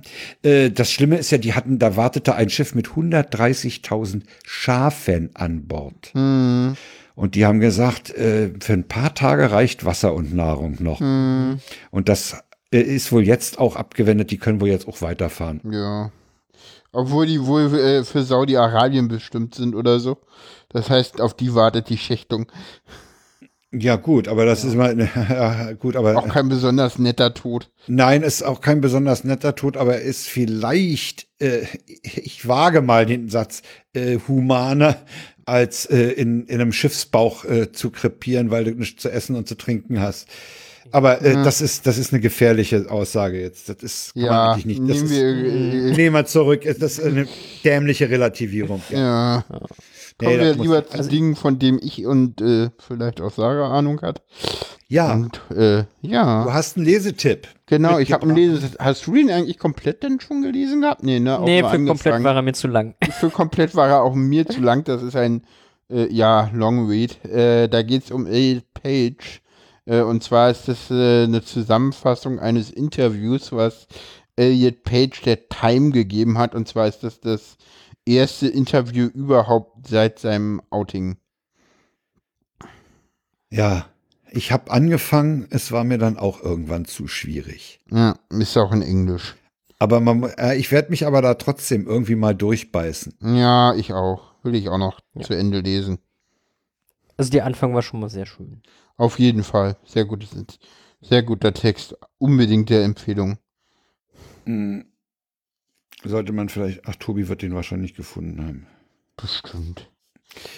Äh, 0.42 0.70
das 0.70 0.92
Schlimme 0.92 1.16
ist 1.16 1.30
ja, 1.30 1.38
die 1.38 1.54
hatten, 1.54 1.78
da 1.78 1.96
wartete 1.96 2.34
ein 2.34 2.50
Schiff 2.50 2.74
mit 2.74 2.88
130.000 2.88 4.22
Schafen 4.44 5.30
an 5.34 5.66
Bord. 5.66 6.10
Hm. 6.12 6.76
Und 7.14 7.34
die 7.34 7.44
haben 7.44 7.60
gesagt, 7.60 8.10
äh, 8.10 8.52
für 8.60 8.72
ein 8.72 8.86
paar 8.86 9.14
Tage 9.14 9.50
reicht 9.50 9.84
Wasser 9.84 10.14
und 10.14 10.34
Nahrung 10.34 10.76
noch. 10.80 11.00
Hm. 11.00 11.58
Und 11.90 12.08
das 12.08 12.36
äh, 12.72 12.80
ist 12.80 13.10
wohl 13.10 13.24
jetzt 13.24 13.58
auch 13.58 13.76
abgewendet, 13.76 14.30
die 14.30 14.38
können 14.38 14.60
wohl 14.60 14.68
jetzt 14.68 14.86
auch 14.86 15.02
weiterfahren. 15.02 15.60
Ja. 15.70 16.12
Obwohl 16.92 17.26
die 17.26 17.44
wohl 17.44 18.04
für 18.04 18.22
Saudi-Arabien 18.22 19.08
bestimmt 19.08 19.54
sind 19.54 19.74
oder 19.74 19.98
so. 19.98 20.18
Das 20.68 20.90
heißt, 20.90 21.20
auf 21.20 21.34
die 21.34 21.54
wartet 21.54 21.88
die 21.88 21.96
Schächtung. 21.96 22.46
Ja, 23.74 23.96
gut, 23.96 24.28
aber 24.28 24.44
das 24.44 24.64
ist 24.64 24.74
mal, 24.74 24.96
ja, 25.14 25.72
gut, 25.72 25.96
aber. 25.96 26.16
Auch 26.18 26.28
kein 26.28 26.48
besonders 26.48 26.98
netter 26.98 27.32
Tod. 27.32 27.70
Nein, 27.86 28.22
ist 28.22 28.42
auch 28.42 28.60
kein 28.60 28.82
besonders 28.82 29.24
netter 29.24 29.54
Tod, 29.54 29.78
aber 29.78 29.94
er 29.94 30.02
ist 30.02 30.28
vielleicht, 30.28 31.26
äh, 31.38 31.62
ich 32.02 32.46
wage 32.46 32.82
mal 32.82 33.06
den 33.06 33.30
Satz, 33.30 33.62
äh, 33.94 34.18
humaner 34.28 34.96
als 35.46 35.86
äh, 35.86 36.10
in, 36.10 36.46
in 36.46 36.60
einem 36.60 36.72
Schiffsbauch 36.72 37.44
äh, 37.46 37.72
zu 37.72 37.90
krepieren, 37.90 38.50
weil 38.50 38.64
du 38.64 38.72
nichts 38.72 39.02
zu 39.02 39.10
essen 39.10 39.36
und 39.36 39.48
zu 39.48 39.56
trinken 39.56 40.00
hast. 40.00 40.28
Aber 40.90 41.22
äh, 41.22 41.32
das 41.32 41.62
ist 41.62 41.86
das 41.86 41.96
ist 41.96 42.12
eine 42.12 42.20
gefährliche 42.20 42.90
Aussage 42.90 43.40
jetzt. 43.40 43.68
Das 43.70 43.76
ist 43.82 44.14
kann 44.14 44.24
man 44.24 44.30
Ja, 44.30 44.52
eigentlich 44.52 44.78
nicht. 44.78 44.80
Das 44.90 44.96
nehmen 44.98 45.04
ist, 45.06 45.10
wir, 45.10 45.92
äh, 45.92 45.96
nehmen 45.96 46.14
wir 46.14 46.26
zurück. 46.26 46.62
Das 46.64 46.98
ist 46.98 47.02
eine 47.02 47.26
dämliche 47.64 48.10
Relativierung. 48.10 48.82
Ja. 48.90 48.98
Ja. 48.98 49.44
Nee, 50.22 50.36
Kommen 50.36 50.38
das 50.38 50.56
wir 50.56 50.62
lieber 50.62 50.86
zu 50.86 51.08
Dingen, 51.08 51.36
von 51.36 51.58
dem 51.58 51.80
ich 51.82 52.06
und 52.06 52.40
äh, 52.40 52.70
vielleicht 52.78 53.20
auch 53.20 53.32
Sarah 53.32 53.76
Ahnung 53.76 54.00
hat. 54.02 54.22
ja 54.88 55.12
Und 55.12 55.40
äh, 55.50 55.84
ja, 56.00 56.44
du 56.44 56.52
hast 56.52 56.76
einen 56.76 56.86
Lesetipp. 56.86 57.48
genau, 57.66 57.98
ich 57.98 58.12
habe 58.12 58.22
einen. 58.22 58.36
Lesen. 58.36 58.70
Hast 58.78 59.06
du 59.06 59.16
ihn 59.16 59.30
eigentlich 59.30 59.58
komplett 59.58 60.02
denn 60.02 60.20
schon 60.20 60.42
gelesen 60.42 60.82
gehabt? 60.82 61.02
Nee, 61.02 61.18
ne? 61.18 61.38
auch 61.38 61.44
Nee, 61.44 61.62
für 61.64 61.84
komplett 61.84 62.22
war 62.22 62.36
er 62.36 62.42
mir 62.42 62.54
zu 62.54 62.68
lang. 62.68 62.94
Für 63.10 63.30
komplett 63.30 63.74
war 63.74 63.88
er 63.88 64.02
auch 64.02 64.14
mir 64.14 64.46
zu 64.46 64.60
lang. 64.60 64.84
Das 64.84 65.02
ist 65.02 65.16
ein, 65.16 65.42
äh, 65.90 66.06
ja, 66.12 66.50
Long 66.54 66.88
Read. 66.88 67.24
Äh, 67.24 67.68
da 67.68 67.82
geht 67.82 68.04
es 68.04 68.10
um 68.10 68.26
Elliot 68.26 68.64
Page. 68.74 69.42
Äh, 69.86 70.02
und 70.02 70.22
zwar 70.22 70.50
ist 70.50 70.68
das 70.68 70.90
äh, 70.90 71.24
eine 71.24 71.42
Zusammenfassung 71.42 72.38
eines 72.38 72.70
Interviews, 72.70 73.52
was 73.52 73.86
Elliot 74.36 74.84
Page 74.84 75.22
der 75.22 75.48
Time 75.48 75.90
gegeben 75.90 76.38
hat. 76.38 76.54
Und 76.54 76.68
zwar 76.68 76.86
ist 76.86 77.02
das 77.02 77.20
das 77.20 77.56
erste 78.06 78.48
Interview 78.48 79.06
überhaupt 79.06 79.86
seit 79.88 80.18
seinem 80.18 80.60
Outing. 80.70 81.16
Ja, 83.50 83.86
ich 84.30 84.50
habe 84.52 84.70
angefangen. 84.70 85.46
Es 85.50 85.72
war 85.72 85.84
mir 85.84 85.98
dann 85.98 86.16
auch 86.16 86.42
irgendwann 86.42 86.84
zu 86.84 87.06
schwierig. 87.06 87.80
Ja, 87.90 88.16
ist 88.30 88.56
auch 88.56 88.72
in 88.72 88.82
Englisch. 88.82 89.36
Aber 89.78 90.00
man, 90.00 90.22
äh, 90.38 90.54
ich 90.56 90.70
werde 90.70 90.90
mich 90.90 91.06
aber 91.06 91.22
da 91.22 91.34
trotzdem 91.34 91.86
irgendwie 91.86 92.14
mal 92.14 92.34
durchbeißen. 92.34 93.14
Ja, 93.36 93.74
ich 93.74 93.92
auch. 93.92 94.32
Will 94.42 94.54
ich 94.54 94.68
auch 94.68 94.78
noch 94.78 95.00
Ja. 95.14 95.22
zu 95.22 95.34
Ende 95.34 95.60
lesen. 95.60 95.98
Also 97.16 97.30
der 97.30 97.44
Anfang 97.46 97.74
war 97.74 97.82
schon 97.82 98.00
mal 98.00 98.08
sehr 98.08 98.26
schön. 98.26 98.62
Auf 98.96 99.18
jeden 99.18 99.42
Fall. 99.42 99.76
Sehr 99.84 100.04
gutes, 100.04 100.30
sehr 101.00 101.22
guter 101.22 101.52
Text. 101.52 101.96
Unbedingt 102.18 102.70
der 102.70 102.84
Empfehlung. 102.84 103.38
Hm. 104.46 104.86
Sollte 106.04 106.32
man 106.32 106.48
vielleicht, 106.48 106.82
ach, 106.86 106.96
Tobi 106.96 107.28
wird 107.28 107.42
den 107.42 107.54
wahrscheinlich 107.54 107.94
gefunden 107.94 108.44
haben. 108.44 108.66
Bestimmt. 109.16 109.88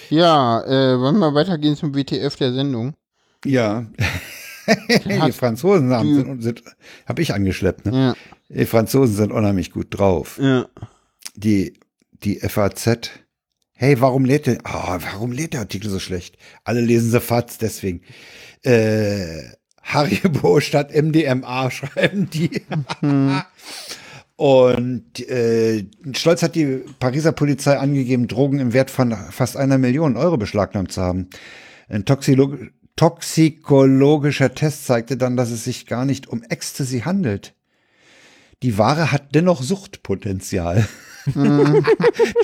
Ja, 0.09 0.63
äh, 0.63 0.99
wollen 0.99 1.19
wir 1.19 1.33
weitergehen 1.33 1.75
zum 1.75 1.93
WTF 1.93 2.35
der 2.35 2.53
Sendung? 2.53 2.95
Ja. 3.43 3.85
die 4.87 5.31
Franzosen 5.31 5.91
haben, 5.91 6.15
sind, 6.15 6.41
sind 6.41 6.63
habe 7.05 7.21
ich 7.21 7.33
angeschleppt, 7.33 7.85
ne? 7.85 7.91
Ja. 7.93 8.15
Die 8.49 8.65
Franzosen 8.65 9.15
sind 9.15 9.31
unheimlich 9.31 9.71
gut 9.71 9.87
drauf. 9.89 10.39
Ja. 10.41 10.67
Die, 11.35 11.73
die 12.11 12.39
FAZ. 12.39 13.09
Hey, 13.73 13.99
warum 13.99 14.25
lädt 14.25 14.47
der, 14.47 14.57
oh, 14.63 14.97
warum 14.99 15.31
lädt 15.31 15.53
der 15.53 15.59
Artikel 15.61 15.89
so 15.89 15.99
schlecht? 15.99 16.37
Alle 16.63 16.81
lesen 16.81 17.11
sie 17.11 17.19
FAZ, 17.19 17.57
deswegen. 17.57 18.01
Äh, 18.63 19.43
Haribo 19.83 20.59
statt 20.61 20.95
MDMA 20.95 21.69
schreiben 21.71 22.29
die. 22.29 22.63
Und 24.37 25.19
äh, 25.29 25.85
Stolz 26.13 26.43
hat 26.43 26.55
die 26.55 26.83
Pariser 26.99 27.31
Polizei 27.31 27.77
angegeben, 27.77 28.27
Drogen 28.27 28.59
im 28.59 28.73
Wert 28.73 28.91
von 28.91 29.15
fast 29.31 29.55
einer 29.55 29.77
Million 29.77 30.17
Euro 30.17 30.37
beschlagnahmt 30.37 30.91
zu 30.91 31.01
haben. 31.01 31.29
Ein 31.87 32.05
Toxilo 32.05 32.53
toxikologischer 32.95 34.53
Test 34.53 34.85
zeigte 34.85 35.17
dann, 35.17 35.35
dass 35.35 35.51
es 35.51 35.63
sich 35.63 35.85
gar 35.85 36.05
nicht 36.05 36.27
um 36.27 36.43
Ecstasy 36.43 37.01
handelt. 37.01 37.53
Die 38.63 38.77
Ware 38.77 39.11
hat 39.11 39.35
dennoch 39.35 39.61
Suchtpotenzial. 39.61 40.87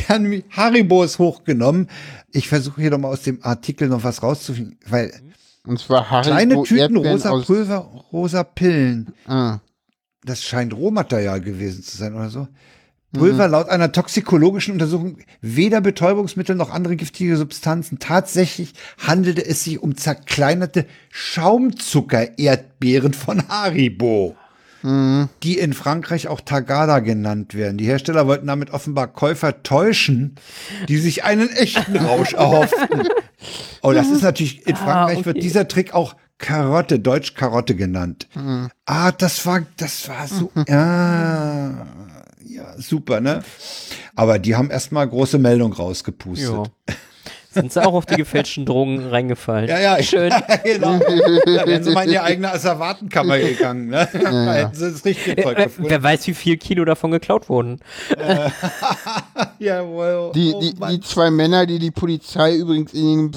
Hat 0.10 0.22
nämlich 0.22 0.44
Haribo 0.50 1.04
ist 1.04 1.20
hochgenommen. 1.20 1.88
Ich 2.32 2.48
versuche 2.48 2.82
hier 2.82 2.90
noch 2.90 2.98
mal 2.98 3.10
aus 3.10 3.22
dem 3.22 3.38
Artikel 3.44 3.88
noch 3.88 4.04
was 4.04 4.24
rauszufinden, 4.24 4.80
weil 4.88 5.14
Und 5.68 5.80
zwar 5.80 6.10
Haribo 6.10 6.30
kleine 6.32 6.64
Tüten 6.64 6.78
Erdbeeren 6.80 7.12
rosa 7.12 7.30
Pulver, 7.30 7.78
rosa 8.12 8.44
Pillen. 8.44 9.14
Ah, 9.28 9.60
das 10.23 10.43
scheint 10.43 10.73
Rohmaterial 10.73 11.41
gewesen 11.41 11.84
zu 11.84 11.98
sein 11.98 12.15
oder 12.15 12.30
so. 12.30 12.48
Pulver 13.14 13.49
laut 13.49 13.68
einer 13.68 13.91
toxikologischen 13.91 14.72
Untersuchung 14.73 15.18
weder 15.41 15.81
Betäubungsmittel 15.81 16.56
noch 16.56 16.72
andere 16.72 16.95
giftige 16.95 17.35
Substanzen. 17.35 17.99
Tatsächlich 17.99 18.73
handelte 19.06 19.45
es 19.45 19.65
sich 19.65 19.84
um 19.84 19.98
zerkleinerte 19.98 20.85
Schaumzucker-Erdbeeren 21.10 23.14
von 23.14 23.49
Haribo, 23.49 24.38
die 24.84 25.58
in 25.60 25.74
Frankreich 25.74 26.28
auch 26.28 26.41
Tagada 26.41 26.99
genannt 26.99 27.53
werden. 27.53 27.78
Die 27.78 27.86
Hersteller 27.86 28.26
wollten 28.28 28.48
damit 28.48 28.72
offenbar 28.72 29.08
Käufer 29.08 29.62
täuschen, 29.64 30.36
die 30.88 30.98
sich 30.98 31.24
einen 31.24 31.49
echten 31.49 31.98
Rausch 31.98 32.34
erhofften. 32.34 33.03
Oh, 33.84 33.91
das 33.94 34.10
ist 34.10 34.22
natürlich, 34.22 34.68
in 34.68 34.76
Ah, 34.76 34.78
Frankreich 34.78 35.26
wird 35.26 35.38
okay. 35.38 35.40
dieser 35.40 35.68
Trick 35.68 35.95
auch 35.95 36.16
Karotte, 36.38 36.99
Deutsch 36.99 37.34
Karotte 37.34 37.76
genannt. 37.76 38.28
Ah, 38.86 39.12
das 39.12 39.44
war, 39.48 39.62
das 39.78 40.08
war 40.08 40.28
so, 40.28 40.52
ja, 40.68 41.72
ja, 42.45 42.76
super, 42.78 43.20
ne? 43.22 43.41
Aber 44.16 44.38
die 44.38 44.56
haben 44.56 44.70
erstmal 44.70 45.08
große 45.10 45.40
Meldung 45.40 45.74
rausgepustet. 45.74 46.49
Ja. 46.52 46.95
Sind 47.53 47.73
sie 47.73 47.84
auch 47.86 47.94
auf 47.94 48.06
die 48.06 48.15
gefälschten 48.15 48.65
Drogen 48.65 49.07
reingefallen? 49.10 49.68
Ja, 49.68 49.80
ja, 49.80 50.02
Schön. 50.02 50.32
genau. 50.64 50.99
Da 50.99 51.68
wären 51.68 51.84
sie 51.84 51.91
mal 51.91 52.06
in 52.06 52.11
die 52.11 52.19
eigene 52.19 52.49
Asservatenkammer 52.52 53.40
gegangen, 53.40 53.88
ne? 53.88 54.07
Da 54.14 54.53
hätten 54.53 54.76
sie 54.76 54.91
das 54.91 55.03
richtige 55.03 55.41
Zeug 55.44 55.57
Wer, 55.57 55.65
gefunden. 55.65 55.90
wer 55.90 56.02
weiß, 56.02 56.28
wie 56.28 56.34
viel 56.34 56.56
Kilo 56.56 56.86
davon 56.86 57.11
geklaut 57.11 57.49
wurden. 57.49 57.80
Jawohl. 59.60 60.32
Die, 60.34 60.53
oh 60.53 60.61
die, 60.61 61.02
zwei 61.02 61.30
Männer, 61.30 61.65
die 61.65 61.80
die 61.80 61.91
Polizei 61.91 62.56
übrigens 62.56 62.94
in, 62.94 63.32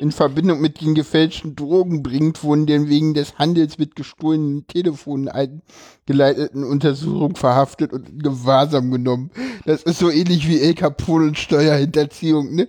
in 0.00 0.12
Verbindung 0.12 0.60
mit 0.60 0.80
den 0.80 0.94
gefälschten 0.94 1.56
Drogen 1.56 2.04
bringt, 2.04 2.44
wurden 2.44 2.66
denn 2.66 2.88
wegen 2.88 3.14
des 3.14 3.36
Handels 3.36 3.78
mit 3.78 3.96
gestohlenen 3.96 4.66
Telefonen 4.68 5.28
eingeleiteten 5.28 6.62
Untersuchung 6.62 7.34
verhaftet 7.34 7.92
und 7.92 8.08
in 8.08 8.20
Gewahrsam 8.20 8.92
genommen. 8.92 9.30
Das 9.64 9.82
ist 9.82 9.98
so 9.98 10.08
ähnlich 10.08 10.48
wie 10.48 10.60
El 10.60 10.74
Capone 10.74 11.26
und 11.26 11.38
Steuerhinterziehung, 11.38 12.54
ne? 12.54 12.68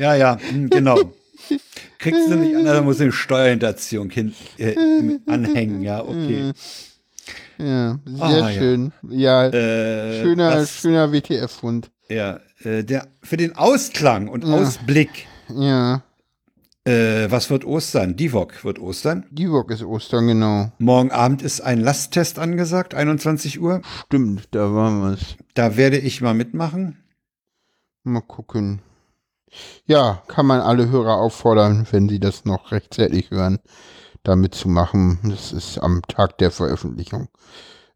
Ja, 0.00 0.14
ja, 0.14 0.38
hm, 0.40 0.70
genau. 0.70 0.96
Kriegst 1.98 2.30
du 2.30 2.36
nicht 2.36 2.56
an, 2.56 2.64
da 2.64 2.80
muss 2.80 3.00
eine 3.00 3.12
Steuerhinterziehung 3.12 4.08
hin, 4.10 4.34
äh, 4.56 4.74
anhängen, 5.26 5.82
ja, 5.82 6.02
okay. 6.02 6.52
Ja, 7.58 7.98
sehr 8.06 8.22
Ah, 8.44 8.50
ja. 8.50 8.52
schön. 8.58 8.92
Ja, 9.10 9.46
Äh, 9.48 10.22
schöner, 10.22 10.50
das- 10.52 10.80
schöner 10.80 11.12
WTF-Fund. 11.12 11.90
Ja, 12.08 12.40
äh, 12.64 12.82
der, 12.82 13.08
für 13.22 13.36
den 13.36 13.56
Ausklang 13.56 14.28
und 14.28 14.44
Ausblick, 14.46 15.26
Ja, 15.50 16.02
äh, 16.84 17.30
was 17.30 17.50
wird 17.50 17.64
Ostern? 17.66 18.16
Divok 18.16 18.64
wird 18.64 18.78
Ostern. 18.78 19.26
Divok 19.30 19.70
ist 19.70 19.82
Ostern, 19.84 20.26
genau. 20.28 20.72
Morgen 20.78 21.10
Abend 21.10 21.42
ist 21.42 21.60
ein 21.60 21.80
Lasttest 21.80 22.38
angesagt, 22.38 22.94
21 22.94 23.60
Uhr. 23.60 23.82
Stimmt, 24.06 24.48
da 24.52 24.72
waren 24.72 25.02
wir's. 25.02 25.36
Da 25.54 25.76
werde 25.76 25.98
ich 25.98 26.22
mal 26.22 26.32
mitmachen. 26.34 26.96
Mal 28.04 28.22
gucken. 28.22 28.80
Ja, 29.86 30.22
kann 30.28 30.46
man 30.46 30.60
alle 30.60 30.90
Hörer 30.90 31.16
auffordern, 31.16 31.86
wenn 31.90 32.08
sie 32.08 32.20
das 32.20 32.44
noch 32.44 32.72
rechtzeitig 32.72 33.30
hören, 33.30 33.58
da 34.22 34.36
mitzumachen. 34.36 35.18
Das 35.24 35.52
ist 35.52 35.78
am 35.78 36.02
Tag 36.02 36.38
der 36.38 36.50
Veröffentlichung. 36.50 37.28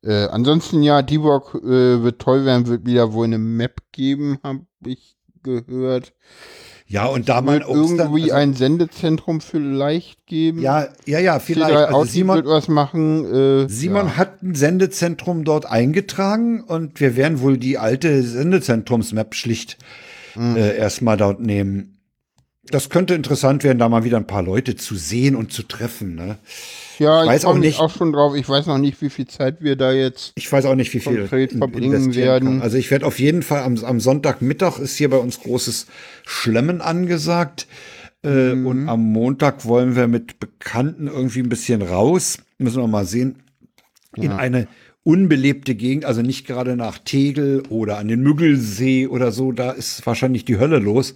Äh, 0.03 0.27
ansonsten, 0.27 0.83
ja, 0.83 1.03
Divok 1.03 1.55
äh, 1.55 2.03
wird 2.03 2.21
toll 2.21 2.45
werden, 2.45 2.67
wird 2.67 2.87
wieder 2.87 3.13
wohl 3.13 3.25
eine 3.25 3.39
Map 3.39 3.81
geben, 3.93 4.39
habe 4.43 4.67
ich 4.85 5.17
gehört. 5.43 6.13
Ja, 6.87 7.07
und 7.07 7.31
da 7.31 7.41
man 7.41 7.61
Wird 7.61 7.69
irgendwie 7.69 8.25
also, 8.25 8.35
ein 8.35 8.55
Sendezentrum 8.55 9.41
vielleicht 9.41 10.27
geben. 10.27 10.61
Ja, 10.61 10.89
ja, 11.07 11.19
ja, 11.19 11.39
vielleicht. 11.39 11.75
C3 11.75 11.85
Also 11.87 12.05
Simon, 12.05 12.37
wird 12.37 12.47
was 12.47 12.69
machen. 12.69 13.25
Äh, 13.65 13.69
Simon 13.69 14.07
ja. 14.07 14.17
hat 14.17 14.43
ein 14.43 14.55
Sendezentrum 14.55 15.45
dort 15.45 15.65
eingetragen 15.65 16.63
und 16.63 17.01
wir 17.01 17.17
werden 17.17 17.41
wohl 17.41 17.57
die 17.57 17.79
alte 17.79 18.23
Sendezentrums-Map 18.23 19.35
schlicht 19.35 19.79
Mhm. 20.37 20.57
äh, 20.57 20.77
erstmal 20.77 21.17
dort 21.17 21.41
nehmen. 21.41 21.91
Das 22.67 22.89
könnte 22.89 23.15
interessant 23.15 23.63
werden, 23.63 23.79
da 23.79 23.89
mal 23.91 24.05
wieder 24.05 24.17
ein 24.17 24.27
paar 24.27 24.43
Leute 24.43 24.75
zu 24.75 24.95
sehen 24.97 25.37
und 25.37 25.53
zu 25.53 25.65
treffen. 25.65 26.15
Ne? 26.15 26.39
Ja, 26.99 27.19
Ich 27.21 27.25
ich, 27.27 27.29
weiß 27.35 27.43
freu 27.43 27.51
auch 27.51 27.59
nicht- 27.59 27.79
auch 27.79 27.95
schon 27.95 28.13
drauf. 28.13 28.35
Ich 28.35 28.49
weiß 28.49 28.65
noch 28.67 28.79
nicht, 28.79 29.01
wie 29.03 29.11
viel 29.11 29.27
Zeit 29.27 29.59
wir 29.61 29.77
da 29.77 29.93
jetzt. 29.93 30.33
Ich 30.37 30.51
weiß 30.51 30.65
auch 30.65 30.75
nicht, 30.75 30.93
wie 30.95 31.01
viel 31.01 31.27
verbringen 31.29 32.15
werden. 32.15 32.49
kann. 32.49 32.63
Also 32.63 32.79
ich 32.79 32.91
werde 32.91 33.05
auf 33.05 33.19
jeden 33.19 33.43
Fall 33.43 33.63
am, 33.65 33.77
am 33.85 34.01
Sonntagmittag 34.01 34.79
ist 34.79 34.97
hier 34.97 35.11
bei 35.11 35.19
uns 35.19 35.41
großes 35.41 35.87
Schlemmen 36.25 36.81
angesagt. 36.81 37.67
Äh, 38.23 38.55
Mhm. 38.55 38.67
Und 38.67 38.89
am 38.89 39.13
Montag 39.13 39.67
wollen 39.67 39.95
wir 39.95 40.07
mit 40.09 40.41
Bekannten 40.41 41.09
irgendwie 41.09 41.41
ein 41.41 41.51
bisschen 41.51 41.83
raus. 41.83 42.39
Müssen 42.57 42.81
wir 42.81 42.89
mal 42.89 43.05
sehen. 43.05 43.43
In 44.17 44.33
eine 44.33 44.69
unbelebte 45.05 45.75
Gegend, 45.75 46.05
also 46.05 46.23
nicht 46.23 46.47
gerade 46.47 46.77
nach 46.77 46.99
Tegel 46.99 47.63
oder 47.69 47.99
an 47.99 48.09
den 48.09 48.21
Müggelsee 48.23 49.07
oder 49.07 49.31
so, 49.31 49.53
da 49.53 49.71
ist 49.71 50.05
wahrscheinlich 50.07 50.45
die 50.45 50.59
Hölle 50.59 50.79
los. 50.79 51.15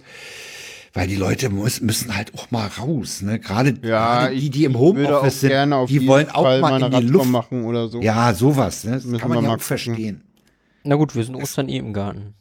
Weil 0.93 1.07
die 1.07 1.15
Leute 1.15 1.49
muss, 1.49 1.81
müssen 1.81 2.15
halt 2.15 2.33
auch 2.33 2.49
mal 2.49 2.67
raus, 2.67 3.21
ne? 3.21 3.39
Gerade, 3.39 3.75
Ja, 3.83 4.21
gerade 4.21 4.35
die, 4.35 4.49
die 4.49 4.63
im 4.63 4.77
Homeoffice 4.77 5.41
sind, 5.41 5.51
die 5.87 6.07
wollen 6.07 6.29
auch 6.29 6.43
Fall 6.43 6.61
mal 6.61 6.81
in 6.81 6.91
die 6.91 7.07
Luft 7.07 7.29
machen 7.29 7.63
oder 7.65 7.89
so. 7.89 8.01
Ja, 8.01 8.33
sowas, 8.33 8.85
ne? 8.85 8.93
Das 8.93 9.05
Müssen 9.05 9.19
kann 9.19 9.29
man 9.29 9.43
ja 9.43 9.49
mal 9.49 9.57
auch 9.57 9.61
verstehen. 9.61 10.23
Na 10.83 10.95
gut, 10.95 11.15
wir 11.15 11.23
sind 11.23 11.35
Ostern 11.35 11.69
eh 11.69 11.77
im 11.77 11.93
Garten. 11.93 12.33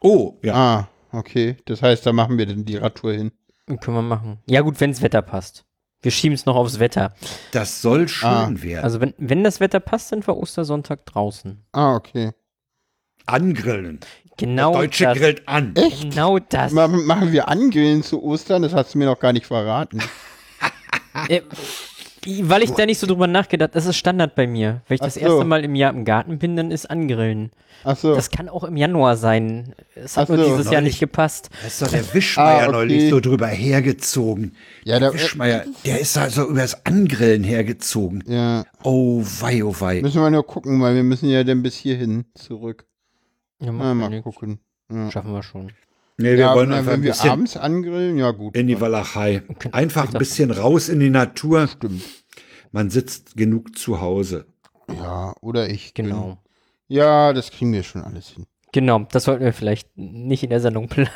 Oh, 0.00 0.38
ja. 0.42 0.54
Ah, 0.54 0.88
okay. 1.10 1.56
Das 1.64 1.82
heißt, 1.82 2.06
da 2.06 2.12
machen 2.12 2.38
wir 2.38 2.46
dann 2.46 2.64
die 2.64 2.76
Radtour 2.76 3.12
hin. 3.12 3.32
Können 3.66 3.96
wir 3.96 4.02
machen. 4.02 4.38
Ja 4.48 4.60
gut, 4.60 4.80
wenn 4.80 4.92
das 4.92 5.02
Wetter 5.02 5.22
passt. 5.22 5.65
Wir 6.06 6.12
schieben 6.12 6.36
es 6.36 6.46
noch 6.46 6.54
aufs 6.54 6.78
Wetter. 6.78 7.12
Das 7.50 7.82
soll 7.82 8.06
schön 8.06 8.28
Ah, 8.28 8.48
werden. 8.54 8.84
Also 8.84 9.00
wenn, 9.00 9.12
wenn 9.18 9.42
das 9.42 9.58
Wetter 9.58 9.80
passt, 9.80 10.10
sind 10.10 10.24
wir 10.28 10.36
Ostersonntag 10.36 11.04
draußen. 11.04 11.64
Ah, 11.72 11.96
okay. 11.96 12.30
Angrillen. 13.24 13.98
Genau 14.36 14.70
Der 14.70 14.82
Deutsche 14.82 15.02
das. 15.06 15.18
grillt 15.18 15.48
an. 15.48 15.74
Echt? 15.74 16.02
Genau 16.02 16.38
das. 16.38 16.70
Ma 16.70 16.86
machen 16.86 17.32
wir 17.32 17.48
Angrillen 17.48 18.04
zu 18.04 18.22
Ostern? 18.22 18.62
Das 18.62 18.72
hast 18.72 18.94
du 18.94 18.98
mir 18.98 19.06
noch 19.06 19.18
gar 19.18 19.32
nicht 19.32 19.46
verraten. 19.46 20.00
Weil 22.42 22.62
ich 22.62 22.70
da 22.72 22.84
nicht 22.86 22.98
so 22.98 23.06
drüber 23.06 23.26
nachgedacht 23.26 23.74
das 23.74 23.86
ist 23.86 23.96
Standard 23.96 24.34
bei 24.34 24.46
mir. 24.46 24.82
Wenn 24.88 24.96
ich 24.96 25.00
das 25.00 25.16
Ach 25.16 25.20
so. 25.20 25.26
erste 25.26 25.44
Mal 25.44 25.64
im 25.64 25.74
Jahr 25.74 25.92
im 25.92 26.04
Garten 26.04 26.38
bin, 26.38 26.56
dann 26.56 26.70
ist 26.70 26.90
Angrillen. 26.90 27.50
Ach 27.84 27.96
so. 27.96 28.14
Das 28.14 28.30
kann 28.30 28.48
auch 28.48 28.64
im 28.64 28.76
Januar 28.76 29.16
sein. 29.16 29.74
Es 29.94 30.16
hat 30.16 30.30
Ach 30.30 30.34
nur 30.36 30.44
so, 30.44 30.56
dieses 30.56 30.72
Jahr 30.72 30.80
nicht 30.80 30.98
gepasst. 30.98 31.50
Da 31.60 31.66
ist 31.66 31.80
doch 31.82 31.88
der 31.88 32.12
Wischmeier 32.14 32.46
Ah, 32.46 32.62
okay. 32.64 32.72
neulich 32.72 33.10
so 33.10 33.20
drüber 33.20 33.46
hergezogen. 33.46 34.56
Ja, 34.84 34.98
der 34.98 35.10
da- 35.10 35.14
Wischmeier, 35.14 35.64
der 35.84 36.00
ist 36.00 36.16
also 36.18 36.48
übers 36.48 36.84
Angrillen 36.86 37.44
hergezogen. 37.44 38.24
ja. 38.26 38.64
Oh 38.82 39.22
wei, 39.40 39.62
oh 39.64 39.74
wei. 39.78 40.00
Müssen 40.02 40.20
wir 40.22 40.30
nur 40.30 40.46
gucken, 40.46 40.80
weil 40.80 40.94
wir 40.94 41.02
müssen 41.04 41.28
ja 41.28 41.44
dann 41.44 41.62
bis 41.62 41.74
hierhin 41.76 42.24
zurück. 42.34 42.86
Ja, 43.60 43.72
Na, 43.72 43.84
ja 43.88 43.94
mal 43.94 44.10
nix. 44.10 44.24
gucken. 44.24 44.58
Ja. 44.92 45.10
Schaffen 45.10 45.32
wir 45.32 45.42
schon. 45.42 45.72
Nee, 46.18 46.30
wir 46.32 46.36
ja, 46.38 46.54
wollen 46.54 46.72
einfach 46.72 46.92
ein 46.92 46.98
wenn 46.98 47.02
wir 47.04 47.10
bisschen 47.12 47.30
abends 47.30 47.56
angrillen, 47.56 48.16
ja 48.16 48.30
gut. 48.30 48.56
in 48.56 48.66
die 48.68 48.80
Walachei. 48.80 49.42
Okay, 49.48 49.68
Einfach 49.72 50.06
ein 50.12 50.18
bisschen 50.18 50.50
raus 50.50 50.88
in 50.88 51.00
die 51.00 51.10
Natur. 51.10 51.68
Stimmt. 51.68 52.02
Man 52.72 52.88
sitzt 52.90 53.36
genug 53.36 53.76
zu 53.78 54.00
Hause. 54.00 54.46
Ja, 54.88 55.34
oder 55.40 55.68
ich. 55.68 55.92
bin- 55.94 56.06
Genau. 56.06 56.38
Ja, 56.88 57.32
das 57.32 57.50
kriegen 57.50 57.72
wir 57.72 57.82
schon 57.82 58.02
alles 58.02 58.28
hin. 58.30 58.46
Genau, 58.72 59.00
das 59.10 59.24
sollten 59.24 59.44
wir 59.44 59.52
vielleicht 59.52 59.88
nicht 59.96 60.42
in 60.42 60.50
der 60.50 60.60
Sendung 60.60 60.88
planen. 60.88 61.06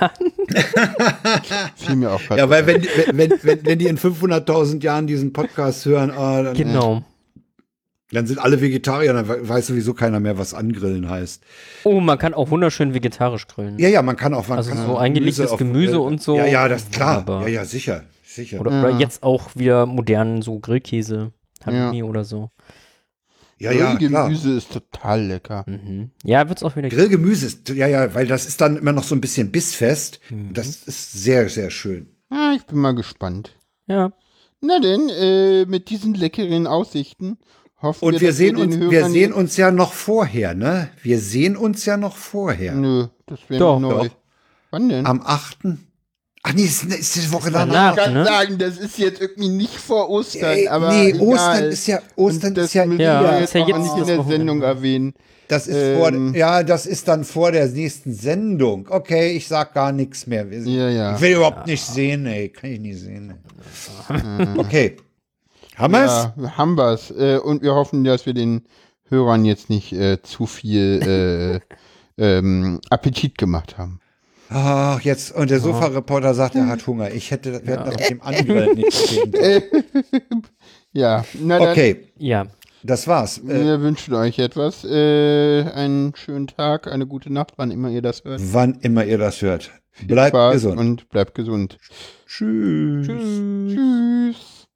Fiel 1.76 1.96
mir 1.96 2.10
auch 2.12 2.20
Ja, 2.36 2.48
weil 2.48 2.66
wenn, 2.66 2.82
wenn, 2.82 3.18
wenn, 3.18 3.30
wenn, 3.42 3.66
wenn 3.66 3.78
die 3.78 3.86
in 3.86 3.98
500.000 3.98 4.82
Jahren 4.82 5.06
diesen 5.06 5.32
Podcast 5.32 5.84
hören, 5.86 6.10
ah, 6.10 6.42
dann, 6.42 6.54
Genau. 6.56 7.02
Dann 8.12 8.26
sind 8.26 8.38
alle 8.38 8.60
Vegetarier, 8.60 9.12
dann 9.12 9.28
we- 9.28 9.48
weiß 9.48 9.68
sowieso 9.68 9.94
keiner 9.94 10.20
mehr, 10.20 10.36
was 10.38 10.52
Angrillen 10.54 11.08
heißt. 11.08 11.42
Oh, 11.84 12.00
man 12.00 12.18
kann 12.18 12.34
auch 12.34 12.50
wunderschön 12.50 12.92
vegetarisch 12.94 13.46
grillen. 13.46 13.78
Ja, 13.78 13.88
ja, 13.88 14.02
man 14.02 14.16
kann 14.16 14.34
auch, 14.34 14.48
man 14.48 14.58
Also 14.58 14.70
kann 14.72 14.86
so 14.86 14.96
eingelegtes 14.96 15.50
auf- 15.50 15.58
Gemüse 15.58 15.94
äh, 15.94 15.98
und 15.98 16.22
so. 16.22 16.36
Ja, 16.36 16.46
ja, 16.46 16.68
das 16.68 16.82
ist 16.82 16.92
klar. 16.92 17.18
Wunderbar. 17.18 17.42
Ja, 17.42 17.48
ja, 17.60 17.64
sicher, 17.64 18.04
sicher. 18.24 18.60
Oder, 18.60 18.70
oder 18.80 18.98
jetzt 18.98 19.22
auch 19.22 19.50
wieder 19.54 19.86
modernen 19.86 20.42
so 20.42 20.58
Grillkäse, 20.58 21.32
Halloumi 21.64 22.02
oder 22.02 22.24
so. 22.24 22.50
ja, 23.58 23.72
ja, 23.72 23.94
klar. 23.96 24.24
Gemüse 24.28 24.56
ist 24.56 24.72
total 24.72 25.26
lecker. 25.26 25.64
Mhm. 25.66 26.10
Ja, 26.24 26.48
wird's 26.48 26.62
auch 26.62 26.76
wieder. 26.76 26.88
Grillgemüse 26.88 27.46
ist, 27.46 27.68
ja, 27.68 27.86
ja, 27.86 28.14
weil 28.14 28.26
das 28.26 28.46
ist 28.46 28.60
dann 28.60 28.76
immer 28.78 28.92
noch 28.92 29.04
so 29.04 29.14
ein 29.14 29.20
bisschen 29.20 29.52
bissfest. 29.52 30.20
Mhm. 30.30 30.54
Das 30.54 30.66
ist 30.66 31.12
sehr, 31.12 31.48
sehr 31.48 31.70
schön. 31.70 32.08
Ah, 32.30 32.54
ich 32.56 32.64
bin 32.64 32.78
mal 32.78 32.94
gespannt. 32.94 33.56
Ja. 33.86 34.12
Na 34.62 34.78
denn, 34.78 35.08
äh, 35.10 35.64
mit 35.66 35.90
diesen 35.90 36.14
leckeren 36.14 36.66
Aussichten 36.66 37.38
hoffen 37.82 38.04
Und 38.04 38.14
wir, 38.14 38.20
wir 38.20 38.32
sehen 38.32 38.56
uns, 38.56 38.78
wir 38.78 39.06
sehen 39.08 39.32
uns 39.32 39.56
ja 39.56 39.70
noch 39.70 39.92
vorher, 39.92 40.54
ne? 40.54 40.90
Wir 41.02 41.18
sehen 41.18 41.56
uns 41.56 41.84
ja 41.86 41.96
noch 41.96 42.16
vorher. 42.16 42.74
Nö, 42.74 43.06
das 43.26 43.40
wäre 43.48 43.60
Doch, 43.60 43.80
neu. 43.80 43.90
doch. 43.90 44.08
Wann 44.70 44.88
denn? 44.88 45.06
Am 45.06 45.22
8. 45.24 45.58
Ach 46.42 46.54
nee, 46.54 46.62
ist, 46.64 46.84
ist 46.84 47.16
die 47.16 47.32
Woche 47.32 47.50
danach. 47.50 47.94
danach. 47.94 47.98
ich 47.98 48.04
kann 48.04 48.14
ne? 48.14 48.24
sagen, 48.24 48.58
das 48.58 48.78
ist 48.78 48.96
jetzt 48.98 49.20
irgendwie 49.20 49.50
nicht 49.50 49.76
vor 49.76 50.08
Ostern, 50.08 50.50
Ey, 50.56 50.68
aber 50.68 50.90
nee, 50.90 51.10
egal. 51.10 51.20
Ostern 51.20 51.64
ist 51.64 51.86
ja, 51.86 51.98
Ostern 52.16 52.56
ist 52.56 52.74
ja, 52.74 52.84
Ja, 52.84 53.30
ist 53.38 53.40
jetzt 53.40 53.54
ja 53.54 53.62
auch 53.62 53.68
jetzt 53.68 53.78
nicht 53.78 53.96
in 53.98 54.06
der 54.06 54.18
Wochenende. 54.18 54.36
Sendung 54.36 54.62
erwähnen. 54.62 55.14
das 55.48 55.66
ist 55.66 55.76
ähm, 55.76 55.98
vor, 55.98 56.36
ja, 56.36 56.62
das 56.62 56.86
ist 56.86 57.08
dann 57.08 57.24
vor 57.24 57.52
der 57.52 57.66
nächsten 57.68 58.14
Sendung. 58.14 58.86
Okay, 58.88 59.32
ich 59.32 59.48
sag 59.48 59.74
gar 59.74 59.92
nichts 59.92 60.26
mehr. 60.26 60.50
Wir- 60.50 60.60
Ja, 60.60 60.88
ja. 60.88 61.14
Ich 61.14 61.20
will 61.20 61.32
überhaupt 61.36 61.66
nicht 61.66 61.84
sehen, 61.84 62.24
ey. 62.24 62.48
Kann 62.48 62.70
ich 62.70 62.80
nicht 62.80 63.00
sehen. 63.00 63.34
Ey. 64.08 64.46
Okay. 64.56 64.96
Haben 65.80 65.92
wir's? 65.94 66.10
Ja, 66.10 66.34
wir 66.36 66.56
haben 66.56 66.76
wir's. 66.76 67.10
Äh, 67.10 67.38
und 67.38 67.62
wir 67.62 67.74
hoffen, 67.74 68.04
dass 68.04 68.26
wir 68.26 68.34
den 68.34 68.62
Hörern 69.08 69.44
jetzt 69.44 69.70
nicht 69.70 69.92
äh, 69.92 70.22
zu 70.22 70.46
viel 70.46 71.60
äh, 72.18 72.18
ähm, 72.38 72.80
Appetit 72.90 73.38
gemacht 73.38 73.78
haben. 73.78 74.00
Ach, 74.52 75.00
jetzt, 75.02 75.30
und 75.32 75.48
der 75.48 75.60
Sofa-Reporter 75.60 76.34
sagt, 76.34 76.56
er 76.56 76.66
hat 76.66 76.84
Hunger. 76.86 77.12
Ich 77.12 77.30
hätte, 77.30 77.64
wir 77.64 77.72
hätten 77.76 77.84
das 77.84 77.96
mit 78.00 78.10
dem 78.10 78.22
Angrillen 78.22 78.74
nicht. 78.74 79.20
Ja, 80.92 81.24
na 81.40 81.60
dann, 81.60 81.68
Okay, 81.68 82.08
Ja. 82.18 82.46
das 82.82 83.06
war's. 83.06 83.38
Äh, 83.38 83.64
wir 83.64 83.80
wünschen 83.80 84.12
euch 84.14 84.40
etwas. 84.40 84.84
Äh, 84.84 85.62
einen 85.72 86.16
schönen 86.16 86.48
Tag, 86.48 86.88
eine 86.88 87.06
gute 87.06 87.32
Nacht, 87.32 87.52
wann 87.58 87.70
immer 87.70 87.90
ihr 87.90 88.02
das 88.02 88.24
hört. 88.24 88.40
wann 88.52 88.74
immer 88.80 89.04
ihr 89.04 89.18
das 89.18 89.40
hört. 89.40 89.70
Viel 89.92 90.08
Bleibt 90.08 90.30
Spaß 90.30 90.52
gesund. 90.54 90.80
Und 90.80 91.08
bleibt 91.10 91.36
gesund. 91.36 91.78
Tschüss. 92.26 93.06
Tschüss. 93.06 94.66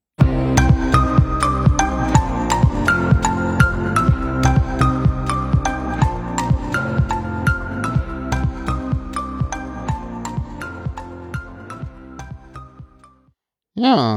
Ja. 13.76 14.14